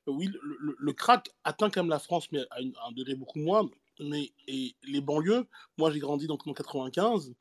oui, 0.07 0.29
le, 0.43 0.77
le, 0.79 0.93
crack 0.93 1.31
atteint 1.45 1.71
quand 1.71 1.81
même 1.81 1.89
la 1.89 1.99
France, 1.99 2.31
mais 2.31 2.41
à, 2.51 2.59
un 2.89 2.93
degré 2.93 3.15
beaucoup 3.15 3.39
moins 3.39 3.71
mais 4.03 4.33
et 4.47 4.75
les 4.83 5.01
banlieues, 5.01 5.47
moi 5.79 5.91
j'ai 5.91 5.99
grandi 5.99 6.27
donc 6.27 6.47
en 6.47 6.53
95, 6.53 7.35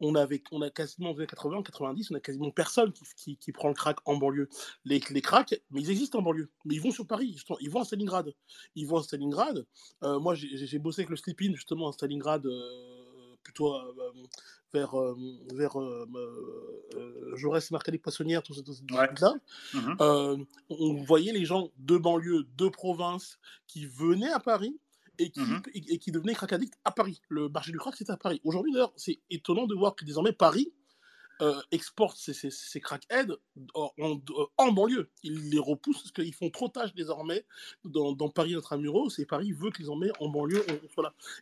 on 0.00 0.14
avait, 0.14 0.42
on 0.52 0.62
a 0.62 0.70
quasiment 0.70 1.10
en 1.10 1.14
80, 1.14 1.62
90, 1.62 2.10
on 2.10 2.14
a 2.14 2.20
quasiment 2.20 2.50
personne 2.50 2.92
qui, 2.92 3.04
qui, 3.16 3.36
qui, 3.36 3.52
prend 3.52 3.68
le 3.68 3.74
crack 3.74 3.96
en 4.04 4.16
banlieue. 4.16 4.48
Les, 4.84 5.00
les 5.10 5.22
cracks, 5.22 5.60
mais 5.70 5.80
ils 5.80 5.90
existent 5.90 6.18
en 6.18 6.22
banlieue, 6.22 6.50
mais 6.64 6.74
ils 6.74 6.80
vont 6.80 6.90
sur 6.90 7.06
Paris, 7.06 7.36
ils 7.60 7.70
vont 7.70 7.80
à 7.80 7.84
Stalingrad. 7.84 8.32
Ils 8.74 8.86
vont 8.86 8.98
à 8.98 9.02
Stalingrad. 9.02 9.66
Euh, 10.02 10.18
moi 10.18 10.34
j'ai 10.34 10.78
bossé 10.78 11.02
avec 11.02 11.10
le 11.10 11.16
Sleeping 11.16 11.54
justement 11.54 11.88
à 11.88 11.92
Stalingrad, 11.92 12.46
euh, 12.46 13.01
plutôt 13.42 13.74
euh, 13.74 14.12
vers, 14.72 14.94
vers 15.54 15.76
Jaurès, 17.34 17.70
Marcali 17.70 17.98
Poissonnière, 17.98 18.42
tout, 18.42 18.54
tout, 18.54 18.62
tout 18.62 18.94
ouais. 18.94 19.08
là. 19.20 19.34
Mmh 19.74 20.44
on 20.70 20.94
voyait 21.04 21.32
les 21.32 21.44
gens 21.44 21.70
de 21.78 21.96
banlieue, 21.96 22.46
de 22.56 22.68
province 22.68 23.38
qui 23.66 23.86
venaient 23.86 24.32
à 24.32 24.40
Paris 24.40 24.78
et 25.18 25.30
qui, 25.30 25.40
mmh 25.40 25.62
et, 25.74 25.98
qui 25.98 26.10
devenait 26.10 26.34
crack 26.34 26.52
addict 26.52 26.74
à 26.84 26.90
Paris. 26.90 27.20
Le 27.28 27.48
marché 27.48 27.72
du 27.72 27.78
crack, 27.78 27.96
c'était 27.96 28.12
à 28.12 28.16
Paris. 28.16 28.40
Aujourd'hui, 28.44 28.72
d'ailleurs, 28.72 28.92
c'est 28.96 29.20
étonnant 29.30 29.66
de 29.66 29.74
voir 29.74 29.94
que 29.94 30.04
désormais 30.04 30.32
Paris 30.32 30.72
euh, 31.42 31.60
exporte 31.72 32.16
ces, 32.18 32.34
ces, 32.34 32.50
ces 32.50 32.80
crackheads 32.80 33.36
en, 33.74 33.90
en, 34.58 34.72
banlieue. 34.72 35.10
Ils 35.24 35.50
les 35.50 35.58
repoussent 35.58 36.02
parce 36.02 36.12
qu'ils 36.12 36.32
font 36.32 36.50
trop 36.50 36.68
tâche 36.68 36.94
désormais 36.94 37.44
dans, 37.84 38.12
dans 38.12 38.28
Paris 38.28 38.54
intramuros 38.54 39.18
et 39.18 39.26
Paris 39.26 39.50
veut 39.50 39.72
qu'ils 39.72 39.90
en 39.90 39.96
mettent 39.96 40.12
en 40.20 40.28
banlieue. 40.28 40.64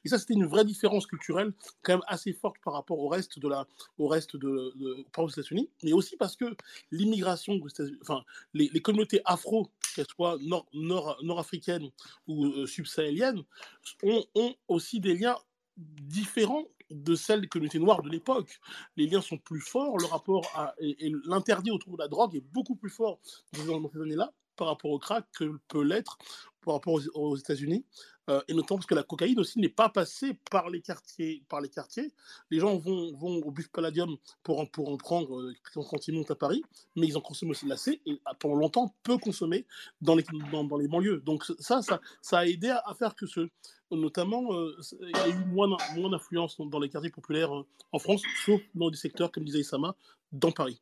Et 0.04 0.08
ça, 0.08 0.18
c'était 0.18 0.32
une 0.34 0.46
vraie 0.46 0.64
différence 0.64 1.06
culturelle 1.06 1.52
quand 1.82 1.92
même 1.92 2.04
assez 2.06 2.32
forte 2.32 2.56
par 2.64 2.72
rapport 2.72 2.98
au 2.98 3.08
reste 3.08 3.38
de 3.38 3.46
la, 3.46 3.66
au 3.98 4.08
reste 4.08 4.36
de, 4.36 5.04
par 5.12 5.24
aux 5.24 5.28
États-Unis, 5.28 5.68
mais 5.82 5.92
aussi 5.92 6.16
parce 6.16 6.34
que 6.34 6.56
l'immigration, 6.90 7.60
enfin, 8.00 8.24
les, 8.54 8.70
les, 8.72 8.80
communautés 8.80 9.20
afro, 9.26 9.70
qu'elles 9.94 10.06
soient 10.06 10.38
nord, 10.40 10.66
nord, 10.72 11.18
nord-africaines 11.22 11.90
ou 12.26 12.46
euh, 12.46 12.66
subsahéliennes, 12.66 13.42
ont 14.02 14.24
aussi 14.68 14.98
des 14.98 15.14
liens 15.14 15.36
différents 15.76 16.64
de 16.90 17.14
celles 17.14 17.40
des 17.40 17.48
communautés 17.48 17.78
noires 17.78 18.02
de 18.02 18.08
l'époque. 18.08 18.60
Les 18.96 19.06
liens 19.06 19.20
sont 19.20 19.38
plus 19.38 19.60
forts, 19.60 19.98
le 19.98 20.06
rapport 20.06 20.50
à, 20.54 20.74
et, 20.78 21.12
l'interdit 21.24 21.70
autour 21.70 21.96
de 21.96 22.02
la 22.02 22.08
drogue 22.08 22.34
est 22.34 22.44
beaucoup 22.52 22.76
plus 22.76 22.90
fort 22.90 23.20
dans 23.66 23.90
ces 23.90 24.00
années-là 24.00 24.32
par 24.56 24.68
rapport 24.68 24.90
au 24.90 24.98
crack 24.98 25.24
que 25.38 25.58
peut 25.68 25.82
l'être 25.82 26.18
par 26.62 26.74
rapport 26.74 27.00
aux 27.14 27.36
États-Unis. 27.36 27.86
Euh, 28.30 28.40
et 28.46 28.54
notamment 28.54 28.78
parce 28.78 28.86
que 28.86 28.94
la 28.94 29.02
cocaïne 29.02 29.40
aussi 29.40 29.58
n'est 29.58 29.68
pas 29.68 29.88
passée 29.88 30.34
par 30.50 30.70
les 30.70 30.80
quartiers. 30.80 31.42
Par 31.48 31.60
les, 31.60 31.68
quartiers. 31.68 32.12
les 32.50 32.60
gens 32.60 32.76
vont, 32.76 33.12
vont 33.16 33.38
au 33.38 33.50
Buff 33.50 33.68
Palladium 33.68 34.16
pour 34.44 34.60
en, 34.60 34.66
pour 34.66 34.88
en 34.88 34.96
prendre 34.96 35.40
euh, 35.40 35.54
quand 35.74 36.06
ils 36.06 36.14
montent 36.14 36.30
à 36.30 36.36
Paris, 36.36 36.62
mais 36.94 37.08
ils 37.08 37.16
en 37.16 37.20
consomment 37.20 37.50
aussi 37.50 37.70
assez 37.72 38.00
et 38.06 38.20
pendant 38.38 38.54
longtemps 38.54 38.94
peu 39.02 39.18
consommés 39.18 39.66
dans 40.00 40.14
les, 40.14 40.24
dans, 40.52 40.76
les 40.76 40.86
banlieues. 40.86 41.20
Donc 41.20 41.44
ça, 41.58 41.82
ça, 41.82 42.00
ça 42.22 42.38
a 42.38 42.46
aidé 42.46 42.68
à, 42.68 42.94
faire 42.94 43.16
que 43.16 43.26
ce, 43.26 43.48
notamment, 43.90 44.54
euh, 44.54 44.76
il 45.00 45.16
y 45.16 45.20
a 45.20 45.28
eu 45.28 45.44
moins, 45.46 45.76
moins 45.96 46.10
d'influence 46.10 46.56
dans, 46.60 46.78
les 46.78 46.88
quartiers 46.88 47.10
populaires 47.10 47.56
euh, 47.56 47.66
en 47.90 47.98
France, 47.98 48.22
sauf 48.46 48.60
dans 48.76 48.90
des 48.90 48.96
secteurs, 48.96 49.32
comme 49.32 49.44
disait 49.44 49.60
Isama, 49.60 49.96
dans 50.30 50.52
Paris. 50.52 50.80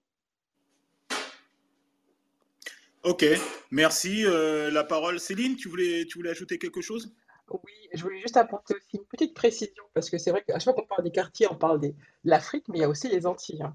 Ok, 3.04 3.24
merci. 3.70 4.24
La 4.24 4.84
parole, 4.84 5.18
Céline, 5.18 5.56
tu 5.56 5.68
voulais, 5.68 6.04
tu 6.04 6.18
voulais 6.18 6.30
ajouter 6.30 6.58
quelque 6.58 6.82
chose? 6.82 7.14
Oui, 7.50 7.72
je 7.92 8.02
voulais 8.02 8.20
juste 8.20 8.36
apporter 8.36 8.74
aussi 8.74 8.96
une 8.96 9.04
petite 9.04 9.34
précision, 9.34 9.84
parce 9.94 10.10
que 10.10 10.18
c'est 10.18 10.30
vrai 10.30 10.42
qu'à 10.46 10.58
chaque 10.58 10.74
fois 10.74 10.82
qu'on 10.82 10.88
parle 10.88 11.04
des 11.04 11.10
quartiers, 11.10 11.46
on 11.50 11.56
parle 11.56 11.80
de 11.80 11.94
l'Afrique, 12.24 12.64
mais 12.68 12.78
il 12.78 12.80
y 12.82 12.84
a 12.84 12.88
aussi 12.88 13.08
les 13.08 13.26
Antilles. 13.26 13.62
Hein. 13.62 13.74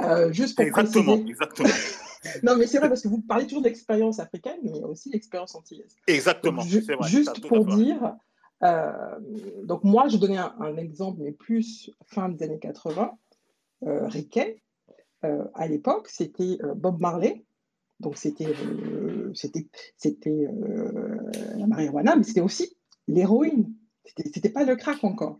Euh, 0.00 0.32
juste 0.32 0.56
pour 0.56 0.64
exactement, 0.64 1.16
préciser... 1.16 1.30
exactement. 1.30 1.68
non, 2.42 2.56
mais 2.56 2.66
c'est 2.66 2.78
vrai, 2.78 2.88
parce 2.88 3.02
que 3.02 3.08
vous 3.08 3.20
parlez 3.20 3.46
toujours 3.46 3.62
d'expérience 3.62 4.18
africaine, 4.18 4.58
mais 4.62 4.70
il 4.70 4.80
y 4.80 4.82
a 4.82 4.86
aussi 4.86 5.10
l'expérience 5.10 5.54
antillaise. 5.54 5.96
Exactement, 6.06 6.62
c'est 6.62 6.94
vrai. 6.94 7.08
Juste 7.08 7.46
pour 7.46 7.64
dire, 7.66 8.16
euh, 8.62 9.18
donc 9.64 9.84
moi, 9.84 10.08
je 10.08 10.16
donnais 10.16 10.38
un, 10.38 10.54
un, 10.60 10.76
exemple, 10.76 11.20
mais 11.22 11.32
plus 11.32 11.90
fin 12.06 12.28
des 12.28 12.44
années 12.44 12.58
80, 12.58 13.12
euh, 13.84 14.06
Riquet, 14.06 14.62
euh, 15.24 15.44
à 15.54 15.66
l'époque, 15.66 16.08
c'était 16.08 16.58
Bob 16.76 17.00
Marley, 17.00 17.44
donc 18.00 18.16
c'était 18.16 18.54
c'était 19.96 20.48
la 21.56 21.66
marijuana, 21.66 22.16
mais 22.16 22.24
c'était 22.24 22.40
aussi 22.40 22.76
l'héroïne. 23.08 23.72
C'était 24.16 24.48
pas 24.48 24.64
le 24.64 24.76
crack 24.76 25.02
encore. 25.04 25.38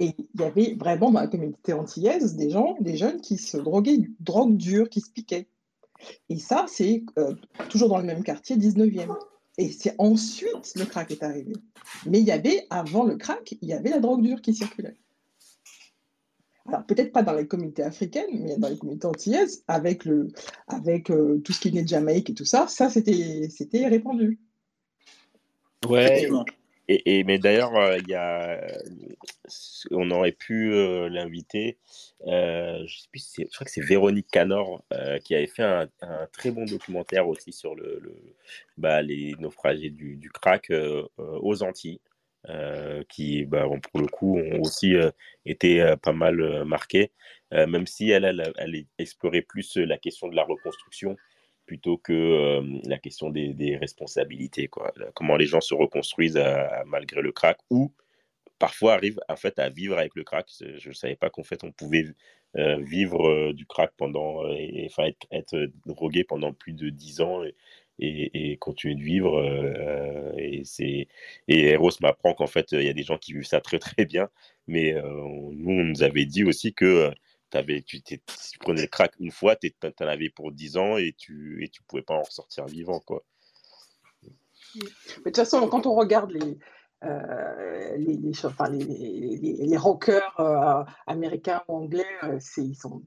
Et 0.00 0.14
il 0.34 0.40
y 0.40 0.44
avait 0.44 0.74
vraiment 0.74 1.12
dans 1.12 1.20
la 1.20 1.28
communauté 1.28 1.72
antillaise 1.72 2.34
des 2.34 2.50
gens, 2.50 2.76
des 2.80 2.96
jeunes 2.96 3.20
qui 3.20 3.36
se 3.36 3.56
droguaient, 3.56 4.10
drogue 4.18 4.56
dure, 4.56 4.88
qui 4.88 5.00
se 5.00 5.10
piquaient. 5.10 5.46
Et 6.28 6.38
ça, 6.38 6.66
c'est 6.68 7.04
euh, 7.18 7.34
toujours 7.68 7.88
dans 7.88 7.98
le 7.98 8.04
même 8.04 8.24
quartier, 8.24 8.56
19e. 8.56 9.16
Et 9.56 9.70
c'est 9.70 9.94
ensuite 9.98 10.74
le 10.74 10.84
crack 10.84 11.12
est 11.12 11.22
arrivé. 11.22 11.52
Mais 12.06 12.18
il 12.18 12.26
y 12.26 12.32
avait, 12.32 12.66
avant 12.70 13.04
le 13.04 13.16
crack, 13.16 13.54
il 13.62 13.68
y 13.68 13.72
avait 13.72 13.90
la 13.90 14.00
drogue 14.00 14.22
dure 14.22 14.42
qui 14.42 14.52
circulait 14.52 14.96
alors 16.66 16.84
peut-être 16.84 17.12
pas 17.12 17.22
dans 17.22 17.34
les 17.34 17.46
communautés 17.46 17.82
africaines, 17.82 18.30
mais 18.32 18.56
dans 18.56 18.68
les 18.68 18.78
communautés 18.78 19.06
antillaises, 19.06 19.64
avec, 19.68 20.04
le, 20.04 20.28
avec 20.66 21.10
euh, 21.10 21.38
tout 21.44 21.52
ce 21.52 21.60
qui 21.60 21.70
venait 21.70 21.82
de 21.82 21.88
Jamaïque 21.88 22.30
et 22.30 22.34
tout 22.34 22.44
ça, 22.44 22.66
ça 22.68 22.88
c'était, 22.88 23.48
c'était 23.50 23.86
répandu. 23.86 24.40
Ouais, 25.88 26.22
et, 26.22 26.30
et 26.88 27.24
mais 27.24 27.38
d'ailleurs, 27.38 27.74
euh, 27.76 27.98
a, 28.14 28.60
on 29.90 30.10
aurait 30.10 30.32
pu 30.32 30.72
euh, 30.72 31.08
l'inviter, 31.08 31.78
euh, 32.26 32.84
je, 32.86 32.98
je 33.14 33.44
crois 33.54 33.64
que 33.64 33.70
c'est 33.70 33.84
Véronique 33.84 34.28
Canor 34.30 34.84
qui 35.24 35.34
avait 35.34 35.46
fait 35.46 35.62
un, 35.62 35.88
très 36.32 36.50
bon 36.50 36.64
documentaire 36.64 37.28
aussi 37.28 37.52
sur 37.52 37.74
bah, 38.76 39.02
les 39.02 39.34
naufragés 39.38 39.90
du, 39.90 40.16
du 40.16 40.30
crack 40.30 40.72
aux 41.18 41.62
Antilles. 41.62 42.00
Euh, 42.50 43.02
qui, 43.08 43.46
bah, 43.46 43.64
pour 43.90 44.00
le 44.02 44.06
coup, 44.06 44.38
ont 44.38 44.60
aussi 44.60 44.96
euh, 44.96 45.10
été 45.46 45.80
euh, 45.80 45.96
pas 45.96 46.12
mal 46.12 46.64
marqués, 46.64 47.10
même 47.52 47.86
si 47.86 48.10
elle, 48.10 48.24
elle, 48.24 48.52
elle 48.58 48.84
explorait 48.98 49.42
plus 49.42 49.76
la 49.76 49.96
question 49.96 50.28
de 50.28 50.34
la 50.34 50.42
reconstruction 50.42 51.16
plutôt 51.66 51.98
que 51.98 52.60
la 52.88 52.98
question 52.98 53.30
des, 53.30 53.76
responsabilités. 53.76 54.68
Quoi. 54.68 54.92
Comment 55.14 55.36
les 55.36 55.46
gens 55.46 55.60
se 55.60 55.74
reconstruisent 55.74 56.42
malgré 56.86 57.22
le 57.22 57.32
crack 57.32 57.58
ou 57.70 57.92
parfois 58.58 58.94
arrivent 58.94 59.20
en 59.28 59.36
fait, 59.36 59.58
à 59.58 59.68
vivre 59.68 59.98
avec 59.98 60.14
le 60.14 60.24
crack. 60.24 60.48
Je 60.60 60.88
ne 60.88 60.94
savais 60.94 61.16
pas 61.16 61.30
qu'en 61.30 61.42
fait 61.42 61.64
on 61.64 61.72
pouvait 61.72 62.06
vivre 62.54 63.52
du 63.52 63.66
crack 63.66 63.92
pendant, 63.96 64.42
enfin, 64.86 65.10
être, 65.30 65.70
drogué 65.86 66.24
pendant 66.24 66.52
plus 66.52 66.72
de 66.72 66.90
10 66.90 67.20
ans. 67.20 67.42
Et, 68.00 68.52
et, 68.52 68.56
continuer 68.56 68.96
de 68.96 69.02
vivre. 69.02 70.34
et, 70.36 70.62
c'est, 70.64 71.06
et 71.46 71.68
Eros 71.68 71.90
m'apprend 72.00 72.34
qu'en 72.34 72.48
fait, 72.48 72.72
il 72.72 72.82
y 72.82 72.88
a 72.88 72.92
des 72.92 73.04
gens 73.04 73.18
qui 73.18 73.32
vivent 73.32 73.46
ça 73.46 73.60
très 73.60 73.78
très 73.78 74.04
bien. 74.04 74.28
Mais 74.66 74.94
nous, 74.94 75.70
on 75.70 75.84
nous 75.84 76.02
avait 76.02 76.24
dit 76.26 76.42
aussi 76.44 76.74
que 76.74 77.12
avais, 77.56 77.82
tu, 77.82 78.02
tu 78.02 78.20
prenais 78.60 78.82
le 78.82 78.88
crack 78.88 79.14
une 79.20 79.30
fois, 79.30 79.56
tu 79.56 79.72
en 79.82 80.06
avais 80.06 80.30
pour 80.30 80.52
10 80.52 80.76
ans 80.76 80.96
et 80.96 81.14
tu 81.16 81.62
et 81.64 81.68
tu 81.68 81.82
pouvais 81.82 82.02
pas 82.02 82.14
en 82.14 82.22
ressortir 82.22 82.66
vivant. 82.66 83.00
Quoi. 83.00 83.24
Mais 84.74 84.80
de 84.80 85.24
toute 85.24 85.36
façon, 85.36 85.66
quand 85.68 85.86
on 85.86 85.94
regarde 85.94 86.30
les, 86.32 86.58
euh, 87.04 87.96
les, 87.96 88.16
les, 88.16 88.46
enfin, 88.46 88.68
les, 88.70 88.84
les, 88.84 89.66
les, 89.66 89.76
rockers 89.76 90.34
euh, 90.40 90.84
américains 91.06 91.62
ou 91.68 91.76
anglais, 91.76 92.06
euh, 92.22 92.36
c'est, 92.40 92.64
ils 92.64 92.74
sont, 92.74 93.02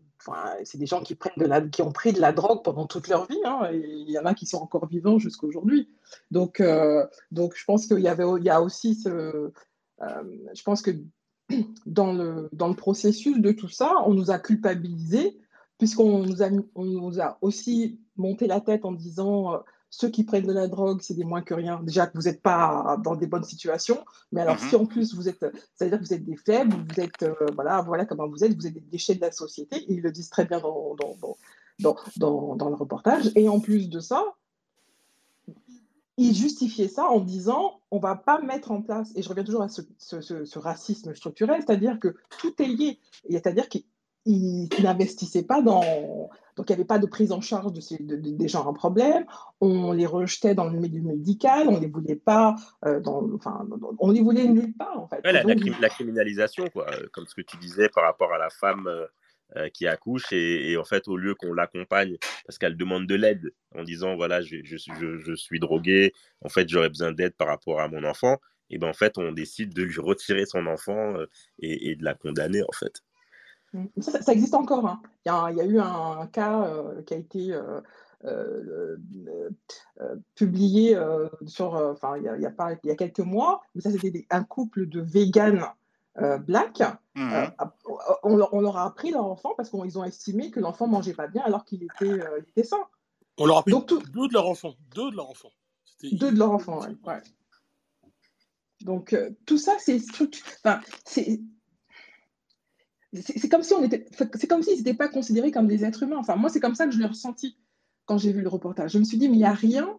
c'est 0.63 0.77
des 0.77 0.85
gens 0.85 1.01
qui, 1.01 1.15
prennent 1.15 1.33
de 1.37 1.45
la, 1.45 1.61
qui 1.61 1.81
ont 1.81 1.91
pris 1.91 2.13
de 2.13 2.21
la 2.21 2.31
drogue 2.31 2.63
pendant 2.63 2.85
toute 2.85 3.07
leur 3.07 3.27
vie. 3.27 3.41
Hein, 3.45 3.69
il 3.71 4.09
y 4.09 4.19
en 4.19 4.25
a 4.25 4.33
qui 4.33 4.45
sont 4.45 4.57
encore 4.57 4.87
vivants 4.87 5.19
jusqu'à 5.19 5.47
aujourd'hui. 5.47 5.89
Donc, 6.31 6.61
donc, 7.31 7.55
je 7.55 7.65
pense 7.65 7.87
qu'il 7.87 7.99
y, 7.99 8.07
avait, 8.07 8.25
il 8.37 8.43
y 8.43 8.49
a 8.49 8.61
aussi 8.61 8.95
ce. 8.95 9.51
je 9.99 10.63
pense 10.63 10.81
que 10.81 10.91
dans 11.85 12.13
le, 12.13 12.49
dans 12.53 12.67
le 12.67 12.75
processus 12.75 13.39
de 13.39 13.51
tout 13.51 13.69
ça, 13.69 13.93
on 14.05 14.13
nous 14.13 14.31
a 14.31 14.39
culpabilisés, 14.39 15.39
puisqu'on 15.77 16.19
nous 16.19 16.43
a, 16.43 16.49
on 16.75 16.85
nous 16.85 17.21
a 17.21 17.37
aussi 17.41 17.99
monté 18.15 18.47
la 18.47 18.61
tête 18.61 18.85
en 18.85 18.91
disant 18.91 19.63
ceux 19.89 20.09
qui 20.09 20.23
prennent 20.23 20.45
de 20.45 20.53
la 20.53 20.67
drogue, 20.67 20.99
c'est 21.01 21.13
des 21.13 21.23
moins 21.23 21.41
que 21.41 21.53
rien. 21.53 21.81
Déjà 21.83 22.07
que 22.07 22.17
vous 22.17 22.25
n'êtes 22.25 22.41
pas 22.41 22.97
dans 23.03 23.15
des 23.15 23.27
bonnes 23.27 23.43
situations, 23.43 24.03
mais 24.31 24.41
alors 24.41 24.59
si 24.59 24.75
mhm. 24.75 24.81
en 24.81 24.85
plus 24.85 25.15
vous 25.15 25.29
êtes, 25.29 25.45
c'est-à-dire 25.75 25.99
que 25.99 26.03
vous 26.03 26.13
êtes 26.13 26.25
des 26.25 26.35
faibles, 26.35 26.75
vous 26.75 26.99
êtes, 26.99 27.23
euh, 27.23 27.33
voilà, 27.55 27.81
voilà 27.81 28.05
comment 28.05 28.27
vous 28.27 28.43
êtes, 28.43 28.53
vous 28.53 28.67
êtes 28.67 28.73
des 28.73 28.81
déchets 28.81 29.15
de 29.15 29.21
la 29.21 29.31
société, 29.31 29.85
ils 29.87 30.01
le 30.01 30.11
disent 30.11 30.29
très 30.29 30.45
bien 30.45 30.59
dans, 30.59 30.95
dans, 30.95 31.95
dans, 32.17 32.55
dans, 32.55 32.69
le 32.69 32.75
reportage. 32.75 33.31
Et 33.35 33.47
en 33.47 33.59
plus 33.59 33.89
de 33.89 33.99
ça, 33.99 34.23
ils 36.17 36.35
justifiaient 36.35 36.87
ça 36.87 37.05
en 37.05 37.19
disant 37.19 37.81
on 37.91 37.99
va 37.99 38.15
pas 38.15 38.41
mettre 38.41 38.71
en 38.71 38.81
place, 38.81 39.11
et 39.15 39.21
je 39.21 39.29
reviens 39.29 39.43
toujours 39.43 39.61
à 39.61 39.69
ce, 39.69 39.81
ce, 39.97 40.21
ce 40.21 40.59
racisme 40.59 41.13
structurel, 41.15 41.61
c'est-à-dire 41.65 41.99
que 41.99 42.15
tout 42.39 42.53
est 42.61 42.67
lié, 42.67 42.99
c'est-à-dire 43.29 43.69
qu'ils 43.69 44.67
n'investissaient 44.81 45.43
pas 45.43 45.61
dans 45.61 46.29
donc, 46.57 46.69
il 46.69 46.73
n'y 46.73 46.79
avait 46.79 46.85
pas 46.85 46.97
de 46.97 47.05
prise 47.05 47.31
en 47.31 47.39
charge 47.39 47.71
de, 47.71 47.79
ces, 47.79 47.97
des 47.99 48.47
gens 48.47 48.65
en 48.65 48.73
problème. 48.73 49.25
On 49.61 49.91
les 49.91 50.07
rejetait 50.07 50.55
dans 50.55 50.65
le 50.65 50.79
milieu 50.79 51.01
médical. 51.01 51.67
On 51.69 51.73
ne 51.73 51.79
les 51.79 51.87
voulait 51.87 52.15
pas. 52.15 52.55
Euh, 52.83 52.99
dans, 52.99 53.29
enfin, 53.35 53.63
on 53.99 54.11
les 54.11 54.21
voulait 54.21 54.47
nulle 54.47 54.73
part, 54.75 54.99
en 54.99 55.07
fait. 55.07 55.21
la, 55.23 55.43
la, 55.43 55.89
criminalisation, 55.89 56.65
quoi, 56.73 56.87
euh, 56.91 57.07
comme 57.13 57.27
ce 57.27 57.35
que 57.35 57.41
tu 57.41 57.57
disais 57.57 57.89
par 57.89 58.05
rapport 58.05 58.33
à 58.33 58.39
la 58.39 58.49
femme. 58.49 58.87
Euh, 58.87 59.05
qui 59.73 59.87
accouche 59.87 60.33
et, 60.33 60.75
en 60.77 60.83
fait 60.83 61.07
au 61.07 61.15
lieu 61.15 61.33
qu'on 61.33 61.53
l'accompagne 61.53 62.17
parce 62.45 62.57
qu'elle 62.57 62.75
demande 62.75 63.07
de 63.07 63.15
l'aide 63.15 63.53
en 63.75 63.83
disant 63.83 64.15
voilà 64.15 64.41
je, 64.41 64.57
je, 64.63 64.77
je, 64.77 65.35
suis 65.35 65.59
drogué 65.59 66.13
en 66.41 66.49
fait 66.49 66.67
j'aurais 66.67 66.89
besoin 66.89 67.13
d'aide 67.13 67.33
par 67.33 67.47
rapport 67.47 67.79
à 67.79 67.87
mon 67.87 68.03
enfant 68.03 68.37
et 68.69 68.77
ben 68.77 68.89
en 68.89 68.93
fait 68.93 69.17
on 69.17 69.31
décide 69.31 69.73
de 69.73 69.83
lui 69.83 70.01
retirer 70.01 70.45
son 70.45 70.67
enfant 70.67 71.15
et, 71.59 71.91
et, 71.91 71.95
de 71.95 72.03
la 72.03 72.13
condamner 72.13 72.61
en 72.61 72.73
fait. 72.73 73.01
Ça, 73.99 74.31
existe 74.31 74.53
encore. 74.53 74.85
Hein. 74.85 75.01
Il, 75.25 75.29
y 75.29 75.31
a, 75.31 75.51
y 75.51 75.61
a, 75.61 75.65
eu 75.65 75.79
un, 75.79 76.27
cas 76.27 76.63
euh, 76.63 77.01
qui 77.03 77.13
a 77.13 77.17
été 77.17 77.53
euh, 77.53 77.81
euh, 78.23 78.95
publié 80.35 80.97
sur, 81.45 81.73
enfin, 81.73 82.17
il, 82.17 82.23
y 82.23 82.29
a, 82.29 82.37
il 82.37 82.87
y 82.87 82.91
a 82.91 82.95
quelques 82.95 83.19
mois, 83.19 83.61
mais 83.75 83.81
ça 83.81 83.91
c'était 83.91 84.25
un 84.29 84.43
couple 84.43 84.87
de 84.87 85.01
véganes 85.01 85.65
black. 86.45 86.81
Mmh. 87.15 87.33
On, 88.23 88.39
on, 88.51 88.61
leur 88.61 88.77
a 88.77 88.93
pris 88.93 89.11
leur 89.11 89.25
enfant 89.25 89.53
parce 89.55 89.69
qu'ils 89.69 89.97
ont 89.97 90.03
estimé 90.03 90.51
que 90.51 90.59
l'enfant 90.59 90.87
mangeait 90.87 91.13
pas 91.13 91.27
bien 91.27 91.43
alors 91.43 91.65
qu'il 91.65 91.83
était, 91.83 92.19
était 92.49 92.63
sain. 92.63 92.83
On 93.37 93.45
leur 93.45 93.57
a 93.57 93.63
pris 93.63 93.71
Donc, 93.71 93.89
deux 93.89 94.27
de 94.27 94.33
leur 94.33 94.47
enfant. 94.47 94.73
Deux 94.95 95.11
de 95.11 95.15
leur 95.15 95.29
enfant. 95.29 95.49
Deux 96.03 96.31
de 96.31 96.37
leur 96.37 96.51
enfant, 96.51 96.81
ouais. 96.81 97.21
Donc 98.81 99.15
tout 99.45 99.57
ça, 99.57 99.75
c'est 99.79 99.99
enfin, 100.63 100.81
c'est 101.05 101.39
comme 103.49 103.63
si 103.63 103.73
on 103.73 103.83
était, 103.83 104.05
c'est 104.11 104.47
comme 104.47 104.61
s'ils 104.61 104.77
n'étaient 104.77 104.93
pas 104.93 105.07
considérés 105.07 105.51
comme 105.51 105.67
des 105.67 105.83
êtres 105.83 106.03
humains. 106.03 106.17
Enfin, 106.17 106.35
moi, 106.35 106.49
c'est 106.49 106.59
comme 106.59 106.75
ça 106.75 106.85
que 106.85 106.91
je 106.91 106.99
l'ai 106.99 107.05
ressenti 107.05 107.57
quand 108.05 108.17
j'ai 108.17 108.31
vu 108.31 108.41
le 108.41 108.49
reportage. 108.49 108.91
Je 108.91 108.99
me 108.99 109.03
suis 109.03 109.17
dit, 109.17 109.27
mais 109.27 109.35
il 109.35 109.39
n'y 109.39 109.45
a 109.45 109.53
rien, 109.53 109.97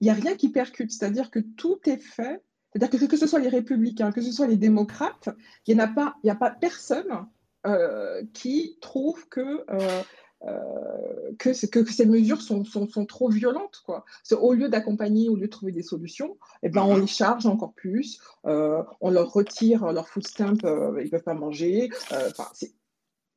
il 0.00 0.06
y 0.06 0.10
a 0.10 0.14
rien 0.14 0.36
qui 0.36 0.48
percute. 0.48 0.90
C'est-à-dire 0.90 1.30
que 1.30 1.40
tout 1.40 1.78
est 1.84 1.98
fait. 1.98 2.42
C'est-à-dire 2.72 3.00
que 3.00 3.06
que 3.06 3.16
ce 3.16 3.26
soit 3.26 3.38
les 3.38 3.48
républicains, 3.48 4.12
que 4.12 4.20
ce 4.20 4.32
soit 4.32 4.46
les 4.46 4.56
démocrates, 4.56 5.30
il 5.66 5.74
n'y 5.74 5.80
a 5.80 5.88
pas, 5.88 6.16
a 6.26 6.34
pas 6.34 6.50
personne 6.50 7.26
euh, 7.66 8.22
qui 8.34 8.78
trouve 8.80 9.28
que 9.28 9.64
euh, 9.70 10.02
euh, 10.42 11.32
que, 11.40 11.66
que, 11.66 11.90
ces 11.90 12.06
mesures 12.06 12.40
sont, 12.40 12.64
sont, 12.64 12.86
sont 12.88 13.04
trop 13.04 13.28
violentes. 13.28 13.82
Quoi. 13.84 14.04
Au 14.30 14.54
lieu 14.54 14.68
d'accompagner, 14.68 15.28
au 15.28 15.34
lieu 15.34 15.46
de 15.46 15.50
trouver 15.50 15.72
des 15.72 15.82
solutions, 15.82 16.38
eh 16.62 16.68
ben, 16.68 16.82
on 16.82 16.94
mhm. 16.94 17.00
les 17.00 17.06
charge 17.08 17.46
encore 17.46 17.72
plus, 17.72 18.20
on 18.44 19.10
leur 19.10 19.32
retire 19.32 19.92
leur 19.92 20.08
food 20.08 20.24
stamp, 20.26 20.58
ils 20.62 21.04
ne 21.04 21.10
peuvent 21.10 21.24
pas 21.24 21.34
manger. 21.34 21.90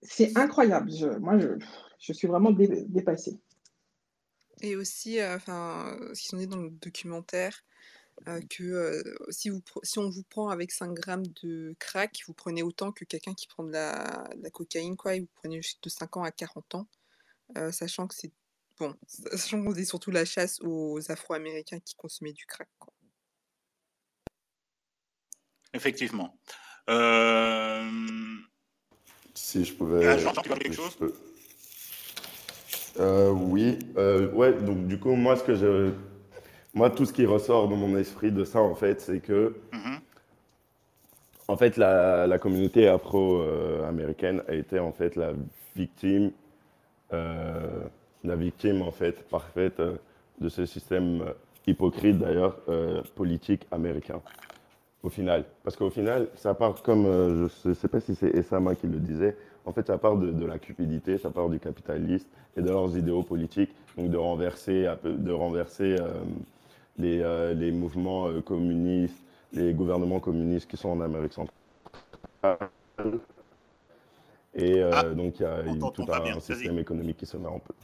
c'est 0.04 0.38
incroyable. 0.38 0.92
Je, 0.92 1.08
moi, 1.08 1.40
je, 1.40 1.48
je, 2.00 2.14
suis 2.14 2.28
vraiment 2.28 2.52
dépassée. 2.52 3.40
Et 4.62 4.76
aussi, 4.76 5.18
enfin, 5.24 5.98
ce 6.14 6.22
qui 6.22 6.28
sont 6.28 6.38
dit 6.38 6.48
dans 6.48 6.62
le 6.62 6.70
documentaire, 6.70 7.64
que 8.50 9.04
si, 9.30 9.50
vous, 9.50 9.62
si 9.84 10.00
on 10.00 10.10
vous 10.10 10.24
prend 10.24 10.50
avec 10.50 10.72
5 10.72 10.94
grammes 10.94 11.26
de 11.44 11.76
crack, 11.80 12.22
vous 12.28 12.34
prenez 12.34 12.64
autant 12.64 12.92
que 12.92 13.06
quelqu'un 13.06 13.34
qui 13.34 13.48
prend 13.48 13.64
de 13.64 13.72
la, 13.72 14.30
la, 14.42 14.50
cocaïne, 14.50 14.96
quoi, 14.96 15.16
et 15.16 15.22
vous 15.22 15.30
prenez 15.36 15.60
de 15.60 15.90
5 15.90 16.18
ans 16.18 16.24
à 16.24 16.32
40 16.32 16.76
ans, 16.76 16.88
sachant 17.72 18.08
que 18.08 18.16
c'est 18.16 18.32
bon, 18.80 18.96
sachant 19.08 19.64
qu'on 19.64 19.72
faisait 19.72 19.86
surtout 19.86 20.12
la 20.12 20.26
chasse 20.26 20.60
aux 20.62 21.00
Afro-Américains 21.12 21.80
qui 21.80 21.96
consommaient 21.96 22.34
du 22.34 22.46
crack. 22.46 22.70
Quoi. 22.80 22.94
Effectivement. 25.74 26.38
Si 29.34 29.66
je 29.66 29.74
pouvais. 29.74 30.06
Ah, 30.06 30.18
tu 30.18 30.50
quelque 30.50 30.76
chose? 30.76 30.98
oui, 33.00 33.80
ouais, 33.96 34.54
donc 34.62 34.88
du 34.88 35.00
coup, 35.00 35.16
moi, 35.16 35.36
ce 35.38 35.44
que 35.44 35.56
je 35.56 35.94
moi, 36.74 36.90
tout 36.90 37.06
ce 37.06 37.14
qui 37.14 37.26
ressort 37.26 37.68
dans 37.68 37.76
mon 37.76 37.98
esprit 37.98 38.32
de 38.32 38.44
ça, 38.46 38.62
en 38.62 38.76
fait, 38.76 39.02
c'est 39.02 39.20
que, 39.20 39.56
en 41.48 41.58
fait, 41.58 41.76
la, 41.78 42.38
communauté 42.40 42.88
afro-américaine 42.88 44.42
a 44.48 44.54
été, 44.54 44.80
en 44.80 44.94
fait, 44.94 45.16
la 45.16 45.34
victime, 45.76 46.32
euh, 47.14 47.84
la 48.24 48.36
victime, 48.36 48.82
en 48.82 48.92
fait, 48.92 49.28
parfaite 49.28 49.80
euh, 49.80 49.96
de 50.40 50.48
ce 50.48 50.66
système 50.66 51.22
euh, 51.22 51.34
hypocrite, 51.68 52.18
d'ailleurs, 52.18 52.58
politique 53.16 53.68
américain, 53.72 54.22
au 55.04 55.10
final. 55.10 55.44
Parce 55.64 55.76
qu'au 55.76 55.90
final, 55.90 56.30
ça 56.36 56.54
part 56.54 56.82
comme, 56.82 57.04
je 57.06 57.70
ne 57.70 57.74
sais 57.74 57.88
pas 57.88 58.00
si 58.00 58.16
c'est 58.16 58.30
Essama 58.30 58.76
qui 58.76 58.88
le 58.88 58.98
disait, 59.00 59.36
en 59.66 59.74
fait, 59.74 59.86
ça 59.86 59.98
part 59.98 60.16
de, 60.16 60.32
de, 60.32 60.46
la 60.46 60.58
cupidité, 60.58 61.20
ça 61.20 61.30
part 61.30 61.50
du 61.50 61.60
capitalisme 61.60 62.28
et 62.58 62.62
de 62.62 62.70
leurs 62.70 62.98
idéaux 62.98 63.22
politiques, 63.22 63.70
donc 63.96 64.10
de 64.10 64.18
renverser, 64.18 64.88
de 65.04 65.32
renverser 65.32 65.98
les, 67.02 67.22
euh, 67.22 67.54
les 67.54 67.72
mouvements 67.72 68.28
euh, 68.28 68.42
communistes, 68.42 69.18
les 69.54 69.74
gouvernements 69.74 70.20
communistes 70.20 70.70
qui 70.70 70.78
sont 70.78 70.90
en 70.90 71.02
Amérique 71.02 71.34
centrale. 71.34 72.70
Et 74.54 74.82
euh, 74.82 74.92
ah, 74.94 75.04
donc, 75.04 75.40
il 75.40 75.44
y 75.44 75.46
a 75.46 75.64
tout 75.92 76.06
un, 76.12 76.40
système 76.40 76.80
économique 76.80 77.18
qui 77.18 77.26
se 77.26 77.38
met 77.38 77.48
en 77.48 77.60
place. 77.60 77.78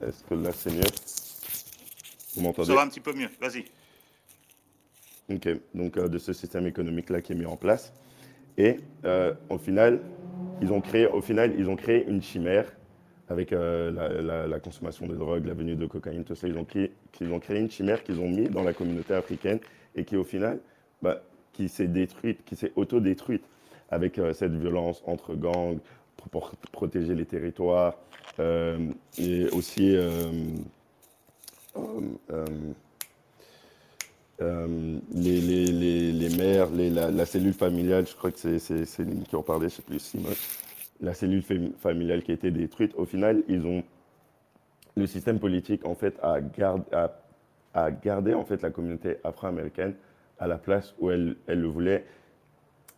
Est-ce 0.00 0.24
que 0.24 0.34
là, 0.34 0.52
c'est 0.52 0.72
mieux? 0.72 0.82
Vous 2.34 2.42
m'entendez? 2.42 2.68
Ça 2.68 2.74
va 2.74 2.82
un 2.82 2.88
petit 2.88 3.00
peu 3.00 3.12
mieux, 3.12 3.28
vas-y. 3.40 3.64
Ok, 5.28 5.48
donc 5.74 5.98
de 5.98 6.18
ce 6.18 6.32
système 6.32 6.66
économique-là 6.66 7.20
qui 7.20 7.32
est 7.32 7.36
mis 7.36 7.46
en 7.46 7.56
place. 7.56 7.92
Et 8.56 8.78
au 9.48 9.58
final, 9.58 10.00
ils 10.62 10.72
ont 10.72 10.80
créé, 10.80 11.06
au 11.06 11.20
final, 11.20 11.54
ils 11.58 11.68
ont 11.68 11.76
créé 11.76 12.06
une 12.06 12.22
chimère 12.22 12.72
avec 13.30 13.52
euh, 13.52 14.46
la, 14.48 14.60
consommation 14.60 15.06
de 15.06 15.14
drogue, 15.14 15.46
la 15.46 15.54
venue 15.54 15.76
de 15.76 15.86
cocaïne, 15.86 16.24
tout 16.24 16.34
ça. 16.34 16.48
Ils 16.48 16.58
ont 16.58 16.64
créé, 16.64 16.90
une 17.20 17.70
chimère 17.70 18.02
qu'ils 18.02 18.18
ont 18.20 18.28
mis 18.28 18.48
dans 18.48 18.64
la 18.64 18.72
communauté 18.74 19.14
africaine 19.14 19.60
et 19.94 20.04
qui, 20.04 20.16
au 20.16 20.24
final, 20.24 20.58
bah, 21.00 21.22
qui 21.52 21.68
s'est 21.68 21.86
détruite, 21.86 22.44
qui 22.44 22.56
s'est 22.56 22.72
auto-détruite 22.74 23.44
avec 23.90 24.18
euh, 24.18 24.32
cette 24.34 24.52
violence 24.52 25.02
entre 25.06 25.34
gangs 25.36 25.78
pour, 26.32 26.50
protéger 26.72 27.14
les 27.14 27.24
territoires 27.24 27.94
euh, 28.40 28.78
et 29.16 29.48
aussi 29.50 29.96
les, 34.40 36.36
mères, 36.36 36.68
la, 36.70 37.26
cellule 37.26 37.54
familiale, 37.54 38.06
je 38.06 38.14
crois 38.16 38.32
que 38.32 38.38
c'est 38.38 38.84
Céline 38.84 39.22
qui 39.22 39.36
en 39.36 39.42
parlait, 39.42 39.68
je 39.68 39.74
ne 39.74 39.76
sais 39.76 39.82
plus, 39.82 39.98
Simon 40.00 40.30
la 41.00 41.14
cellule 41.14 41.42
familiale 41.78 42.22
qui 42.22 42.30
a 42.30 42.34
été 42.34 42.50
détruite, 42.50 42.94
au 42.96 43.04
final, 43.04 43.42
ils 43.48 43.66
ont 43.66 43.82
le 44.96 45.06
système 45.06 45.38
politique 45.38 45.84
en 45.86 45.94
fait 45.94 46.18
a, 46.22 46.38
a, 47.74 47.90
gardé 47.90 48.34
en 48.34 48.44
fait 48.44 48.60
la 48.62 48.70
communauté 48.70 49.18
afro-américaine 49.24 49.94
à 50.38 50.46
la 50.46 50.58
place 50.58 50.94
où 50.98 51.10
elle, 51.10 51.36
le 51.46 51.66
voulait 51.66 52.04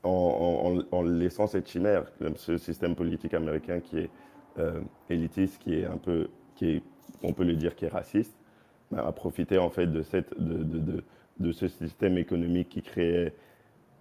en, 0.02 0.82
en, 0.90 1.02
laissant 1.02 1.46
cette 1.46 1.68
chimère, 1.68 2.04
ce 2.36 2.56
système 2.56 2.94
politique 2.96 3.34
américain 3.34 3.80
qui 3.80 3.98
est 3.98 4.10
euh, 4.58 4.80
élitiste, 5.10 5.62
qui 5.62 5.74
est 5.74 5.84
un 5.84 5.96
peu, 5.96 6.28
qui 6.56 6.70
est, 6.70 6.82
on 7.22 7.32
peut 7.32 7.44
le 7.44 7.54
dire, 7.54 7.76
qui 7.76 7.84
est 7.84 7.88
raciste, 7.88 8.34
ben, 8.90 8.98
a 8.98 9.12
profité 9.12 9.58
en 9.58 9.70
fait 9.70 9.86
de, 9.86 10.02
cette, 10.02 10.38
de, 10.38 10.62
de, 10.62 11.04
de, 11.38 11.52
ce 11.52 11.68
système 11.68 12.18
économique 12.18 12.68
qui 12.68 12.82
créait 12.82 13.34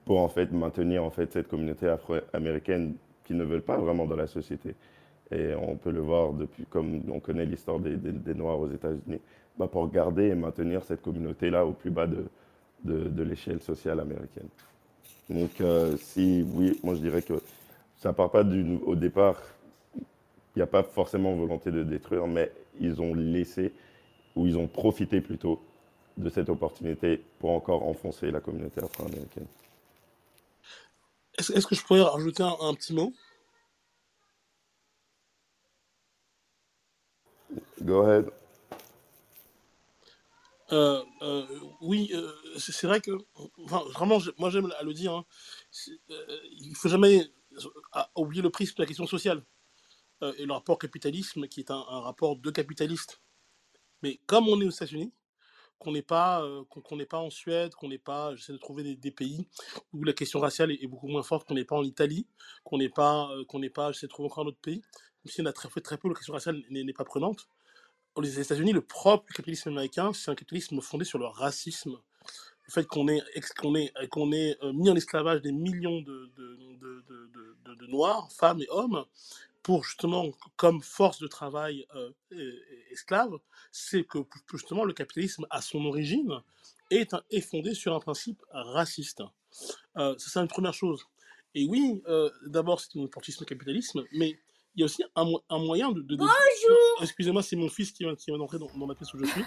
pour 0.06 0.20
en 0.20 0.28
fait 0.28 0.52
maintenir 0.52 1.04
en 1.04 1.12
fait 1.12 1.32
cette 1.32 1.48
communauté 1.48 1.88
afro-américaine 1.88 2.96
ne 3.38 3.44
veulent 3.44 3.62
pas 3.62 3.78
vraiment 3.78 4.06
dans 4.06 4.16
la 4.16 4.28
société. 4.28 4.76
Et 5.32 5.54
on 5.56 5.76
peut 5.78 5.92
le 5.92 6.02
voir 6.02 6.34
depuis, 6.34 6.66
comme 6.66 7.02
on 7.10 7.20
connaît 7.20 7.46
l'histoire 7.46 7.80
des, 7.80 8.34
Noirs 8.34 8.60
aux 8.60 8.70
États-Unis, 8.70 9.20
ben, 9.58 9.68
pour 9.68 9.90
garder 9.90 10.28
et 10.28 10.36
maintenir 10.36 10.84
cette 10.84 11.02
communauté-là 11.02 11.66
au 11.66 11.72
plus 11.72 11.90
bas 11.90 12.08
de, 12.08 12.26
de, 12.84 13.24
l'échelle 13.24 13.62
sociale 13.62 14.00
américaine. 14.00 14.48
Donc, 15.30 15.62
euh, 15.62 15.96
si 15.98 16.46
oui, 16.54 16.80
moi 16.84 16.96
je 16.96 17.00
dirais 17.00 17.22
que 17.22 17.36
ça 17.98 18.12
part 18.12 18.32
pas 18.32 18.44
du, 18.44 18.78
au 18.86 18.96
départ, 18.96 19.42
il 19.96 20.60
n'y 20.60 20.64
a 20.64 20.68
pas 20.68 20.84
forcément 20.84 21.34
volonté 21.34 21.72
de 21.72 21.84
détruire, 21.84 22.28
mais 22.28 22.52
ils 22.80 23.02
ont 23.02 23.14
laissé, 23.14 23.72
ou 24.36 24.48
ils 24.48 24.58
ont 24.58 24.68
profité 24.68 25.22
plutôt 25.22 25.62
de 26.18 26.30
cette 26.30 26.50
opportunité 26.50 27.22
pour 27.40 27.52
encore 27.52 27.88
enfoncer 27.88 28.32
la 28.32 28.42
communauté 28.42 28.82
afro-américaine. 28.84 29.46
Est-ce 31.50 31.68
que 31.68 31.76
je 31.76 31.84
pourrais 31.84 32.02
rajouter 32.02 32.44
un, 32.44 32.74
petit 32.74 32.94
mot? 32.94 33.14
Go 37.82 38.04
ahead. 38.04 38.32
Euh, 40.72 41.04
euh, 41.22 41.46
oui, 41.82 42.12
euh, 42.14 42.32
c'est 42.58 42.88
vrai 42.88 43.02
que, 43.02 43.12
vraiment, 43.94 44.20
moi 44.38 44.50
j'aime 44.50 44.72
à 44.80 44.84
le 44.84 44.94
dire, 44.94 45.14
hein, 45.14 45.26
il 46.52 46.70
ne 46.70 46.76
faut 46.76 46.88
jamais 46.88 47.30
oublier 48.16 48.42
le 48.42 48.50
prisme 48.50 48.76
de 48.78 48.84
la 48.84 48.88
question 48.88 49.06
sociale 49.06 49.44
et 50.38 50.46
le 50.46 50.54
rapport 50.54 50.78
capitalisme 50.78 51.48
qui 51.48 51.60
est 51.62 51.72
un, 51.72 51.84
un, 51.90 52.00
rapport 52.00 52.38
de 52.38 52.52
capitalistes. 52.52 53.22
Mais 54.04 54.22
comme 54.28 54.48
on 54.48 54.62
est 54.62 54.66
aux 54.66 54.70
États-Unis, 54.70 55.12
qu'on 55.82 55.92
n'est 55.92 56.02
pas, 56.02 56.48
qu'on 56.70 56.96
n'est 56.96 57.06
pas 57.06 57.18
en 57.18 57.30
Suède, 57.30 57.74
qu'on 57.74 57.90
n'est 57.90 57.98
pas, 57.98 58.36
j'essaie 58.36 58.54
de 58.54 58.58
trouver 58.58 58.96
des, 58.96 59.12
pays 59.12 59.48
où 59.94 60.04
la 60.04 60.14
question 60.14 60.40
raciale 60.40 60.72
est, 60.72 60.88
beaucoup 60.88 61.08
moins 61.08 61.24
forte, 61.24 61.48
qu'on 61.48 61.56
n'est 61.56 61.66
pas 61.66 61.76
en 61.76 61.84
Italie, 61.84 62.28
qu'on 62.64 62.78
n'est 62.78 62.90
pas, 62.90 63.30
qu'on 63.48 63.60
n'est 63.60 63.70
pas, 63.70 63.92
j'essaie 63.92 64.06
de 64.06 64.12
trouver 64.12 64.28
encore 64.28 64.46
un 64.46 64.48
autre 64.48 64.62
pays, 64.62 64.82
même 65.26 65.32
si 65.32 65.42
on 65.42 65.46
a 65.46 65.54
très, 65.54 65.70
très 65.82 65.98
peu, 65.98 66.08
la 66.08 66.14
question 66.14 66.34
raciale 66.34 66.62
n'est 66.70 66.94
pas 66.94 67.04
prenante 67.04 67.48
aux 68.16 68.24
États-Unis, 68.24 68.74
le 68.74 68.82
propre 68.82 69.32
capitalisme 69.34 69.70
américain, 69.70 70.12
c'est 70.14 70.32
un 70.32 70.36
capitalisme 70.36 70.82
fondé 70.82 71.06
sur 71.06 71.18
le 71.18 71.26
racisme. 71.26 71.98
Le 72.68 72.72
fait 72.72 72.86
qu'on 72.86 73.08
ait, 73.08 73.22
qu'on 73.58 73.76
ait, 73.76 73.92
qu'on 74.10 74.32
ait 74.32 74.58
euh, 74.64 74.74
mis 74.74 74.90
en 74.90 74.96
esclavage 74.96 75.42
des 75.42 75.52
millions 75.52 76.02
de, 76.02 76.32
de, 76.38 76.58
de, 76.80 77.76
de, 77.76 77.88
Noirs, 77.88 78.32
femmes 78.32 78.62
et 78.62 78.68
hommes, 78.70 79.04
pour 79.64 79.84
justement, 79.84 80.32
comme 80.56 80.82
force 80.82 81.20
de 81.20 81.28
travail 81.28 81.86
euh, 81.96 82.12
esclave, 82.92 83.32
c'est 83.72 84.04
que 84.04 84.20
justement 84.52 84.86
le 84.86 84.94
capitalisme, 84.94 85.46
à 85.50 85.62
son 85.62 85.86
origine, 85.86 86.42
est, 86.90 87.16
est 87.30 87.42
fondé 87.42 87.74
sur 87.74 87.96
un 87.96 88.00
principe 88.00 88.42
raciste. 88.52 89.24
Euh, 89.98 90.16
c'est 90.18 90.40
une 90.40 90.48
première 90.48 90.74
chose. 90.74 91.06
Et 91.54 91.66
oui, 91.66 92.02
euh, 92.08 92.30
d'abord, 92.46 92.80
c'est 92.80 92.98
un 92.98 93.04
opportunisme 93.04 93.46
capitalisme, 93.46 94.04
mais 94.14 94.40
il 94.76 94.80
y 94.80 94.84
a 94.84 94.86
aussi 94.86 95.04
un, 95.16 95.26
un 95.50 95.60
moyen 95.60 95.92
de. 95.92 96.02
de, 96.02 96.16
Bonjour 96.16 97.02
Excusez-moi, 97.02 97.44
c'est 97.44 97.58
mon 97.58 97.68
fils 97.68 97.92
qui 97.92 98.04
vient, 98.04 98.16
qui 98.16 98.28
vient 98.28 98.38
d'entrer 98.38 98.58
dans, 98.58 98.70
dans, 98.78 98.88
la 98.88 98.96
pièce 98.96 99.14
où 99.14 99.20
je 99.20 99.26
suis. 99.26 99.44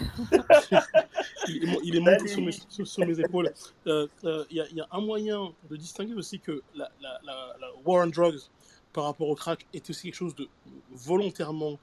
il, 1.82 1.96
est, 1.96 2.00
monté 2.00 2.28
sur 2.28 2.42
mes, 2.42 2.52
sur, 2.52 3.06
mes 3.06 3.18
épaules. 3.18 3.50
Il, 3.86 4.08
y 4.50 4.60
a, 4.60 4.66
il, 4.70 4.76
y 4.76 4.80
a, 4.80 4.86
un 4.90 5.00
moyen 5.00 5.54
de 5.70 5.76
distinguer 5.76 6.12
aussi 6.12 6.40
que 6.40 6.62
la, 6.74 6.90
la, 7.00 7.18
la, 7.24 7.72
war 7.86 8.06
on 8.06 8.10
drugs 8.10 8.50
par 8.94 9.04
rapport 9.04 9.28
au 9.28 9.34
crack 9.34 9.66
est 9.74 9.90
aussi 9.90 10.04
quelque 10.04 10.14
chose 10.14 10.34
de 10.34 10.48
volontairement 10.92 11.78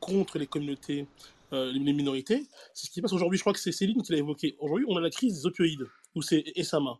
contre 0.00 0.38
les 0.38 0.46
communautés, 0.46 1.06
euh, 1.54 1.72
les 1.72 1.92
minorités. 1.94 2.46
C'est 2.74 2.88
ce 2.88 2.90
qui 2.90 3.00
passe 3.00 3.14
aujourd'hui. 3.14 3.38
Je 3.38 3.42
crois 3.42 3.54
que 3.54 3.58
c'est 3.58 3.72
Céline 3.72 4.02
qui 4.02 4.12
l'a 4.12 4.18
évoqué. 4.18 4.56
Aujourd'hui, 4.58 4.84
on 4.88 4.96
a 4.96 5.00
la 5.00 5.10
crise 5.10 5.34
des 5.34 5.46
opioïdes, 5.46 5.86
ou 6.14 6.20
c'est 6.20 6.44
Essama. 6.56 6.98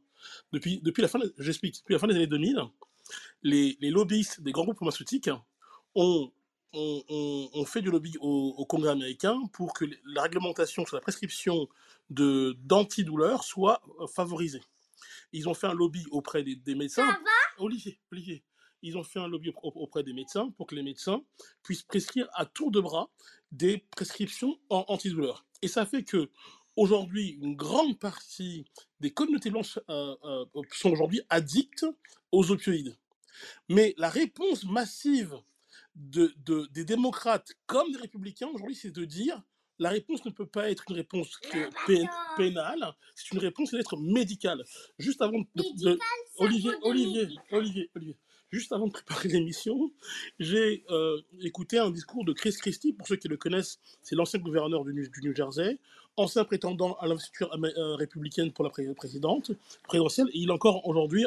Depuis, 0.52 0.80
depuis 0.82 1.02
la 1.02 1.08
fin, 1.08 1.18
j'explique, 1.38 1.80
depuis 1.80 1.92
la 1.92 1.98
fin 1.98 2.06
des 2.06 2.14
années 2.14 2.26
2000, 2.26 2.62
les, 3.42 3.76
les 3.80 3.90
lobbyistes 3.90 4.40
des 4.40 4.52
grands 4.52 4.64
groupes 4.64 4.78
pharmaceutiques 4.78 5.30
on, 6.74 7.64
fait 7.64 7.80
du 7.80 7.90
lobby 7.90 8.16
au, 8.20 8.64
Congrès 8.66 8.90
américain 8.90 9.40
pour 9.52 9.72
que 9.72 9.84
la 10.04 10.22
réglementation 10.22 10.84
sur 10.84 10.96
la 10.96 11.00
prescription 11.00 11.68
d'antidouleurs 12.10 13.44
soit 13.44 13.82
favorisée. 14.14 14.62
Ils 15.32 15.48
ont 15.48 15.54
fait 15.54 15.66
un 15.66 15.74
lobby 15.74 16.04
auprès 16.10 16.42
des, 16.42 16.74
médecins. 16.74 17.06
Ça 17.06 17.12
va? 17.12 17.64
Olivier, 17.64 17.98
Olivier, 18.12 18.44
ils 18.86 18.96
ont 18.96 19.02
fait 19.02 19.18
un 19.18 19.28
lobby 19.28 19.52
auprès 19.62 20.02
des 20.02 20.12
médecins 20.12 20.50
pour 20.56 20.66
que 20.66 20.74
les 20.74 20.82
médecins 20.82 21.22
puissent 21.62 21.82
prescrire 21.82 22.28
à 22.34 22.46
tour 22.46 22.70
de 22.70 22.80
bras 22.80 23.10
des 23.50 23.84
prescriptions 23.90 24.58
en 24.70 24.84
antidouleurs. 24.88 25.44
Et 25.62 25.68
ça 25.68 25.86
fait 25.86 26.04
que 26.04 26.30
aujourd'hui, 26.76 27.38
une 27.42 27.56
grande 27.56 27.98
partie 27.98 28.64
des 29.00 29.10
communautés 29.10 29.50
blanches 29.50 29.78
euh, 29.88 30.14
euh, 30.24 30.44
sont 30.72 30.90
aujourd'hui 30.90 31.22
addictes 31.30 31.86
aux 32.32 32.50
opioïdes. 32.50 32.96
Mais 33.68 33.94
la 33.98 34.08
réponse 34.08 34.64
massive 34.64 35.34
de, 35.94 36.34
des 36.72 36.84
démocrates 36.84 37.52
comme 37.66 37.90
des 37.90 37.98
républicains 37.98 38.48
aujourd'hui, 38.48 38.76
c'est 38.76 38.90
de 38.90 39.04
dire 39.04 39.42
la 39.78 39.90
réponse 39.90 40.24
ne 40.24 40.30
peut 40.30 40.46
pas 40.46 40.70
être 40.70 40.84
une 40.88 40.96
réponse 40.96 41.38
pénale, 42.36 42.94
c'est 43.14 43.32
une 43.32 43.40
réponse 43.40 43.68
qui 43.68 43.72
doit 43.72 43.80
être 43.80 43.98
médicale. 43.98 44.64
Juste 44.98 45.20
avant 45.20 45.38
de, 45.54 45.98
Olivier, 46.38 46.70
Olivier, 46.82 47.28
Olivier, 47.50 47.90
Olivier, 47.94 48.16
juste 48.50 48.72
avant 48.72 48.86
de 48.86 48.92
préparer 48.92 49.28
l'émission, 49.28 49.90
j'ai 50.38 50.84
euh, 50.90 51.20
écouté 51.40 51.78
un 51.78 51.90
discours 51.90 52.24
de 52.24 52.32
Chris 52.32 52.54
Christie. 52.58 52.92
Pour 52.92 53.06
ceux 53.06 53.16
qui 53.16 53.28
le 53.28 53.36
connaissent, 53.36 53.78
c'est 54.02 54.14
l'ancien 54.14 54.40
gouverneur 54.40 54.84
du, 54.84 54.92
New 55.22 55.34
Jersey, 55.34 55.78
ancien 56.16 56.44
prétendant 56.44 56.94
à 56.94 57.06
l'investiture 57.06 57.52
euh, 57.52 57.94
républicaine 57.96 58.52
pour 58.52 58.64
la 58.64 58.70
présidente 58.70 58.96
présidentielle, 59.86 60.28
et 60.32 60.38
il 60.38 60.50
encore 60.50 60.86
aujourd'hui, 60.86 61.24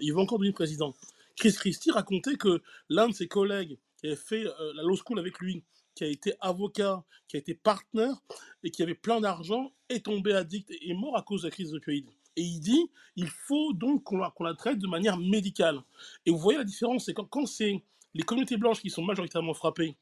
il 0.00 0.12
va 0.12 0.20
encore 0.20 0.38
devenir 0.38 0.54
président. 0.54 0.94
Chris 1.36 1.52
Christie 1.52 1.92
racontait 1.92 2.34
que 2.34 2.62
l'un 2.88 3.08
de 3.08 3.14
ses 3.14 3.28
collègues 3.28 3.78
qui 3.98 4.06
avait 4.06 4.16
fait 4.16 4.44
euh, 4.44 4.72
la 4.74 4.82
law 4.82 4.96
school 4.96 5.18
avec 5.18 5.38
lui, 5.38 5.62
qui 5.94 6.04
a 6.04 6.08
été 6.08 6.34
avocat, 6.40 7.04
qui 7.28 7.36
a 7.36 7.40
été 7.40 7.54
partenaire 7.54 8.14
et 8.62 8.70
qui 8.70 8.82
avait 8.82 8.94
plein 8.94 9.20
d'argent, 9.20 9.72
est 9.88 10.04
tombé 10.04 10.32
addict 10.32 10.70
et 10.70 10.90
est 10.90 10.94
mort 10.94 11.16
à 11.16 11.22
cause 11.22 11.42
de 11.42 11.46
la 11.46 11.50
crise 11.50 11.74
opioïde. 11.74 12.10
Et 12.38 12.42
il 12.42 12.60
dit, 12.60 12.88
il 13.16 13.26
faut 13.26 13.72
donc 13.72 14.04
qu'on 14.04 14.16
la, 14.16 14.54
traite 14.54 14.78
de 14.78 14.86
manière 14.86 15.16
médicale. 15.16 15.82
Et 16.24 16.30
vous 16.30 16.38
voyez 16.38 16.56
la 16.56 16.64
différence, 16.64 17.06
c'est 17.06 17.14
quand, 17.14 17.24
quand 17.24 17.46
c'est 17.46 17.82
les 18.14 18.22
communautés 18.22 18.56
blanches 18.56 18.80
qui 18.80 18.90
sont 18.90 19.02
majoritairement 19.02 19.54
frappées, 19.54 19.96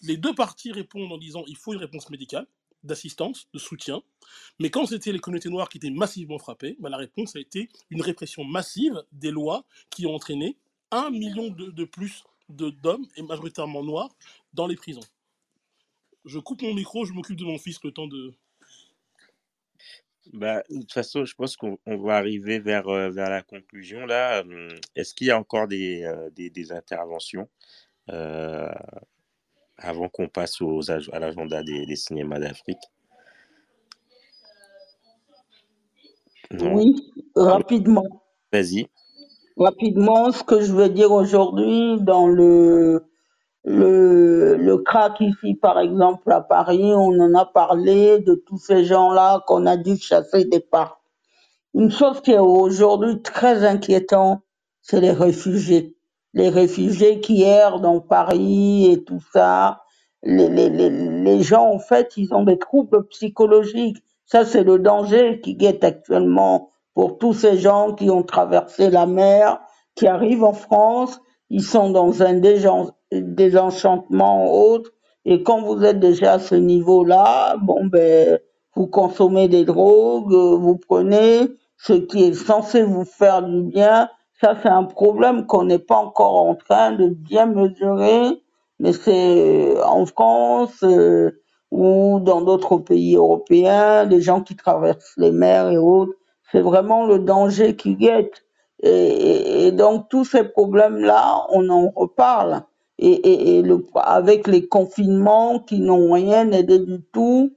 les 0.00 0.16
deux 0.16 0.34
parties 0.34 0.72
répondent 0.72 1.12
en 1.12 1.18
disant, 1.18 1.44
il 1.46 1.56
faut 1.58 1.74
une 1.74 1.80
réponse 1.80 2.08
médicale, 2.08 2.46
d'assistance, 2.82 3.46
de 3.52 3.58
soutien. 3.58 4.00
Mais 4.58 4.70
quand 4.70 4.86
c'était 4.86 5.12
les 5.12 5.18
communautés 5.18 5.50
noires 5.50 5.68
qui 5.68 5.76
étaient 5.76 5.90
massivement 5.90 6.38
frappées, 6.38 6.76
bah, 6.80 6.88
la 6.88 6.96
réponse 6.96 7.36
a 7.36 7.40
été 7.40 7.68
une 7.90 8.00
répression 8.00 8.42
massive 8.42 9.04
des 9.12 9.30
lois 9.30 9.66
qui 9.90 10.06
ont 10.06 10.14
entraîné 10.14 10.56
un 10.90 11.10
million 11.10 11.50
de, 11.50 11.66
de 11.66 11.84
plus 11.84 12.24
d'hommes, 12.48 13.06
et 13.16 13.22
majoritairement 13.22 13.84
noirs, 13.84 14.08
dans 14.54 14.66
les 14.66 14.76
prisons. 14.76 15.04
Je 16.24 16.38
coupe 16.38 16.62
mon 16.62 16.72
micro, 16.72 17.04
je 17.04 17.12
m'occupe 17.12 17.36
de 17.36 17.44
mon 17.44 17.58
fils 17.58 17.82
le 17.84 17.92
temps 17.92 18.08
de... 18.08 18.32
Bah, 20.32 20.62
de 20.70 20.80
toute 20.80 20.92
façon, 20.92 21.24
je 21.24 21.34
pense 21.34 21.56
qu'on 21.56 21.78
va 21.86 22.16
arriver 22.16 22.60
vers, 22.60 22.88
euh, 22.88 23.10
vers 23.10 23.30
la 23.30 23.42
conclusion 23.42 24.06
là. 24.06 24.42
Hum, 24.42 24.68
est-ce 24.94 25.14
qu'il 25.14 25.26
y 25.26 25.30
a 25.30 25.38
encore 25.38 25.66
des, 25.66 26.04
euh, 26.04 26.30
des, 26.30 26.50
des 26.50 26.72
interventions 26.72 27.48
euh, 28.10 28.68
avant 29.76 30.08
qu'on 30.08 30.28
passe 30.28 30.60
aux, 30.60 30.90
à 30.90 31.18
l'agenda 31.18 31.62
des, 31.62 31.84
des, 31.86 31.96
cinémas 31.96 32.38
d'Afrique? 32.38 32.78
Oui, 36.52 37.12
rapidement. 37.34 38.24
Vas-y 38.52 38.88
rapidement 39.56 40.32
ce 40.32 40.42
que 40.42 40.60
je 40.60 40.72
veux 40.72 40.88
dire 40.88 41.12
aujourd'hui 41.12 42.00
dans 42.00 42.26
le, 42.26 43.04
le, 43.64 44.56
le 44.56 44.78
crack 44.78 45.20
ici, 45.20 45.54
par 45.54 45.78
exemple, 45.80 46.32
à 46.32 46.40
Paris, 46.40 46.92
on 46.94 47.18
en 47.20 47.34
a 47.34 47.46
parlé 47.46 48.20
de 48.20 48.34
tous 48.34 48.58
ces 48.58 48.84
gens-là 48.84 49.44
qu'on 49.46 49.66
a 49.66 49.76
dû 49.76 49.96
chasser 49.96 50.44
des 50.46 50.60
parcs. 50.60 50.98
Une 51.74 51.90
chose 51.90 52.20
qui 52.22 52.32
est 52.32 52.38
aujourd'hui 52.38 53.22
très 53.22 53.64
inquiétant, 53.64 54.42
c'est 54.82 55.00
les 55.00 55.12
réfugiés. 55.12 55.96
Les 56.34 56.48
réfugiés 56.48 57.20
qui 57.20 57.42
errent 57.42 57.80
dans 57.80 58.00
Paris 58.00 58.90
et 58.90 59.04
tout 59.04 59.20
ça. 59.32 59.82
Les, 60.22 60.48
les, 60.48 60.68
les, 60.70 60.90
les 60.90 61.42
gens, 61.42 61.66
en 61.72 61.78
fait, 61.78 62.16
ils 62.16 62.34
ont 62.34 62.44
des 62.44 62.58
troubles 62.58 63.06
psychologiques. 63.08 63.98
Ça, 64.26 64.44
c'est 64.44 64.64
le 64.64 64.78
danger 64.78 65.40
qui 65.42 65.54
guette 65.54 65.84
actuellement 65.84 66.70
pour 66.94 67.18
tous 67.18 67.34
ces 67.34 67.58
gens 67.58 67.94
qui 67.94 68.10
ont 68.10 68.22
traversé 68.22 68.90
la 68.90 69.06
mer, 69.06 69.60
qui 69.94 70.06
arrivent 70.06 70.44
en 70.44 70.52
France, 70.52 71.20
ils 71.50 71.62
sont 71.64 71.90
dans 71.90 72.22
un 72.22 72.34
désenchantement 73.12 74.52
autre, 74.52 74.92
Et 75.24 75.42
quand 75.42 75.62
vous 75.62 75.84
êtes 75.84 76.00
déjà 76.00 76.34
à 76.34 76.38
ce 76.38 76.54
niveau-là, 76.54 77.56
bon 77.62 77.84
ben, 77.86 78.38
vous 78.74 78.86
consommez 78.86 79.48
des 79.48 79.64
drogues, 79.64 80.32
vous 80.32 80.78
prenez 80.78 81.48
ce 81.76 81.92
qui 81.94 82.24
est 82.24 82.34
censé 82.34 82.82
vous 82.82 83.04
faire 83.04 83.42
du 83.42 83.62
bien. 83.62 84.08
Ça, 84.40 84.56
c'est 84.62 84.68
un 84.68 84.84
problème 84.84 85.46
qu'on 85.46 85.64
n'est 85.64 85.78
pas 85.78 85.96
encore 85.96 86.36
en 86.36 86.54
train 86.54 86.92
de 86.92 87.08
bien 87.08 87.46
mesurer, 87.46 88.42
mais 88.78 88.92
c'est 88.92 89.74
en 89.82 90.06
France 90.06 90.82
euh, 90.82 91.42
ou 91.70 92.20
dans 92.20 92.40
d'autres 92.40 92.78
pays 92.78 93.16
européens, 93.16 94.04
les 94.04 94.22
gens 94.22 94.40
qui 94.42 94.56
traversent 94.56 95.14
les 95.18 95.30
mers 95.32 95.70
et 95.70 95.78
autres, 95.78 96.14
c'est 96.50 96.62
vraiment 96.62 97.06
le 97.06 97.18
danger 97.18 97.76
qui 97.76 97.94
guette. 97.96 98.44
Et, 98.82 99.66
et 99.66 99.72
donc 99.72 100.08
tous 100.08 100.24
ces 100.24 100.44
problèmes-là, 100.44 101.46
on 101.50 101.68
en 101.68 101.90
reparle 101.94 102.62
et, 103.00 103.58
et, 103.58 103.62
le, 103.62 103.84
avec 103.96 104.48
les 104.48 104.68
confinements 104.68 105.60
qui 105.60 105.80
n'ont 105.80 106.12
rien 106.12 106.52
aidé 106.52 106.80
du 106.80 107.00
tout, 107.12 107.52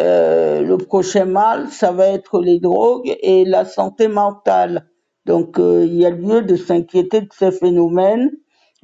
euh, 0.00 0.62
le 0.62 0.78
prochain 0.78 1.26
mal, 1.26 1.68
ça 1.70 1.92
va 1.92 2.08
être 2.08 2.40
les 2.42 2.60
drogues 2.60 3.16
et 3.22 3.44
la 3.46 3.66
santé 3.66 4.08
mentale. 4.08 4.88
Donc 5.26 5.58
euh, 5.60 5.84
il 5.86 5.96
y 5.96 6.06
a 6.06 6.10
lieu 6.10 6.42
de 6.42 6.56
s'inquiéter 6.56 7.22
de 7.22 7.28
ces 7.32 7.52
phénomènes. 7.52 8.32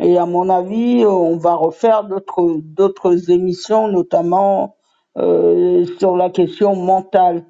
Et 0.00 0.18
à 0.18 0.26
mon 0.26 0.50
avis, 0.50 1.06
on 1.06 1.38
va 1.38 1.54
refaire 1.56 2.04
d'autres 2.04 2.58
d'autres 2.64 3.30
émissions, 3.30 3.88
notamment 3.88 4.76
euh, 5.18 5.86
sur 6.00 6.16
la 6.16 6.30
question 6.30 6.76
mentale. 6.76 7.46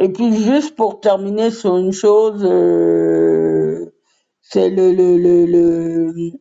Et 0.00 0.10
puis 0.10 0.34
juste 0.36 0.76
pour 0.76 1.00
terminer 1.00 1.50
sur 1.50 1.76
une 1.78 1.92
chose, 1.92 2.44
euh, 2.44 3.86
c'est 4.42 4.70
le, 4.70 4.92
le, 4.92 5.18
le, 5.18 5.46
le 5.46 6.32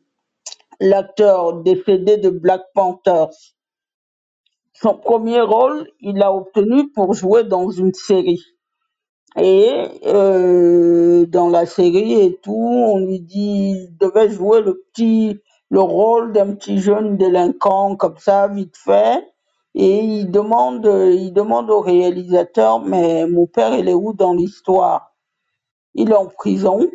l'acteur 0.80 1.62
décédé 1.64 2.18
de 2.18 2.30
Black 2.30 2.62
Panthers. 2.74 3.30
Son 4.74 4.96
premier 4.96 5.42
rôle, 5.42 5.90
il 6.02 6.18
l'a 6.18 6.34
obtenu 6.34 6.92
pour 6.92 7.14
jouer 7.14 7.44
dans 7.44 7.70
une 7.70 7.94
série. 7.94 8.44
Et 9.38 9.74
euh, 10.06 11.26
dans 11.26 11.50
la 11.50 11.66
série 11.66 12.14
et 12.22 12.38
tout, 12.42 12.54
on 12.54 13.00
lui 13.06 13.20
dit 13.22 13.88
il 13.90 13.98
devait 13.98 14.30
jouer 14.30 14.62
le 14.62 14.84
petit 14.94 15.40
le 15.70 15.82
rôle 15.82 16.34
d'un 16.34 16.54
petit 16.54 16.78
jeune 16.80 17.18
délinquant 17.18 17.96
comme 17.96 18.18
ça 18.20 18.48
vite 18.48 18.78
fait. 18.78 19.26
Et 19.76 20.00
il 20.04 20.32
demande 20.32 20.86
il 20.86 21.34
demande 21.34 21.72
au 21.72 21.82
réalisateur 21.82 22.82
mais 22.82 23.26
mon 23.28 23.48
père 23.48 23.74
il 23.76 23.90
est 23.90 23.94
où 23.96 24.14
dans 24.14 24.34
l'histoire? 24.34 25.16
Il 25.96 26.12
est 26.12 26.16
en 26.16 26.28
prison. 26.28 26.90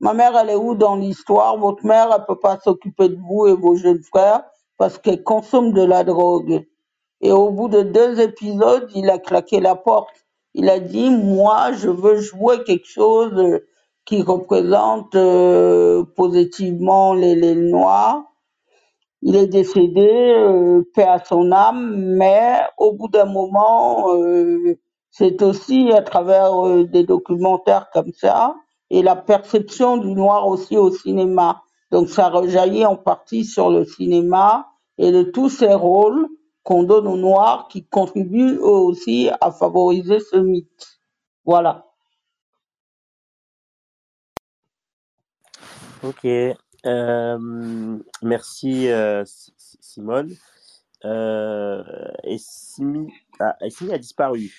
Ma 0.00 0.14
mère, 0.14 0.36
elle 0.36 0.50
est 0.50 0.56
où 0.56 0.74
dans 0.74 0.96
l'histoire? 0.96 1.58
Votre 1.58 1.84
mère, 1.84 2.08
elle 2.16 2.24
peut 2.26 2.38
pas 2.38 2.58
s'occuper 2.58 3.10
de 3.10 3.18
vous 3.20 3.46
et 3.46 3.54
vos 3.54 3.76
jeunes 3.76 4.02
frères 4.02 4.42
parce 4.78 4.96
qu'elle 4.98 5.22
consomme 5.22 5.72
de 5.72 5.82
la 5.82 6.04
drogue. 6.04 6.66
Et 7.20 7.32
au 7.32 7.50
bout 7.50 7.68
de 7.68 7.82
deux 7.82 8.18
épisodes, 8.18 8.90
il 8.94 9.10
a 9.10 9.18
claqué 9.18 9.60
la 9.60 9.74
porte. 9.74 10.08
Il 10.54 10.70
a 10.70 10.80
dit, 10.80 11.10
moi, 11.10 11.72
je 11.72 11.90
veux 11.90 12.16
jouer 12.16 12.64
quelque 12.64 12.88
chose 12.88 13.32
euh, 13.36 13.66
qui 14.06 14.22
représente 14.22 15.14
euh, 15.14 16.02
positivement 16.16 17.12
les, 17.12 17.34
les 17.34 17.54
Noirs. 17.54 18.22
Il 19.22 19.36
est 19.36 19.48
décédé, 19.48 20.34
euh, 20.34 20.82
paix 20.94 21.04
à 21.04 21.22
son 21.22 21.52
âme, 21.52 21.94
mais 22.16 22.60
au 22.78 22.92
bout 22.94 23.08
d'un 23.08 23.26
moment, 23.26 24.14
euh, 24.14 24.78
c'est 25.10 25.42
aussi 25.42 25.92
à 25.92 26.00
travers 26.00 26.66
euh, 26.66 26.84
des 26.84 27.04
documentaires 27.04 27.90
comme 27.92 28.12
ça 28.14 28.56
et 28.90 29.02
la 29.02 29.16
perception 29.16 29.96
du 29.98 30.12
noir 30.12 30.46
aussi 30.48 30.76
au 30.76 30.90
cinéma. 30.90 31.62
Donc 31.90 32.08
ça 32.08 32.28
rejaillit 32.30 32.86
en 32.86 32.96
partie 32.96 33.44
sur 33.44 33.70
le 33.70 33.84
cinéma 33.84 34.68
et 34.98 35.12
de 35.12 35.22
tous 35.22 35.48
ces 35.48 35.74
rôles 35.74 36.28
qu'on 36.64 36.82
donne 36.84 37.06
aux 37.08 37.16
noirs 37.16 37.68
qui 37.68 37.84
contribuent 37.86 38.56
eux 38.56 38.64
aussi 38.64 39.30
à 39.40 39.50
favoriser 39.50 40.20
ce 40.20 40.36
mythe. 40.36 41.00
Voilà. 41.44 41.86
Ok. 46.02 46.26
Euh, 46.86 47.98
merci 48.22 48.88
euh, 48.88 49.24
Si- 49.26 49.52
Si- 49.56 49.78
Simone. 49.80 50.34
Euh, 51.04 51.82
et 52.24 52.38
Simi, 52.38 53.12
ah, 53.40 53.56
et 53.62 53.70
Simi 53.70 53.92
a 53.92 53.98
disparu. 53.98 54.52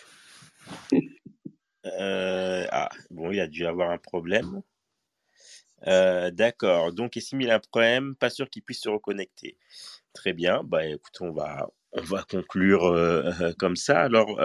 Euh, 1.86 2.66
ah, 2.72 2.90
bon, 3.10 3.32
il 3.32 3.40
a 3.40 3.48
dû 3.48 3.66
avoir 3.66 3.91
un 3.91 3.98
problème. 3.98 4.62
Euh, 5.88 6.30
D'accord. 6.32 6.94
Donc, 6.94 7.18
Essimi 7.18 7.45
il 7.45 7.52
a 7.52 7.56
un 7.56 7.60
problème, 7.60 8.16
pas 8.16 8.30
sûr 8.30 8.49
qu'il 8.49 8.64
puisse 8.64 8.82
se 8.82 8.90
reconnecter. 8.90 9.58
Très 10.14 10.34
bien. 10.34 10.64
Bah, 10.64 10.86
écoute, 10.86 11.18
on 11.22 11.32
va, 11.32 11.70
on 11.94 12.02
va 12.02 12.24
conclure 12.30 12.86
euh, 12.86 13.32
comme 13.60 13.76
ça. 13.76 14.02
Alors, 14.02 14.40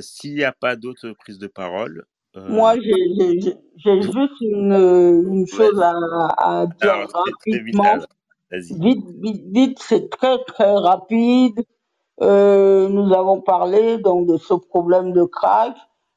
s'il 0.00 0.34
n'y 0.34 0.44
a 0.44 0.52
pas 0.52 0.76
d'autres 0.76 1.12
prises 1.12 1.38
de 1.38 1.46
parole, 1.46 2.06
Moi, 2.34 2.76
j'ai 2.80 4.02
juste 4.02 4.40
une, 4.40 4.72
une 4.72 5.46
chose 5.46 5.80
à, 5.82 5.92
à 6.38 6.66
dire 6.66 6.92
alors 6.92 7.24
rapidement. 7.44 7.98
Vite, 8.52 9.04
vite, 9.20 9.44
vite, 9.52 9.78
c'est 9.80 10.10
très, 10.10 10.36
très 10.44 10.72
rapide. 10.72 11.60
Euh, 12.22 12.88
nous 12.88 13.14
avons 13.14 13.40
parlé 13.40 13.96
donc 13.98 14.26
de 14.26 14.36
ce 14.36 14.52
problème 14.52 15.12
de 15.12 15.24
crack, 15.24 15.74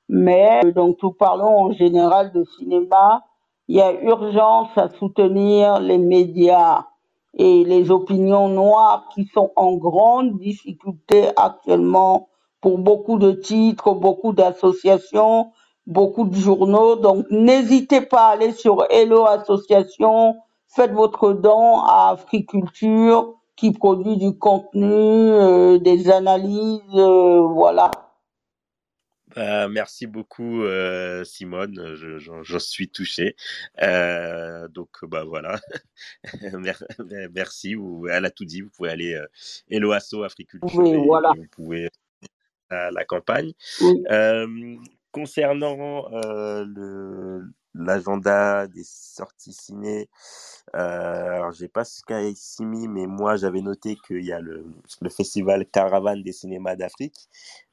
mais 0.09 0.61
euh, 0.65 0.71
donc 0.73 0.97
nous 1.01 1.11
parlons 1.11 1.57
en 1.57 1.71
général 1.71 2.34
de 2.34 2.43
cinéma. 2.57 3.23
Il 3.69 3.77
y 3.77 3.81
a 3.81 3.93
urgence 4.01 4.69
à 4.75 4.89
soutenir 4.89 5.80
les 5.80 5.97
médias 5.97 6.88
et 7.35 7.63
les 7.63 7.89
opinions 7.89 8.49
noires 8.49 9.07
qui 9.13 9.25
sont 9.34 9.51
en 9.55 9.75
grande 9.75 10.38
difficulté 10.39 11.30
actuellement 11.38 12.27
pour 12.59 12.77
beaucoup 12.77 13.17
de 13.17 13.31
titres, 13.31 13.93
beaucoup 13.93 14.34
d'associations, 14.34 15.51
beaucoup 15.88 16.25
de 16.25 16.35
journaux. 16.35 16.97
Donc 16.97 17.25
n'hésitez 17.31 18.01
pas 18.01 18.27
à 18.27 18.31
aller 18.31 18.51
sur 18.51 18.85
Hello 18.89 19.25
Association, 19.25 20.35
faites 20.67 20.91
votre 20.91 21.31
don 21.31 21.80
à 21.80 22.09
Africulture 22.11 23.35
qui 23.55 23.71
produit 23.71 24.17
du 24.17 24.38
contenu, 24.38 24.91
euh, 24.91 25.77
des 25.80 26.09
analyses, 26.09 26.81
euh, 26.95 27.41
voilà. 27.41 27.91
Euh, 29.38 29.67
merci 29.67 30.05
beaucoup, 30.05 30.61
euh, 30.63 31.23
Simone. 31.23 31.95
Je, 31.95 32.57
suis 32.59 32.89
touché. 32.89 33.35
Euh, 33.81 34.67
donc, 34.67 34.89
bah 35.03 35.23
voilà. 35.23 35.59
Mer- 36.53 36.84
merci. 37.34 37.73
Vous, 37.73 38.07
elle 38.07 38.25
a 38.25 38.31
tout 38.31 38.45
dit. 38.45 38.61
Vous 38.61 38.69
pouvez 38.69 38.91
aller 38.91 39.19
Hello 39.69 39.91
Asso 39.91 40.21
Africulture 40.23 40.80
Oui, 40.80 40.95
voilà. 41.05 41.34
vous 41.35 41.47
pouvez 41.49 41.89
à 42.69 42.91
la 42.91 43.05
campagne. 43.05 43.53
Oui. 43.81 44.03
Concernant 45.11 46.09
le, 46.11 47.43
l'agenda 47.76 48.68
des 48.68 48.84
sorties 48.84 49.54
ciné, 49.54 50.10
euh, 50.76 51.36
alors 51.36 51.52
j'ai 51.52 51.68
pas 51.68 51.84
ici 52.10 52.66
mis, 52.66 52.88
mais 52.88 53.08
moi 53.08 53.36
j'avais 53.36 53.62
noté 53.62 53.98
qu'il 54.08 54.24
y 54.24 54.32
a 54.32 54.40
le, 54.40 54.66
le 55.02 55.10
festival 55.10 55.66
Caravane 55.66 56.24
des 56.24 56.32
cinémas 56.34 56.76
d'Afrique. 56.76 57.30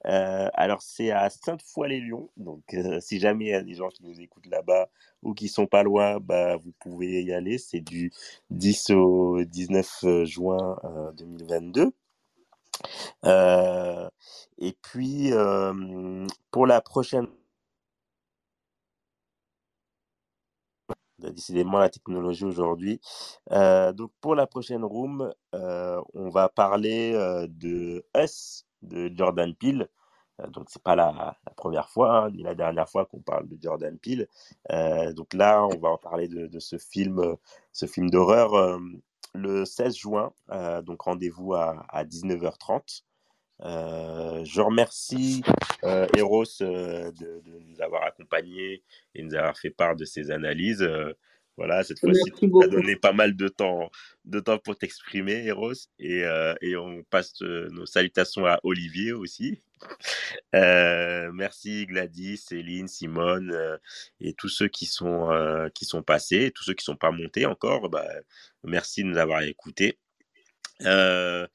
Euh, 0.07 0.49
alors 0.55 0.83
c'est 0.83 1.11
à 1.11 1.29
Sainte-Foy-les-Lyons, 1.31 2.31
donc 2.37 2.63
euh, 2.75 3.01
si 3.01 3.21
jamais 3.21 3.47
il 3.47 3.51
y 3.51 3.55
a 3.55 3.63
des 3.63 3.75
gens 3.75 3.89
qui 3.89 4.05
nous 4.05 4.21
écoutent 4.21 4.47
là-bas 4.47 4.89
ou 5.23 5.35
qui 5.35 5.49
sont 5.49 5.67
pas 5.67 5.83
loin, 5.83 6.19
bah 6.21 6.57
vous 6.57 6.73
pouvez 6.81 7.23
y 7.23 7.33
aller. 7.33 7.59
C'est 7.59 7.81
du 7.81 8.13
10 8.51 8.91
au 8.91 9.45
19 9.45 10.25
juin 10.25 10.79
euh, 10.85 11.13
2022. 11.13 11.93
Euh, 13.25 14.09
et 14.59 14.77
puis, 14.83 15.33
euh, 15.33 16.27
pour 16.51 16.67
la 16.67 16.81
prochaine, 16.81 17.27
décidément 21.21 21.79
la 21.79 21.89
technologie 21.91 22.45
aujourd'hui. 22.45 23.01
Euh, 23.53 23.93
donc, 23.93 24.13
pour 24.21 24.35
la 24.35 24.47
prochaine 24.47 24.85
room, 24.85 25.33
euh, 25.55 26.01
on 26.15 26.29
va 26.29 26.49
parler 26.49 27.13
euh, 27.15 27.47
de 27.49 28.05
Us 28.17 28.67
de 28.83 29.11
Jordan 29.15 29.55
Peele. 29.55 29.89
Donc, 30.53 30.69
c'est 30.71 30.83
pas 30.83 30.97
la, 30.97 31.37
la 31.47 31.53
première 31.55 31.91
fois, 31.91 32.25
hein, 32.25 32.31
ni 32.31 32.43
la 32.43 32.55
dernière 32.55 32.89
fois 32.89 33.05
qu'on 33.05 33.21
parle 33.21 33.47
de 33.47 33.59
Jordan 33.61 33.99
Peele. 33.99 34.27
Donc 35.15 35.35
là, 35.35 35.67
on 35.67 35.79
va 35.79 35.91
en 35.91 35.99
parler 35.99 36.29
de, 36.29 36.59
ce 36.59 36.79
film, 36.79 37.37
ce 37.73 37.85
film 37.85 38.09
d'horreur 38.09 38.79
le 39.35 39.67
16 39.67 39.95
juin. 39.95 40.33
Donc, 40.83 41.03
rendez-vous 41.03 41.53
à, 41.53 41.85
à 41.91 42.05
19h30. 42.05 43.03
Euh, 43.63 44.45
je 44.45 44.61
remercie 44.61 45.43
euh, 45.85 46.07
Eros 46.17 46.45
euh, 46.63 47.11
de, 47.13 47.43
de 47.45 47.59
nous 47.67 47.81
avoir 47.83 48.05
accompagnés 48.05 48.83
et 49.15 49.23
nous 49.23 49.35
avoir 49.35 49.57
fait 49.59 49.71
part 49.71 49.97
de 49.97 50.05
ses 50.05 50.31
analyses. 50.31 50.89
Voilà, 51.57 51.85
cette 51.85 52.01
fois-ci, 52.01 52.23
tu 52.39 52.47
as 52.63 52.69
donné 52.69 52.97
pas 52.97 53.13
mal 53.13 53.37
de 53.37 53.49
temps, 53.49 53.91
de 54.25 54.41
temps 54.41 54.57
pour 54.57 54.79
t'exprimer, 54.79 55.45
Eros. 55.47 55.75
Et, 55.99 56.23
et 56.63 56.77
on 56.77 57.03
passe 57.11 57.43
nos 57.43 57.85
salutations 57.85 58.47
à 58.47 58.61
Olivier 58.63 59.13
aussi. 59.13 59.61
Merci 60.55 61.87
Gladys, 61.87 62.39
Céline, 62.39 62.89
Simone 62.89 63.79
et 64.21 64.33
tous 64.33 64.49
ceux 64.49 64.69
qui 64.69 64.87
sont, 64.87 65.29
qui 65.75 65.85
sont 65.85 66.03
passés, 66.03 66.51
tous 66.55 66.65
ceux 66.65 66.75
qui 66.75 66.85
sont 66.85 66.97
pas 66.97 67.11
montés 67.11 67.45
encore. 67.45 67.91
Bah, 67.91 68.09
merci 68.65 69.03
de 69.03 69.09
nous 69.09 69.19
avoir 69.19 69.43
écoutés. 69.43 69.99
Euh, 70.87 71.47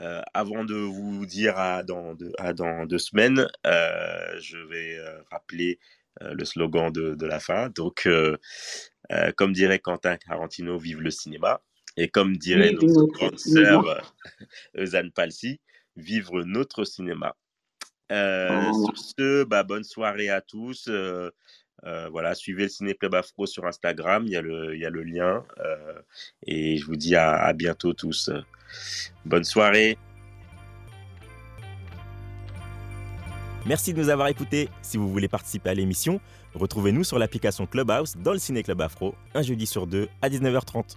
euh, 0.00 0.22
avant 0.34 0.64
de 0.64 0.74
vous 0.74 1.26
dire 1.26 1.58
à 1.58 1.82
dans 1.82 2.14
deux, 2.14 2.32
à 2.38 2.52
dans 2.52 2.86
deux 2.86 2.98
semaines, 2.98 3.48
euh, 3.66 4.40
je 4.40 4.58
vais 4.58 4.96
euh, 4.98 5.20
rappeler 5.30 5.78
le 6.20 6.44
slogan 6.44 6.92
de, 6.92 7.14
de, 7.14 7.26
la 7.26 7.40
fin. 7.40 7.70
Donc, 7.70 8.06
comme 9.36 9.52
dirait 9.52 9.78
Quentin 9.78 10.16
Tarantino, 10.16 10.76
vive 10.76 11.00
le 11.00 11.10
cinéma. 11.10 11.62
Et 11.96 12.08
comme 12.08 12.36
dirait 12.36 12.72
notre 12.72 12.86
notre 12.86 13.12
grande 13.12 13.38
cinéma. 13.38 13.82
sœur 13.84 14.14
Eusanne 14.76 15.12
Palsy, 15.12 15.60
vivre 15.96 16.42
notre 16.42 16.84
cinéma. 16.84 17.36
Sur 18.10 18.98
ce, 18.98 19.44
bah, 19.44 19.62
bonne 19.62 19.84
soirée 19.84 20.28
à 20.28 20.40
tous. 20.40 20.90
Euh, 21.84 22.08
voilà, 22.10 22.34
suivez 22.34 22.64
le 22.64 22.68
Ciné 22.68 22.94
Club 22.94 23.14
Afro 23.14 23.46
sur 23.46 23.66
Instagram, 23.66 24.24
il 24.26 24.32
y 24.32 24.36
a 24.36 24.42
le, 24.42 24.74
il 24.74 24.80
y 24.80 24.84
a 24.84 24.90
le 24.90 25.02
lien. 25.02 25.44
Euh, 25.58 26.00
et 26.46 26.76
je 26.76 26.86
vous 26.86 26.96
dis 26.96 27.16
à, 27.16 27.32
à 27.32 27.52
bientôt 27.52 27.94
tous. 27.94 28.30
Bonne 29.24 29.44
soirée. 29.44 29.96
Merci 33.66 33.92
de 33.92 33.98
nous 33.98 34.08
avoir 34.08 34.28
écoutés. 34.28 34.68
Si 34.82 34.96
vous 34.96 35.10
voulez 35.10 35.28
participer 35.28 35.70
à 35.70 35.74
l'émission, 35.74 36.20
retrouvez-nous 36.54 37.04
sur 37.04 37.18
l'application 37.18 37.66
Clubhouse 37.66 38.16
dans 38.16 38.32
le 38.32 38.38
Ciné 38.38 38.62
Club 38.62 38.80
Afro, 38.80 39.14
un 39.34 39.42
jeudi 39.42 39.66
sur 39.66 39.86
deux 39.86 40.08
à 40.22 40.28
19h30. 40.28 40.96